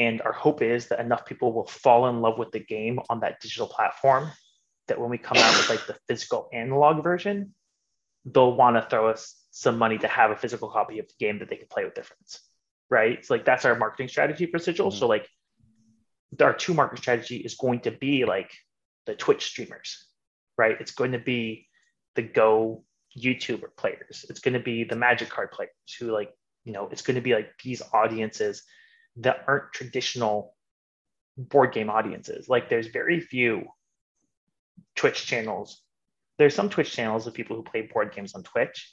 And 0.00 0.22
our 0.22 0.32
hope 0.32 0.62
is 0.62 0.86
that 0.88 0.98
enough 0.98 1.26
people 1.26 1.52
will 1.52 1.66
fall 1.66 2.08
in 2.08 2.22
love 2.22 2.38
with 2.38 2.52
the 2.52 2.58
game 2.58 2.98
on 3.10 3.20
that 3.20 3.38
digital 3.42 3.66
platform 3.66 4.30
that 4.88 4.98
when 4.98 5.10
we 5.10 5.18
come 5.18 5.36
out 5.36 5.56
with 5.58 5.68
like 5.68 5.86
the 5.86 5.96
physical 6.08 6.48
analog 6.54 7.04
version, 7.04 7.54
they'll 8.24 8.56
want 8.56 8.76
to 8.76 8.88
throw 8.88 9.10
us 9.10 9.36
some 9.50 9.76
money 9.76 9.98
to 9.98 10.08
have 10.08 10.30
a 10.30 10.36
physical 10.36 10.70
copy 10.70 11.00
of 11.00 11.06
the 11.06 11.14
game 11.20 11.40
that 11.40 11.50
they 11.50 11.56
can 11.56 11.68
play 11.68 11.84
with 11.84 11.94
their 11.94 12.04
friends, 12.04 12.40
right? 12.88 13.22
So 13.24 13.34
like 13.34 13.44
that's 13.44 13.66
our 13.66 13.76
marketing 13.76 14.08
strategy 14.08 14.46
for 14.46 14.58
Sigil. 14.58 14.88
Mm-hmm. 14.88 14.98
So 14.98 15.06
like 15.06 15.28
our 16.40 16.54
two 16.54 16.72
market 16.72 16.98
strategy 16.98 17.36
is 17.36 17.56
going 17.56 17.80
to 17.80 17.90
be 17.90 18.24
like 18.24 18.50
the 19.04 19.14
Twitch 19.14 19.44
streamers, 19.44 20.06
right? 20.56 20.80
It's 20.80 20.92
going 20.92 21.12
to 21.12 21.18
be 21.18 21.68
the 22.14 22.22
Go 22.22 22.84
YouTuber 23.18 23.76
players. 23.76 24.24
It's 24.30 24.40
going 24.40 24.54
to 24.54 24.60
be 24.60 24.84
the 24.84 24.96
Magic 24.96 25.28
Card 25.28 25.50
players 25.52 25.70
who 25.98 26.10
like, 26.10 26.30
you 26.64 26.72
know, 26.72 26.88
it's 26.88 27.02
going 27.02 27.16
to 27.16 27.20
be 27.20 27.34
like 27.34 27.50
these 27.62 27.82
audiences 27.92 28.62
that 29.16 29.44
aren't 29.46 29.72
traditional 29.72 30.54
board 31.36 31.72
game 31.72 31.90
audiences. 31.90 32.48
Like 32.48 32.68
there's 32.68 32.88
very 32.88 33.20
few 33.20 33.64
Twitch 34.96 35.26
channels. 35.26 35.82
There's 36.38 36.54
some 36.54 36.70
Twitch 36.70 36.92
channels 36.92 37.26
of 37.26 37.34
people 37.34 37.56
who 37.56 37.62
play 37.62 37.82
board 37.82 38.14
games 38.14 38.34
on 38.34 38.42
Twitch, 38.42 38.92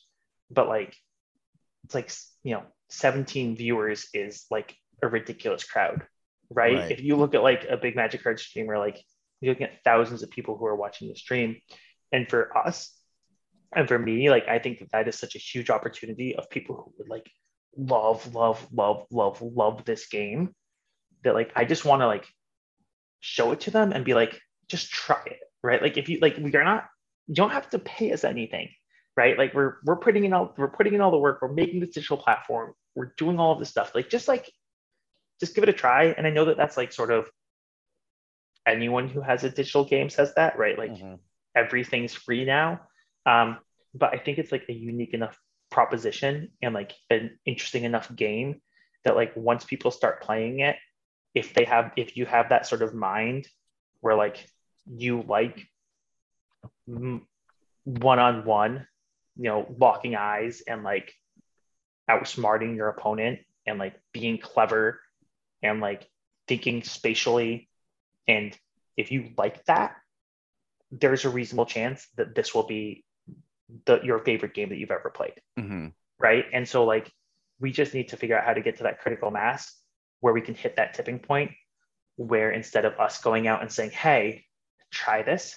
but 0.50 0.68
like 0.68 0.96
it's 1.88 1.96
like 1.96 2.12
you 2.44 2.54
know 2.54 2.64
17 2.90 3.56
viewers 3.56 4.08
is 4.14 4.46
like 4.52 4.76
a 5.02 5.08
ridiculous 5.08 5.64
crowd 5.64 6.06
right? 6.50 6.76
right? 6.76 6.92
if 6.92 7.02
you 7.02 7.16
look 7.16 7.34
at 7.34 7.44
like 7.44 7.66
a 7.70 7.78
big 7.78 7.96
magic 7.96 8.24
card 8.24 8.40
streamer 8.40 8.78
like 8.78 9.02
you're 9.40 9.54
looking 9.54 9.68
at 9.68 9.84
thousands 9.84 10.24
of 10.24 10.30
people 10.30 10.58
who 10.58 10.66
are 10.66 10.76
watching 10.76 11.08
the 11.08 11.16
stream 11.16 11.58
and 12.12 12.30
for 12.30 12.56
us 12.58 12.94
and 13.76 13.88
for 13.88 13.98
me 13.98 14.30
like 14.30 14.48
i 14.48 14.60
think 14.60 14.80
that 14.80 14.92
that 14.92 15.08
is 15.08 15.18
such 15.18 15.36
a 15.36 15.40
huge 15.40 15.70
opportunity 15.70 16.36
of 16.36 16.50
people 16.50 16.76
who 16.76 16.94
would 16.98 17.10
like 17.10 17.30
love 17.78 18.34
love 18.34 18.68
love 18.74 19.06
love 19.12 19.42
love 19.42 19.86
this 19.86 20.08
game 20.08 20.54
that 21.24 21.34
like 21.34 21.52
i 21.56 21.64
just 21.64 21.86
want 21.86 22.02
to 22.02 22.08
like 22.08 22.26
show 23.20 23.52
it 23.52 23.62
to 23.62 23.72
them 23.72 23.92
and 23.92 24.06
be 24.06 24.14
like 24.14 24.40
just 24.68 24.90
try 24.90 25.22
it 25.26 25.40
right 25.64 25.82
like 25.82 25.98
if 25.98 26.10
you 26.10 26.20
like 26.22 26.38
we 26.38 26.54
are 26.56 26.64
not 26.64 26.86
you 27.28 27.36
don't 27.36 27.52
have 27.52 27.70
to 27.70 27.80
pay 27.80 28.12
us 28.12 28.24
anything 28.24 28.70
right? 29.18 29.38
Like 29.38 29.54
we're 29.54 29.78
we're 29.84 29.98
putting 29.98 30.24
in 30.24 30.32
all 30.32 30.54
we're 30.58 30.70
putting 30.70 30.94
in 30.94 31.02
all 31.02 31.12
the 31.12 31.18
work. 31.18 31.40
We're 31.42 31.52
making 31.52 31.82
this 31.82 31.90
digital 31.90 32.18
platform. 32.18 32.74
We're 32.96 33.14
doing 33.18 33.40
all 33.40 33.52
of 33.52 33.60
this 33.60 33.70
stuff. 33.70 33.94
Like 33.96 34.10
just 34.10 34.28
like 34.30 34.50
just 35.42 35.56
give 35.56 35.64
it 35.64 35.70
a 35.70 35.74
try. 35.74 36.06
And 36.06 36.26
I 36.26 36.30
know 36.30 36.46
that 36.46 36.56
that's 36.56 36.78
like 36.78 36.94
sort 36.94 37.12
of 37.12 37.30
anyone 38.66 39.10
who 39.10 39.22
has 39.22 39.44
a 39.44 39.50
digital 39.50 39.84
game 39.84 40.10
says 40.10 40.34
that, 40.36 40.58
right? 40.58 40.78
Like 40.78 40.92
mm-hmm. 40.92 41.16
everything's 41.56 42.14
free 42.14 42.46
now. 42.46 42.82
Um, 43.26 43.58
but 43.94 44.14
I 44.14 44.20
think 44.20 44.38
it's 44.38 44.52
like 44.52 44.66
a 44.70 44.74
unique 44.74 45.14
enough 45.14 45.38
proposition 45.70 46.50
and 46.62 46.74
like 46.74 46.94
an 47.10 47.38
interesting 47.46 47.84
enough 47.84 48.14
game 48.16 48.62
that 49.06 49.16
like 49.16 49.34
once 49.36 49.66
people 49.66 49.92
start 49.92 50.22
playing 50.22 50.60
it, 50.60 50.76
if 51.34 51.54
they 51.54 51.66
have 51.66 51.92
if 51.96 52.18
you 52.18 52.26
have 52.26 52.50
that 52.50 52.66
sort 52.66 52.82
of 52.82 52.94
mind 52.94 53.48
where 54.02 54.16
like 54.16 54.48
you 54.86 55.24
like 55.28 55.68
one 56.86 57.22
on 58.20 58.46
one 58.46 58.88
you 59.38 59.50
know, 59.50 59.74
locking 59.78 60.16
eyes 60.16 60.62
and 60.68 60.84
like 60.84 61.14
outsmarting 62.10 62.76
your 62.76 62.90
opponent 62.90 63.40
and 63.66 63.78
like 63.78 64.00
being 64.12 64.38
clever 64.38 65.00
and 65.62 65.80
like 65.80 66.10
thinking 66.48 66.84
spatially. 66.84 67.70
And 68.28 68.58
if 68.96 69.12
you 69.12 69.32
like 69.38 69.64
that, 69.66 69.96
there's 70.92 71.26
a 71.26 71.30
reasonable 71.30 71.66
chance 71.66 72.08
that 72.16 72.34
this 72.34 72.56
will 72.56 72.66
be 72.66 73.06
the 73.86 74.00
your 74.04 74.20
favorite 74.20 74.54
game 74.54 74.70
that 74.70 74.78
you've 74.78 74.92
ever 74.92 75.10
played 75.10 75.40
Mhm. 75.60 75.94
right 76.20 76.46
and 76.54 76.68
so 76.68 76.86
like 76.86 77.12
we 77.60 77.72
just 77.72 77.94
need 77.94 78.10
to 78.10 78.18
figure 78.18 78.38
out 78.38 78.46
how 78.46 78.54
to 78.54 78.62
get 78.62 78.78
to 78.78 78.84
that 78.84 79.00
critical 79.02 79.30
mass 79.32 79.76
where 80.22 80.34
we 80.34 80.42
can 80.42 80.56
hit 80.56 80.76
that 80.78 80.94
tipping 80.94 81.20
point 81.20 81.52
where 82.16 82.52
instead 82.52 82.86
of 82.86 82.98
us 83.00 83.22
going 83.22 83.48
out 83.48 83.62
and 83.62 83.72
saying 83.72 83.92
hey 83.92 84.46
try 84.92 85.22
this 85.22 85.56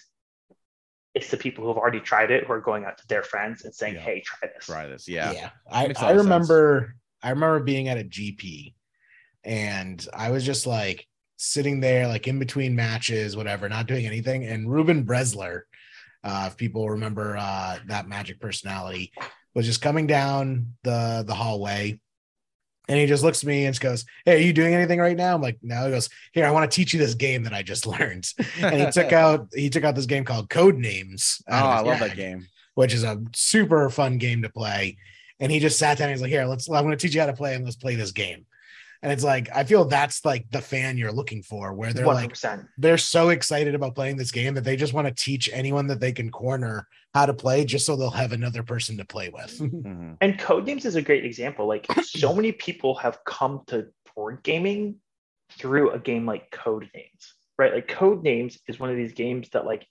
it's 1.15 1.31
the 1.31 1.37
people 1.37 1.63
who 1.65 1.69
have 1.69 1.77
already 1.79 2.01
tried 2.01 2.31
it 2.31 2.45
who 2.45 2.53
are 2.53 2.61
going 2.61 2.85
out 2.85 2.99
to 2.99 3.07
their 3.09 3.23
friends 3.23 3.65
and 3.65 3.75
saying 3.75 3.95
Yeah. 3.95 4.01
hey 4.03 4.21
try 4.25 4.49
this 4.55 4.67
Try 4.67 4.87
this. 4.89 5.09
Yeah. 5.09 5.33
yeah 5.33 5.51
i, 5.71 5.87
Makes 5.87 6.01
a 6.01 6.03
I 6.03 6.07
lot 6.07 6.11
of 6.13 6.21
sense. 6.21 6.25
remember 6.27 6.95
i 7.23 7.31
remember 7.31 7.61
being 7.61 7.89
at 7.89 7.99
a 7.99 8.05
gp 8.05 8.75
and 9.45 10.07
i 10.15 10.31
was 10.31 10.45
just 10.45 10.67
like 10.67 11.07
sitting 11.37 11.81
there 11.81 12.07
like 12.07 12.29
in 12.29 12.39
between 12.39 12.75
matches 12.77 13.37
whatever 13.37 13.69
not 13.69 13.87
doing 13.87 14.05
anything 14.05 14.45
and 14.45 14.71
Reuben 14.71 15.05
Bresler 15.07 15.63
uh 16.25 16.45
if 16.49 16.57
people 16.57 16.91
remember 16.91 17.37
uh 17.39 17.79
that 17.87 18.09
magic 18.09 18.41
personality 18.41 19.13
was 19.55 19.67
just 19.67 19.81
coming 19.83 20.07
down 20.07 20.75
the 20.85 21.25
the 21.27 21.35
hallway 21.35 21.99
and 22.89 22.99
he 22.99 23.07
just 23.07 23.23
looks 23.23 23.43
at 23.43 23.47
me 23.47 23.65
and 23.67 23.75
just 23.75 23.83
goes 23.83 24.05
hey 24.25 24.37
are 24.37 24.45
you 24.47 24.53
doing 24.53 24.75
anything 24.75 24.99
right 24.99 25.17
now 25.17 25.35
i'm 25.35 25.43
like 25.43 25.59
no 25.63 25.85
he 25.87 25.91
goes 25.91 26.09
here 26.33 26.45
i 26.47 26.51
want 26.51 26.71
to 26.71 26.75
teach 26.75 26.93
you 26.93 26.99
this 26.99 27.15
game 27.15 27.43
that 27.45 27.53
i 27.55 27.63
just 27.63 27.87
learned 27.95 28.27
and 28.61 28.81
he 28.81 28.91
took 28.91 29.13
out 29.25 29.47
he 29.55 29.71
took 29.71 29.85
out 29.85 29.95
this 29.95 30.07
game 30.07 30.25
called 30.25 30.49
Codenames 30.49 31.43
Oh, 31.49 31.55
I 31.55 31.81
love 31.81 32.01
that 32.01 32.17
game. 32.17 32.47
which 32.75 32.93
is 32.95 33.05
a 33.05 33.21
super 33.35 33.91
fun 33.91 34.19
game 34.19 34.43
to 34.43 34.49
play. 34.49 34.97
And 35.43 35.51
he 35.51 35.59
just 35.59 35.79
sat 35.79 35.97
down 35.97 36.09
and 36.09 36.15
he's 36.15 36.21
like, 36.23 36.31
Here, 36.31 36.45
let's 36.45 36.69
I'm 36.69 36.85
gonna 36.85 36.97
teach 36.97 37.15
you 37.15 37.21
how 37.21 37.27
to 37.27 37.33
play 37.33 37.55
and 37.55 37.65
let's 37.65 37.77
play 37.77 37.95
this 37.95 38.13
game. 38.13 38.45
And 39.03 39.11
it's 39.11 39.25
like, 39.25 39.49
I 39.55 39.65
feel 39.65 39.87
that's 39.87 40.25
like 40.25 40.51
the 40.51 40.61
fan 40.61 40.99
you're 40.99 41.13
looking 41.13 41.43
for, 41.43 41.73
where 41.73 41.93
they're 41.93 42.07
like 42.07 42.33
100% 42.33 42.67
they're 42.77 42.99
so 42.99 43.31
excited 43.31 43.75
about 43.75 43.95
playing 43.95 44.17
this 44.17 44.31
game 44.31 44.55
that 44.55 44.65
they 44.65 44.77
just 44.77 44.93
want 44.93 45.07
to 45.07 45.15
teach 45.15 45.49
anyone 45.53 45.87
that 45.87 46.01
they 46.01 46.13
can 46.13 46.31
corner 46.31 46.87
how 47.15 47.27
to 47.27 47.35
play 47.35 47.65
just 47.65 47.87
so 47.87 47.97
they'll 47.97 48.11
have 48.11 48.33
another 48.33 48.63
person 48.63 48.99
to 48.99 49.05
play 49.05 49.31
with. 49.31 49.59
Mhm. 49.59 50.17
And 50.21 50.39
code 50.39 50.67
games 50.67 50.85
is 50.85 50.97
a 50.97 51.03
great 51.03 51.25
example. 51.25 51.67
Like 51.67 51.87
so 52.03 52.35
many 52.35 52.53
people 52.53 52.95
have 52.97 53.25
come 53.25 53.63
to 53.69 53.89
board 54.15 54.43
gaming 54.43 54.97
through 55.53 55.91
a 55.91 55.99
game 55.99 56.27
like 56.27 56.51
Codenames, 56.51 57.33
right? 57.59 57.75
Like 57.75 57.89
Codenames 57.89 58.59
is 58.69 58.79
one 58.79 58.91
of 58.91 58.97
these 58.97 59.15
games 59.15 59.49
that 59.51 59.65
like 59.65 59.87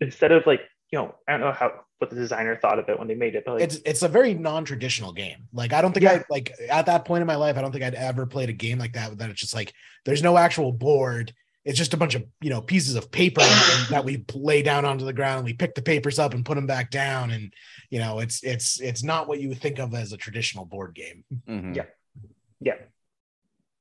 instead 0.00 0.30
of 0.30 0.46
like, 0.46 0.60
you 0.90 0.98
know, 0.98 1.14
I 1.26 1.32
don't 1.32 1.40
know 1.40 1.52
how 1.52 1.80
what 1.98 2.10
the 2.10 2.16
designer 2.16 2.56
thought 2.56 2.78
of 2.78 2.88
it 2.88 2.98
when 2.98 3.08
they 3.08 3.14
made 3.14 3.34
it, 3.34 3.44
but 3.44 3.54
like 3.54 3.62
it's 3.62 3.76
it's 3.84 4.02
a 4.02 4.08
very 4.08 4.34
non-traditional 4.34 5.12
game. 5.12 5.48
Like 5.52 5.72
I 5.72 5.80
don't 5.80 5.92
think 5.92 6.06
I 6.06 6.24
like 6.28 6.52
at 6.68 6.86
that 6.86 7.04
point 7.04 7.20
in 7.20 7.26
my 7.26 7.36
life, 7.36 7.56
I 7.56 7.62
don't 7.62 7.72
think 7.72 7.84
I'd 7.84 7.94
ever 7.94 8.26
played 8.26 8.48
a 8.48 8.52
game 8.52 8.78
like 8.78 8.92
that 8.94 9.16
that 9.18 9.30
it's 9.30 9.40
just 9.40 9.54
like 9.54 9.72
there's 10.04 10.22
no 10.22 10.36
actual 10.36 10.72
board. 10.72 11.32
It's 11.64 11.78
just 11.78 11.94
a 11.94 11.96
bunch 11.96 12.14
of 12.14 12.24
you 12.40 12.50
know 12.50 12.60
pieces 12.60 12.94
of 12.94 13.10
paper 13.10 13.40
that 13.90 14.04
we 14.04 14.24
lay 14.34 14.62
down 14.62 14.84
onto 14.84 15.04
the 15.04 15.12
ground 15.12 15.38
and 15.38 15.44
we 15.46 15.54
pick 15.54 15.74
the 15.74 15.82
papers 15.82 16.18
up 16.18 16.34
and 16.34 16.44
put 16.44 16.56
them 16.56 16.66
back 16.66 16.90
down 16.90 17.30
and 17.30 17.52
you 17.90 18.00
know 18.00 18.18
it's 18.18 18.42
it's 18.42 18.80
it's 18.80 19.02
not 19.02 19.28
what 19.28 19.40
you 19.40 19.48
would 19.48 19.60
think 19.60 19.78
of 19.78 19.94
as 19.94 20.12
a 20.12 20.16
traditional 20.16 20.64
board 20.64 20.94
game. 20.94 21.24
Mhm. 21.48 21.76
Yeah. 21.76 21.84
yeah. 22.60 22.74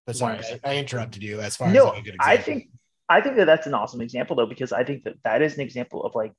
But 0.06 0.16
sorry, 0.16 0.40
I, 0.40 0.72
I 0.72 0.78
interrupted 0.78 1.24
you 1.24 1.40
as 1.40 1.56
far 1.56 1.70
as 1.70 1.74
No, 1.74 1.86
like 1.86 2.00
a 2.00 2.02
good 2.04 2.16
I 2.20 2.38
think 2.38 2.70
I 3.10 3.22
think 3.22 3.36
that 3.38 3.46
that's 3.46 3.68
an 3.68 3.74
awesome 3.74 4.02
example 4.02 4.36
though 4.36 4.46
because 4.46 4.72
I 4.72 4.84
think 4.84 5.04
that 5.04 5.16
that 5.24 5.42
is 5.42 5.56
an 5.56 5.62
example 5.62 6.04
of 6.04 6.16
like 6.16 6.32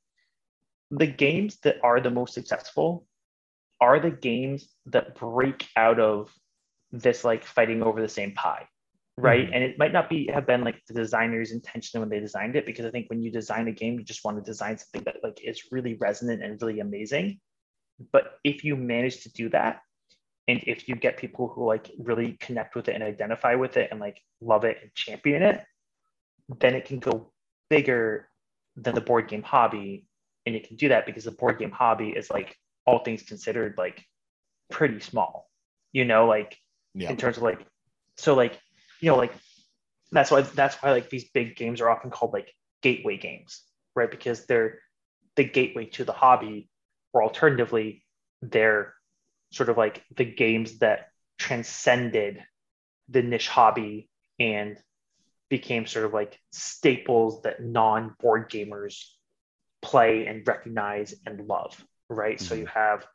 the 0.99 1.07
games 1.07 1.59
that 1.63 1.77
are 1.83 2.01
the 2.01 2.11
most 2.11 2.35
successful 2.35 3.07
are 3.81 3.99
the 3.99 4.11
games 4.11 4.69
that 4.87 5.15
break 5.17 5.69
out 5.77 5.99
of 5.99 6.33
this 6.93 7.25
like 7.25 7.45
fighting 7.45 7.83
over 7.83 8.01
the 8.01 8.09
same 8.09 8.33
pie 8.33 8.67
right? 9.17 9.45
Mm-hmm. 9.45 9.55
And 9.55 9.65
it 9.65 9.79
might 9.79 9.93
not 9.93 10.09
be 10.09 10.29
have 10.33 10.47
been 10.47 10.65
like 10.65 10.83
the 10.89 10.95
designer's 10.95 11.53
intention 11.53 12.01
when 12.01 12.09
they 12.09 12.21
designed 12.21 12.57
it 12.57 12.67
because 12.67 12.85
i 12.85 12.91
think 12.91 13.09
when 13.09 13.23
you 13.23 13.31
design 13.31 13.69
a 13.69 13.73
game 13.73 13.95
you 13.99 14.05
just 14.05 14.25
want 14.25 14.37
to 14.37 14.43
design 14.43 14.77
something 14.77 15.03
that 15.05 15.17
like 15.23 15.41
is 15.45 15.69
really 15.71 15.95
resonant 15.95 16.43
and 16.43 16.61
really 16.61 16.81
amazing. 16.81 17.41
But 18.13 18.39
if 18.43 18.65
you 18.65 18.77
manage 18.77 19.23
to 19.23 19.33
do 19.33 19.49
that 19.51 19.81
and 20.49 20.63
if 20.67 20.89
you 20.89 20.97
get 20.97 21.17
people 21.17 21.49
who 21.49 21.65
like 21.65 21.91
really 21.99 22.37
connect 22.41 22.75
with 22.75 22.89
it 22.89 22.95
and 22.95 23.05
identify 23.05 23.55
with 23.55 23.77
it 23.77 23.89
and 23.91 24.01
like 24.01 24.21
love 24.41 24.65
it 24.65 24.79
and 24.83 24.93
champion 24.95 25.43
it 25.43 25.63
then 26.61 26.75
it 26.75 26.85
can 26.85 26.99
go 26.99 27.33
bigger 27.71 28.29
than 28.77 28.95
the 28.95 29.01
board 29.01 29.29
game 29.29 29.43
hobby 29.43 30.05
and 30.47 30.55
you 30.55 30.61
can 30.61 30.77
do 30.77 30.89
that 30.89 31.07
because 31.07 31.25
the 31.25 31.31
board 31.31 31.59
game 31.59 31.71
hobby 31.71 32.11
is 32.11 32.31
like 32.31 32.57
all 32.87 32.99
things 33.01 33.23
considered 33.23 33.75
like 33.79 34.05
pretty 34.71 35.01
small 35.01 35.49
you 35.93 36.05
know 36.05 36.27
like 36.27 36.57
Yeah. 36.95 37.11
in 37.11 37.17
terms 37.17 37.37
of 37.37 37.43
like 37.43 37.65
so 38.17 38.35
like 38.35 38.59
you 39.01 39.11
know 39.11 39.17
like 39.17 39.33
that's 40.13 40.31
why 40.31 40.43
that's 40.43 40.77
why 40.77 40.93
like 40.93 41.11
these 41.11 41.25
big 41.31 41.57
games 41.57 41.81
are 41.81 41.91
often 41.91 42.11
called 42.11 42.33
like 42.33 42.53
gateway 42.83 43.17
games 43.17 43.63
right 43.95 44.11
because 44.11 44.47
they're 44.47 44.81
the 45.37 45.45
gateway 45.45 45.87
to 45.87 46.05
the 46.05 46.13
hobby 46.13 46.69
or 47.13 47.23
alternatively 47.23 48.05
they're 48.43 48.95
sort 49.51 49.69
of 49.69 49.77
like 49.77 50.03
the 50.17 50.25
games 50.25 50.79
that 50.79 51.09
transcended 51.39 52.43
the 53.09 53.23
niche 53.23 53.49
hobby 53.49 54.09
and 54.39 54.77
became 55.49 55.87
sort 55.87 56.05
of 56.05 56.13
like 56.13 56.39
staples 56.53 57.43
that 57.43 57.63
non 57.63 58.15
board 58.21 58.51
gamers 58.51 59.05
play 59.85 60.27
and 60.27 60.47
recognize 60.47 61.15
and 61.27 61.47
love, 61.47 61.85
right? 62.09 62.41
So 62.41 62.55
you 62.55 62.67
have, 62.67 63.07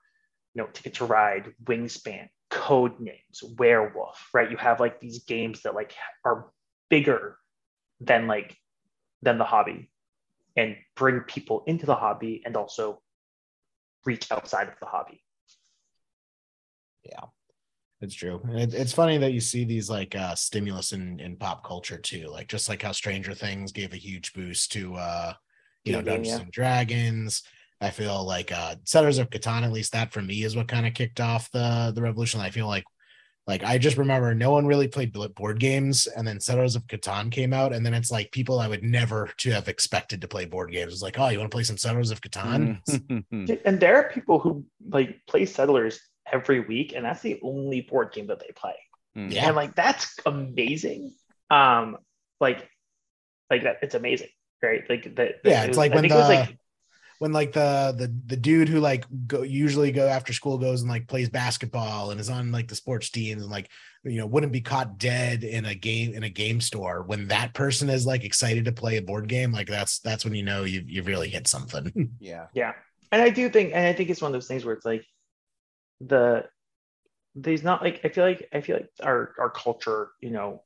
you 0.53 0.61
know, 0.61 0.69
Ticket 0.71 0.93
to 0.95 1.05
Ride, 1.05 1.51
Wingspan, 1.65 2.29
Codenames, 2.51 3.43
Werewolf, 3.57 4.29
right? 4.33 4.49
You 4.49 4.57
have 4.57 4.79
like 4.79 4.99
these 4.99 5.23
games 5.23 5.63
that 5.63 5.73
like 5.73 5.93
are 6.23 6.51
bigger 6.89 7.37
than 7.99 8.27
like 8.27 8.55
than 9.23 9.39
the 9.39 9.43
hobby 9.43 9.89
and 10.55 10.77
bring 10.95 11.21
people 11.21 11.63
into 11.65 11.85
the 11.85 11.95
hobby 11.95 12.43
and 12.45 12.55
also 12.55 13.01
reach 14.05 14.31
outside 14.31 14.67
of 14.67 14.75
the 14.79 14.85
hobby. 14.85 15.23
Yeah. 17.03 17.25
It's 18.01 18.15
true. 18.15 18.39
And 18.47 18.59
it, 18.59 18.73
it's 18.73 18.93
funny 18.93 19.17
that 19.17 19.33
you 19.33 19.41
see 19.41 19.65
these 19.65 19.89
like 19.89 20.15
uh 20.15 20.35
stimulus 20.35 20.93
in 20.93 21.19
in 21.19 21.35
pop 21.35 21.65
culture 21.65 21.97
too. 21.97 22.27
Like 22.29 22.47
just 22.47 22.69
like 22.69 22.81
how 22.81 22.93
Stranger 22.93 23.33
Things 23.33 23.71
gave 23.71 23.91
a 23.91 23.97
huge 23.97 24.33
boost 24.33 24.71
to 24.73 24.95
uh 24.95 25.33
you 25.85 25.93
know 25.93 26.01
Dungeons 26.01 26.27
yeah. 26.27 26.41
and 26.41 26.51
Dragons. 26.51 27.43
I 27.81 27.91
feel 27.91 28.25
like 28.25 28.51
uh 28.51 28.75
Settlers 28.83 29.17
of 29.17 29.29
Catan, 29.29 29.63
at 29.63 29.71
least 29.71 29.93
that 29.93 30.11
for 30.11 30.21
me 30.21 30.43
is 30.43 30.55
what 30.55 30.67
kind 30.67 30.85
of 30.85 30.93
kicked 30.93 31.19
off 31.19 31.49
the 31.51 31.91
the 31.93 32.01
revolution. 32.01 32.41
I 32.41 32.49
feel 32.49 32.67
like 32.67 32.83
like 33.47 33.63
I 33.63 33.77
just 33.79 33.97
remember 33.97 34.35
no 34.35 34.51
one 34.51 34.67
really 34.67 34.87
played 34.87 35.11
bl- 35.11 35.25
board 35.27 35.59
games, 35.59 36.05
and 36.07 36.27
then 36.27 36.39
Settlers 36.39 36.75
of 36.75 36.85
Catan 36.87 37.31
came 37.31 37.51
out, 37.53 37.73
and 37.73 37.83
then 37.85 37.93
it's 37.93 38.11
like 38.11 38.31
people 38.31 38.59
I 38.59 38.67
would 38.67 38.83
never 38.83 39.29
to 39.37 39.51
have 39.51 39.67
expected 39.67 40.21
to 40.21 40.27
play 40.27 40.45
board 40.45 40.71
games. 40.71 40.93
It's 40.93 41.01
like, 41.01 41.17
oh, 41.17 41.29
you 41.29 41.39
want 41.39 41.49
to 41.49 41.55
play 41.55 41.63
some 41.63 41.77
Settlers 41.77 42.11
of 42.11 42.21
Catan? 42.21 42.83
Mhm. 42.85 43.61
And 43.65 43.79
there 43.79 43.95
are 43.95 44.09
people 44.09 44.39
who 44.39 44.65
like 44.87 45.21
play 45.27 45.45
Settlers 45.45 45.99
every 46.31 46.59
week, 46.59 46.93
and 46.95 47.05
that's 47.05 47.21
the 47.21 47.39
only 47.41 47.81
board 47.81 48.11
game 48.11 48.27
that 48.27 48.39
they 48.39 48.51
play. 48.55 48.75
Mhm. 49.17 49.31
Yeah. 49.33 49.47
and 49.47 49.55
like 49.55 49.73
that's 49.75 50.19
amazing 50.25 51.15
um 51.49 51.97
like 52.39 52.69
like 53.49 53.63
that 53.63 53.77
it's 53.81 53.95
amazing 53.95 54.29
right? 54.61 54.83
Like 54.89 55.15
that 55.15 55.35
Yeah, 55.43 55.61
it 55.63 55.65
it's 55.65 55.67
was- 55.69 55.77
like 55.77 55.93
when 55.93 56.01
think 56.03 56.13
it 56.13 56.17
was 56.17 56.27
the- 56.27 56.33
like 56.35 56.57
when 57.19 57.33
like 57.33 57.51
the 57.51 57.93
the 57.97 58.07
the 58.27 58.37
dude 58.37 58.69
who 58.69 58.79
like 58.79 59.05
go 59.27 59.41
usually 59.41 59.91
go 59.91 60.07
after 60.07 60.31
school 60.31 60.57
goes 60.57 60.81
and 60.81 60.89
like 60.89 61.07
plays 61.07 61.29
basketball 61.29 62.11
and 62.11 62.19
is 62.19 62.29
on 62.29 62.51
like 62.53 62.69
the 62.69 62.75
sports 62.75 63.09
teams 63.09 63.41
and 63.41 63.51
like 63.51 63.69
you 64.05 64.17
know 64.17 64.25
wouldn't 64.25 64.53
be 64.53 64.61
caught 64.61 64.97
dead 64.97 65.43
in 65.43 65.65
a 65.65 65.75
game 65.75 66.13
in 66.13 66.23
a 66.23 66.29
game 66.29 66.61
store 66.61 67.03
when 67.03 67.27
that 67.27 67.53
person 67.53 67.89
is 67.89 68.05
like 68.05 68.23
excited 68.23 68.63
to 68.65 68.71
play 68.71 68.95
a 68.95 69.01
board 69.01 69.27
game 69.27 69.51
like 69.51 69.67
that's 69.67 69.99
that's 69.99 70.23
when 70.23 70.33
you 70.33 70.43
know 70.43 70.63
you 70.63 70.81
you 70.87 71.03
really 71.03 71.27
hit 71.27 71.45
something. 71.47 72.11
Yeah. 72.21 72.47
yeah. 72.53 72.71
And 73.11 73.21
i 73.21 73.29
do 73.29 73.49
think 73.49 73.71
and 73.73 73.85
i 73.85 73.91
think 73.91 74.09
it's 74.09 74.21
one 74.21 74.29
of 74.29 74.33
those 74.33 74.47
things 74.47 74.63
where 74.63 74.75
it's 74.75 74.85
like 74.85 75.05
the 75.99 76.45
there's 77.35 77.63
not 77.63 77.81
like 77.81 77.99
i 78.05 78.07
feel 78.09 78.23
like 78.23 78.47
i 78.53 78.61
feel 78.61 78.77
like 78.77 78.89
our 79.03 79.33
our 79.39 79.49
culture 79.49 80.11
you 80.21 80.29
know 80.29 80.63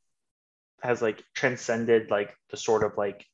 has 0.83 1.01
like 1.01 1.23
transcended 1.33 2.11
like 2.11 2.35
the 2.51 2.57
sort 2.57 2.83
of 2.83 2.95
like 2.97 3.25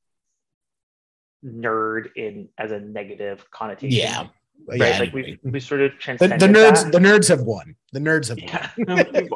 nerd 1.46 2.10
in 2.16 2.50
as 2.58 2.72
a 2.72 2.80
negative 2.80 3.46
connotation. 3.52 3.98
Yeah. 3.98 4.28
Right? 4.68 4.80
Yeah 4.80 5.00
like 5.00 5.14
we 5.14 5.40
we 5.44 5.60
sort 5.60 5.82
of 5.82 5.92
the, 5.92 5.98
transcended 5.98 6.40
the 6.40 6.48
nerds 6.48 6.84
that. 6.84 6.92
the 6.92 7.00
nerds 7.00 7.30
have 7.30 7.42
won. 7.42 7.76
The 7.94 8.00
nerds 8.00 8.28
have 8.28 8.40
yeah. 8.40 8.70
won. 8.78 9.30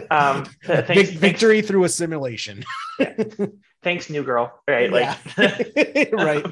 Um 0.10 0.44
Vic- 0.64 0.86
thanks, 0.86 1.10
victory 1.10 1.60
through 1.60 1.84
assimilation. 1.84 2.64
simulation. 2.98 3.28
Thanks, 3.36 3.54
thanks 3.82 4.10
new 4.10 4.22
girl. 4.22 4.60
Right 4.66 4.90
like 4.90 5.18
Yeah. 5.36 6.04
right. 6.12 6.46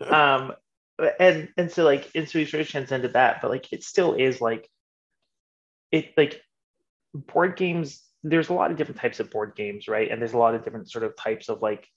Um 0.00 0.52
and 1.18 1.48
and 1.56 1.72
so 1.72 1.84
like 1.84 2.10
and 2.14 2.28
so 2.28 2.38
we 2.38 2.44
sort 2.44 2.60
of 2.60 2.68
transcended 2.68 3.14
that 3.14 3.40
but 3.40 3.50
like 3.50 3.72
it 3.72 3.82
still 3.82 4.14
is 4.14 4.40
like 4.40 4.68
it 5.90 6.12
like 6.16 6.40
board 7.14 7.56
games 7.56 8.02
there's 8.22 8.48
a 8.48 8.54
lot 8.54 8.70
of 8.70 8.76
different 8.76 9.00
types 9.00 9.20
of 9.20 9.30
board 9.30 9.54
games 9.56 9.88
right? 9.88 10.10
And 10.10 10.20
there's 10.20 10.34
a 10.34 10.38
lot 10.38 10.54
of 10.54 10.62
different 10.62 10.90
sort 10.90 11.04
of 11.04 11.16
types 11.16 11.48
of 11.48 11.62
like 11.62 11.88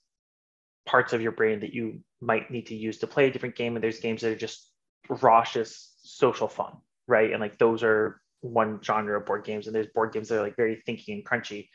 parts 0.86 1.12
of 1.12 1.20
your 1.20 1.32
brain 1.32 1.60
that 1.60 1.72
you 1.74 2.00
might 2.20 2.50
need 2.50 2.66
to 2.66 2.74
use 2.74 2.98
to 2.98 3.06
play 3.06 3.26
a 3.26 3.30
different 3.30 3.56
game 3.56 3.76
and 3.76 3.82
there's 3.82 4.00
games 4.00 4.22
that 4.22 4.32
are 4.32 4.36
just 4.36 4.70
raucous 5.08 5.94
social 6.02 6.48
fun 6.48 6.72
right 7.06 7.30
and 7.32 7.40
like 7.40 7.58
those 7.58 7.82
are 7.82 8.20
one 8.40 8.80
genre 8.82 9.18
of 9.18 9.26
board 9.26 9.44
games 9.44 9.66
and 9.66 9.74
there's 9.74 9.86
board 9.88 10.12
games 10.12 10.28
that 10.28 10.38
are 10.38 10.42
like 10.42 10.56
very 10.56 10.82
thinky 10.88 11.08
and 11.08 11.24
crunchy 11.24 11.68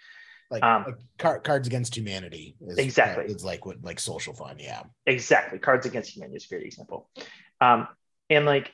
like, 0.52 0.64
Um, 0.64 0.84
like 0.86 0.96
Car- 1.18 1.40
cards 1.40 1.68
against 1.68 1.96
humanity 1.96 2.56
is 2.62 2.78
Exactly. 2.78 3.26
it's 3.26 3.44
like 3.44 3.66
what 3.66 3.84
like 3.84 4.00
social 4.00 4.34
fun 4.34 4.58
yeah 4.60 4.84
Exactly. 5.06 5.58
Cards 5.60 5.86
Against 5.86 6.16
Humanity 6.16 6.38
is 6.38 6.46
a 6.46 6.50
great 6.50 6.66
example. 6.66 7.10
Um, 7.60 7.88
and 8.30 8.46
like 8.46 8.72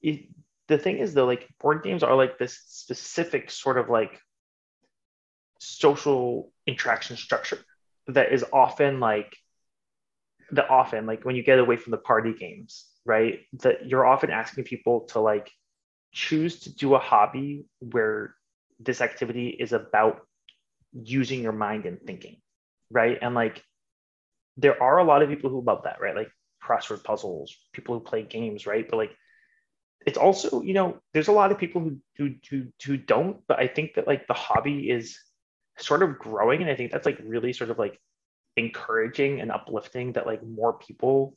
it, 0.00 0.28
the 0.68 0.78
thing 0.78 0.98
is 0.98 1.14
though, 1.14 1.26
like 1.26 1.48
board 1.60 1.82
games 1.84 2.02
are 2.02 2.16
like 2.16 2.38
this 2.38 2.58
specific 2.66 3.50
sort 3.50 3.78
of 3.78 3.88
like 3.88 4.20
social 5.60 6.50
interaction 6.66 7.16
structure 7.16 7.58
that 8.08 8.32
is 8.32 8.44
often 8.52 8.98
like 9.00 9.36
the 10.52 10.68
often 10.68 11.06
like 11.06 11.24
when 11.24 11.34
you 11.34 11.42
get 11.42 11.58
away 11.58 11.76
from 11.76 11.90
the 11.90 11.96
party 11.96 12.34
games, 12.34 12.86
right? 13.04 13.40
That 13.60 13.86
you're 13.86 14.06
often 14.06 14.30
asking 14.30 14.64
people 14.64 15.00
to 15.08 15.20
like 15.20 15.50
choose 16.12 16.60
to 16.60 16.74
do 16.74 16.94
a 16.94 16.98
hobby 16.98 17.64
where 17.80 18.34
this 18.78 19.00
activity 19.00 19.48
is 19.48 19.72
about 19.72 20.20
using 20.92 21.42
your 21.42 21.52
mind 21.52 21.86
and 21.86 22.00
thinking, 22.02 22.36
right? 22.90 23.18
And 23.20 23.34
like 23.34 23.64
there 24.58 24.80
are 24.80 24.98
a 24.98 25.04
lot 25.04 25.22
of 25.22 25.30
people 25.30 25.48
who 25.48 25.62
love 25.62 25.84
that, 25.84 26.00
right? 26.00 26.14
Like 26.14 26.30
crossword 26.62 27.02
puzzles, 27.02 27.56
people 27.72 27.94
who 27.94 28.04
play 28.04 28.22
games, 28.22 28.66
right? 28.66 28.86
But 28.88 28.98
like 28.98 29.16
it's 30.04 30.18
also, 30.18 30.62
you 30.62 30.74
know, 30.74 30.98
there's 31.14 31.28
a 31.28 31.32
lot 31.32 31.50
of 31.50 31.58
people 31.58 31.80
who 31.80 31.98
who 32.18 32.34
who, 32.50 32.66
who 32.84 32.98
don't, 32.98 33.38
but 33.48 33.58
I 33.58 33.68
think 33.68 33.94
that 33.94 34.06
like 34.06 34.26
the 34.26 34.34
hobby 34.34 34.90
is 34.90 35.18
sort 35.78 36.02
of 36.02 36.18
growing 36.18 36.60
and 36.60 36.70
I 36.70 36.76
think 36.76 36.92
that's 36.92 37.06
like 37.06 37.18
really 37.24 37.54
sort 37.54 37.70
of 37.70 37.78
like 37.78 37.98
encouraging 38.56 39.40
and 39.40 39.50
uplifting 39.50 40.12
that 40.12 40.26
like 40.26 40.42
more 40.44 40.74
people 40.74 41.36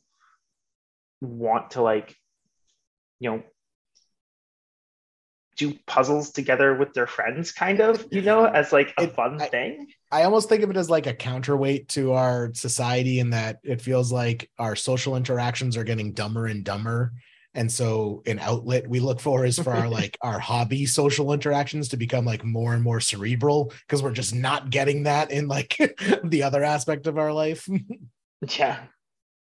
want 1.20 1.70
to 1.70 1.82
like 1.82 2.14
you 3.20 3.30
know 3.30 3.42
do 5.56 5.72
puzzles 5.86 6.30
together 6.30 6.74
with 6.74 6.92
their 6.92 7.06
friends 7.06 7.50
kind 7.50 7.80
of 7.80 8.06
you 8.10 8.20
know 8.20 8.44
as 8.44 8.72
like 8.72 8.92
a 8.98 9.04
it, 9.04 9.14
fun 9.14 9.40
I, 9.40 9.46
thing. 9.46 9.86
I 10.12 10.22
almost 10.24 10.48
think 10.48 10.62
of 10.62 10.70
it 10.70 10.76
as 10.76 10.90
like 10.90 11.06
a 11.06 11.14
counterweight 11.14 11.88
to 11.90 12.12
our 12.12 12.52
society 12.52 13.18
in 13.18 13.30
that 13.30 13.60
it 13.62 13.80
feels 13.80 14.12
like 14.12 14.50
our 14.58 14.76
social 14.76 15.16
interactions 15.16 15.76
are 15.76 15.84
getting 15.84 16.12
dumber 16.12 16.46
and 16.46 16.62
dumber 16.62 17.12
and 17.56 17.72
so 17.72 18.22
an 18.26 18.38
outlet 18.38 18.86
we 18.86 19.00
look 19.00 19.18
for 19.18 19.44
is 19.44 19.58
for 19.58 19.72
our 19.72 19.88
like 19.88 20.16
our 20.20 20.38
hobby 20.38 20.84
social 20.84 21.32
interactions 21.32 21.88
to 21.88 21.96
become 21.96 22.24
like 22.24 22.44
more 22.44 22.74
and 22.74 22.82
more 22.82 23.00
cerebral 23.00 23.72
because 23.86 24.02
we're 24.02 24.12
just 24.12 24.34
not 24.34 24.70
getting 24.70 25.04
that 25.04 25.30
in 25.30 25.48
like 25.48 25.76
the 26.24 26.42
other 26.42 26.62
aspect 26.62 27.06
of 27.06 27.18
our 27.18 27.32
life. 27.32 27.68
Yeah. 28.58 28.80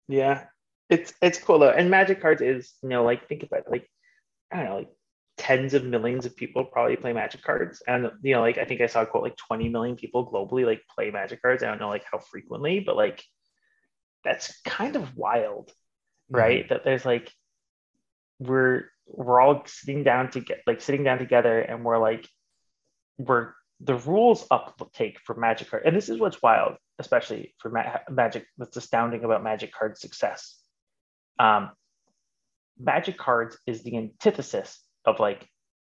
Yeah. 0.08 0.46
It's 0.90 1.14
it's 1.22 1.38
cool 1.38 1.60
though. 1.60 1.70
And 1.70 1.92
magic 1.92 2.22
cards 2.22 2.42
is 2.42 2.74
you 2.82 2.88
know 2.88 3.04
like 3.04 3.28
think 3.28 3.44
about 3.44 3.60
it 3.60 3.70
like 3.70 3.86
i 4.52 4.56
don't 4.56 4.66
know 4.66 4.76
like 4.78 4.90
tens 5.38 5.74
of 5.74 5.84
millions 5.84 6.26
of 6.26 6.36
people 6.38 6.64
probably 6.64 6.96
play 6.96 7.12
magic 7.12 7.44
cards. 7.44 7.84
And 7.86 8.10
you 8.24 8.34
know 8.34 8.40
like 8.40 8.58
i 8.58 8.64
think 8.64 8.80
i 8.80 8.86
saw 8.88 9.02
a 9.02 9.06
quote 9.06 9.24
like 9.24 9.36
20 9.36 9.68
million 9.68 9.98
people 9.98 10.32
globally 10.32 10.66
like 10.66 10.82
play 10.96 11.12
magic 11.12 11.42
cards. 11.42 11.62
I 11.62 11.68
don't 11.68 11.80
know 11.80 11.90
like 11.90 12.06
how 12.10 12.20
frequently 12.20 12.80
but 12.80 12.96
like 12.96 13.22
that's 14.24 14.62
kind 14.62 14.96
of 14.96 15.18
wild 15.18 15.74
right? 16.30 16.64
Mm-hmm. 16.64 16.74
that 16.74 16.84
there's 16.86 17.06
like 17.06 17.32
we're 18.40 18.86
we're 19.06 19.40
all 19.40 19.64
sitting 19.66 20.04
down 20.04 20.32
to 20.32 20.40
get 20.40 20.62
like 20.66 20.82
sitting 20.82 21.04
down 21.04 21.18
together 21.18 21.60
and 21.60 21.84
we're 21.84 21.98
like 21.98 22.28
we're 23.18 23.54
the 23.82 23.96
rules 23.96 24.46
uptake 24.52 25.20
for 25.24 25.36
magic 25.36 25.70
card 25.70 25.84
and 25.86 25.96
this 25.96 26.10
is 26.10 26.20
what's 26.20 26.42
wild 26.42 26.76
especially 27.00 27.54
for 27.60 27.70
ma- 27.70 28.00
magic 28.10 28.46
that's 28.58 28.78
astounding 28.78 29.24
about 29.24 29.44
magic 29.44 29.72
card 29.72 29.98
success 29.98 30.58
um, 31.40 31.72
magic 32.78 33.18
cards 33.18 33.58
is 33.66 33.84
the 33.84 33.98
antithesis 33.98 34.82
of 35.06 35.20
like 35.20 35.48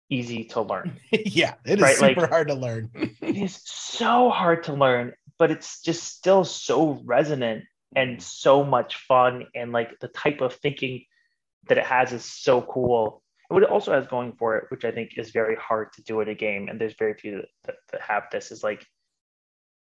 easy 0.10 0.46
to 0.46 0.62
learn 0.62 0.98
yeah 1.12 1.54
it 1.66 1.80
is 1.80 1.84
right? 1.84 1.96
super 1.96 2.22
like, 2.22 2.30
hard 2.30 2.48
to 2.48 2.54
learn 2.54 2.90
it 2.94 3.38
is 3.38 3.62
so 3.66 4.30
hard 4.30 4.64
to 4.64 4.74
learn 4.74 5.14
but 5.38 5.52
it's 5.52 5.82
just 5.82 6.04
still 6.04 6.44
so 6.44 7.02
resonant 7.06 7.64
and 7.96 8.22
so 8.22 8.64
much 8.64 8.96
fun 9.08 9.46
and 9.56 9.72
like 9.72 10.00
the 10.00 10.08
type 10.10 10.42
of 10.42 10.54
thinking 10.56 11.04
that 11.68 11.78
it 11.78 11.86
has 11.86 12.14
is 12.14 12.26
so 12.26 12.62
cool. 12.62 13.24
And 13.50 13.56
what 13.56 13.64
it 13.64 13.70
also 13.70 13.92
has 13.92 14.08
going 14.08 14.34
for 14.34 14.58
it, 14.58 14.66
which 14.70 14.86
I 14.86 14.92
think 14.92 15.18
is 15.18 15.32
very 15.32 15.56
hard 15.56 15.94
to 15.94 16.04
do 16.04 16.22
in 16.22 16.30
a 16.30 16.36
game, 16.36 16.68
and 16.70 16.80
there's 16.80 16.96
very 16.96 17.14
few 17.14 17.44
that, 17.66 17.76
that 17.92 18.02
have 18.02 18.24
this, 18.32 18.52
is 18.52 18.64
like, 18.64 18.86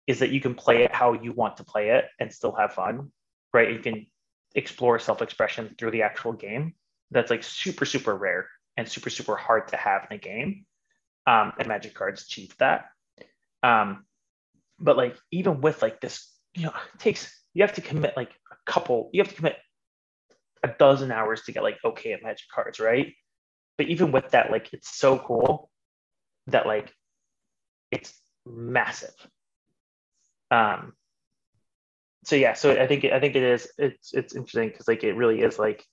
is 0.07 0.21
that 0.21 0.31
you 0.31 0.41
can 0.41 0.55
play 0.55 0.85
it 0.85 0.95
how 0.95 1.13
you 1.15 1.33
want 1.33 1.57
to 1.57 1.65
play 1.65 1.91
it 1.91 2.07
and 2.21 2.33
still 2.33 2.53
have 2.53 2.75
fun, 2.75 3.11
right? 3.53 3.73
You 3.73 3.81
can 3.81 4.07
explore 4.55 4.99
self-expression 4.99 5.75
through 5.79 5.91
the 5.91 6.03
actual 6.03 6.33
game. 6.33 6.75
That's 7.11 7.31
like 7.31 7.43
super, 7.43 7.85
super 7.85 8.17
rare 8.17 8.49
and 8.77 8.89
super, 8.89 9.11
super 9.11 9.37
hard 9.37 9.69
to 9.69 9.77
have 9.77 10.07
in 10.11 10.17
a 10.17 10.21
game. 10.21 10.65
Um, 11.27 11.53
and 11.59 11.67
Magic 11.67 11.95
Cards 11.95 12.23
achieve 12.23 12.55
that. 12.59 12.87
Um, 13.63 14.05
but 14.79 14.97
like 14.97 15.17
even 15.33 15.61
with 15.61 15.83
like 15.83 16.01
this, 16.01 16.33
you 16.55 16.65
know, 16.65 16.73
it 16.95 17.01
takes 17.01 17.35
you 17.53 17.63
have 17.63 17.73
to 17.75 17.81
commit 17.81 18.17
like 18.17 18.31
a 18.53 18.71
couple, 18.71 19.09
you 19.13 19.23
have 19.23 19.31
to 19.31 19.35
commit 19.35 19.57
a 20.63 20.69
dozen 20.69 21.13
hours 21.13 21.43
to 21.43 21.53
get 21.53 21.63
like 21.63 21.79
okay 21.85 22.13
at 22.13 22.23
magic 22.23 22.47
cards, 22.53 22.81
right? 22.81 23.15
But 23.79 23.89
even 23.89 24.13
with 24.13 24.31
that, 24.31 24.51
like 24.51 24.73
it's 24.73 24.97
so 24.97 25.19
cool 25.19 25.71
that 26.49 26.67
like 26.67 26.93
it's 27.91 28.15
massive. 28.45 29.15
Um 30.51 30.93
so 32.25 32.35
yeah, 32.37 32.55
so 32.55 32.73
I 32.73 32.87
think 32.87 33.05
I 33.05 33.21
think 33.21 33.37
it 33.37 33.43
is 33.43 33.69
it's 33.79 34.13
it's 34.13 34.35
interesting 34.35 34.69
because 34.69 34.89
like 34.89 35.05
it 35.05 35.13
really 35.13 35.41
is 35.43 35.59
like 35.59 35.85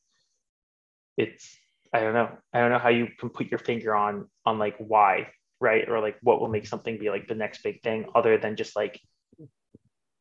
it's 1.18 1.56
I 1.94 2.00
don't 2.00 2.16
know. 2.16 2.30
I 2.52 2.60
don't 2.60 2.72
know 2.72 2.80
how 2.80 2.90
you 2.90 3.08
can 3.20 3.30
put 3.30 3.52
your 3.52 3.60
finger 3.60 3.94
on 3.96 4.28
on 4.46 4.58
like 4.58 4.76
why, 4.80 5.28
right? 5.62 5.88
Or 5.88 6.00
like 6.00 6.18
what 6.24 6.42
will 6.42 6.50
make 6.50 6.66
something 6.66 6.98
be 6.98 7.12
like 7.12 7.28
the 7.28 7.36
next 7.36 7.62
big 7.62 7.84
thing 7.84 8.08
other 8.16 8.38
than 8.40 8.56
just 8.56 8.76
like 8.76 9.00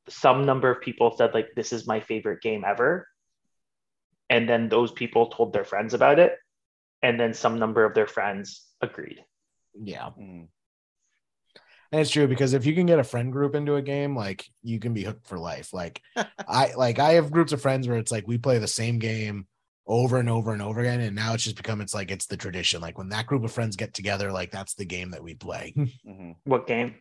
some 0.08 0.44
number 0.44 0.70
of 0.70 0.82
people 0.82 1.14
said 1.16 1.32
like 1.32 1.48
this 1.56 1.72
is 1.72 1.86
my 1.86 2.00
favorite 2.00 2.42
game 2.42 2.64
ever 2.66 3.08
and 4.32 4.48
then 4.48 4.70
those 4.70 4.90
people 4.90 5.26
told 5.26 5.52
their 5.52 5.64
friends 5.64 5.92
about 5.92 6.18
it. 6.18 6.38
And 7.02 7.20
then 7.20 7.34
some 7.34 7.58
number 7.58 7.84
of 7.84 7.94
their 7.94 8.06
friends 8.06 8.62
agreed. 8.80 9.22
Yeah. 9.78 10.10
Mm. 10.18 10.48
and 11.92 12.00
it's 12.00 12.10
true 12.10 12.26
because 12.26 12.54
if 12.54 12.64
you 12.64 12.74
can 12.74 12.86
get 12.86 12.98
a 12.98 13.04
friend 13.04 13.30
group 13.30 13.54
into 13.54 13.74
a 13.74 13.82
game 13.82 14.16
like 14.16 14.46
you 14.62 14.78
can 14.80 14.94
be 14.94 15.02
hooked 15.02 15.26
for 15.26 15.38
life. 15.38 15.72
Like 15.74 16.00
i 16.48 16.72
like 16.76 16.98
i 16.98 17.12
have 17.14 17.30
groups 17.30 17.52
of 17.52 17.60
friends 17.60 17.86
where 17.86 17.98
it's 17.98 18.12
like 18.12 18.26
we 18.26 18.38
play 18.38 18.58
the 18.58 18.66
same 18.66 18.98
game 18.98 19.46
over 19.86 20.18
and 20.18 20.30
over 20.30 20.52
and 20.52 20.62
over 20.62 20.80
again. 20.80 21.00
And 21.00 21.14
now 21.14 21.34
it's 21.34 21.44
just 21.44 21.56
become 21.56 21.82
it's 21.82 21.94
like 21.94 22.10
it's 22.10 22.26
the 22.26 22.36
tradition. 22.38 22.80
Like 22.80 22.96
when 22.96 23.10
that 23.10 23.26
group 23.26 23.44
of 23.44 23.52
friends 23.52 23.76
get 23.76 23.92
together 23.92 24.32
like 24.32 24.50
that's 24.50 24.74
the 24.74 24.86
game 24.86 25.10
that 25.10 25.22
we 25.22 25.34
play. 25.34 25.74
Mm-hmm. 26.06 26.32
what 26.44 26.66
game 26.66 26.94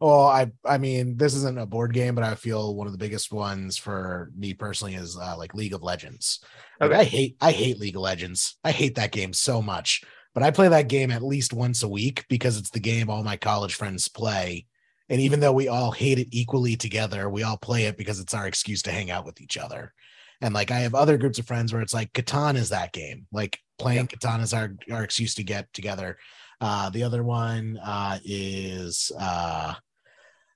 well, 0.00 0.26
I 0.26 0.50
I 0.64 0.78
mean, 0.78 1.16
this 1.16 1.34
isn't 1.34 1.58
a 1.58 1.66
board 1.66 1.92
game, 1.92 2.14
but 2.14 2.24
I 2.24 2.34
feel 2.34 2.74
one 2.74 2.86
of 2.86 2.92
the 2.92 2.98
biggest 2.98 3.32
ones 3.32 3.76
for 3.76 4.32
me 4.36 4.54
personally 4.54 4.94
is 4.94 5.16
uh, 5.16 5.36
like 5.36 5.54
League 5.54 5.74
of 5.74 5.82
Legends. 5.82 6.42
Like. 6.80 6.92
I 6.92 7.04
hate 7.04 7.36
I 7.40 7.52
hate 7.52 7.78
League 7.78 7.96
of 7.96 8.02
Legends. 8.02 8.58
I 8.64 8.72
hate 8.72 8.94
that 8.94 9.12
game 9.12 9.32
so 9.34 9.60
much. 9.60 10.02
But 10.32 10.42
I 10.42 10.52
play 10.52 10.68
that 10.68 10.88
game 10.88 11.10
at 11.10 11.22
least 11.22 11.52
once 11.52 11.82
a 11.82 11.88
week 11.88 12.24
because 12.28 12.56
it's 12.56 12.70
the 12.70 12.80
game 12.80 13.10
all 13.10 13.22
my 13.22 13.36
college 13.36 13.74
friends 13.74 14.08
play. 14.08 14.66
And 15.08 15.20
even 15.20 15.40
though 15.40 15.52
we 15.52 15.68
all 15.68 15.90
hate 15.90 16.20
it 16.20 16.28
equally 16.30 16.76
together, 16.76 17.28
we 17.28 17.42
all 17.42 17.56
play 17.56 17.84
it 17.84 17.96
because 17.96 18.20
it's 18.20 18.32
our 18.32 18.46
excuse 18.46 18.80
to 18.82 18.92
hang 18.92 19.10
out 19.10 19.26
with 19.26 19.40
each 19.40 19.58
other. 19.58 19.92
And 20.40 20.54
like 20.54 20.70
I 20.70 20.78
have 20.80 20.94
other 20.94 21.18
groups 21.18 21.38
of 21.38 21.46
friends 21.46 21.72
where 21.72 21.82
it's 21.82 21.92
like 21.92 22.12
Catan 22.12 22.54
is 22.54 22.70
that 22.70 22.92
game. 22.92 23.26
Like 23.32 23.58
playing 23.78 24.08
yep. 24.10 24.20
Catan 24.20 24.40
is 24.40 24.54
our, 24.54 24.74
our 24.90 25.02
excuse 25.02 25.34
to 25.34 25.42
get 25.42 25.70
together. 25.74 26.16
Uh, 26.60 26.90
the 26.90 27.02
other 27.02 27.22
one 27.22 27.78
uh, 27.82 28.18
is 28.24 29.10
uh, 29.18 29.74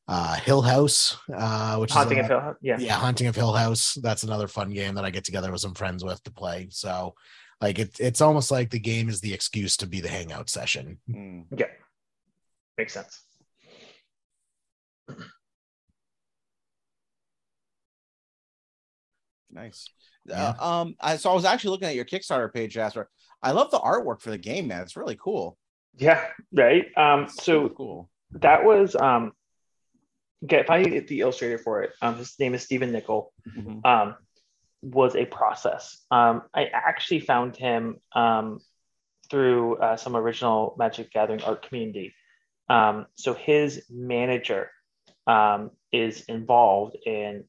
uh, 0.07 0.35
Hill 0.35 0.63
House, 0.63 1.17
uh, 1.35 1.77
which 1.79 1.93
Haunting 1.93 2.19
is 2.19 2.25
of 2.25 2.31
Hill 2.31 2.55
Yeah. 2.61 2.77
Yeah. 2.79 2.95
Haunting 2.95 3.27
of 3.27 3.37
Hill 3.37 3.53
House. 3.53 3.95
That's 4.03 4.23
another 4.23 4.49
fun 4.49 4.71
game 4.71 4.95
that 4.95 5.05
I 5.05 5.11
get 5.11 5.25
together 5.25 5.51
with 5.51 5.61
some 5.61 5.75
friends 5.75 6.05
with 6.05 6.23
to 6.25 6.31
play. 6.31 6.69
So 6.71 7.15
like 7.61 7.79
it, 7.79 7.97
it's 7.99 8.21
almost 8.21 8.51
like 8.51 8.71
the 8.71 8.79
game 8.79 9.09
is 9.09 9.21
the 9.21 9.33
excuse 9.33 9.77
to 9.79 9.87
be 9.87 10.01
the 10.01 10.09
hangout 10.09 10.51
session. 10.51 10.99
Mm. 11.09 11.45
Yeah. 11.57 11.67
Makes 12.77 12.95
sense. 12.95 13.23
Nice. 19.51 19.89
Yeah. 20.27 20.55
Uh, 20.59 20.81
um, 20.83 20.95
I, 21.01 21.17
so 21.17 21.31
I 21.31 21.35
was 21.35 21.45
actually 21.45 21.71
looking 21.71 21.89
at 21.89 21.95
your 21.95 22.05
Kickstarter 22.05 22.53
page, 22.53 22.75
Jasper. 22.75 23.09
I 23.43 23.53
love 23.53 23.71
the 23.71 23.79
artwork 23.79 24.21
for 24.21 24.31
the 24.31 24.39
game, 24.39 24.67
man. 24.67 24.83
It's 24.83 24.97
really 24.97 25.17
cool. 25.23 25.57
Yeah, 25.97 26.27
right. 26.53 26.87
Um, 26.97 27.29
so 27.29 27.61
really 27.61 27.75
cool. 27.77 28.11
That 28.33 28.65
was 28.65 28.97
um 28.97 29.33
get 30.47 30.61
if 30.61 30.71
I 30.71 30.83
get 30.83 31.09
the 31.09 31.21
illustrator 31.21 31.59
for 31.59 31.83
it, 31.83 31.93
um, 32.03 32.17
his 32.17 32.39
name 32.39 32.55
is 32.55 32.63
Stephen 32.63 32.93
Nickel, 32.93 33.33
mm-hmm. 33.57 33.85
um, 33.85 34.17
was 34.83 35.17
a 35.17 35.25
process. 35.25 36.05
Um, 36.11 36.43
I 36.55 36.67
actually 36.67 37.21
found 37.21 37.57
him 37.57 38.01
um, 38.15 38.61
through 39.31 39.77
uh, 39.77 39.97
some 39.97 40.17
original 40.17 40.75
Magic 40.79 41.13
Gathering 41.13 41.43
art 41.43 41.67
community. 41.67 42.15
Um, 42.69 43.07
so 43.15 43.35
his 43.35 43.85
manager 43.91 44.71
um, 45.27 45.71
is 45.93 46.23
involved 46.23 46.97
in 47.07 47.45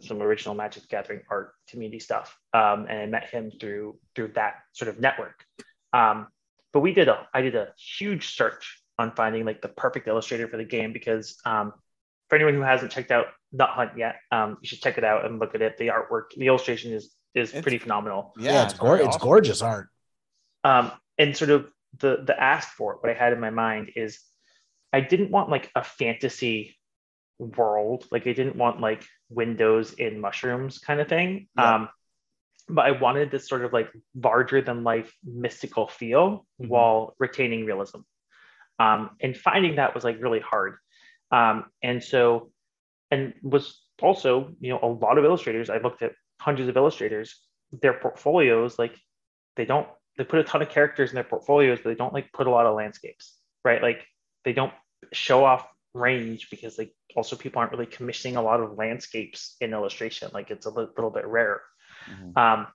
some 0.00 0.22
original 0.22 0.54
Magic 0.54 0.88
Gathering 0.88 1.22
art 1.30 1.52
community 1.68 2.00
stuff, 2.00 2.36
um, 2.54 2.86
and 2.88 2.98
I 2.98 3.06
met 3.06 3.28
him 3.28 3.50
through 3.60 3.98
through 4.14 4.32
that 4.34 4.54
sort 4.72 4.88
of 4.88 4.98
network. 5.00 5.44
Um, 5.92 6.28
but 6.72 6.80
we 6.80 6.92
did 6.92 7.08
a 7.08 7.26
I 7.34 7.42
did 7.42 7.54
a 7.54 7.68
huge 7.76 8.34
search 8.34 8.82
on 8.98 9.12
finding 9.12 9.44
like 9.44 9.62
the 9.62 9.68
perfect 9.68 10.08
illustrator 10.08 10.46
for 10.48 10.56
the 10.56 10.64
game 10.64 10.92
because 10.92 11.38
um, 11.44 11.72
for 12.30 12.36
anyone 12.36 12.54
who 12.54 12.62
hasn't 12.62 12.92
checked 12.92 13.10
out 13.10 13.26
Nut 13.52 13.68
Hunt 13.70 13.98
yet, 13.98 14.16
um, 14.30 14.56
you 14.62 14.68
should 14.68 14.80
check 14.80 14.96
it 14.96 15.04
out 15.04 15.26
and 15.26 15.38
look 15.38 15.54
at 15.54 15.60
it. 15.60 15.76
The 15.76 15.88
artwork, 15.88 16.30
the 16.36 16.46
illustration 16.46 16.92
is 16.92 17.14
is 17.34 17.52
it's, 17.52 17.60
pretty 17.60 17.78
phenomenal. 17.78 18.32
Yeah, 18.38 18.52
yeah 18.52 18.64
it's, 18.64 18.74
it's, 18.74 18.82
awesome. 18.82 19.06
it's 19.06 19.16
gorgeous 19.18 19.62
art. 19.62 19.88
Um, 20.64 20.92
and 21.18 21.36
sort 21.36 21.50
of 21.50 21.70
the 21.98 22.22
the 22.24 22.40
ask 22.40 22.68
for 22.70 22.94
it, 22.94 22.98
what 23.02 23.10
I 23.10 23.14
had 23.14 23.32
in 23.32 23.40
my 23.40 23.50
mind 23.50 23.90
is 23.96 24.20
I 24.92 25.00
didn't 25.00 25.30
want 25.30 25.50
like 25.50 25.70
a 25.74 25.84
fantasy 25.84 26.76
world. 27.38 28.06
Like 28.10 28.26
I 28.26 28.32
didn't 28.32 28.56
want 28.56 28.80
like 28.80 29.04
windows 29.28 29.92
in 29.94 30.20
mushrooms 30.20 30.78
kind 30.78 31.00
of 31.00 31.08
thing. 31.08 31.48
Yeah. 31.56 31.74
Um, 31.74 31.88
but 32.68 32.86
I 32.86 32.92
wanted 32.92 33.32
this 33.32 33.48
sort 33.48 33.64
of 33.64 33.72
like 33.72 33.90
larger 34.14 34.62
than 34.62 34.84
life 34.84 35.12
mystical 35.24 35.88
feel 35.88 36.46
mm-hmm. 36.60 36.68
while 36.68 37.14
retaining 37.18 37.64
realism. 37.66 38.00
Um, 38.78 39.10
and 39.20 39.36
finding 39.36 39.76
that 39.76 39.94
was 39.94 40.04
like 40.04 40.22
really 40.22 40.40
hard. 40.40 40.76
Um, 41.30 41.66
and 41.82 42.02
so, 42.02 42.50
and 43.10 43.34
was 43.42 43.80
also, 44.02 44.52
you 44.60 44.70
know, 44.70 44.80
a 44.82 44.88
lot 44.88 45.18
of 45.18 45.24
illustrators, 45.24 45.70
I 45.70 45.78
looked 45.78 46.02
at 46.02 46.12
hundreds 46.40 46.68
of 46.68 46.76
illustrators, 46.76 47.36
their 47.72 47.94
portfolios, 47.94 48.78
like 48.78 48.96
they 49.56 49.64
don't, 49.64 49.86
they 50.16 50.24
put 50.24 50.40
a 50.40 50.44
ton 50.44 50.62
of 50.62 50.68
characters 50.68 51.10
in 51.10 51.14
their 51.14 51.24
portfolios, 51.24 51.78
but 51.82 51.90
they 51.90 51.94
don't 51.94 52.12
like 52.12 52.32
put 52.32 52.46
a 52.46 52.50
lot 52.50 52.66
of 52.66 52.74
landscapes, 52.74 53.38
right? 53.64 53.82
Like 53.82 54.06
they 54.44 54.52
don't 54.52 54.72
show 55.12 55.44
off 55.44 55.66
range 55.94 56.48
because 56.50 56.78
like 56.78 56.92
also 57.16 57.36
people 57.36 57.60
aren't 57.60 57.72
really 57.72 57.86
commissioning 57.86 58.36
a 58.36 58.42
lot 58.42 58.60
of 58.60 58.76
landscapes 58.76 59.56
in 59.60 59.72
illustration. 59.72 60.30
Like 60.32 60.50
it's 60.50 60.66
a 60.66 60.70
li- 60.70 60.88
little 60.96 61.10
bit 61.10 61.26
rare. 61.26 61.60
Mm-hmm. 62.10 62.38
Um, 62.38 62.66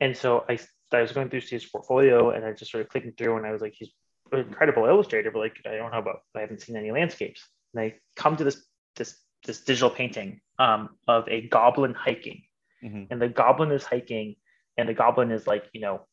and 0.00 0.16
so 0.16 0.44
I, 0.48 0.58
I 0.92 1.02
was 1.02 1.12
going 1.12 1.30
through 1.30 1.40
Steve's 1.42 1.66
portfolio 1.66 2.30
and 2.30 2.44
I 2.44 2.52
just 2.52 2.70
sort 2.70 2.82
of 2.82 2.88
clicking 2.88 3.12
through 3.16 3.36
and 3.36 3.46
I 3.46 3.52
was 3.52 3.60
like, 3.60 3.74
he's 3.76 3.90
an 4.32 4.40
incredible 4.40 4.86
illustrator, 4.86 5.30
but 5.30 5.40
like 5.40 5.58
I 5.66 5.76
don't 5.76 5.92
know 5.92 5.98
about 5.98 6.20
I 6.36 6.40
haven't 6.40 6.62
seen 6.62 6.76
any 6.76 6.90
landscapes. 6.90 7.46
And 7.74 7.82
I 7.82 7.94
come 8.16 8.36
to 8.36 8.44
this 8.44 8.64
this 8.96 9.16
this 9.46 9.60
digital 9.62 9.90
painting 9.90 10.40
um, 10.58 10.90
of 11.08 11.28
a 11.28 11.48
goblin 11.48 11.94
hiking, 11.94 12.42
mm-hmm. 12.82 13.04
and 13.10 13.20
the 13.20 13.28
goblin 13.28 13.72
is 13.72 13.84
hiking, 13.84 14.36
and 14.76 14.88
the 14.88 14.94
goblin 14.94 15.30
is 15.30 15.46
like 15.46 15.64
you 15.72 15.80
know 15.80 16.06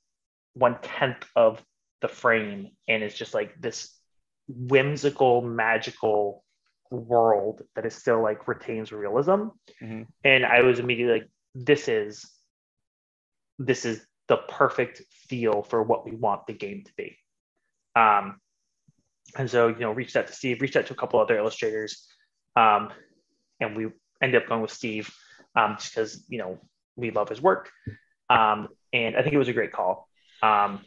one 0.53 0.77
tenth 0.81 1.25
of 1.35 1.63
the 2.01 2.07
frame, 2.07 2.69
and 2.87 3.03
it's 3.03 3.15
just 3.15 3.33
like 3.33 3.59
this 3.59 3.93
whimsical, 4.47 5.41
magical 5.41 6.43
world 6.89 7.61
that 7.75 7.85
is 7.85 7.95
still 7.95 8.21
like 8.21 8.47
retains 8.47 8.91
realism. 8.91 9.49
Mm-hmm. 9.81 10.03
And 10.23 10.45
I 10.45 10.61
was 10.61 10.79
immediately 10.79 11.19
like, 11.19 11.29
this 11.55 11.87
is 11.87 12.25
this 13.59 13.85
is 13.85 14.05
the 14.27 14.37
perfect 14.37 15.01
feel 15.27 15.63
for 15.63 15.81
what 15.81 16.05
we 16.05 16.15
want 16.15 16.45
the 16.47 16.53
game 16.53 16.83
to 16.85 16.91
be. 16.95 17.17
Um, 17.95 18.39
and 19.35 19.49
so, 19.49 19.67
you 19.67 19.79
know, 19.79 19.91
reached 19.91 20.15
out 20.15 20.27
to 20.27 20.33
Steve, 20.33 20.61
reached 20.61 20.75
out 20.75 20.87
to 20.87 20.93
a 20.93 20.95
couple 20.95 21.19
other 21.19 21.37
illustrators, 21.37 22.07
um, 22.55 22.89
and 23.59 23.75
we 23.75 23.87
ended 24.21 24.41
up 24.41 24.47
going 24.47 24.61
with 24.61 24.71
Steve 24.71 25.13
um, 25.55 25.75
just 25.77 25.93
because, 25.93 26.25
you 26.29 26.37
know, 26.37 26.59
we 26.95 27.11
love 27.11 27.29
his 27.29 27.41
work. 27.41 27.69
Um, 28.29 28.69
and 28.93 29.15
I 29.15 29.21
think 29.21 29.33
it 29.33 29.37
was 29.37 29.47
a 29.47 29.53
great 29.53 29.71
call. 29.71 30.07
Um, 30.41 30.81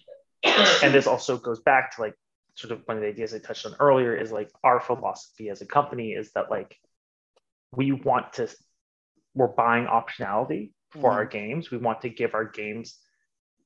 and 0.44 0.94
this 0.94 1.06
also 1.06 1.36
goes 1.36 1.60
back 1.60 1.96
to 1.96 2.02
like 2.02 2.14
sort 2.54 2.72
of 2.72 2.82
one 2.86 2.96
of 2.96 3.02
the 3.02 3.08
ideas 3.08 3.34
I 3.34 3.38
touched 3.38 3.66
on 3.66 3.74
earlier 3.78 4.14
is 4.14 4.32
like 4.32 4.50
our 4.64 4.80
philosophy 4.80 5.48
as 5.48 5.60
a 5.60 5.66
company 5.66 6.12
is 6.12 6.32
that 6.32 6.50
like 6.50 6.76
we 7.72 7.92
want 7.92 8.34
to, 8.34 8.48
we're 9.34 9.48
buying 9.48 9.86
optionality 9.86 10.72
for 10.90 10.98
mm-hmm. 10.98 11.06
our 11.06 11.24
games. 11.24 11.70
We 11.70 11.78
want 11.78 12.02
to 12.02 12.08
give 12.08 12.34
our 12.34 12.44
games 12.44 12.98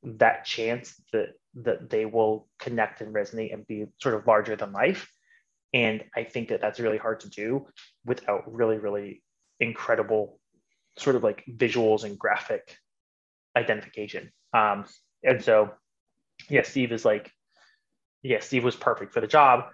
that 0.05 0.45
chance 0.45 0.95
that 1.13 1.31
that 1.57 1.89
they 1.89 2.05
will 2.05 2.49
connect 2.59 3.01
and 3.01 3.15
resonate 3.15 3.53
and 3.55 3.67
be 3.67 3.87
sort 4.01 4.15
of 4.15 4.27
larger 4.27 4.57
than 4.57 4.73
life. 4.73 5.09
And 5.73 6.05
I 6.15 6.25
think 6.25 6.49
that 6.49 6.61
that's 6.61 6.81
really 6.81 6.99
hard 6.99 7.21
to 7.21 7.31
do 7.31 7.67
without 8.05 8.53
really, 8.53 8.79
really 8.79 9.23
incredible 9.61 10.41
sort 10.97 11.17
of 11.17 11.23
like 11.23 11.45
visuals 11.49 12.05
and 12.05 12.19
graphic 12.19 12.77
identification. 13.57 14.31
Um, 14.53 14.85
and 15.23 15.43
so, 15.43 15.73
yeah, 16.49 16.63
Steve 16.63 16.93
is 16.93 17.05
like, 17.05 17.31
yeah, 18.23 18.41
Steve 18.41 18.65
was 18.65 18.77
perfect 18.77 19.13
for 19.13 19.21
the 19.21 19.27
job. 19.27 19.65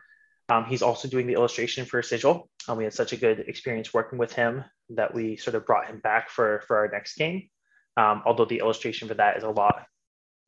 Um, 0.48 0.65
he's 0.65 0.82
also 0.82 1.07
doing 1.09 1.27
the 1.27 1.35
illustration 1.35 1.85
for 1.85 2.02
Sigil. 2.02 2.48
Um, 2.66 2.77
we 2.77 2.85
had 2.85 2.93
such 2.94 3.12
a 3.12 3.16
good 3.16 3.40
experience 3.40 3.94
working 3.94 4.19
with 4.19 4.32
him 4.32 4.65
that 4.90 5.15
we 5.15 5.36
sort 5.36 5.55
of 5.55 5.65
brought 5.65 5.86
him 5.86 6.01
back 6.01 6.28
for 6.28 6.62
for 6.66 6.78
our 6.78 6.89
next 6.89 7.16
game. 7.16 7.48
Um, 7.97 8.23
although 8.27 8.47
the 8.47 8.59
illustration 8.59 9.09
for 9.09 9.15
that 9.15 9.36
is 9.36 9.44
a 9.44 9.51
lot 9.51 9.86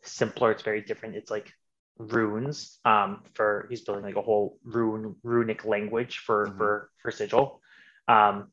simpler. 0.05 0.51
It's 0.53 0.63
very 0.63 0.83
different. 0.83 1.17
It's 1.17 1.31
like 1.31 1.53
runes 1.99 2.79
um, 2.85 3.23
for 3.35 3.67
he's 3.69 3.83
building 3.83 4.05
like 4.05 4.17
a 4.17 4.23
whole 4.23 4.59
rune 4.65 5.17
runic 5.23 5.65
language 5.65 6.19
for 6.19 6.47
mm-hmm. 6.47 6.59
for 6.59 6.91
for 7.01 7.11
sigil. 7.11 7.61
Um, 8.09 8.49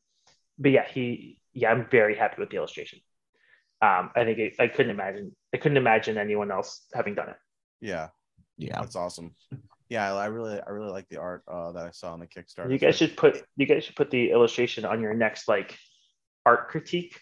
but 0.58 0.70
yeah, 0.70 0.86
he 0.86 1.40
yeah, 1.52 1.70
I'm 1.70 1.86
very 1.90 2.16
happy 2.16 2.36
with 2.38 2.50
the 2.50 2.56
illustration. 2.56 3.00
Um, 3.82 4.10
I 4.14 4.24
think 4.24 4.38
it, 4.38 4.54
I 4.58 4.68
couldn't 4.68 4.90
imagine 4.90 5.34
I 5.54 5.56
couldn't 5.56 5.78
imagine 5.78 6.18
anyone 6.18 6.50
else 6.50 6.86
having 6.92 7.14
done 7.14 7.30
it. 7.30 7.36
Yeah, 7.80 8.08
yeah, 8.58 8.80
that's 8.80 8.96
awesome. 8.96 9.34
Yeah, 9.88 10.14
I 10.14 10.26
really 10.26 10.60
I 10.60 10.70
really 10.70 10.92
like 10.92 11.08
the 11.08 11.16
art 11.16 11.42
uh, 11.48 11.72
that 11.72 11.84
I 11.84 11.90
saw 11.90 12.12
on 12.12 12.20
the 12.20 12.26
Kickstarter. 12.26 12.70
You 12.70 12.78
guys 12.78 12.96
should 12.96 13.16
put 13.16 13.42
you 13.56 13.66
guys 13.66 13.84
should 13.84 13.96
put 13.96 14.10
the 14.10 14.30
illustration 14.30 14.84
on 14.84 15.00
your 15.00 15.14
next 15.14 15.48
like 15.48 15.76
art 16.46 16.68
critique 16.68 17.18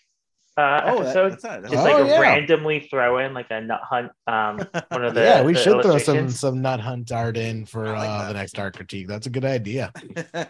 uh, 0.59 0.83
oh, 0.87 1.03
episode. 1.03 1.41
That, 1.41 1.63
that's 1.63 1.73
Just 1.73 1.87
oh, 1.87 1.99
like 1.99 2.07
yeah. 2.09 2.21
randomly 2.21 2.81
throw 2.81 3.19
in 3.19 3.33
like 3.33 3.47
a 3.51 3.61
nut 3.61 3.81
hunt. 3.85 4.11
Um, 4.27 4.57
one 4.89 5.05
of 5.05 5.15
the 5.15 5.23
yeah, 5.23 5.43
we 5.43 5.53
the 5.53 5.61
should 5.61 5.83
throw 5.83 5.99
some 5.99 6.29
some 6.31 6.61
nut 6.61 6.81
hunt 6.81 7.13
art 7.13 7.37
in 7.37 7.65
for 7.65 7.87
like 7.87 8.09
uh, 8.09 8.29
the 8.29 8.35
next 8.35 8.59
art 8.59 8.75
critique. 8.75 9.07
That's 9.07 9.27
a 9.27 9.31
good 9.31 9.45
idea. 9.45 9.93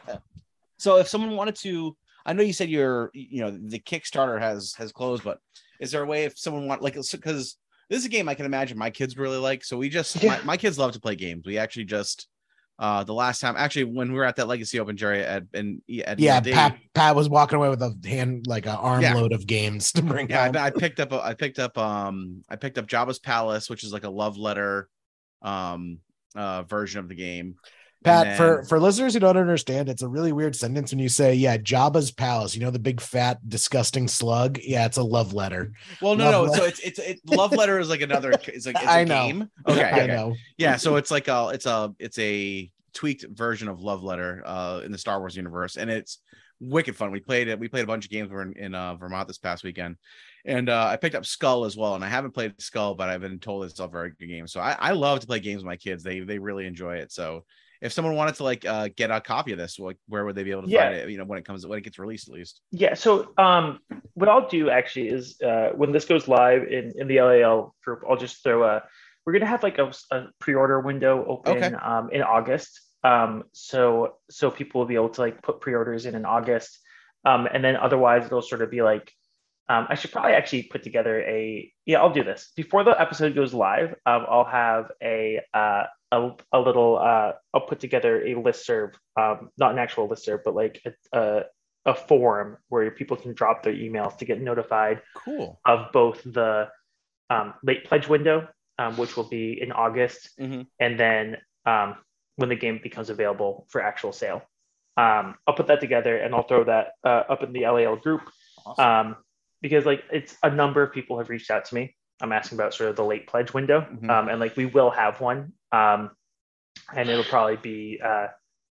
so 0.78 0.96
if 0.96 1.08
someone 1.08 1.36
wanted 1.36 1.56
to, 1.56 1.94
I 2.24 2.32
know 2.32 2.42
you 2.42 2.54
said 2.54 2.70
you're 2.70 3.10
you 3.12 3.42
know 3.42 3.50
the 3.50 3.78
Kickstarter 3.78 4.40
has 4.40 4.72
has 4.74 4.92
closed, 4.92 5.24
but 5.24 5.40
is 5.78 5.90
there 5.90 6.02
a 6.02 6.06
way 6.06 6.24
if 6.24 6.38
someone 6.38 6.66
want 6.66 6.80
like 6.80 6.94
because 6.94 7.56
this 7.90 8.00
is 8.00 8.06
a 8.06 8.10
game 8.10 8.30
I 8.30 8.34
can 8.34 8.46
imagine 8.46 8.78
my 8.78 8.90
kids 8.90 9.18
really 9.18 9.38
like. 9.38 9.62
So 9.62 9.76
we 9.76 9.90
just 9.90 10.22
yeah. 10.22 10.38
my, 10.38 10.42
my 10.44 10.56
kids 10.56 10.78
love 10.78 10.92
to 10.92 11.00
play 11.00 11.16
games. 11.16 11.44
We 11.44 11.58
actually 11.58 11.84
just 11.84 12.28
uh 12.78 13.02
the 13.04 13.14
last 13.14 13.40
time 13.40 13.54
actually 13.56 13.84
when 13.84 14.12
we 14.12 14.18
were 14.18 14.24
at 14.24 14.36
that 14.36 14.46
legacy 14.46 14.78
open 14.78 14.96
jerry 14.96 15.22
at 15.22 15.44
and 15.54 15.82
at 16.04 16.18
yeah 16.18 16.40
pat 16.40 16.78
pat 16.94 17.16
was 17.16 17.28
walking 17.28 17.56
away 17.56 17.68
with 17.68 17.82
a 17.82 17.94
hand 18.06 18.46
like 18.46 18.66
an 18.66 18.76
armload 18.76 19.30
yeah. 19.30 19.34
of 19.36 19.46
games 19.46 19.92
to 19.92 20.02
bring 20.02 20.30
yeah 20.30 20.50
I, 20.54 20.66
I, 20.66 20.70
picked 20.70 21.00
up 21.00 21.12
a, 21.12 21.20
i 21.22 21.34
picked 21.34 21.58
up 21.58 21.76
um 21.76 22.44
i 22.48 22.56
picked 22.56 22.78
up 22.78 22.86
jabba's 22.86 23.18
palace 23.18 23.68
which 23.68 23.84
is 23.84 23.92
like 23.92 24.04
a 24.04 24.10
love 24.10 24.36
letter 24.36 24.88
um 25.42 25.98
uh 26.36 26.62
version 26.62 27.00
of 27.00 27.08
the 27.08 27.14
game 27.14 27.56
Pat, 28.04 28.24
then, 28.24 28.36
for 28.36 28.62
for 28.64 28.78
listeners 28.78 29.14
who 29.14 29.20
don't 29.20 29.36
understand, 29.36 29.88
it's 29.88 30.02
a 30.02 30.08
really 30.08 30.30
weird 30.30 30.54
sentence 30.54 30.92
when 30.92 31.00
you 31.00 31.08
say, 31.08 31.34
"Yeah, 31.34 31.56
Jabba's 31.56 32.12
palace." 32.12 32.54
You 32.54 32.60
know 32.60 32.70
the 32.70 32.78
big 32.78 33.00
fat 33.00 33.38
disgusting 33.48 34.06
slug. 34.06 34.58
Yeah, 34.62 34.86
it's 34.86 34.98
a 34.98 35.02
love 35.02 35.32
letter. 35.32 35.72
Well, 36.00 36.14
no, 36.14 36.30
love 36.30 36.46
no. 36.46 36.54
So 36.54 36.64
it's 36.64 36.78
it's 36.80 36.98
it, 37.00 37.20
love 37.26 37.52
letter 37.52 37.78
is 37.80 37.88
like 37.88 38.00
another. 38.00 38.32
It's 38.48 38.66
like 38.66 38.76
it's 38.76 38.84
a 38.84 38.90
I 38.90 39.04
know. 39.04 39.26
game. 39.26 39.50
Okay, 39.66 39.82
I 39.82 40.06
know. 40.06 40.34
Yeah, 40.58 40.76
so 40.76 40.96
it's 40.96 41.10
like 41.10 41.26
a 41.26 41.50
it's 41.52 41.66
a 41.66 41.92
it's 41.98 42.18
a 42.18 42.70
tweaked 42.94 43.26
version 43.30 43.68
of 43.68 43.80
love 43.80 44.02
letter 44.02 44.42
uh 44.44 44.80
in 44.84 44.92
the 44.92 44.98
Star 44.98 45.18
Wars 45.18 45.36
universe, 45.36 45.76
and 45.76 45.90
it's 45.90 46.18
wicked 46.60 46.96
fun. 46.96 47.10
We 47.10 47.20
played 47.20 47.48
it. 47.48 47.58
We 47.58 47.68
played 47.68 47.84
a 47.84 47.88
bunch 47.88 48.04
of 48.04 48.10
games. 48.10 48.30
We 48.30 48.36
are 48.36 48.42
in, 48.42 48.52
in 48.54 48.74
uh, 48.74 48.94
Vermont 48.94 49.28
this 49.28 49.38
past 49.38 49.64
weekend, 49.64 49.96
and 50.44 50.68
uh, 50.68 50.86
I 50.86 50.96
picked 50.96 51.14
up 51.14 51.26
Skull 51.26 51.64
as 51.64 51.76
well. 51.76 51.94
And 51.94 52.04
I 52.04 52.08
haven't 52.08 52.32
played 52.32 52.54
Skull, 52.60 52.94
but 52.94 53.08
I've 53.08 53.20
been 53.20 53.38
told 53.38 53.64
it's 53.64 53.80
a 53.80 53.88
very 53.88 54.12
good 54.18 54.26
game. 54.26 54.46
So 54.46 54.60
I, 54.60 54.76
I 54.78 54.92
love 54.92 55.20
to 55.20 55.26
play 55.26 55.40
games 55.40 55.58
with 55.58 55.66
my 55.66 55.76
kids. 55.76 56.02
They 56.02 56.20
they 56.20 56.38
really 56.38 56.66
enjoy 56.66 56.96
it. 56.96 57.12
So 57.12 57.44
if 57.80 57.92
someone 57.92 58.14
wanted 58.14 58.34
to 58.36 58.44
like 58.44 58.64
uh, 58.64 58.88
get 58.96 59.10
a 59.10 59.20
copy 59.20 59.52
of 59.52 59.58
this, 59.58 59.78
like 59.78 59.96
where 60.08 60.24
would 60.24 60.34
they 60.34 60.42
be 60.42 60.50
able 60.50 60.62
to 60.62 60.68
yeah. 60.68 60.84
find 60.84 60.94
it? 60.96 61.10
You 61.10 61.18
know, 61.18 61.24
when 61.24 61.38
it 61.38 61.44
comes 61.44 61.66
when 61.66 61.78
it 61.78 61.82
gets 61.82 61.98
released, 61.98 62.28
at 62.28 62.34
least. 62.34 62.60
Yeah. 62.72 62.94
So 62.94 63.32
um, 63.38 63.80
what 64.14 64.28
I'll 64.28 64.48
do 64.48 64.70
actually 64.70 65.08
is 65.08 65.40
uh, 65.40 65.70
when 65.74 65.92
this 65.92 66.04
goes 66.04 66.26
live 66.26 66.64
in 66.64 66.92
in 66.96 67.06
the 67.06 67.20
LAL 67.20 67.74
group, 67.84 68.02
I'll 68.08 68.16
just 68.16 68.42
throw 68.42 68.64
a. 68.64 68.82
We're 69.24 69.32
gonna 69.32 69.46
have 69.46 69.62
like 69.62 69.78
a, 69.78 69.92
a 70.10 70.26
pre-order 70.38 70.80
window 70.80 71.24
open 71.26 71.62
okay. 71.62 71.74
um, 71.74 72.10
in 72.10 72.22
August. 72.22 72.80
Um, 73.04 73.44
so 73.52 74.14
so 74.30 74.50
people 74.50 74.80
will 74.80 74.88
be 74.88 74.96
able 74.96 75.10
to 75.10 75.20
like 75.20 75.42
put 75.42 75.60
pre-orders 75.60 76.06
in 76.06 76.14
in 76.14 76.24
August, 76.24 76.78
um, 77.24 77.46
and 77.52 77.62
then 77.62 77.76
otherwise 77.76 78.26
it'll 78.26 78.42
sort 78.42 78.62
of 78.62 78.70
be 78.70 78.82
like. 78.82 79.12
Um, 79.70 79.86
I 79.90 79.96
should 79.96 80.12
probably 80.12 80.32
actually 80.32 80.62
put 80.62 80.82
together 80.82 81.20
a 81.20 81.70
yeah 81.84 81.98
I'll 81.98 82.10
do 82.10 82.24
this 82.24 82.52
before 82.56 82.84
the 82.84 82.98
episode 82.98 83.34
goes 83.34 83.52
live. 83.52 83.90
Um, 84.06 84.24
I'll 84.26 84.46
have 84.46 84.86
a 85.02 85.42
uh, 85.52 85.82
a, 86.12 86.30
a 86.52 86.60
little 86.60 86.98
uh, 86.98 87.32
I'll 87.52 87.66
put 87.66 87.80
together 87.80 88.24
a 88.24 88.34
list 88.34 88.64
serve, 88.66 88.98
um, 89.18 89.50
not 89.58 89.72
an 89.72 89.78
actual 89.78 90.08
list 90.08 90.24
serve, 90.24 90.40
but 90.44 90.54
like 90.54 90.80
a, 90.84 91.18
a, 91.18 91.42
a 91.86 91.94
forum 91.94 92.56
where 92.68 92.90
people 92.90 93.16
can 93.16 93.34
drop 93.34 93.62
their 93.62 93.74
emails 93.74 94.16
to 94.18 94.24
get 94.24 94.40
notified 94.40 95.02
cool 95.14 95.60
of 95.64 95.92
both 95.92 96.22
the 96.24 96.68
um, 97.30 97.54
late 97.62 97.84
pledge 97.84 98.08
window, 98.08 98.48
um, 98.78 98.96
which 98.96 99.16
will 99.16 99.28
be 99.28 99.60
in 99.60 99.72
August, 99.72 100.30
mm-hmm. 100.40 100.62
and 100.80 100.98
then 100.98 101.36
um, 101.66 101.96
when 102.36 102.48
the 102.48 102.56
game 102.56 102.80
becomes 102.82 103.10
available 103.10 103.66
for 103.68 103.80
actual 103.82 104.12
sale. 104.12 104.42
Um, 104.96 105.36
I'll 105.46 105.54
put 105.54 105.68
that 105.68 105.80
together 105.80 106.16
and 106.16 106.34
I'll 106.34 106.42
throw 106.42 106.64
that 106.64 106.92
uh, 107.04 107.22
up 107.28 107.44
in 107.44 107.52
the 107.52 107.60
LAL 107.68 107.96
group 107.96 108.22
awesome. 108.66 108.84
Um, 108.84 109.16
because 109.60 109.84
like 109.84 110.02
it's 110.12 110.36
a 110.42 110.50
number 110.50 110.82
of 110.82 110.92
people 110.92 111.18
have 111.18 111.30
reached 111.30 111.50
out 111.50 111.64
to 111.66 111.74
me 111.74 111.96
I'm 112.20 112.32
asking 112.32 112.58
about 112.58 112.74
sort 112.74 112.90
of 112.90 112.96
the 112.96 113.04
late 113.04 113.26
pledge 113.26 113.54
window, 113.54 113.80
mm-hmm. 113.80 114.10
um, 114.10 114.28
and 114.28 114.40
like 114.40 114.56
we 114.56 114.66
will 114.66 114.90
have 114.90 115.20
one, 115.20 115.52
um, 115.72 116.10
and 116.94 117.08
it'll 117.08 117.24
probably 117.24 117.56
be 117.56 118.00
uh, 118.04 118.28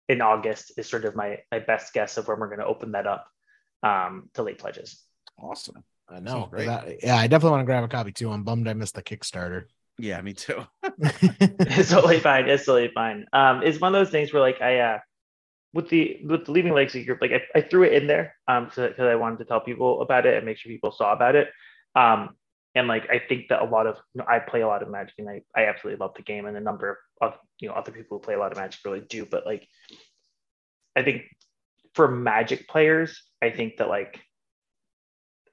in 0.07 0.21
August 0.21 0.73
is 0.77 0.87
sort 0.87 1.05
of 1.05 1.15
my 1.15 1.39
my 1.51 1.59
best 1.59 1.93
guess 1.93 2.17
of 2.17 2.27
when 2.27 2.39
we're 2.39 2.47
going 2.47 2.59
to 2.59 2.65
open 2.65 2.91
that 2.91 3.07
up 3.07 3.27
um, 3.83 4.29
to 4.33 4.43
late 4.43 4.57
pledges. 4.57 5.01
Awesome. 5.37 5.83
I 6.09 6.19
know. 6.19 6.49
yeah, 6.57 7.17
I 7.17 7.27
definitely 7.27 7.51
want 7.51 7.61
to 7.61 7.65
grab 7.65 7.83
a 7.83 7.87
copy 7.87 8.11
too. 8.11 8.31
I'm 8.31 8.43
bummed 8.43 8.67
I 8.67 8.73
missed 8.73 8.95
the 8.95 9.03
Kickstarter. 9.03 9.65
Yeah, 9.99 10.19
me 10.21 10.33
too. 10.33 10.65
it's 10.83 11.91
totally 11.91 12.19
fine. 12.19 12.49
It's 12.49 12.65
totally 12.65 12.91
fine. 12.93 13.25
Um, 13.31 13.61
it's 13.63 13.79
one 13.79 13.93
of 13.93 13.99
those 13.99 14.11
things 14.11 14.33
where 14.33 14.41
like 14.41 14.61
I 14.61 14.79
uh 14.79 14.99
with 15.73 15.89
the 15.89 16.19
with 16.25 16.45
the 16.45 16.51
leaving 16.51 16.73
legacy 16.73 17.05
group, 17.05 17.19
like 17.21 17.31
I, 17.31 17.59
I 17.59 17.61
threw 17.61 17.83
it 17.83 17.93
in 17.93 18.07
there 18.07 18.35
um 18.47 18.65
because 18.65 18.99
I 18.99 19.15
wanted 19.15 19.39
to 19.39 19.45
tell 19.45 19.59
people 19.59 20.01
about 20.01 20.25
it 20.25 20.35
and 20.35 20.45
make 20.45 20.57
sure 20.57 20.71
people 20.71 20.91
saw 20.91 21.13
about 21.13 21.35
it. 21.35 21.49
Um, 21.95 22.35
and 22.75 22.87
like 22.87 23.09
I 23.09 23.19
think 23.27 23.47
that 23.49 23.61
a 23.61 23.65
lot 23.65 23.87
of 23.87 23.97
you 24.13 24.19
know, 24.19 24.25
I 24.27 24.39
play 24.39 24.61
a 24.61 24.67
lot 24.67 24.83
of 24.83 24.89
Magic 24.89 25.15
and 25.17 25.29
I, 25.29 25.41
I 25.55 25.65
absolutely 25.65 25.99
love 25.99 26.13
the 26.15 26.23
game 26.23 26.45
and 26.45 26.55
a 26.55 26.61
number 26.61 26.99
of 27.21 27.33
you 27.59 27.67
know 27.67 27.75
other 27.75 27.91
people 27.91 28.17
who 28.17 28.23
play 28.23 28.35
a 28.35 28.39
lot 28.39 28.51
of 28.51 28.57
Magic 28.57 28.79
really 28.85 29.01
do. 29.01 29.25
But 29.25 29.45
like 29.45 29.67
I 30.95 31.03
think 31.03 31.23
for 31.93 32.07
Magic 32.09 32.67
players, 32.67 33.23
I 33.41 33.49
think 33.49 33.77
that 33.77 33.89
like 33.89 34.19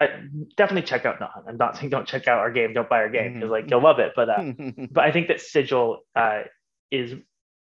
I, 0.01 0.09
definitely 0.57 0.87
check 0.87 1.07
out 1.07 1.21
Nut 1.21 1.31
Hunt. 1.33 1.47
I'm 1.49 1.57
not 1.57 1.77
saying 1.79 1.91
don't 1.91 2.07
check 2.07 2.29
out 2.29 2.39
our 2.39 2.51
game, 2.51 2.73
don't 2.73 2.89
buy 2.89 2.99
our 2.99 3.09
game 3.09 3.35
because 3.35 3.51
like 3.51 3.71
you'll 3.71 3.83
love 3.83 3.99
it. 3.99 4.13
But 4.15 4.29
uh, 4.29 4.53
but 4.91 5.05
I 5.05 5.13
think 5.13 5.29
that 5.29 5.41
Sigil 5.41 6.01
uh, 6.15 6.43
is 6.91 7.15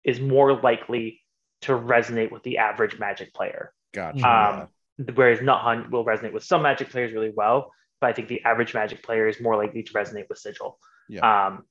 is 0.04 0.20
more 0.20 0.60
likely 0.60 1.20
to 1.62 1.72
resonate 1.72 2.30
with 2.30 2.42
the 2.42 2.58
average 2.58 2.98
Magic 2.98 3.32
player. 3.34 3.72
Gotcha. 3.92 4.28
Um, 4.28 4.68
whereas 5.14 5.40
Nut 5.40 5.60
Hunt 5.60 5.90
will 5.90 6.04
resonate 6.04 6.32
with 6.32 6.44
some 6.44 6.62
Magic 6.62 6.90
players 6.90 7.12
really 7.12 7.32
well, 7.34 7.72
but 8.00 8.10
I 8.10 8.12
think 8.12 8.28
the 8.28 8.42
average 8.44 8.74
Magic 8.74 9.02
player 9.02 9.26
is 9.28 9.40
more 9.40 9.56
likely 9.56 9.82
to 9.82 9.92
resonate 9.92 10.28
with 10.28 10.38
Sigil 10.38 10.78
yeah. 11.08 11.46
um, 11.46 11.64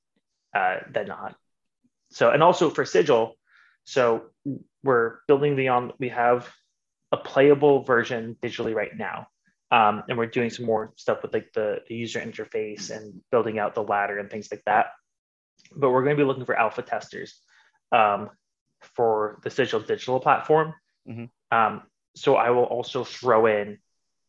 uh, 0.54 0.78
than 0.90 1.08
not. 1.08 1.36
So 2.10 2.30
and 2.30 2.42
also 2.42 2.70
for 2.70 2.84
Sigil, 2.84 3.34
so 3.84 4.24
we're 4.82 5.18
building 5.26 5.56
the 5.56 5.68
on. 5.68 5.92
We 5.98 6.10
have 6.10 6.48
a 7.12 7.16
playable 7.16 7.82
version 7.84 8.36
digitally 8.42 8.74
right 8.74 8.96
now 8.96 9.28
um, 9.74 10.04
and 10.08 10.16
we're 10.16 10.26
doing 10.26 10.50
some 10.50 10.66
more 10.66 10.92
stuff 10.96 11.22
with 11.22 11.32
like 11.32 11.52
the, 11.52 11.80
the 11.88 11.96
user 11.96 12.20
interface 12.20 12.90
and 12.90 13.20
building 13.32 13.58
out 13.58 13.74
the 13.74 13.82
ladder 13.82 14.18
and 14.18 14.30
things 14.30 14.48
like 14.52 14.62
that. 14.66 14.92
But 15.74 15.90
we're 15.90 16.04
going 16.04 16.16
to 16.16 16.22
be 16.22 16.26
looking 16.26 16.44
for 16.44 16.54
alpha 16.54 16.82
testers 16.82 17.40
um, 17.90 18.30
for 18.94 19.40
the 19.42 19.50
Sigil 19.50 19.80
digital 19.80 20.20
platform. 20.20 20.74
Mm-hmm. 21.08 21.56
Um, 21.56 21.82
so 22.14 22.36
I 22.36 22.50
will 22.50 22.64
also 22.64 23.02
throw 23.02 23.46
in 23.46 23.78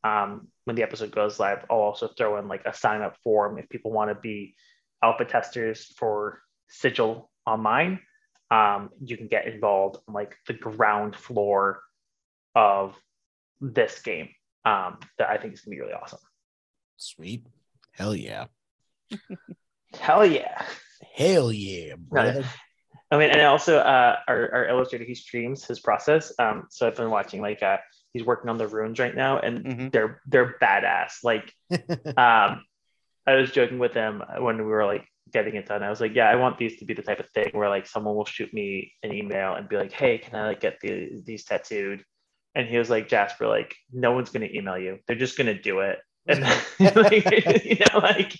um, 0.05 0.47
when 0.65 0.75
the 0.75 0.83
episode 0.83 1.11
goes 1.11 1.39
live. 1.39 1.65
I'll 1.69 1.79
also 1.79 2.07
throw 2.07 2.37
in 2.37 2.47
like 2.47 2.61
a 2.65 2.73
sign 2.73 3.01
up 3.01 3.17
form 3.23 3.57
if 3.57 3.67
people 3.69 3.91
want 3.91 4.11
to 4.11 4.15
be 4.15 4.55
alpha 5.03 5.25
testers 5.25 5.85
for 5.97 6.41
Sigil 6.69 7.31
online. 7.45 7.99
Um, 8.51 8.91
you 9.03 9.17
can 9.17 9.27
get 9.27 9.47
involved 9.47 9.97
on 10.07 10.13
like 10.13 10.35
the 10.47 10.53
ground 10.53 11.15
floor 11.15 11.81
of 12.53 12.95
this 13.59 13.99
game 14.01 14.29
um, 14.63 14.99
that 15.17 15.29
I 15.29 15.37
think 15.37 15.53
is 15.53 15.61
gonna 15.61 15.75
be 15.75 15.81
really 15.81 15.93
awesome. 15.93 16.19
Sweet. 16.97 17.47
Hell 17.91 18.15
yeah. 18.15 18.45
Hell 19.99 20.25
yeah. 20.25 20.61
Hell 21.15 21.51
yeah, 21.51 21.95
brother. 21.97 22.45
I 23.09 23.17
mean, 23.17 23.29
and 23.29 23.41
also 23.41 23.79
uh, 23.79 24.17
our, 24.27 24.53
our 24.53 24.67
illustrator, 24.67 25.05
he 25.05 25.15
streams 25.15 25.65
his 25.65 25.79
process. 25.79 26.31
Um, 26.37 26.67
so 26.69 26.87
I've 26.87 26.95
been 26.95 27.09
watching 27.09 27.41
like 27.41 27.63
uh, 27.63 27.77
he's 28.15 28.25
working 28.25 28.49
on 28.49 28.57
the 28.57 28.67
runes 28.67 28.97
right 28.99 29.15
now, 29.15 29.39
and 29.39 29.65
mm-hmm. 29.65 29.89
they're 29.89 30.21
they're 30.25 30.55
badass. 30.61 31.23
Like, 31.23 31.53
um, 31.71 32.63
I 33.27 33.35
was 33.35 33.51
joking 33.51 33.79
with 33.79 33.93
him 33.93 34.23
when 34.39 34.57
we 34.57 34.63
were 34.63 34.85
like 34.85 35.05
getting 35.31 35.55
it 35.55 35.67
done. 35.67 35.83
I 35.83 35.89
was 35.89 35.99
like, 35.99 36.15
yeah, 36.15 36.29
I 36.29 36.35
want 36.35 36.57
these 36.57 36.79
to 36.79 36.85
be 36.85 36.93
the 36.93 37.01
type 37.01 37.19
of 37.19 37.29
thing 37.33 37.49
where 37.53 37.69
like 37.69 37.87
someone 37.87 38.15
will 38.15 38.25
shoot 38.25 38.53
me 38.53 38.93
an 39.03 39.13
email 39.13 39.55
and 39.55 39.67
be 39.67 39.75
like, 39.77 39.91
hey, 39.91 40.17
can 40.17 40.35
I 40.35 40.47
like 40.47 40.61
get 40.61 40.79
the, 40.81 41.21
these 41.25 41.43
tattooed? 41.43 42.03
and 42.55 42.67
he 42.67 42.77
was 42.77 42.89
like 42.89 43.07
jasper 43.07 43.47
like 43.47 43.75
no 43.91 44.13
one's 44.13 44.29
going 44.29 44.47
to 44.47 44.57
email 44.57 44.77
you 44.77 44.97
they're 45.05 45.17
just 45.17 45.37
going 45.37 45.47
to 45.47 45.61
do 45.61 45.81
it 45.81 45.99
and 46.25 46.41
like, 46.95 47.65
you 47.65 47.77
know 47.93 47.99
like 47.99 48.33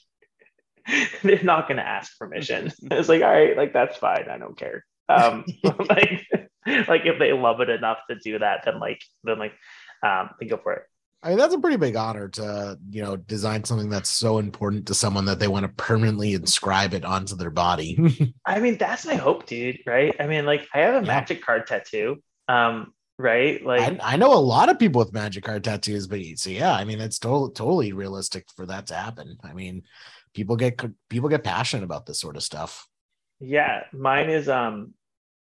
they're 1.22 1.44
not 1.44 1.68
going 1.68 1.78
to 1.78 1.88
ask 1.88 2.18
permission 2.18 2.72
it's 2.92 3.10
like 3.10 3.22
all 3.22 3.30
right 3.30 3.58
like 3.58 3.74
that's 3.74 3.98
fine 3.98 4.28
i 4.30 4.38
don't 4.38 4.58
care 4.58 4.86
um 5.10 5.46
like 5.64 6.26
like 6.88 7.06
if 7.06 7.20
they 7.20 7.34
love 7.34 7.62
it 7.62 7.70
enough 7.70 8.00
to 8.10 8.16
do 8.16 8.40
that 8.40 8.62
then 8.66 8.80
like 8.80 9.02
then 9.24 9.40
like 9.40 9.54
um 10.04 10.30
then 10.40 10.50
go 10.50 10.58
for 10.58 10.74
it 10.74 10.84
I 11.24 11.30
mean, 11.30 11.40
that's 11.40 11.56
a 11.56 11.60
pretty 11.60 11.78
big 11.78 11.96
honor 11.96 12.28
to, 12.28 12.78
you 12.92 13.02
know, 13.02 13.16
design 13.16 13.64
something 13.64 13.90
that's 13.90 14.12
so 14.12 14.38
important 14.38 14.86
to 14.88 14.94
someone 14.94 15.26
that 15.26 15.40
they 15.40 15.48
want 15.48 15.64
to 15.64 15.70
permanently 15.70 16.34
inscribe 16.34 16.94
it 16.94 17.04
onto 17.04 17.36
their 17.36 17.50
body. 17.50 18.36
I 18.46 18.60
mean, 18.60 18.78
that's 18.78 19.08
my 19.08 19.16
hope, 19.16 19.48
dude. 19.48 19.80
Right? 19.88 20.16
I 20.20 20.28
mean, 20.28 20.46
like, 20.46 20.68
I 20.72 20.82
have 20.82 20.94
a 20.94 21.04
yeah. 21.04 21.12
magic 21.12 21.44
card 21.44 21.66
tattoo. 21.66 22.22
Um, 22.48 22.94
right? 23.18 23.66
Like 23.66 24.00
I, 24.02 24.14
I, 24.14 24.18
know 24.18 24.34
a 24.34 24.40
lot 24.40 24.70
of 24.70 24.80
people 24.80 25.00
with 25.00 25.14
magic 25.14 25.44
card 25.44 25.64
tattoos, 25.64 26.08
but 26.08 26.20
so 26.36 26.50
yeah, 26.50 26.74
I 26.74 26.86
mean 26.86 27.00
it's 27.00 27.20
totally 27.20 27.54
totally 27.54 27.94
realistic 27.94 28.46
for 28.56 28.66
that 28.66 28.88
to 28.88 28.96
happen. 28.96 29.38
I 29.44 29.54
mean, 29.54 29.84
people 30.34 30.56
get 30.56 30.82
people 31.10 31.30
get 31.30 31.44
passionate 31.44 31.84
about 31.84 32.06
this 32.06 32.20
sort 32.20 32.36
of 32.36 32.44
stuff. 32.44 32.88
Yeah, 33.40 33.84
mine 33.94 34.30
is 34.30 34.50
um 34.50 34.94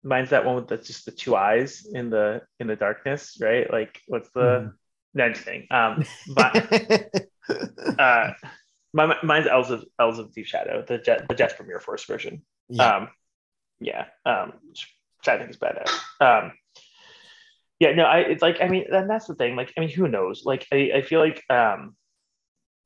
mine's 0.02 0.30
that 0.30 0.44
one 0.44 0.56
with 0.56 0.68
the, 0.68 0.76
just 0.76 1.04
the 1.04 1.12
two 1.12 1.36
eyes 1.36 1.86
in 1.92 2.10
the 2.10 2.42
in 2.58 2.66
the 2.66 2.76
darkness, 2.76 3.38
right? 3.40 3.70
Like 3.70 4.00
what's 4.06 4.30
the 4.30 4.40
mm. 4.40 4.72
next 5.14 5.40
thing? 5.40 5.66
Um 5.70 6.04
but 6.34 7.20
uh 7.98 8.32
my, 8.92 9.16
mine's 9.22 9.46
Elves 9.46 9.70
of 9.70 9.84
Elves 9.98 10.18
of 10.18 10.32
Deep 10.34 10.46
Shadow, 10.46 10.84
the 10.86 10.98
Jet 10.98 11.26
the 11.28 11.34
Jesper 11.34 11.80
Force 11.80 12.04
version. 12.04 12.42
Yeah. 12.68 12.96
Um 12.96 13.08
yeah, 13.80 14.06
um 14.26 14.54
which 14.68 14.88
I 15.26 15.38
think 15.38 15.50
is 15.50 15.56
badass. 15.56 15.90
Um 16.20 16.52
yeah 17.82 17.92
no 17.92 18.04
i 18.04 18.18
it's 18.18 18.42
like 18.42 18.60
i 18.60 18.68
mean 18.68 18.84
and 18.92 19.10
that's 19.10 19.26
the 19.26 19.34
thing 19.34 19.56
like 19.56 19.72
i 19.76 19.80
mean 19.80 19.88
who 19.88 20.06
knows 20.06 20.42
like 20.44 20.64
i, 20.72 20.92
I 20.94 21.02
feel 21.02 21.18
like 21.18 21.42
um 21.50 21.96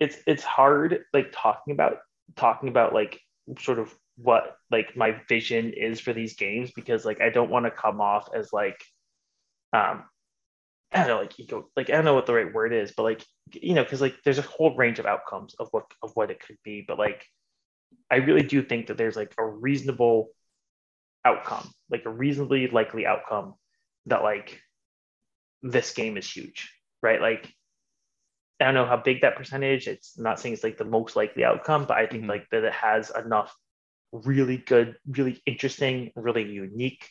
it's 0.00 0.16
it's 0.26 0.42
hard 0.42 1.00
like 1.12 1.32
talking 1.32 1.74
about 1.74 1.98
talking 2.34 2.70
about 2.70 2.94
like 2.94 3.20
sort 3.58 3.78
of 3.78 3.94
what 4.16 4.56
like 4.70 4.96
my 4.96 5.20
vision 5.28 5.72
is 5.72 6.00
for 6.00 6.12
these 6.12 6.36
games 6.36 6.70
because 6.74 7.04
like 7.04 7.20
i 7.20 7.28
don't 7.28 7.50
want 7.50 7.66
to 7.66 7.70
come 7.70 8.00
off 8.00 8.28
as 8.34 8.52
like 8.52 8.82
um 9.72 10.04
I 10.92 10.98
don't 10.98 11.08
know, 11.08 11.20
like 11.20 11.38
ego, 11.38 11.68
like 11.76 11.90
I 11.90 11.94
don't 11.94 12.04
know 12.04 12.14
what 12.14 12.26
the 12.26 12.32
right 12.32 12.54
word 12.54 12.72
is, 12.72 12.92
but 12.96 13.02
like 13.02 13.24
you 13.52 13.74
know, 13.74 13.82
because 13.82 14.00
like 14.00 14.14
there's 14.24 14.38
a 14.38 14.42
whole 14.42 14.74
range 14.76 14.98
of 14.98 15.04
outcomes 15.04 15.54
of 15.58 15.68
what 15.72 15.84
of 16.00 16.12
what 16.14 16.30
it 16.30 16.40
could 16.40 16.58
be, 16.64 16.84
but 16.86 16.98
like 16.98 17.26
I 18.10 18.16
really 18.16 18.42
do 18.42 18.62
think 18.62 18.86
that 18.86 18.96
there's 18.96 19.16
like 19.16 19.34
a 19.38 19.44
reasonable 19.44 20.28
outcome, 21.24 21.70
like 21.90 22.04
a 22.04 22.10
reasonably 22.10 22.68
likely 22.68 23.04
outcome 23.04 23.54
that 24.06 24.22
like 24.22 24.60
this 25.62 25.92
game 25.92 26.16
is 26.16 26.30
huge, 26.30 26.70
right? 27.02 27.20
Like, 27.20 27.52
I 28.60 28.66
don't 28.66 28.74
know 28.74 28.86
how 28.86 28.96
big 28.96 29.22
that 29.22 29.36
percentage. 29.36 29.88
It's 29.88 30.16
I'm 30.16 30.24
not 30.24 30.38
saying 30.40 30.54
it's 30.54 30.64
like 30.64 30.78
the 30.78 30.84
most 30.84 31.16
likely 31.16 31.44
outcome, 31.44 31.84
but 31.86 31.96
I 31.96 32.06
think 32.06 32.22
mm-hmm. 32.22 32.30
like 32.30 32.48
that 32.50 32.64
it 32.64 32.72
has 32.72 33.10
enough 33.10 33.54
really 34.12 34.56
good, 34.56 34.96
really 35.06 35.42
interesting, 35.46 36.12
really 36.14 36.44
unique, 36.44 37.10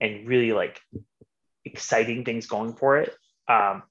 and 0.00 0.26
really 0.26 0.52
like 0.52 0.80
exciting 1.64 2.24
things 2.24 2.46
going 2.46 2.74
for 2.74 2.98
it. 2.98 3.14
Um, 3.48 3.82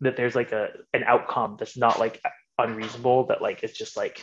that 0.00 0.16
there's 0.16 0.34
like 0.34 0.52
a 0.52 0.68
an 0.92 1.04
outcome 1.04 1.56
that's 1.58 1.76
not 1.76 1.98
like 1.98 2.22
unreasonable. 2.58 3.26
That 3.26 3.42
like 3.42 3.62
it's 3.62 3.76
just 3.76 3.96
like 3.96 4.22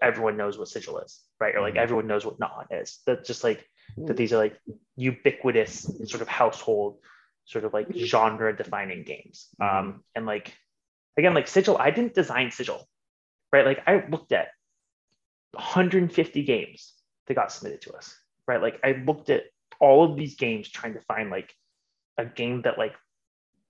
everyone 0.00 0.36
knows 0.36 0.58
what 0.58 0.68
sigil 0.68 0.98
is, 0.98 1.20
right? 1.40 1.54
Or 1.54 1.60
like 1.60 1.74
mm-hmm. 1.74 1.82
everyone 1.82 2.06
knows 2.06 2.24
what 2.24 2.40
not 2.40 2.68
is. 2.70 2.98
That's 3.06 3.26
just 3.26 3.44
like 3.44 3.66
that 3.98 4.16
these 4.16 4.32
are 4.32 4.38
like 4.38 4.58
ubiquitous 4.96 5.82
sort 6.06 6.22
of 6.22 6.28
household 6.28 6.98
sort 7.44 7.64
of 7.64 7.72
like 7.72 7.94
genre 7.94 8.56
defining 8.56 9.04
games. 9.04 9.48
Mm-hmm. 9.60 9.76
Um, 9.76 10.04
and 10.14 10.26
like, 10.26 10.54
again, 11.16 11.34
like 11.34 11.48
Sigil, 11.48 11.76
I 11.78 11.90
didn't 11.90 12.14
design 12.14 12.50
Sigil, 12.50 12.86
right? 13.52 13.66
Like 13.66 13.82
I 13.86 14.04
looked 14.08 14.32
at 14.32 14.48
150 15.52 16.42
games 16.44 16.94
that 17.26 17.34
got 17.34 17.52
submitted 17.52 17.82
to 17.82 17.92
us, 17.92 18.16
right? 18.46 18.60
Like 18.60 18.80
I 18.84 18.92
looked 19.06 19.30
at 19.30 19.44
all 19.80 20.04
of 20.04 20.16
these 20.16 20.36
games 20.36 20.68
trying 20.68 20.94
to 20.94 21.00
find 21.00 21.30
like 21.30 21.52
a 22.18 22.24
game 22.24 22.62
that 22.62 22.78
like 22.78 22.94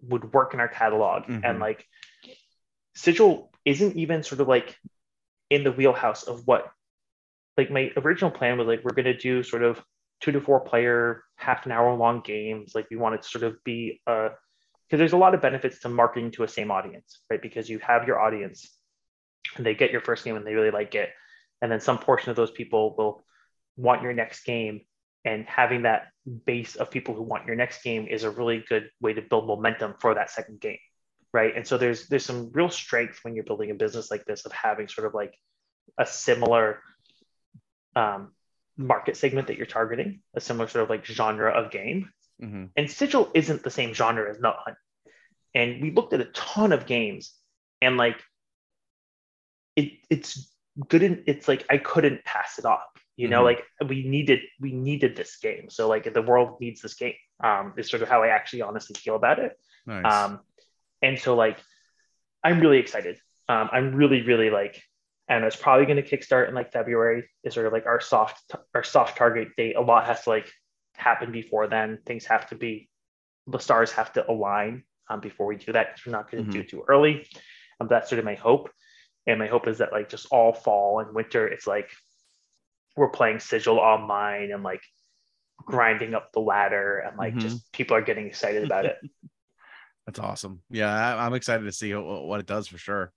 would 0.08 0.32
work 0.32 0.54
in 0.54 0.60
our 0.60 0.68
catalog. 0.68 1.24
Mm-hmm. 1.24 1.44
And 1.44 1.58
like 1.58 1.86
Sigil 2.94 3.50
isn't 3.64 3.96
even 3.96 4.22
sort 4.22 4.40
of 4.40 4.48
like 4.48 4.76
in 5.50 5.64
the 5.64 5.72
wheelhouse 5.72 6.24
of 6.24 6.46
what 6.46 6.70
like 7.56 7.70
my 7.70 7.90
original 7.96 8.30
plan 8.30 8.58
was 8.58 8.66
like 8.66 8.82
we're 8.84 8.94
going 8.94 9.04
to 9.04 9.16
do 9.16 9.42
sort 9.42 9.62
of 9.62 9.82
two 10.20 10.32
to 10.32 10.40
four 10.40 10.60
player, 10.60 11.24
half 11.36 11.66
an 11.66 11.72
hour 11.72 11.94
long 11.94 12.20
games. 12.20 12.74
Like 12.74 12.88
we 12.90 12.96
want 12.96 13.16
it 13.16 13.22
to 13.22 13.28
sort 13.28 13.44
of 13.44 13.62
be 13.64 14.00
uh 14.06 14.30
because 14.86 14.98
there's 14.98 15.14
a 15.14 15.18
lot 15.18 15.34
of 15.34 15.40
benefits 15.40 15.80
to 15.80 15.88
marketing 15.88 16.32
to 16.32 16.42
a 16.42 16.48
same 16.48 16.70
audience, 16.70 17.20
right? 17.30 17.40
Because 17.40 17.68
you 17.70 17.78
have 17.78 18.06
your 18.06 18.20
audience 18.20 18.76
and 19.56 19.64
they 19.64 19.74
get 19.74 19.90
your 19.90 20.02
first 20.02 20.22
game 20.22 20.36
and 20.36 20.46
they 20.46 20.54
really 20.54 20.70
like 20.70 20.94
it. 20.94 21.08
And 21.62 21.70
then 21.70 21.80
some 21.80 21.98
portion 21.98 22.30
of 22.30 22.36
those 22.36 22.50
people 22.50 22.94
will 22.98 23.24
want 23.76 24.02
your 24.02 24.12
next 24.12 24.44
game. 24.44 24.82
And 25.24 25.46
having 25.46 25.82
that 25.82 26.08
base 26.44 26.74
of 26.74 26.90
people 26.90 27.14
who 27.14 27.22
want 27.22 27.46
your 27.46 27.54
next 27.54 27.82
game 27.82 28.08
is 28.08 28.24
a 28.24 28.30
really 28.30 28.64
good 28.68 28.90
way 29.00 29.14
to 29.14 29.22
build 29.22 29.46
momentum 29.46 29.94
for 30.00 30.14
that 30.14 30.30
second 30.30 30.60
game. 30.60 30.78
Right. 31.32 31.56
And 31.56 31.66
so 31.66 31.78
there's 31.78 32.08
there's 32.08 32.26
some 32.26 32.50
real 32.52 32.68
strength 32.68 33.20
when 33.22 33.34
you're 33.34 33.44
building 33.44 33.70
a 33.70 33.74
business 33.74 34.10
like 34.10 34.26
this 34.26 34.44
of 34.44 34.52
having 34.52 34.88
sort 34.88 35.06
of 35.06 35.14
like 35.14 35.34
a 35.96 36.04
similar 36.04 36.80
um, 37.96 38.32
market 38.76 39.16
segment 39.16 39.46
that 39.46 39.56
you're 39.56 39.66
targeting, 39.66 40.20
a 40.34 40.40
similar 40.40 40.68
sort 40.68 40.82
of 40.82 40.90
like 40.90 41.06
genre 41.06 41.50
of 41.50 41.70
game. 41.70 42.10
Mm-hmm. 42.42 42.64
And 42.76 42.90
Sigil 42.90 43.30
isn't 43.34 43.62
the 43.62 43.70
same 43.70 43.94
genre 43.94 44.28
as 44.28 44.40
Nut 44.40 44.56
Hunt. 44.64 44.76
And 45.54 45.80
we 45.80 45.92
looked 45.92 46.12
at 46.12 46.20
a 46.20 46.26
ton 46.26 46.72
of 46.72 46.86
games 46.86 47.32
and 47.80 47.96
like 47.96 48.20
it 49.76 49.92
it's 50.10 50.51
in, 50.90 51.24
it's 51.26 51.48
like 51.48 51.66
I 51.70 51.78
couldn't 51.78 52.24
pass 52.24 52.58
it 52.58 52.64
off. 52.64 52.84
You 53.16 53.28
know, 53.28 53.44
mm-hmm. 53.44 53.62
like 53.80 53.90
we 53.90 54.08
needed 54.08 54.40
we 54.60 54.72
needed 54.72 55.16
this 55.16 55.36
game. 55.36 55.68
So 55.70 55.88
like 55.88 56.12
the 56.12 56.22
world 56.22 56.60
needs 56.60 56.80
this 56.80 56.94
game. 56.94 57.14
Um, 57.42 57.74
is 57.76 57.90
sort 57.90 58.02
of 58.02 58.08
how 58.08 58.22
I 58.22 58.28
actually 58.28 58.62
honestly 58.62 58.94
feel 58.98 59.16
about 59.16 59.38
it. 59.38 59.58
Nice. 59.86 60.12
Um, 60.12 60.40
and 61.02 61.18
so 61.18 61.34
like 61.34 61.58
I'm 62.42 62.60
really 62.60 62.78
excited. 62.78 63.18
Um, 63.48 63.68
I'm 63.72 63.94
really 63.94 64.22
really 64.22 64.50
like, 64.50 64.82
and 65.28 65.44
it's 65.44 65.56
probably 65.56 65.86
going 65.86 66.02
to 66.02 66.16
kickstart 66.16 66.48
in 66.48 66.54
like 66.54 66.72
February. 66.72 67.28
Is 67.44 67.54
sort 67.54 67.66
of 67.66 67.72
like 67.72 67.86
our 67.86 68.00
soft 68.00 68.54
our 68.74 68.82
soft 68.84 69.18
target 69.18 69.48
date. 69.56 69.76
A 69.76 69.80
lot 69.80 70.06
has 70.06 70.22
to 70.24 70.30
like 70.30 70.50
happen 70.94 71.32
before 71.32 71.66
then. 71.66 71.98
Things 72.06 72.24
have 72.26 72.48
to 72.48 72.54
be 72.54 72.88
the 73.46 73.58
stars 73.58 73.92
have 73.92 74.12
to 74.14 74.30
align 74.30 74.84
um, 75.10 75.20
before 75.20 75.46
we 75.46 75.56
do 75.56 75.72
that 75.72 75.88
because 75.94 76.06
we're 76.06 76.16
not 76.16 76.30
going 76.30 76.44
to 76.44 76.50
mm-hmm. 76.50 76.58
do 76.58 76.60
it 76.60 76.68
too 76.68 76.84
early. 76.88 77.26
Um, 77.80 77.88
that's 77.88 78.08
sort 78.08 78.18
of 78.18 78.24
my 78.24 78.34
hope. 78.34 78.70
And 79.26 79.38
my 79.38 79.46
hope 79.46 79.68
is 79.68 79.78
that 79.78 79.92
like 79.92 80.08
just 80.08 80.26
all 80.30 80.52
fall 80.52 81.00
and 81.00 81.14
winter, 81.14 81.46
it's 81.46 81.66
like 81.66 81.90
we're 82.96 83.10
playing 83.10 83.40
Sigil 83.40 83.78
online 83.78 84.50
and 84.50 84.62
like 84.62 84.82
grinding 85.58 86.14
up 86.14 86.32
the 86.32 86.40
ladder 86.40 86.98
and 86.98 87.16
like 87.16 87.32
mm-hmm. 87.32 87.40
just 87.40 87.72
people 87.72 87.96
are 87.96 88.02
getting 88.02 88.26
excited 88.26 88.64
about 88.64 88.86
it. 88.86 88.96
That's 90.06 90.18
awesome. 90.18 90.60
Yeah, 90.68 90.92
I, 90.92 91.26
am 91.26 91.34
excited 91.34 91.64
to 91.64 91.72
see 91.72 91.92
what 91.92 92.40
it 92.40 92.46
does 92.46 92.66
for 92.66 92.76
sure. 92.76 93.12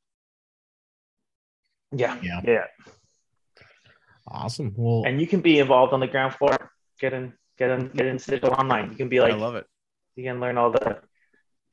Yeah, 1.91 2.18
yeah, 2.22 2.41
yeah. 2.44 2.65
Awesome. 4.27 4.73
Well, 4.76 5.03
and 5.06 5.19
you 5.19 5.26
can 5.26 5.41
be 5.41 5.60
involved 5.60 5.94
on 5.94 5.99
the 5.99 6.07
ground 6.07 6.36
floor. 6.36 6.72
Get 6.99 7.14
in, 7.14 7.34
get 7.57 7.72
in, 7.72 7.88
get 7.90 8.06
in 8.06 8.19
Sigil 8.19 8.52
online. 8.52 8.91
You 8.91 8.98
can 8.98 9.10
be 9.10 9.19
like, 9.19 9.34
I 9.34 9.38
love 9.38 9.56
it. 9.56 9.65
You 10.15 10.23
can 10.23 10.40
learn 10.40 10.57
all 10.57 10.72
the 10.72 10.99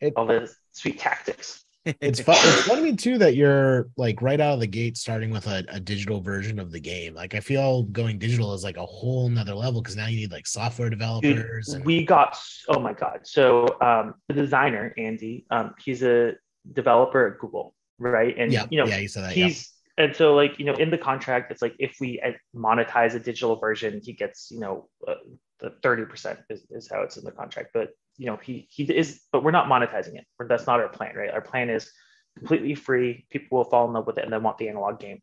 it, 0.01 0.15
all 0.17 0.27
the 0.27 0.53
sweet 0.73 0.99
tactics 0.99 1.63
it's 1.85 2.21
fun. 2.21 2.37
It's 2.39 2.63
fun 2.63 2.77
to 2.77 2.83
me 2.83 2.97
too 2.97 3.19
that 3.19 3.35
you're 3.35 3.89
like 3.97 4.23
right 4.23 4.41
out 4.41 4.55
of 4.55 4.61
the 4.61 4.67
gate 4.67 4.97
starting 4.97 5.31
with 5.31 5.47
a, 5.47 5.65
a 5.69 5.81
digital 5.81 6.21
version 6.21 6.59
of 6.59 6.71
the 6.71 6.81
game. 6.81 7.15
Like 7.15 7.35
I 7.35 7.41
feel 7.41 7.85
going 7.85 8.19
digital 8.19 8.55
is 8.55 8.65
like 8.65 8.77
a 8.77 8.87
whole 8.87 9.29
nother 9.29 9.55
level 9.55 9.83
because 9.83 9.97
now 9.97 10.07
you 10.07 10.17
need 10.17 10.33
like 10.33 10.47
software 10.47 10.91
developers. 10.91 11.71
and... 11.71 11.85
We 11.85 12.05
got 12.05 12.39
oh 12.69 12.81
my 12.81 12.93
god. 12.93 13.21
So 13.25 13.67
um, 13.81 14.15
the 14.29 14.35
designer 14.35 14.95
Andy, 14.97 15.47
um, 15.51 15.75
he's 15.83 16.03
a 16.03 16.35
developer 16.73 17.27
at 17.27 17.39
Google, 17.39 17.75
right? 17.99 18.35
And 18.37 18.53
yeah, 18.53 18.67
you 18.71 18.79
know, 18.79 18.87
yeah, 18.87 18.99
you 18.99 19.09
said 19.09 19.25
that. 19.25 19.33
He's 19.33 19.73
yeah. 19.99 20.05
and 20.05 20.17
so 20.17 20.35
like 20.35 20.59
you 20.59 20.65
know 20.65 20.75
in 20.75 20.91
the 20.91 20.99
contract 20.99 21.51
it's 21.51 21.63
like 21.63 21.75
if 21.79 21.97
we 22.01 22.21
uh, 22.21 22.33
monetize 22.55 23.15
a 23.15 23.21
digital 23.21 23.57
version, 23.57 24.01
he 24.03 24.13
gets 24.13 24.51
you 24.51 24.61
know 24.61 24.89
uh, 25.07 25.15
the 25.63 25.71
thirty 25.83 26.05
percent 26.05 26.41
is, 26.51 26.65
is 26.71 26.91
how 26.91 27.03
it's 27.03 27.17
in 27.17 27.25
the 27.25 27.33
contract, 27.33 27.71
but 27.73 27.91
you 28.19 28.27
know 28.27 28.37
he 28.37 28.69
he 28.71 28.85
is 28.85 29.23
but 29.33 29.43
we're 29.43 29.51
not 29.51 29.69
monetizing 29.69 30.17
it. 30.17 30.27
That's 30.39 30.67
not 30.67 30.81
our 30.81 30.89
plan 30.89 31.15
right? 31.17 31.31
Our 31.31 31.41
plan 31.41 31.71
is 31.71 31.91
completely 32.39 32.75
free. 32.75 33.27
People 33.31 33.59
will 33.59 33.65
fall 33.65 33.87
in 33.87 33.95
love 33.95 34.07
with 34.07 34.19
it 34.19 34.25
and 34.25 34.33
then 34.33 34.43
want 34.43 34.59
the 34.59 34.69
analog 34.69 34.99
game. 34.99 35.21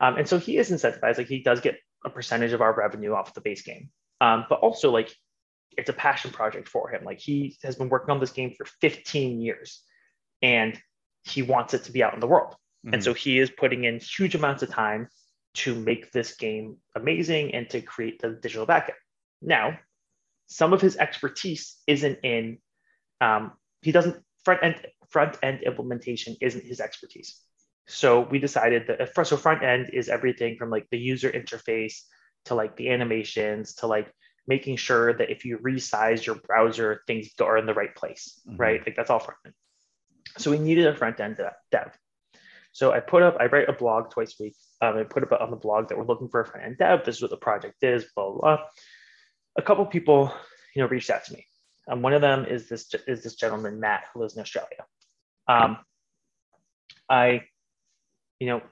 Um, 0.00 0.16
and 0.16 0.28
so 0.28 0.38
he 0.38 0.56
is 0.56 0.70
incentivized 0.70 1.18
like 1.18 1.28
he 1.28 1.42
does 1.42 1.60
get 1.60 1.78
a 2.04 2.10
percentage 2.10 2.52
of 2.52 2.60
our 2.60 2.74
revenue 2.74 3.12
off 3.14 3.34
the 3.34 3.40
base 3.40 3.62
game. 3.62 3.90
Um, 4.20 4.46
but 4.48 4.60
also 4.60 4.90
like 4.90 5.12
it's 5.76 5.90
a 5.90 5.94
passion 5.94 6.30
project 6.30 6.68
for 6.68 6.90
him. 6.90 7.04
Like 7.04 7.18
he 7.18 7.56
has 7.62 7.76
been 7.76 7.88
working 7.88 8.10
on 8.10 8.20
this 8.20 8.32
game 8.32 8.54
for 8.56 8.66
15 8.80 9.40
years 9.40 9.82
and 10.42 10.78
he 11.24 11.42
wants 11.42 11.74
it 11.74 11.84
to 11.84 11.92
be 11.92 12.02
out 12.02 12.14
in 12.14 12.20
the 12.20 12.26
world. 12.26 12.54
Mm-hmm. 12.84 12.94
and 12.94 13.04
so 13.04 13.12
he 13.12 13.38
is 13.38 13.50
putting 13.50 13.84
in 13.84 14.00
huge 14.00 14.34
amounts 14.34 14.62
of 14.62 14.70
time 14.70 15.06
to 15.52 15.74
make 15.74 16.12
this 16.12 16.34
game 16.36 16.78
amazing 16.96 17.54
and 17.54 17.68
to 17.68 17.82
create 17.82 18.22
the 18.22 18.30
digital 18.30 18.66
backend 18.66 18.94
now 19.42 19.78
some 20.50 20.72
of 20.72 20.80
his 20.80 20.96
expertise 20.96 21.76
isn't 21.86 22.18
in 22.24 22.58
um, 23.20 23.52
he 23.82 23.92
doesn't 23.92 24.16
front 24.44 24.62
end 24.62 24.86
front 25.08 25.38
end 25.42 25.62
implementation 25.62 26.36
isn't 26.40 26.64
his 26.64 26.80
expertise. 26.80 27.40
So 27.86 28.20
we 28.20 28.38
decided 28.38 28.86
that 28.88 29.26
so 29.26 29.36
front 29.36 29.62
end 29.62 29.90
is 29.92 30.08
everything 30.08 30.56
from 30.56 30.70
like 30.70 30.86
the 30.90 30.98
user 30.98 31.30
interface 31.30 32.02
to 32.46 32.54
like 32.54 32.76
the 32.76 32.90
animations 32.90 33.74
to 33.76 33.86
like 33.86 34.12
making 34.46 34.76
sure 34.76 35.12
that 35.12 35.30
if 35.30 35.44
you 35.44 35.58
resize 35.58 36.24
your 36.24 36.36
browser 36.36 37.02
things 37.06 37.28
are 37.40 37.58
in 37.58 37.66
the 37.66 37.74
right 37.74 37.94
place 37.94 38.40
mm-hmm. 38.46 38.56
right? 38.56 38.84
Like 38.84 38.96
that's 38.96 39.10
all 39.10 39.18
front 39.18 39.38
end. 39.44 39.54
So 40.38 40.50
we 40.50 40.58
needed 40.58 40.86
a 40.86 40.94
front 40.94 41.20
end 41.20 41.40
dev. 41.70 41.98
So 42.72 42.92
i 42.92 43.00
put 43.00 43.22
up 43.22 43.36
i 43.40 43.46
write 43.46 43.68
a 43.68 43.72
blog 43.72 44.10
twice 44.10 44.34
a 44.40 44.44
week. 44.44 44.56
Um, 44.80 44.96
i 44.96 45.02
put 45.04 45.22
up 45.22 45.40
on 45.40 45.50
the 45.50 45.56
blog 45.56 45.88
that 45.88 45.98
we're 45.98 46.06
looking 46.06 46.28
for 46.28 46.40
a 46.40 46.46
front 46.46 46.66
end 46.66 46.78
dev. 46.78 47.04
This 47.04 47.16
is 47.16 47.22
what 47.22 47.30
the 47.30 47.36
project 47.36 47.82
is 47.82 48.04
blah 48.14 48.30
blah, 48.30 48.40
blah 48.40 48.58
a 49.56 49.62
couple 49.62 49.84
people, 49.86 50.32
you 50.74 50.82
know, 50.82 50.88
reached 50.88 51.10
out 51.10 51.24
to 51.24 51.32
me. 51.32 51.46
Um, 51.88 52.02
one 52.02 52.12
of 52.12 52.20
them 52.20 52.44
is 52.44 52.68
this 52.68 52.92
is 53.06 53.22
this 53.22 53.34
gentleman 53.34 53.80
Matt 53.80 54.04
who 54.12 54.20
lives 54.20 54.34
in 54.36 54.42
Australia. 54.42 54.84
Um, 55.48 55.78
I, 57.08 57.42
you 58.38 58.46
know, 58.46 58.62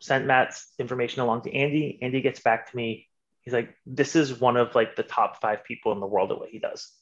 sent 0.00 0.26
Matt's 0.26 0.72
information 0.78 1.22
along 1.22 1.42
to 1.42 1.54
Andy. 1.54 1.98
Andy 2.02 2.20
gets 2.20 2.40
back 2.40 2.70
to 2.70 2.76
me. 2.76 3.08
He's 3.42 3.54
like, 3.54 3.74
"This 3.86 4.14
is 4.14 4.38
one 4.38 4.56
of 4.56 4.74
like 4.74 4.94
the 4.94 5.02
top 5.02 5.40
five 5.40 5.64
people 5.64 5.92
in 5.92 6.00
the 6.00 6.06
world 6.06 6.30
at 6.30 6.38
what 6.38 6.50
he 6.50 6.58
does." 6.58 6.92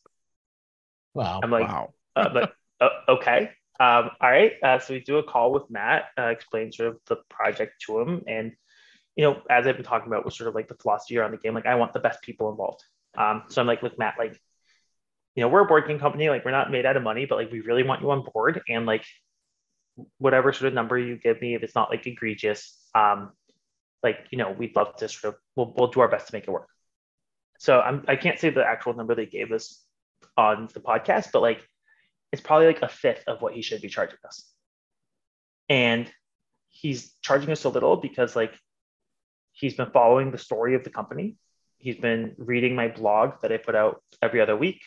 Wow. 1.14 1.40
I'm 1.42 1.50
like, 1.50 1.68
wow. 1.68 1.94
uh, 2.14 2.28
but 2.28 2.52
uh, 2.80 3.12
okay. 3.12 3.50
Um, 3.78 4.10
all 4.20 4.30
right. 4.30 4.52
Uh, 4.62 4.78
so 4.78 4.94
we 4.94 5.00
do 5.00 5.18
a 5.18 5.22
call 5.22 5.52
with 5.52 5.70
Matt, 5.70 6.06
uh, 6.18 6.26
explain 6.26 6.72
sort 6.72 6.90
of 6.90 6.98
the 7.06 7.16
project 7.28 7.82
to 7.86 8.00
him, 8.00 8.22
and 8.26 8.52
you 9.16 9.24
know, 9.24 9.40
as 9.50 9.66
I've 9.66 9.76
been 9.76 9.84
talking 9.84 10.08
about, 10.08 10.24
was 10.24 10.36
sort 10.36 10.48
of 10.48 10.54
like 10.54 10.68
the 10.68 10.74
philosophy 10.74 11.18
around 11.18 11.32
the 11.32 11.38
game. 11.38 11.54
Like, 11.54 11.66
I 11.66 11.74
want 11.76 11.94
the 11.94 12.00
best 12.00 12.22
people 12.22 12.50
involved. 12.50 12.82
Um, 13.16 13.44
so 13.48 13.60
I'm 13.60 13.66
like, 13.66 13.82
look, 13.82 13.98
Matt, 13.98 14.14
like, 14.18 14.40
you 15.34 15.42
know, 15.42 15.48
we're 15.48 15.60
a 15.60 15.66
board 15.66 15.86
game 15.86 15.98
company, 15.98 16.28
like 16.28 16.44
we're 16.44 16.50
not 16.50 16.70
made 16.70 16.86
out 16.86 16.96
of 16.96 17.02
money, 17.02 17.26
but 17.26 17.36
like 17.36 17.52
we 17.52 17.60
really 17.60 17.82
want 17.82 18.02
you 18.02 18.10
on 18.10 18.24
board. 18.32 18.62
And 18.68 18.86
like 18.86 19.04
whatever 20.18 20.52
sort 20.52 20.68
of 20.68 20.74
number 20.74 20.98
you 20.98 21.16
give 21.16 21.40
me, 21.40 21.54
if 21.54 21.62
it's 21.62 21.74
not 21.74 21.90
like 21.90 22.06
egregious, 22.06 22.76
um, 22.94 23.32
like, 24.02 24.26
you 24.30 24.38
know, 24.38 24.50
we'd 24.50 24.76
love 24.76 24.96
to 24.96 25.08
sort 25.08 25.34
of 25.34 25.40
we'll, 25.56 25.74
we'll 25.76 25.88
do 25.88 26.00
our 26.00 26.08
best 26.08 26.28
to 26.28 26.34
make 26.34 26.44
it 26.44 26.50
work. 26.50 26.68
So 27.58 27.80
I'm 27.80 28.04
I 28.06 28.16
can't 28.16 28.38
say 28.38 28.50
the 28.50 28.64
actual 28.64 28.94
number 28.94 29.14
they 29.14 29.26
gave 29.26 29.52
us 29.52 29.82
on 30.36 30.68
the 30.72 30.80
podcast, 30.80 31.32
but 31.32 31.42
like 31.42 31.66
it's 32.32 32.42
probably 32.42 32.66
like 32.66 32.82
a 32.82 32.88
fifth 32.88 33.24
of 33.26 33.40
what 33.40 33.54
he 33.54 33.62
should 33.62 33.80
be 33.80 33.88
charging 33.88 34.18
us. 34.26 34.50
And 35.68 36.10
he's 36.68 37.12
charging 37.22 37.50
us 37.50 37.64
a 37.64 37.68
little 37.68 37.96
because 37.96 38.36
like 38.36 38.54
he's 39.52 39.74
been 39.74 39.90
following 39.90 40.30
the 40.30 40.38
story 40.38 40.74
of 40.74 40.84
the 40.84 40.90
company 40.90 41.36
He's 41.78 41.96
been 41.96 42.34
reading 42.38 42.74
my 42.74 42.88
blog 42.88 43.40
that 43.42 43.52
I 43.52 43.58
put 43.58 43.74
out 43.74 44.02
every 44.22 44.40
other 44.40 44.56
week. 44.56 44.80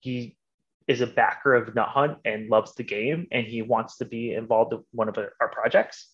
He 0.00 0.36
is 0.86 1.00
a 1.00 1.06
backer 1.06 1.54
of 1.54 1.74
Nut 1.74 1.88
Hunt 1.88 2.18
and 2.24 2.50
loves 2.50 2.74
the 2.74 2.82
game, 2.82 3.26
and 3.30 3.46
he 3.46 3.62
wants 3.62 3.98
to 3.98 4.04
be 4.04 4.34
involved 4.34 4.72
in 4.72 4.82
one 4.92 5.08
of 5.08 5.16
our 5.18 5.48
projects. 5.48 6.08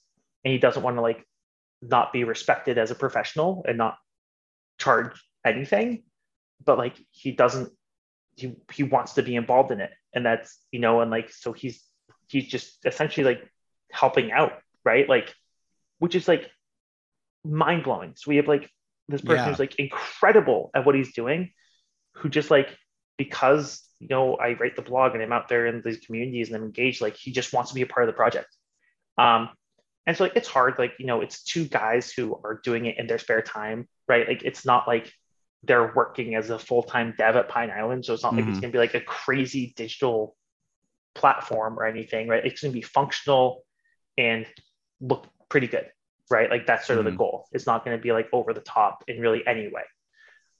And 0.45 0.53
he 0.53 0.59
doesn't 0.59 0.83
want 0.83 0.97
to 0.97 1.01
like 1.03 1.24
not 1.83 2.12
be 2.12 2.24
respected 2.24 2.78
as 2.78 2.91
a 2.91 2.95
professional 2.95 3.65
and 3.66 3.78
not 3.78 3.97
charge 4.78 5.12
anything, 5.45 6.05
but 6.65 6.78
like 6.78 6.97
he 7.11 7.33
doesn't. 7.33 7.73
He 8.37 8.55
he 8.73 8.83
wants 8.83 9.15
to 9.15 9.23
be 9.23 9.35
involved 9.35 9.70
in 9.70 9.81
it, 9.81 9.91
and 10.12 10.27
that's 10.27 10.59
you 10.70 10.78
know, 10.78 11.01
and 11.01 11.11
like 11.11 11.31
so 11.31 11.53
he's 11.53 11.83
he's 12.28 12.47
just 12.47 12.85
essentially 12.85 13.24
like 13.24 13.51
helping 13.91 14.31
out, 14.31 14.53
right? 14.85 15.09
Like, 15.09 15.35
which 15.99 16.15
is 16.15 16.28
like 16.28 16.51
mind 17.45 17.85
blowing. 17.85 18.12
So 18.16 18.28
we 18.28 18.37
have 18.37 18.49
like 18.49 18.69
this 19.09 19.20
person 19.20 19.37
yeah. 19.37 19.49
who's 19.49 19.59
like 19.59 19.77
incredible 19.77 20.70
at 20.74 20.85
what 20.85 20.95
he's 20.95 21.12
doing, 21.12 21.51
who 22.15 22.28
just 22.28 22.51
like 22.51 22.77
because 23.16 23.83
you 24.01 24.09
know 24.09 24.37
I 24.37 24.55
write 24.55 24.77
the 24.77 24.83
blog 24.83 25.15
and 25.15 25.23
I'm 25.23 25.33
out 25.33 25.49
there 25.49 25.66
in 25.66 25.83
these 25.85 25.99
communities 25.99 26.49
and 26.49 26.57
I'm 26.57 26.65
engaged, 26.65 27.01
like 27.01 27.16
he 27.16 27.33
just 27.33 27.53
wants 27.53 27.70
to 27.70 27.74
be 27.74 27.83
a 27.83 27.87
part 27.87 28.09
of 28.09 28.12
the 28.12 28.16
project. 28.16 28.49
Um, 29.19 29.51
and 30.07 30.16
so 30.16 30.24
like 30.24 30.37
it's 30.37 30.49
hard, 30.49 30.78
like 30.78 30.95
you 30.99 31.07
know, 31.07 31.20
it's 31.20 31.43
two 31.43 31.66
guys 31.66 32.12
who 32.12 32.41
are 32.45 32.61
doing 32.62 32.87
it 32.87 32.99
in 32.99 33.07
their 33.07 33.19
spare 33.19 33.43
time, 33.43 33.89
right? 34.09 34.27
Like 34.27 34.43
it's 34.43 34.65
not 34.65 34.89
like 34.89 35.12
they're 35.62 35.93
working 35.95 36.35
as 36.35 36.51
a 36.51 36.59
full-time 36.59 37.15
dev 37.16 37.37
at 37.37 37.49
Pine 37.49 37.70
Island. 37.70 38.05
So 38.05 38.15
it's 38.15 38.23
not 38.23 38.33
mm-hmm. 38.33 38.41
like 38.41 38.49
it's 38.49 38.57
mm-hmm. 38.57 38.62
gonna 38.62 38.73
be 38.73 38.78
like 38.78 38.95
a 38.95 39.01
crazy 39.01 39.73
digital 39.77 40.37
platform 41.15 41.78
or 41.78 41.87
anything, 41.87 42.28
right? 42.28 42.45
It's 42.45 42.61
gonna 42.61 42.73
be 42.73 42.83
functional 42.83 43.65
and 44.19 44.47
look 45.01 45.27
pretty 45.49 45.69
good 45.69 45.87
right? 46.31 46.51
Like 46.51 46.66
that's 46.66 46.86
sort 46.86 46.98
of 46.98 47.05
mm-hmm. 47.05 47.15
the 47.15 47.19
goal. 47.19 47.47
It's 47.53 47.66
not 47.66 47.85
going 47.85 47.97
to 47.97 48.03
be 48.03 48.12
like 48.12 48.28
over 48.32 48.53
the 48.53 48.61
top 48.61 49.05
in 49.09 49.20
really 49.20 49.47
any 49.47 49.69
way. 49.69 49.82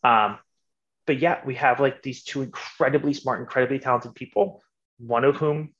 Um, 0.05 0.39
but 1.07 1.19
yeah, 1.19 1.41
we 1.45 1.55
have 1.57 1.81
like 1.81 2.03
these 2.03 2.23
two 2.23 2.43
incredibly 2.43 3.15
smart, 3.15 3.41
incredibly 3.41 3.79
talented 3.79 4.15
people, 4.15 4.63
one 4.99 5.25
of 5.25 5.37
whom 5.37 5.73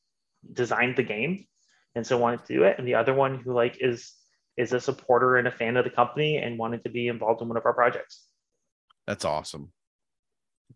designed 0.53 0.97
the 0.97 1.03
game 1.03 1.47
and 1.95 2.07
so 2.07 2.19
wanted 2.19 2.45
to 2.45 2.55
do 2.55 2.63
it, 2.65 2.77
and 2.79 2.87
the 2.87 2.95
other 2.95 3.15
one 3.15 3.39
who 3.39 3.53
like 3.53 3.79
is 3.81 4.13
is 4.57 4.73
a 4.73 4.81
supporter 4.81 5.37
and 5.37 5.49
a 5.49 5.51
fan 5.51 5.77
of 5.77 5.85
the 5.85 5.91
company 5.91 6.37
and 6.37 6.59
wanted 6.59 6.83
to 6.85 6.91
be 6.91 7.09
involved 7.09 7.43
in 7.43 7.49
one 7.49 7.57
of 7.57 7.67
our 7.67 7.75
projects. 7.75 8.27
That's 9.07 9.25
awesome. 9.25 9.73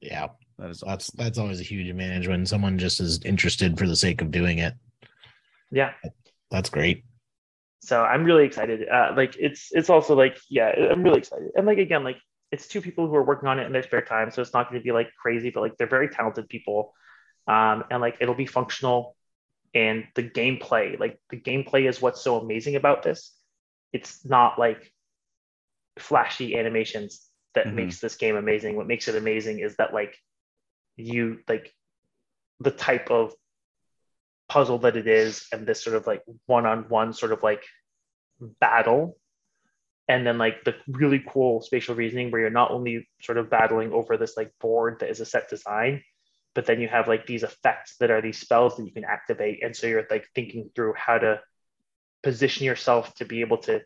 Yeah, 0.01 0.29
that 0.59 0.71
is 0.71 0.83
awesome. 0.83 0.89
that's 0.89 1.11
that's 1.13 1.39
always 1.39 1.61
a 1.61 1.65
huge 1.65 1.89
advantage 1.89 2.27
when 2.27 2.47
someone 2.47 2.79
just 2.79 3.01
is 3.01 3.21
interested 3.25 3.79
for 3.79 3.87
the 3.87 3.97
sake 3.97 4.23
of 4.23 4.31
doing 4.31 4.59
it. 4.59 4.75
Yeah, 5.71 5.93
that's 6.51 6.71
great 6.71 7.05
so 7.81 8.03
i'm 8.03 8.25
really 8.25 8.45
excited. 8.45 8.89
Uh, 8.89 9.13
like 9.17 9.37
it's 9.39 9.69
it's 9.73 9.91
also 9.91 10.15
like 10.15 10.39
yeah 10.49 10.73
i'm 10.91 11.03
really 11.03 11.19
excited. 11.19 11.51
And 11.57 11.67
like 11.67 11.79
again 11.79 12.05
like 12.05 12.19
it's 12.53 12.67
two 12.67 12.81
people 12.81 13.07
who 13.07 13.15
are 13.15 13.25
working 13.25 13.49
on 13.49 13.59
it 13.59 13.67
in 13.67 13.73
their 13.73 13.83
spare 13.83 14.03
time 14.03 14.31
so 14.31 14.43
it's 14.43 14.53
not 14.53 14.69
going 14.69 14.81
to 14.81 14.85
be 14.85 14.93
like 14.93 15.09
crazy 15.21 15.51
but 15.51 15.61
like 15.61 15.77
they're 15.77 15.87
very 15.87 16.09
talented 16.09 16.49
people. 16.49 16.95
Um, 17.47 17.85
and 17.91 18.01
like 18.01 18.17
it'll 18.21 18.35
be 18.35 18.47
functional 18.47 19.17
and 19.75 20.05
the 20.15 20.23
gameplay. 20.23 20.99
Like 20.99 21.21
the 21.31 21.37
gameplay 21.37 21.89
is 21.89 22.01
what's 22.01 22.21
so 22.21 22.39
amazing 22.39 22.77
about 22.77 23.03
this. 23.03 23.35
It's 23.93 24.25
not 24.25 24.59
like 24.59 24.93
flashy 25.99 26.57
animations 26.57 27.27
that 27.55 27.67
mm-hmm. 27.67 27.77
makes 27.77 28.01
this 28.01 28.17
game 28.17 28.37
amazing. 28.37 28.77
What 28.77 28.87
makes 28.87 29.09
it 29.09 29.17
amazing 29.17 29.61
is 29.61 29.77
that 29.77 29.93
like 29.93 30.17
you 30.97 31.39
like 31.49 31.73
the 32.61 32.71
type 32.71 33.11
of 33.11 33.33
puzzle 34.51 34.79
that 34.81 34.97
it 34.97 35.07
is 35.07 35.47
and 35.53 35.67
this 35.67 35.83
sort 35.83 35.97
of 35.97 36.07
like 36.07 36.23
one-on-one 36.47 37.15
sort 37.15 37.33
of 37.33 37.43
like 37.43 37.63
battle. 38.61 39.17
And 40.09 40.27
then 40.27 40.39
like 40.39 40.65
the 40.65 40.75
really 40.89 41.25
cool 41.27 41.63
spatial 41.63 41.95
reasoning 41.95 42.31
where 42.31 42.41
you're 42.41 42.51
not 42.51 42.73
only 42.73 43.09
sort 43.23 43.39
of 43.39 43.49
battling 43.49 43.93
over 43.93 44.17
this 44.17 44.37
like 44.37 44.53
board 44.61 44.99
that 45.01 45.11
is 45.11 45.21
a 45.21 45.25
set 45.25 45.49
design 45.49 46.03
but 46.55 46.67
then 46.67 46.81
you 46.81 46.89
have 46.89 47.09
like 47.09 47.27
these 47.27 47.43
effects 47.43 47.97
that 48.01 48.11
are 48.11 48.21
these 48.21 48.39
spells 48.39 48.77
that 48.77 48.85
you 48.85 48.93
can 48.93 49.05
activate. 49.05 49.63
And 49.63 49.77
so 49.77 49.87
you're 49.87 50.07
like 50.11 50.27
thinking 50.35 50.71
through 50.75 50.95
how 50.97 51.19
to 51.19 51.41
position 52.23 52.67
yourself 52.67 53.15
to 53.17 53.25
be 53.25 53.41
able 53.41 53.59
to 53.59 53.81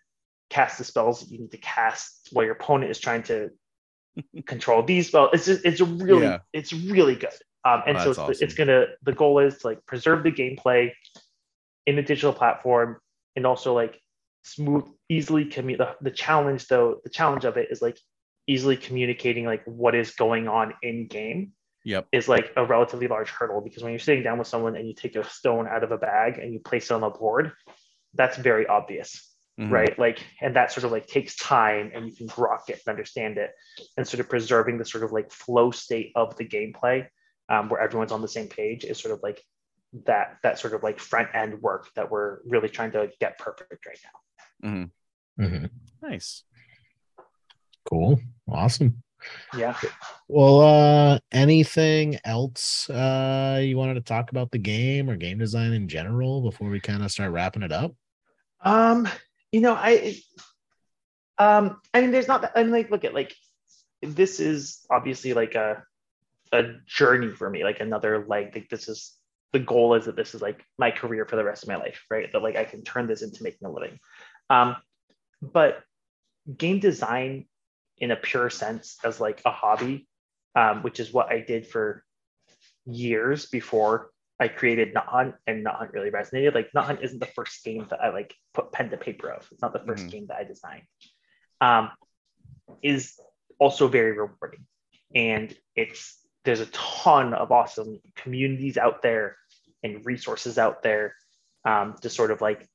cast 0.51 0.79
the 0.79 0.85
spells 0.85 1.21
that 1.21 1.31
you 1.31 1.41
need 1.41 1.51
to 1.51 1.59
cast 1.59 2.29
while 2.33 2.45
your 2.45 2.55
opponent 2.55 2.91
is 2.91 2.99
trying 2.99 3.23
to 3.25 3.51
control 4.47 4.83
these 4.83 5.09
spells. 5.09 5.31
It's 5.35 5.47
just, 5.47 5.65
it's 5.65 5.81
really 5.81 6.27
yeah. 6.27 6.39
it's 6.53 6.73
really 6.73 7.17
good 7.17 7.31
um, 7.65 7.83
and 7.87 7.97
oh, 7.97 8.05
so 8.05 8.11
it's, 8.11 8.19
awesome. 8.19 8.37
it's 8.41 8.55
gonna 8.55 8.87
the 9.03 9.13
goal 9.13 9.39
is 9.39 9.59
to 9.59 9.69
like 9.69 9.85
preserve 9.87 10.23
the 10.23 10.33
gameplay 10.33 10.93
in 11.87 11.97
the 11.97 12.03
digital 12.03 12.33
platform 12.33 12.99
and 13.37 13.47
also 13.47 13.75
like 13.75 14.01
smooth 14.43 14.85
easily 15.09 15.45
commute 15.47 15.79
the, 15.79 15.95
the 16.01 16.11
challenge 16.11 16.67
though 16.69 17.01
the 17.05 17.11
challenge 17.11 17.45
of 17.45 17.57
it 17.57 17.69
is 17.71 17.81
like 17.81 17.99
easily 18.47 18.77
communicating 18.77 19.47
like 19.47 19.63
what 19.65 19.95
is 19.95 20.11
going 20.13 20.49
on 20.49 20.75
in 20.83 21.07
game 21.07 21.53
yep 21.85 22.07
is 22.13 22.29
like 22.29 22.53
a 22.57 22.65
relatively 22.65 23.09
large 23.09 23.31
hurdle 23.31 23.63
because 23.63 23.83
when 23.83 23.93
you're 23.93 23.99
sitting 23.99 24.23
down 24.23 24.39
with 24.39 24.47
someone 24.47 24.77
and 24.77 24.87
you 24.87 24.95
take 24.95 25.17
a 25.17 25.25
stone 25.25 25.67
out 25.67 25.83
of 25.83 25.93
a 25.93 25.99
bag 25.99 26.39
and 26.39 26.53
you 26.53 26.61
place 26.61 26.91
it 26.91 26.95
on 26.95 27.01
the 27.01 27.09
board 27.09 27.53
that's 28.13 28.37
very 28.37 28.67
obvious 28.67 29.35
mm-hmm. 29.59 29.73
right 29.73 29.99
like 29.99 30.23
and 30.43 30.57
that 30.57 30.71
sort 30.71 30.85
of 30.85 30.93
like 30.93 31.07
takes 31.07 31.37
time 31.37 31.91
and 31.95 32.07
you 32.07 32.15
can 32.15 32.29
grok 32.29 32.69
it 32.69 32.81
and 32.87 32.93
understand 32.93 33.39
it 33.39 33.51
and 33.97 34.07
sort 34.07 34.21
of 34.21 34.29
preserving 34.29 34.77
the 34.77 34.85
sort 34.85 35.05
of 35.05 35.13
like 35.13 35.33
flow 35.33 35.71
state 35.71 36.13
of 36.15 36.37
the 36.37 36.45
gameplay 36.45 37.07
um, 37.49 37.69
where 37.69 37.81
everyone's 37.81 38.13
on 38.13 38.23
the 38.23 38.29
same 38.29 38.49
page 38.49 38.85
is 38.85 38.99
sort 38.99 39.15
of 39.15 39.23
like 39.23 39.43
that 40.07 40.39
that 40.43 40.59
sort 40.59 40.75
of 40.75 40.83
like 40.83 40.99
front 40.99 41.29
end 41.35 41.61
work 41.63 41.89
that 41.95 42.11
we're 42.11 42.39
really 42.45 42.69
trying 42.69 42.91
to 42.91 43.11
get 43.21 43.39
perfect 43.39 43.87
right 43.87 43.99
now 44.03 44.21
Mm-hmm. 44.65 45.45
Mm-hmm. 45.45 45.67
Nice. 46.03 46.43
Cool. 47.89 48.21
Awesome. 48.49 49.03
Yeah. 49.57 49.77
Well, 50.29 50.61
uh, 50.61 51.19
anything 51.33 52.19
else 52.25 52.89
uh, 52.91 53.61
you 53.63 53.77
wanted 53.77 53.95
to 53.95 54.01
talk 54.01 54.31
about 54.31 54.51
the 54.51 54.59
game 54.59 55.09
or 55.09 55.17
game 55.17 55.39
design 55.39 55.73
in 55.73 55.89
general 55.89 56.43
before 56.43 56.69
we 56.69 56.81
kind 56.81 57.03
of 57.03 57.11
start 57.11 57.33
wrapping 57.33 57.63
it 57.63 57.73
up? 57.73 57.95
Um, 58.63 59.09
you 59.53 59.61
know, 59.61 59.75
I, 59.75 60.19
um, 61.39 61.81
I 61.93 62.01
mean, 62.01 62.11
there's 62.11 62.29
not 62.29 62.43
that. 62.43 62.53
I'm 62.55 62.71
like, 62.71 62.91
look 62.91 63.05
at 63.05 63.15
like, 63.15 63.35
this 64.03 64.41
is 64.41 64.85
obviously 64.91 65.33
like 65.33 65.55
a, 65.55 65.83
a 66.53 66.75
journey 66.87 67.31
for 67.31 67.49
me, 67.49 67.65
like 67.65 67.81
another 67.81 68.25
leg. 68.27 68.55
Like 68.55 68.69
this 68.69 68.89
is 68.89 69.15
the 69.53 69.59
goal 69.59 69.95
is 69.95 70.07
that 70.07 70.17
this 70.17 70.35
is 70.35 70.43
like 70.43 70.65
my 70.79 70.91
career 70.91 71.25
for 71.25 71.37
the 71.37 71.45
rest 71.45 71.63
of 71.63 71.69
my 71.69 71.77
life, 71.77 72.05
right? 72.11 72.31
That 72.33 72.43
like 72.43 72.57
I 72.57 72.65
can 72.65 72.83
turn 72.83 73.07
this 73.07 73.23
into 73.23 73.43
making 73.43 73.67
a 73.67 73.71
living. 73.71 73.99
Um, 74.51 74.77
but 75.41 75.83
game 76.57 76.81
design 76.81 77.47
in 77.99 78.11
a 78.11 78.17
pure 78.17 78.51
sense 78.51 78.99
as 79.05 79.21
like 79.21 79.41
a 79.45 79.51
hobby, 79.51 80.09
um, 80.55 80.83
which 80.83 81.01
is 81.01 81.13
what 81.13 81.31
I 81.31 81.41
did 81.41 81.67
for 81.67 82.05
years 82.87 83.47
before 83.47 84.11
I 84.41 84.49
created 84.49 84.93
Nut 84.95 85.07
Hunt 85.07 85.35
and 85.47 85.63
Nut 85.63 85.77
Hunt 85.77 85.93
really 85.93 86.11
resonated. 86.11 86.55
Like 86.55 86.75
Nut 86.75 86.85
Hunt 86.85 87.01
isn't 87.03 87.21
the 87.21 87.27
first 87.27 87.65
game 87.65 87.87
that 87.91 88.01
I 88.01 88.11
like 88.11 88.35
put 88.53 88.73
pen 88.73 88.91
to 88.91 88.97
paper 88.97 89.31
of. 89.31 89.47
It's 89.53 89.63
not 89.63 89.73
the 89.73 89.79
1st 89.79 89.87
mm-hmm. 89.87 90.09
game 90.09 90.27
that 90.29 90.37
I 90.39 90.45
designed. 90.45 90.83
Um, 91.61 91.91
is 92.83 93.19
also 93.59 93.89
very 93.89 94.13
rewarding, 94.13 94.67
and 95.15 95.55
it's 95.77 96.19
there's 96.45 96.61
a 96.61 96.67
ton 96.67 97.35
of 97.35 97.51
awesome 97.51 98.01
communities 98.15 98.77
out 98.77 99.03
there 99.03 99.37
and 99.83 100.05
resources 100.05 100.59
out 100.59 100.83
there 100.83 101.15
um, 101.65 101.95
to 102.03 102.11
sort 102.11 102.31
of 102.31 102.41
like 102.41 102.69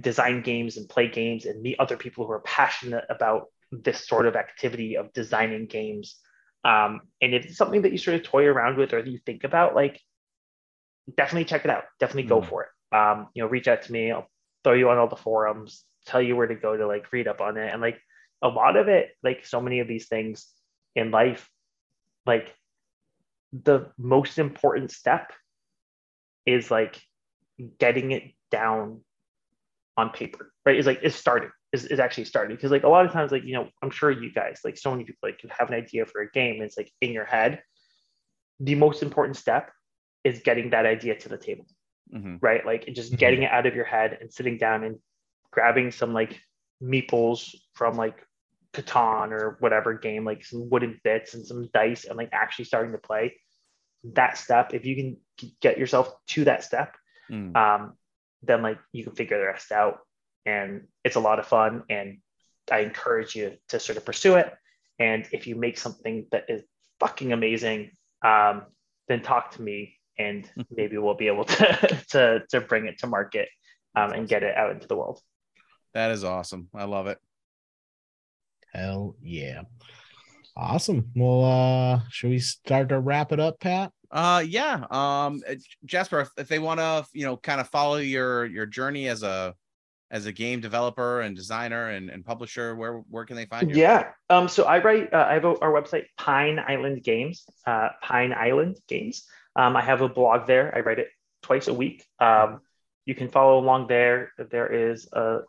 design 0.00 0.42
games 0.42 0.76
and 0.76 0.88
play 0.88 1.08
games 1.08 1.44
and 1.44 1.62
meet 1.62 1.78
other 1.78 1.96
people 1.96 2.26
who 2.26 2.32
are 2.32 2.40
passionate 2.40 3.04
about 3.10 3.46
this 3.70 4.06
sort 4.06 4.26
of 4.26 4.36
activity 4.36 4.96
of 4.96 5.12
designing 5.12 5.66
games. 5.66 6.16
Um, 6.64 7.02
and 7.20 7.34
if 7.34 7.46
it's 7.46 7.56
something 7.56 7.82
that 7.82 7.92
you 7.92 7.98
sort 7.98 8.16
of 8.16 8.22
toy 8.22 8.46
around 8.46 8.76
with 8.76 8.92
or 8.92 9.02
that 9.02 9.10
you 9.10 9.18
think 9.24 9.44
about, 9.44 9.74
like 9.74 10.00
definitely 11.16 11.44
check 11.44 11.64
it 11.64 11.70
out. 11.70 11.84
Definitely 11.98 12.28
go 12.28 12.40
mm. 12.40 12.48
for 12.48 12.64
it. 12.64 12.96
Um, 12.96 13.28
you 13.34 13.42
know, 13.42 13.48
reach 13.48 13.68
out 13.68 13.82
to 13.82 13.92
me. 13.92 14.10
I'll 14.10 14.28
throw 14.64 14.74
you 14.74 14.90
on 14.90 14.98
all 14.98 15.08
the 15.08 15.16
forums, 15.16 15.84
tell 16.06 16.20
you 16.20 16.36
where 16.36 16.46
to 16.46 16.54
go 16.54 16.76
to 16.76 16.86
like 16.86 17.12
read 17.12 17.28
up 17.28 17.40
on 17.40 17.56
it. 17.56 17.72
And 17.72 17.80
like 17.80 17.98
a 18.42 18.48
lot 18.48 18.76
of 18.76 18.88
it, 18.88 19.10
like 19.22 19.46
so 19.46 19.60
many 19.60 19.80
of 19.80 19.88
these 19.88 20.08
things 20.08 20.46
in 20.94 21.10
life, 21.10 21.48
like 22.26 22.54
the 23.52 23.90
most 23.98 24.38
important 24.38 24.90
step 24.90 25.32
is 26.46 26.70
like 26.70 27.00
getting 27.78 28.12
it 28.12 28.24
down 28.50 29.00
on 29.96 30.10
paper, 30.10 30.52
right? 30.64 30.76
Is 30.76 30.86
like 30.86 31.00
is 31.02 31.14
starting, 31.14 31.50
is, 31.72 31.84
is 31.84 32.00
actually 32.00 32.24
starting. 32.24 32.56
Because 32.56 32.70
like 32.70 32.84
a 32.84 32.88
lot 32.88 33.06
of 33.06 33.12
times, 33.12 33.32
like, 33.32 33.44
you 33.44 33.54
know, 33.54 33.68
I'm 33.82 33.90
sure 33.90 34.10
you 34.10 34.32
guys, 34.32 34.60
like 34.64 34.78
so 34.78 34.90
many 34.90 35.04
people 35.04 35.28
like 35.28 35.42
you 35.42 35.50
have 35.56 35.68
an 35.68 35.74
idea 35.74 36.06
for 36.06 36.20
a 36.20 36.30
game, 36.30 36.56
and 36.56 36.64
it's 36.64 36.76
like 36.76 36.92
in 37.00 37.12
your 37.12 37.24
head. 37.24 37.62
The 38.62 38.74
most 38.74 39.02
important 39.02 39.36
step 39.36 39.70
is 40.22 40.40
getting 40.40 40.70
that 40.70 40.84
idea 40.84 41.16
to 41.16 41.28
the 41.28 41.38
table. 41.38 41.66
Mm-hmm. 42.14 42.36
Right. 42.40 42.64
Like 42.66 42.86
just 42.92 43.12
mm-hmm. 43.12 43.18
getting 43.18 43.42
it 43.42 43.50
out 43.50 43.66
of 43.66 43.74
your 43.74 43.84
head 43.84 44.18
and 44.20 44.32
sitting 44.32 44.58
down 44.58 44.84
and 44.84 44.98
grabbing 45.50 45.90
some 45.90 46.12
like 46.12 46.40
meeples 46.82 47.54
from 47.74 47.94
like 47.94 48.24
Catan 48.72 49.32
or 49.32 49.56
whatever 49.60 49.94
game, 49.94 50.24
like 50.24 50.44
some 50.44 50.68
wooden 50.70 51.00
bits 51.02 51.34
and 51.34 51.46
some 51.46 51.68
dice 51.72 52.04
and 52.04 52.16
like 52.16 52.30
actually 52.32 52.66
starting 52.66 52.92
to 52.92 52.98
play 52.98 53.34
that 54.14 54.38
step. 54.38 54.72
If 54.74 54.84
you 54.84 54.96
can 54.96 55.16
get 55.60 55.78
yourself 55.78 56.12
to 56.28 56.44
that 56.44 56.64
step, 56.64 56.94
mm. 57.30 57.54
um, 57.56 57.94
then 58.42 58.62
like 58.62 58.78
you 58.92 59.04
can 59.04 59.14
figure 59.14 59.38
the 59.38 59.46
rest 59.46 59.72
out 59.72 59.98
and 60.46 60.86
it's 61.04 61.16
a 61.16 61.20
lot 61.20 61.38
of 61.38 61.46
fun 61.46 61.82
and 61.90 62.18
i 62.70 62.80
encourage 62.80 63.34
you 63.34 63.56
to 63.68 63.78
sort 63.78 63.98
of 63.98 64.04
pursue 64.04 64.36
it 64.36 64.52
and 64.98 65.28
if 65.32 65.46
you 65.46 65.54
make 65.54 65.78
something 65.78 66.26
that 66.32 66.44
is 66.48 66.62
fucking 66.98 67.32
amazing 67.32 67.90
um, 68.22 68.66
then 69.08 69.22
talk 69.22 69.52
to 69.52 69.62
me 69.62 69.96
and 70.18 70.50
maybe 70.70 70.98
we'll 70.98 71.14
be 71.14 71.28
able 71.28 71.44
to 71.44 72.04
to, 72.08 72.42
to 72.50 72.60
bring 72.60 72.86
it 72.86 72.98
to 72.98 73.06
market 73.06 73.48
um, 73.96 74.12
and 74.12 74.28
get 74.28 74.42
it 74.42 74.56
out 74.56 74.72
into 74.72 74.86
the 74.86 74.96
world 74.96 75.20
that 75.94 76.10
is 76.10 76.24
awesome 76.24 76.68
i 76.74 76.84
love 76.84 77.06
it 77.06 77.18
hell 78.72 79.14
yeah 79.22 79.62
awesome 80.56 81.10
well 81.16 81.44
uh 81.44 82.00
should 82.10 82.30
we 82.30 82.38
start 82.38 82.88
to 82.88 82.98
wrap 82.98 83.32
it 83.32 83.40
up 83.40 83.58
pat 83.60 83.92
uh, 84.10 84.42
yeah. 84.46 84.84
Um, 84.90 85.42
uh, 85.48 85.54
Jasper, 85.84 86.20
if, 86.20 86.30
if 86.36 86.48
they 86.48 86.58
want 86.58 86.80
to, 86.80 87.06
you 87.12 87.24
know, 87.24 87.36
kind 87.36 87.60
of 87.60 87.68
follow 87.68 87.98
your 87.98 88.44
your 88.46 88.66
journey 88.66 89.08
as 89.08 89.22
a 89.22 89.54
as 90.10 90.26
a 90.26 90.32
game 90.32 90.60
developer 90.60 91.20
and 91.20 91.36
designer 91.36 91.90
and, 91.90 92.10
and 92.10 92.24
publisher, 92.24 92.74
where 92.74 92.98
where 93.08 93.24
can 93.24 93.36
they 93.36 93.46
find 93.46 93.70
you? 93.70 93.76
Yeah. 93.76 94.10
Um. 94.28 94.48
So 94.48 94.64
I 94.64 94.82
write. 94.82 95.12
Uh, 95.12 95.26
I 95.28 95.34
have 95.34 95.44
a, 95.44 95.58
our 95.60 95.70
website, 95.70 96.04
Pine 96.18 96.58
Island 96.58 97.04
Games. 97.04 97.44
Uh, 97.66 97.90
Pine 98.02 98.32
Island 98.32 98.78
Games. 98.88 99.26
Um. 99.54 99.76
I 99.76 99.82
have 99.82 100.00
a 100.00 100.08
blog 100.08 100.46
there. 100.46 100.74
I 100.76 100.80
write 100.80 100.98
it 100.98 101.08
twice 101.42 101.68
a 101.68 101.74
week. 101.74 102.04
Um. 102.18 102.60
You 103.06 103.14
can 103.14 103.28
follow 103.28 103.58
along 103.58 103.86
there. 103.86 104.32
There 104.38 104.90
is 104.90 105.08
a 105.12 105.40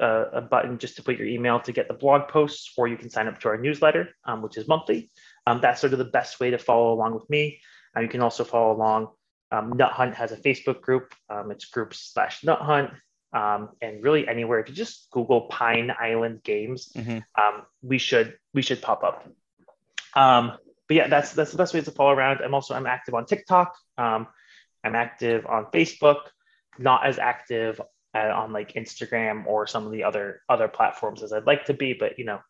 a, 0.00 0.24
a 0.34 0.40
button 0.40 0.78
just 0.78 0.96
to 0.96 1.02
put 1.02 1.18
your 1.18 1.26
email 1.26 1.60
to 1.60 1.72
get 1.72 1.88
the 1.88 1.94
blog 1.94 2.28
posts, 2.28 2.72
or 2.76 2.88
you 2.88 2.96
can 2.96 3.10
sign 3.10 3.28
up 3.28 3.40
to 3.40 3.48
our 3.48 3.56
newsletter, 3.56 4.08
um, 4.24 4.42
which 4.42 4.56
is 4.56 4.68
monthly. 4.68 5.10
Um, 5.46 5.60
that's 5.60 5.80
sort 5.80 5.92
of 5.92 5.98
the 5.98 6.04
best 6.04 6.40
way 6.40 6.50
to 6.50 6.58
follow 6.58 6.92
along 6.92 7.14
with 7.14 7.28
me. 7.28 7.60
Uh, 7.96 8.00
you 8.00 8.08
can 8.08 8.20
also 8.20 8.44
follow 8.44 8.74
along. 8.74 9.08
Um, 9.50 9.76
Nut 9.76 9.92
Hunt 9.92 10.14
has 10.14 10.32
a 10.32 10.36
Facebook 10.36 10.80
group. 10.80 11.14
Um, 11.30 11.50
it's 11.50 11.66
groups 11.66 12.10
slash 12.12 12.42
Nut 12.42 12.60
Hunt. 12.60 12.90
Um, 13.32 13.70
and 13.82 14.02
really 14.02 14.28
anywhere, 14.28 14.60
if 14.60 14.68
you 14.68 14.74
just 14.74 15.10
Google 15.10 15.42
Pine 15.42 15.92
Island 15.98 16.42
Games, 16.44 16.92
mm-hmm. 16.94 17.18
Um, 17.40 17.62
we 17.82 17.98
should 17.98 18.38
we 18.52 18.62
should 18.62 18.80
pop 18.80 19.02
up. 19.02 19.28
Um, 20.14 20.52
but 20.88 20.96
yeah, 20.96 21.08
that's 21.08 21.32
that's 21.32 21.50
the 21.50 21.58
best 21.58 21.74
way 21.74 21.80
to 21.80 21.90
follow 21.90 22.12
around. 22.12 22.40
I'm 22.40 22.54
also 22.54 22.74
I'm 22.74 22.86
active 22.86 23.14
on 23.14 23.26
TikTok. 23.26 23.74
Um, 23.98 24.28
I'm 24.84 24.94
active 24.94 25.46
on 25.46 25.66
Facebook. 25.66 26.20
Not 26.78 27.06
as 27.06 27.18
active 27.18 27.80
uh, 28.14 28.32
on 28.34 28.52
like 28.52 28.74
Instagram 28.74 29.46
or 29.46 29.66
some 29.66 29.86
of 29.86 29.92
the 29.92 30.04
other 30.04 30.42
other 30.48 30.68
platforms 30.68 31.22
as 31.22 31.32
I'd 31.32 31.46
like 31.46 31.66
to 31.66 31.74
be, 31.74 31.94
but 31.94 32.18
you 32.18 32.24
know, 32.24 32.40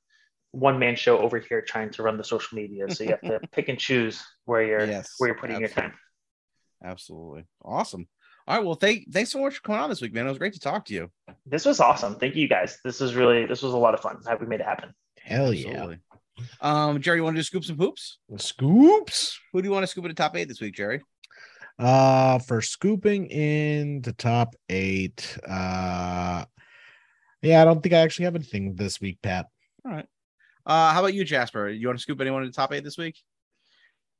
one 0.53 0.79
man 0.79 0.97
show 0.97 1.19
over 1.19 1.39
here 1.39 1.63
trying 1.63 1.91
to 1.91 2.03
run 2.03 2.17
the 2.17 2.25
social 2.25 2.57
media. 2.57 2.91
So 2.91 3.05
you 3.05 3.11
have 3.11 3.21
to 3.23 3.41
pick 3.53 3.69
and 3.69 3.79
choose 3.79 4.23
where 4.45 4.63
you're 4.63 4.87
yes, 4.87 5.15
where 5.19 5.29
you're 5.29 5.39
putting 5.39 5.57
absolutely. 5.57 5.83
your 5.83 5.91
time. 5.91 5.99
Absolutely. 6.85 7.45
Awesome. 7.65 8.07
All 8.47 8.57
right. 8.57 8.65
Well, 8.65 8.75
thank 8.75 9.11
thanks 9.13 9.33
so 9.33 9.41
much 9.41 9.57
for 9.57 9.63
coming 9.63 9.81
on 9.81 9.89
this 9.89 10.03
week, 10.03 10.13
man. 10.13 10.27
It 10.27 10.31
was 10.31 10.39
great 10.39 10.53
to 10.53 10.61
talk 10.61 10.85
to 10.87 10.95
you. 10.95 11.11
This 11.47 11.65
was 11.65 11.81
awesome. 11.81 12.17
Thank 12.17 12.37
you 12.37 12.47
guys. 12.47 12.79
This 12.85 13.01
was 13.01 13.15
really 13.15 13.47
this 13.47 13.63
was 13.63 13.73
a 13.73 13.79
lot 13.79 13.95
of 13.95 14.01
fun. 14.01 14.19
Happy 14.27 14.45
we 14.45 14.49
made 14.49 14.61
it 14.61 14.67
happen. 14.67 14.95
Hell 15.21 15.53
absolutely. 15.53 15.99
yeah. 16.39 16.47
Um, 16.61 17.01
Jerry, 17.01 17.19
you 17.19 17.25
want 17.25 17.37
to 17.37 17.39
do 17.39 17.45
scoops 17.45 17.69
and 17.69 17.79
poops? 17.79 18.19
Scoops. 18.37 19.39
Who 19.53 19.63
do 19.63 19.69
you 19.69 19.73
want 19.73 19.85
to 19.85 19.87
scoop 19.87 20.05
at 20.05 20.09
the 20.09 20.15
top 20.15 20.37
eight 20.37 20.49
this 20.49 20.61
week, 20.61 20.75
Jerry? 20.75 21.01
Uh, 21.79 22.39
for 22.39 22.61
scooping 22.63 23.27
in 23.27 24.01
the 24.03 24.13
top 24.13 24.55
eight. 24.69 25.37
Uh, 25.47 26.45
yeah, 27.43 27.61
I 27.61 27.65
don't 27.65 27.83
think 27.83 27.95
I 27.95 27.99
actually 27.99 28.27
have 28.27 28.37
anything 28.37 28.77
this 28.77 29.01
week, 29.01 29.19
Pat. 29.23 29.47
All 29.85 29.93
right. 29.93 30.07
Uh, 30.65 30.93
how 30.93 31.01
about 31.01 31.15
you, 31.15 31.25
Jasper? 31.25 31.69
You 31.69 31.89
want 31.89 31.99
to 31.99 32.03
scoop 32.03 32.21
anyone 32.21 32.43
in 32.43 32.49
the 32.49 32.55
top 32.55 32.73
eight 32.73 32.85
this 32.85 32.97
week? 32.97 33.19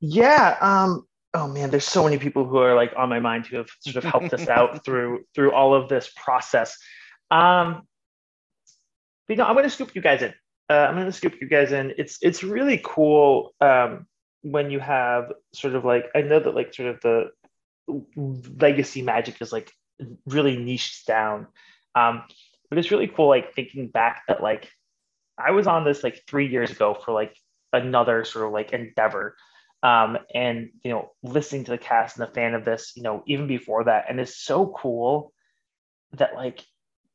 Yeah. 0.01 0.57
Um. 0.61 1.07
Oh 1.33 1.49
man, 1.49 1.71
there's 1.71 1.87
so 1.87 2.05
many 2.05 2.19
people 2.19 2.45
who 2.45 2.59
are 2.59 2.75
like 2.75 2.93
on 2.97 3.09
my 3.09 3.19
mind 3.19 3.47
who 3.47 3.57
have 3.57 3.69
sort 3.81 3.97
of 3.97 4.05
helped 4.05 4.33
us 4.35 4.49
out 4.49 4.85
through 4.85 5.25
through 5.35 5.53
all 5.53 5.75
of 5.75 5.89
this 5.89 6.11
process. 6.17 6.77
Um. 7.31 7.83
But, 9.27 9.35
you 9.35 9.37
know, 9.39 9.45
I'm 9.45 9.55
going 9.55 9.65
to 9.65 9.71
scoop 9.71 9.95
you 9.95 10.03
guys 10.03 10.23
in. 10.23 10.35
Uh, 10.69 10.75
I'm 10.75 10.95
going 10.95 11.07
to 11.07 11.13
scoop 11.13 11.35
you 11.41 11.49
guys 11.49 11.73
in. 11.73 11.95
It's 11.99 12.19
it's 12.21 12.43
really 12.43 12.81
cool 12.85 13.55
um, 13.61 14.07
when 14.43 14.71
you 14.71 14.81
have 14.81 15.33
sort 15.55 15.75
of 15.75 15.85
like 15.85 16.07
I 16.15 16.23
know 16.23 16.41
that 16.41 16.55
like 16.55 16.75
sort 16.75 16.89
of 16.89 17.01
the 17.01 17.31
legacy 18.17 19.03
magic 19.03 19.41
is 19.41 19.53
like 19.53 19.71
really 20.27 20.57
niched 20.57 21.07
down, 21.07 21.47
um, 21.95 22.23
but 22.69 22.79
it's 22.79 22.91
really 22.91 23.09
cool 23.09 23.29
like 23.29 23.55
thinking 23.55 23.89
back 23.89 24.23
that 24.29 24.43
like 24.43 24.71
I 25.39 25.51
was 25.51 25.67
on 25.67 25.85
this 25.85 26.03
like 26.03 26.23
three 26.27 26.49
years 26.49 26.71
ago 26.71 26.95
for 26.95 27.13
like 27.13 27.37
another 27.73 28.25
sort 28.25 28.47
of 28.47 28.53
like 28.53 28.73
endeavor. 28.73 29.37
Um, 29.83 30.17
and 30.35 30.71
you 30.83 30.91
know, 30.91 31.11
listening 31.23 31.65
to 31.65 31.73
the 31.73 31.79
cast 31.79 32.19
and 32.19 32.27
the 32.27 32.33
fan 32.33 32.55
of 32.55 32.65
this, 32.65 32.93
you 32.97 33.03
know, 33.03 33.23
even 33.27 33.47
before 33.47 33.85
that, 33.85 34.07
and 34.09 34.19
it's 34.19 34.39
so 34.43 34.75
cool 34.79 35.33
that 36.13 36.35
like, 36.35 36.65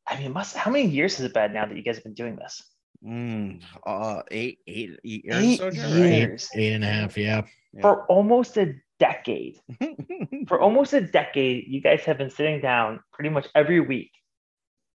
I 0.08 0.20
mean, 0.20 0.34
must 0.34 0.56
how 0.56 0.70
many 0.70 0.88
years 0.88 1.18
has 1.18 1.26
it 1.26 1.34
been 1.34 1.54
now 1.54 1.66
that 1.66 1.76
you 1.76 1.82
guys 1.82 1.96
have 1.96 2.04
been 2.04 2.14
doing 2.14 2.36
this? 2.36 2.62
Mm, 3.04 3.62
uh, 3.86 4.22
eight, 4.30 4.60
eight, 4.68 5.00
eight 5.04 5.26
years. 5.26 5.44
Eight 5.44 5.58
so, 5.58 5.70
years. 5.70 6.50
Eight, 6.54 6.60
eight 6.62 6.74
and 6.74 6.84
a 6.84 6.88
half, 6.88 7.18
yeah. 7.18 7.42
yeah. 7.74 7.82
For 7.82 8.06
almost 8.06 8.58
a 8.58 8.76
decade. 9.00 9.60
For 10.48 10.60
almost 10.60 10.94
a 10.94 11.02
decade, 11.02 11.68
you 11.68 11.82
guys 11.82 12.02
have 12.02 12.18
been 12.18 12.30
sitting 12.30 12.62
down 12.62 13.00
pretty 13.12 13.30
much 13.30 13.48
every 13.56 13.80
week 13.80 14.12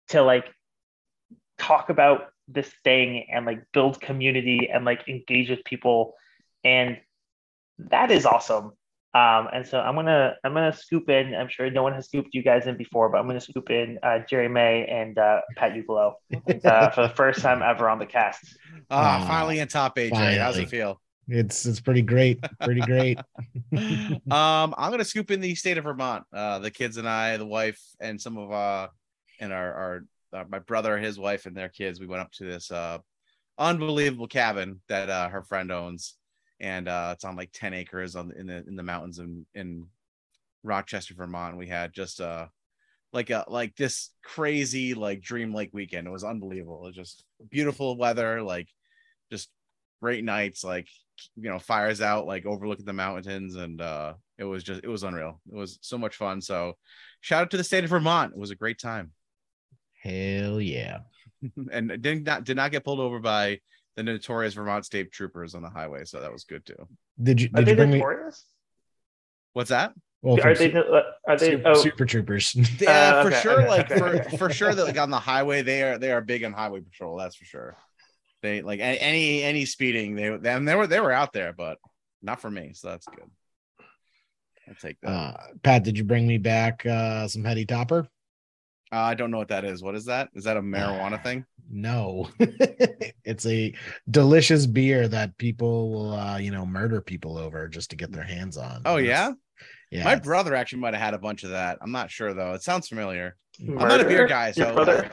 to 0.09 0.21
like 0.21 0.45
talk 1.57 1.89
about 1.89 2.27
this 2.47 2.71
thing 2.83 3.27
and 3.31 3.45
like 3.45 3.63
build 3.71 4.01
community 4.01 4.69
and 4.71 4.83
like 4.83 5.07
engage 5.07 5.49
with 5.49 5.63
people. 5.63 6.15
And 6.63 6.99
that 7.77 8.11
is 8.11 8.25
awesome. 8.25 8.73
Um, 9.13 9.49
and 9.51 9.67
so 9.67 9.77
I'm 9.77 9.95
gonna 9.95 10.35
I'm 10.43 10.53
gonna 10.53 10.71
scoop 10.71 11.09
in. 11.09 11.35
I'm 11.35 11.49
sure 11.49 11.69
no 11.69 11.83
one 11.83 11.93
has 11.93 12.05
scooped 12.05 12.33
you 12.33 12.43
guys 12.43 12.65
in 12.65 12.77
before, 12.77 13.09
but 13.09 13.17
I'm 13.17 13.27
gonna 13.27 13.41
scoop 13.41 13.69
in 13.69 13.99
uh, 14.01 14.19
Jerry 14.29 14.47
May 14.47 14.85
and 14.85 15.17
uh, 15.17 15.41
Pat 15.57 15.73
Ugolo 15.73 16.13
uh, 16.65 16.89
for 16.91 17.01
the 17.01 17.13
first 17.13 17.41
time 17.41 17.61
ever 17.61 17.89
on 17.89 17.99
the 17.99 18.05
cast. 18.05 18.57
Ah, 18.89 19.25
finally 19.27 19.59
in 19.59 19.67
top 19.67 19.97
eight. 19.99 20.13
Jerry. 20.13 20.35
How's 20.35 20.57
it 20.57 20.69
feel? 20.69 21.01
It's 21.31 21.65
it's 21.65 21.79
pretty 21.79 22.01
great, 22.01 22.39
pretty 22.61 22.81
great. 22.81 23.17
um, 23.73 24.75
I'm 24.77 24.91
gonna 24.91 25.05
scoop 25.05 25.31
in 25.31 25.39
the 25.39 25.55
state 25.55 25.77
of 25.77 25.85
Vermont. 25.85 26.23
Uh, 26.33 26.59
the 26.59 26.71
kids 26.71 26.97
and 26.97 27.07
I, 27.07 27.37
the 27.37 27.45
wife, 27.45 27.79
and 27.99 28.19
some 28.19 28.37
of 28.37 28.51
uh, 28.51 28.87
and 29.39 29.53
our 29.53 29.73
our 29.73 30.05
uh, 30.33 30.43
my 30.49 30.59
brother, 30.59 30.97
his 30.97 31.17
wife, 31.17 31.45
and 31.45 31.55
their 31.55 31.69
kids. 31.69 31.99
We 31.99 32.07
went 32.07 32.21
up 32.21 32.31
to 32.33 32.45
this 32.45 32.71
uh, 32.71 32.99
unbelievable 33.57 34.27
cabin 34.27 34.81
that 34.87 35.09
uh, 35.09 35.29
her 35.29 35.43
friend 35.43 35.71
owns 35.71 36.15
and 36.61 36.87
uh, 36.87 37.09
it's 37.13 37.25
on 37.25 37.35
like 37.35 37.51
10 37.53 37.73
acres 37.73 38.15
on 38.15 38.29
the, 38.29 38.39
in 38.39 38.45
the 38.45 38.63
in 38.67 38.75
the 38.75 38.83
mountains 38.83 39.19
in 39.19 39.45
in 39.55 39.87
Rochester, 40.63 41.15
Vermont. 41.15 41.57
We 41.57 41.67
had 41.67 41.91
just 41.91 42.21
uh 42.21 42.45
like 43.11 43.31
a 43.31 43.43
like 43.47 43.75
this 43.75 44.11
crazy 44.23 44.93
like 44.93 45.21
dream 45.21 45.53
lake 45.53 45.71
weekend. 45.73 46.07
It 46.07 46.11
was 46.11 46.23
unbelievable. 46.23 46.83
It 46.83 46.87
was 46.87 46.95
just 46.95 47.23
beautiful 47.49 47.97
weather, 47.97 48.43
like 48.43 48.69
just 49.31 49.49
great 50.01 50.23
nights, 50.23 50.63
like 50.63 50.87
you 51.35 51.49
know, 51.49 51.59
fires 51.59 52.01
out, 52.01 52.25
like 52.25 52.45
overlooking 52.45 52.85
the 52.85 52.93
mountains, 52.93 53.55
and 53.55 53.81
uh 53.81 54.13
it 54.37 54.43
was 54.43 54.63
just 54.63 54.83
it 54.83 54.87
was 54.87 55.03
unreal. 55.03 55.39
It 55.51 55.55
was 55.55 55.77
so 55.81 55.97
much 55.97 56.15
fun. 56.15 56.41
So 56.41 56.73
shout 57.21 57.43
out 57.43 57.51
to 57.51 57.57
the 57.57 57.63
state 57.63 57.83
of 57.83 57.89
Vermont. 57.89 58.33
It 58.33 58.39
was 58.39 58.51
a 58.51 58.55
great 58.55 58.79
time. 58.79 59.11
Hell 60.01 60.59
yeah. 60.59 60.99
and 61.71 62.01
did 62.01 62.25
not 62.25 62.43
did 62.43 62.57
not 62.57 62.71
get 62.71 62.83
pulled 62.83 62.99
over 62.99 63.19
by 63.19 63.59
the 63.95 64.03
notorious 64.03 64.53
Vermont 64.53 64.85
State 64.85 65.11
Troopers 65.11 65.55
on 65.55 65.61
the 65.61 65.69
highway, 65.69 66.05
so 66.05 66.21
that 66.21 66.31
was 66.31 66.43
good 66.43 66.65
too. 66.65 66.87
Did 67.21 67.41
you? 67.41 67.49
Did 67.49 67.67
are 67.67 67.71
you 67.71 67.75
bring 67.75 67.91
notorious? 67.91 68.45
Me... 68.47 68.55
What's 69.53 69.69
that? 69.69 69.93
Well, 70.21 70.39
are 70.41 70.55
they? 70.55 70.73
Are 70.73 71.37
they? 71.37 71.51
Super, 71.51 71.69
oh. 71.69 71.73
super 71.73 72.05
troopers. 72.05 72.55
Yeah, 72.79 72.89
uh, 72.89 73.23
for 73.23 73.31
sure. 73.31 73.61
Okay, 73.61 73.69
like 73.69 73.91
okay. 73.91 74.29
for 74.29 74.37
for 74.37 74.49
sure 74.51 74.73
that 74.73 74.85
like 74.85 74.97
on 74.97 75.09
the 75.09 75.19
highway, 75.19 75.61
they 75.61 75.83
are 75.83 75.97
they 75.97 76.11
are 76.11 76.21
big 76.21 76.43
on 76.43 76.53
highway 76.53 76.81
patrol. 76.81 77.17
That's 77.17 77.35
for 77.35 77.45
sure. 77.45 77.77
They 78.41 78.61
like 78.61 78.79
any 78.81 79.43
any 79.43 79.65
speeding. 79.65 80.15
They 80.15 80.29
them 80.37 80.65
they 80.65 80.75
were 80.75 80.87
they 80.87 80.99
were 80.99 81.11
out 81.11 81.33
there, 81.33 81.53
but 81.53 81.77
not 82.21 82.41
for 82.41 82.49
me. 82.49 82.71
So 82.73 82.89
that's 82.89 83.05
good. 83.05 83.29
I'll 84.67 84.75
take 84.75 84.99
that. 85.01 85.09
Uh, 85.09 85.37
Pat, 85.63 85.83
did 85.83 85.97
you 85.97 86.03
bring 86.03 86.27
me 86.27 86.37
back 86.37 86.85
uh, 86.85 87.27
some 87.27 87.43
heady 87.43 87.65
topper? 87.65 88.07
Uh, 88.93 88.97
I 88.97 89.13
don't 89.13 89.31
know 89.31 89.37
what 89.37 89.47
that 89.49 89.63
is. 89.63 89.81
What 89.81 89.95
is 89.95 90.05
that? 90.05 90.29
Is 90.33 90.43
that 90.43 90.57
a 90.57 90.61
marijuana 90.61 91.21
thing? 91.23 91.45
No, 91.69 92.29
it's 92.39 93.45
a 93.45 93.73
delicious 94.09 94.65
beer 94.65 95.07
that 95.07 95.37
people 95.37 95.91
will, 95.91 96.13
uh, 96.13 96.37
you 96.37 96.51
know, 96.51 96.65
murder 96.65 96.99
people 96.99 97.37
over 97.37 97.69
just 97.69 97.91
to 97.91 97.95
get 97.95 98.11
their 98.11 98.23
hands 98.23 98.57
on. 98.57 98.81
Oh 98.83 98.97
yeah, 98.97 99.31
yeah. 99.91 100.03
My 100.03 100.15
brother 100.15 100.55
actually 100.55 100.79
might 100.79 100.93
have 100.93 101.03
had 101.03 101.13
a 101.13 101.19
bunch 101.19 101.43
of 101.43 101.51
that. 101.51 101.77
I'm 101.81 101.93
not 101.93 102.11
sure 102.11 102.33
though. 102.33 102.53
It 102.53 102.63
sounds 102.63 102.89
familiar. 102.89 103.37
Murder? 103.61 103.79
I'm 103.81 103.87
not 103.87 104.01
a 104.01 104.05
beer 104.05 104.27
guy, 104.27 104.51
so 104.51 104.65
uh, 104.65 105.09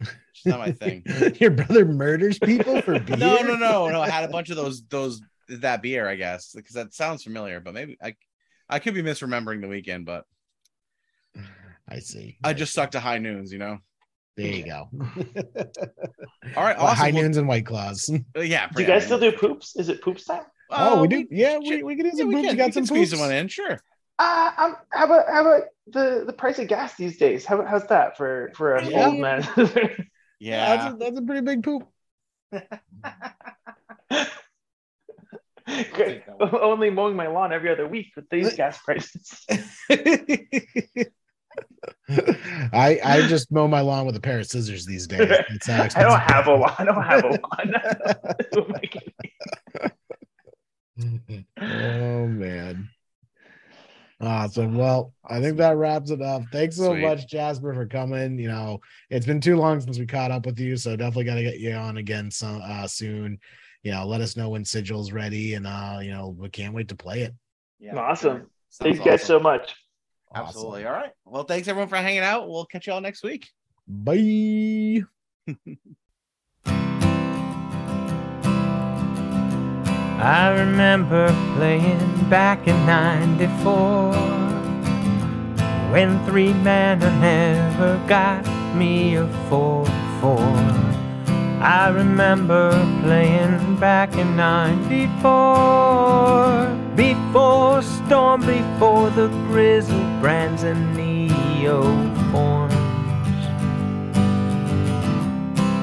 it's 0.00 0.46
not 0.46 0.58
my 0.58 0.72
thing. 0.72 1.02
Your 1.40 1.50
brother 1.50 1.84
murders 1.84 2.38
people 2.38 2.80
for 2.82 2.98
beer? 3.00 3.16
no, 3.16 3.36
no, 3.38 3.56
no, 3.56 3.88
no. 3.88 4.00
I 4.00 4.08
had 4.08 4.24
a 4.24 4.28
bunch 4.28 4.50
of 4.50 4.56
those, 4.56 4.82
those 4.86 5.20
that 5.48 5.82
beer, 5.82 6.08
I 6.08 6.16
guess, 6.16 6.52
because 6.54 6.74
that 6.74 6.94
sounds 6.94 7.22
familiar. 7.22 7.60
But 7.60 7.74
maybe 7.74 7.96
I, 8.02 8.14
I 8.68 8.78
could 8.78 8.94
be 8.94 9.02
misremembering 9.02 9.60
the 9.60 9.68
weekend, 9.68 10.06
but 10.06 10.24
I 11.88 12.00
see. 12.00 12.38
I 12.44 12.52
just 12.52 12.72
stuck 12.72 12.92
to 12.92 13.00
high 13.00 13.18
noons, 13.18 13.52
you 13.52 13.58
know. 13.58 13.78
There 14.36 14.46
you 14.46 14.64
go. 14.64 14.88
All 16.56 16.62
right, 16.62 16.76
well, 16.76 16.86
awesome. 16.86 16.96
High 16.96 17.10
noons 17.10 17.38
and 17.38 17.48
white 17.48 17.66
claws. 17.66 18.08
Uh, 18.36 18.40
yeah. 18.40 18.68
Do 18.68 18.82
you 18.82 18.86
guys 18.86 19.04
still 19.04 19.18
do 19.18 19.32
poops? 19.32 19.74
Is 19.74 19.88
it 19.88 20.00
poops 20.00 20.24
time? 20.24 20.44
Oh, 20.70 21.00
we 21.02 21.08
do. 21.08 21.26
Yeah, 21.28 21.58
we, 21.58 21.82
we 21.82 21.96
can 21.96 22.04
do 22.04 22.12
some 22.12 22.30
yeah, 22.30 22.36
poops. 22.36 22.48
Can. 22.48 22.56
You 22.56 22.64
got 22.64 22.74
some 22.74 22.86
squeeze 22.86 23.16
one 23.16 23.32
in, 23.32 23.48
sure. 23.48 23.80
Uh, 24.18 24.50
um, 24.58 24.76
how 24.90 25.04
about 25.04 25.28
how 25.28 25.40
about 25.42 25.62
the 25.86 26.24
the 26.26 26.32
price 26.32 26.58
of 26.58 26.66
gas 26.66 26.96
these 26.96 27.18
days? 27.18 27.44
How 27.44 27.64
how's 27.64 27.86
that 27.86 28.16
for 28.16 28.50
for 28.54 28.74
an 28.74 28.90
yeah. 28.90 29.06
old 29.06 29.18
man? 29.18 29.46
yeah, 30.40 30.76
that's 30.76 30.94
a, 30.94 30.96
that's 30.98 31.18
a 31.18 31.22
pretty 31.22 31.42
big 31.42 31.62
poop. 31.62 31.86
Only 36.40 36.90
mowing 36.90 37.14
my 37.14 37.28
lawn 37.28 37.52
every 37.52 37.70
other 37.70 37.86
week 37.86 38.08
with 38.16 38.28
these 38.30 38.54
gas 38.54 38.78
prices. 38.84 39.46
I 42.72 42.98
I 43.04 43.26
just 43.28 43.52
mow 43.52 43.68
my 43.68 43.82
lawn 43.82 44.06
with 44.06 44.16
a 44.16 44.20
pair 44.20 44.40
of 44.40 44.46
scissors 44.46 44.84
these 44.84 45.06
days. 45.06 45.30
I 45.70 46.02
don't 46.02 46.18
have 46.20 46.48
a 46.48 46.54
lawn. 46.54 46.74
I 46.78 46.84
don't 46.84 47.04
have 47.04 47.24
a 47.24 47.28
lawn. 47.28 47.74
oh 51.60 52.26
man. 52.26 52.88
Awesome. 54.20 54.76
Well, 54.76 55.14
I 55.24 55.40
think 55.40 55.58
that 55.58 55.76
wraps 55.76 56.10
it 56.10 56.20
up. 56.20 56.42
Thanks 56.50 56.76
so 56.76 56.90
Sweet. 56.90 57.02
much, 57.02 57.28
Jasper, 57.28 57.72
for 57.72 57.86
coming. 57.86 58.38
You 58.38 58.48
know, 58.48 58.80
it's 59.10 59.26
been 59.26 59.40
too 59.40 59.56
long 59.56 59.80
since 59.80 59.98
we 59.98 60.06
caught 60.06 60.32
up 60.32 60.44
with 60.44 60.58
you, 60.58 60.76
so 60.76 60.96
definitely 60.96 61.24
got 61.24 61.36
to 61.36 61.44
get 61.44 61.60
you 61.60 61.72
on 61.72 61.98
again 61.98 62.30
some 62.30 62.60
uh, 62.64 62.88
soon. 62.88 63.38
You 63.84 63.92
know, 63.92 64.04
let 64.06 64.20
us 64.20 64.36
know 64.36 64.48
when 64.48 64.64
Sigil's 64.64 65.12
ready, 65.12 65.54
and 65.54 65.66
uh, 65.66 65.98
you 66.02 66.10
know, 66.10 66.34
we 66.36 66.48
can't 66.48 66.74
wait 66.74 66.88
to 66.88 66.96
play 66.96 67.20
it. 67.22 67.34
Yeah, 67.78 67.96
awesome. 67.96 68.50
Thanks, 68.80 68.98
you 68.98 69.04
guys 69.04 69.22
so 69.22 69.38
much. 69.38 69.74
Absolutely. 70.34 70.84
Awesome. 70.84 70.94
All 70.94 71.00
right. 71.00 71.12
Well, 71.24 71.44
thanks 71.44 71.68
everyone 71.68 71.88
for 71.88 71.96
hanging 71.96 72.20
out. 72.20 72.48
We'll 72.48 72.66
catch 72.66 72.88
you 72.88 72.92
all 72.92 73.00
next 73.00 73.22
week. 73.22 73.48
Bye. 73.86 75.04
I 80.20 80.50
remember 80.50 81.28
playing 81.54 82.28
back 82.28 82.66
in 82.66 82.74
94 82.86 84.12
when 85.92 86.18
three 86.26 86.52
mana 86.52 87.08
never 87.20 88.04
got 88.08 88.44
me 88.74 89.14
a 89.14 89.28
4 89.48 89.86
4. 90.20 90.38
I 91.60 91.88
remember 91.94 92.72
playing 93.02 93.76
back 93.76 94.16
in 94.16 94.34
94 94.34 96.66
before 96.96 97.82
Storm, 97.82 98.40
before 98.40 99.10
the 99.10 99.28
Grizzle 99.46 100.02
Brands 100.20 100.64
and 100.64 100.96
Neo 100.96 102.07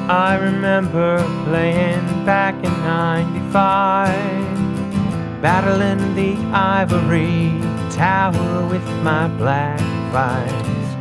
I 0.08 0.36
remember 0.36 1.18
playing 1.46 2.26
back 2.26 2.54
in 2.64 2.72
95, 2.84 4.12
battling 5.42 6.14
the 6.14 6.38
ivory 6.54 7.60
tower 7.90 8.68
with 8.68 8.88
my 9.02 9.28
Black 9.30 9.80
Vise. 10.12 10.96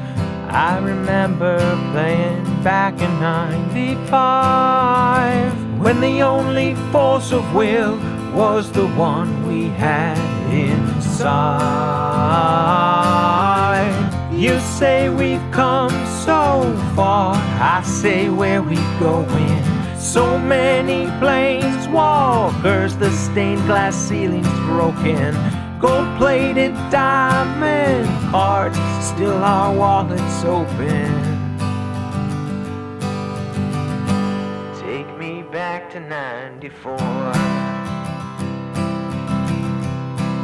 I 0.49 0.79
remember 0.79 1.59
playing 1.93 2.47
back 2.63 2.99
in 3.03 3.21
95 3.21 5.79
when 5.79 6.01
the 6.01 6.23
only 6.23 6.75
force 6.91 7.31
of 7.31 7.55
will 7.55 7.99
was 8.33 8.73
the 8.73 8.87
one 8.87 9.47
we 9.47 9.65
had 9.65 10.17
inside. 10.51 11.45
You 14.33 14.59
say 14.61 15.11
we've 15.11 15.45
come 15.51 15.93
so 16.25 16.75
far, 16.97 17.35
I 17.61 17.83
say 17.85 18.31
where 18.31 18.63
we 18.63 18.77
going. 18.99 19.63
So 19.99 20.39
many 20.39 21.07
planeswalkers, 21.21 22.99
the 22.99 23.11
stained 23.11 23.65
glass 23.67 23.95
ceiling's 23.95 24.49
broken. 24.61 25.35
Gold 25.81 26.09
plated 26.17 26.73
diamond 26.91 28.09
cards, 28.31 28.79
still 29.05 29.45
our 29.45 29.77
wallets 29.77 30.45
open. 30.45 31.13
Take 34.81 35.19
me 35.19 35.43
back 35.43 35.91
to 35.93 36.01
94. 36.01 36.97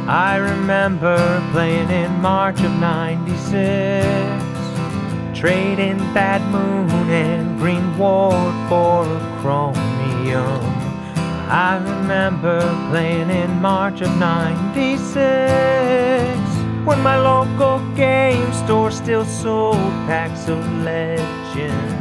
I 0.07 0.37
remember 0.37 1.17
playing 1.51 1.89
in 1.89 2.11
March 2.21 2.59
of 2.59 2.71
96 2.73 4.50
trading 5.41 5.97
that 6.13 6.39
moon 6.51 6.87
and 7.09 7.57
green 7.57 7.97
ward 7.97 8.53
for 8.69 9.03
a 9.03 9.39
chromium. 9.41 10.61
I 11.49 11.81
remember 11.83 12.61
playing 12.91 13.31
in 13.31 13.59
March 13.59 14.01
of 14.01 14.15
96 14.19 15.09
when 16.85 17.01
my 17.01 17.17
local 17.19 17.79
game 17.95 18.53
store 18.53 18.91
still 18.91 19.25
sold 19.25 19.91
packs 20.05 20.47
of 20.47 20.59
legends 20.83 22.00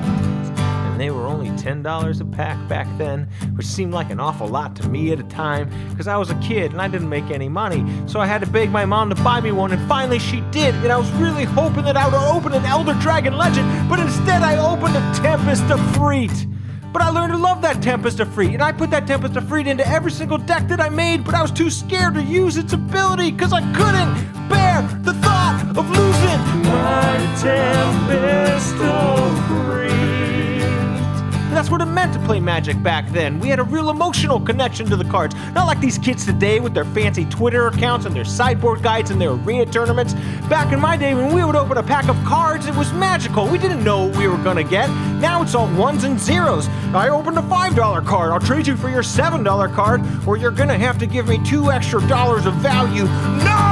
they 1.00 1.10
were 1.10 1.26
only 1.26 1.48
$10 1.50 2.20
a 2.20 2.24
pack 2.26 2.68
back 2.68 2.86
then, 2.98 3.26
which 3.54 3.64
seemed 3.64 3.94
like 3.94 4.10
an 4.10 4.20
awful 4.20 4.46
lot 4.46 4.76
to 4.76 4.88
me 4.88 5.12
at 5.12 5.18
a 5.18 5.22
time 5.24 5.70
because 5.88 6.06
I 6.06 6.16
was 6.16 6.30
a 6.30 6.34
kid 6.36 6.72
and 6.72 6.82
I 6.82 6.88
didn't 6.88 7.08
make 7.08 7.30
any 7.30 7.48
money. 7.48 7.84
So 8.06 8.20
I 8.20 8.26
had 8.26 8.42
to 8.42 8.46
beg 8.46 8.70
my 8.70 8.84
mom 8.84 9.08
to 9.08 9.14
buy 9.22 9.40
me 9.40 9.50
one, 9.50 9.72
and 9.72 9.88
finally 9.88 10.18
she 10.18 10.42
did. 10.50 10.74
And 10.74 10.92
I 10.92 10.98
was 10.98 11.10
really 11.12 11.44
hoping 11.44 11.84
that 11.84 11.96
I 11.96 12.04
would 12.06 12.36
open 12.36 12.52
an 12.52 12.66
Elder 12.66 12.92
Dragon 13.00 13.38
Legend, 13.38 13.88
but 13.88 13.98
instead 13.98 14.42
I 14.42 14.58
opened 14.58 14.94
a 14.94 15.14
Tempest 15.14 15.62
Efreet. 15.64 16.46
But 16.92 17.02
I 17.02 17.08
learned 17.08 17.32
to 17.32 17.38
love 17.38 17.62
that 17.62 17.80
Tempest 17.80 18.18
Efreet, 18.18 18.52
and 18.52 18.62
I 18.62 18.72
put 18.72 18.90
that 18.90 19.06
Tempest 19.06 19.34
Efreet 19.34 19.68
into 19.68 19.86
every 19.88 20.10
single 20.10 20.38
deck 20.38 20.68
that 20.68 20.80
I 20.80 20.88
made, 20.90 21.24
but 21.24 21.34
I 21.34 21.40
was 21.40 21.52
too 21.52 21.70
scared 21.70 22.14
to 22.14 22.22
use 22.22 22.56
its 22.56 22.72
ability 22.72 23.30
because 23.30 23.52
I 23.52 23.60
couldn't 23.72 24.48
bear 24.48 24.82
the 25.02 25.14
thought 25.14 25.62
of 25.78 25.88
losing 25.88 26.40
my 26.64 27.16
Tempest 27.40 28.74
Efreet. 28.74 29.89
That's 31.60 31.70
what 31.70 31.82
it 31.82 31.92
meant 31.92 32.14
to 32.14 32.18
play 32.20 32.40
Magic 32.40 32.82
back 32.82 33.10
then. 33.10 33.38
We 33.38 33.50
had 33.50 33.58
a 33.58 33.64
real 33.64 33.90
emotional 33.90 34.40
connection 34.40 34.86
to 34.86 34.96
the 34.96 35.04
cards. 35.04 35.34
Not 35.52 35.66
like 35.66 35.78
these 35.78 35.98
kids 35.98 36.24
today 36.24 36.58
with 36.58 36.72
their 36.72 36.86
fancy 36.86 37.26
Twitter 37.26 37.66
accounts 37.66 38.06
and 38.06 38.16
their 38.16 38.24
sideboard 38.24 38.82
guides 38.82 39.10
and 39.10 39.20
their 39.20 39.32
arena 39.32 39.70
tournaments. 39.70 40.14
Back 40.48 40.72
in 40.72 40.80
my 40.80 40.96
day, 40.96 41.12
when 41.12 41.34
we 41.34 41.44
would 41.44 41.56
open 41.56 41.76
a 41.76 41.82
pack 41.82 42.08
of 42.08 42.16
cards, 42.24 42.64
it 42.64 42.74
was 42.74 42.90
magical. 42.94 43.46
We 43.46 43.58
didn't 43.58 43.84
know 43.84 44.06
what 44.06 44.16
we 44.16 44.26
were 44.26 44.38
gonna 44.38 44.64
get. 44.64 44.88
Now 45.20 45.42
it's 45.42 45.54
all 45.54 45.68
ones 45.76 46.04
and 46.04 46.18
zeros. 46.18 46.66
I 46.94 47.10
opened 47.10 47.36
a 47.36 47.42
$5 47.42 48.06
card. 48.06 48.32
I'll 48.32 48.40
trade 48.40 48.66
you 48.66 48.74
for 48.74 48.88
your 48.88 49.02
$7 49.02 49.68
card, 49.68 50.00
or 50.26 50.38
you're 50.38 50.50
gonna 50.52 50.78
have 50.78 50.96
to 50.96 51.06
give 51.06 51.28
me 51.28 51.44
two 51.44 51.70
extra 51.70 52.00
dollars 52.08 52.46
of 52.46 52.54
value. 52.54 53.04
No! 53.44 53.69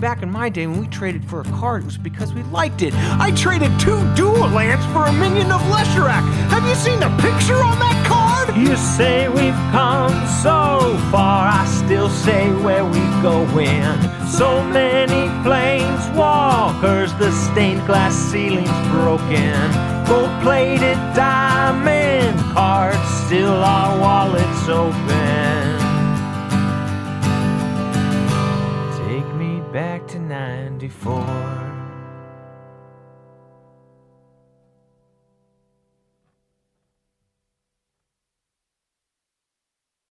Back 0.00 0.22
in 0.22 0.32
my 0.32 0.48
day 0.48 0.66
when 0.66 0.80
we 0.80 0.86
traded 0.86 1.22
for 1.26 1.42
a 1.42 1.44
card, 1.44 1.82
it 1.82 1.84
was 1.84 1.98
because 1.98 2.32
we 2.32 2.42
liked 2.44 2.80
it. 2.80 2.94
I 2.94 3.32
traded 3.32 3.70
two 3.78 4.00
dual 4.14 4.48
lands 4.48 4.86
for 4.94 5.04
a 5.04 5.12
minion 5.12 5.52
of 5.52 5.60
Leshrac. 5.68 6.22
Have 6.48 6.66
you 6.66 6.74
seen 6.74 7.00
the 7.00 7.10
picture 7.20 7.62
on 7.62 7.78
that 7.78 8.06
card? 8.08 8.56
You 8.56 8.76
say 8.76 9.28
we've 9.28 9.52
come 9.70 10.10
so 10.42 10.96
far, 11.12 11.48
I 11.48 11.66
still 11.84 12.08
say 12.08 12.50
where 12.64 12.82
we 12.82 13.00
going. 13.20 13.84
So 14.26 14.64
many 14.64 15.28
planeswalkers, 15.44 17.16
the 17.18 17.30
stained 17.52 17.84
glass 17.84 18.14
ceiling's 18.14 18.70
broken. 18.88 19.52
Gold 20.06 20.30
plated 20.40 20.96
diamond 21.14 22.38
cards, 22.54 22.98
still 23.26 23.52
our 23.52 24.00
wallets 24.00 24.66
open. 24.66 25.49
Back 30.00 30.08
to 30.08 30.18
94. 30.18 31.69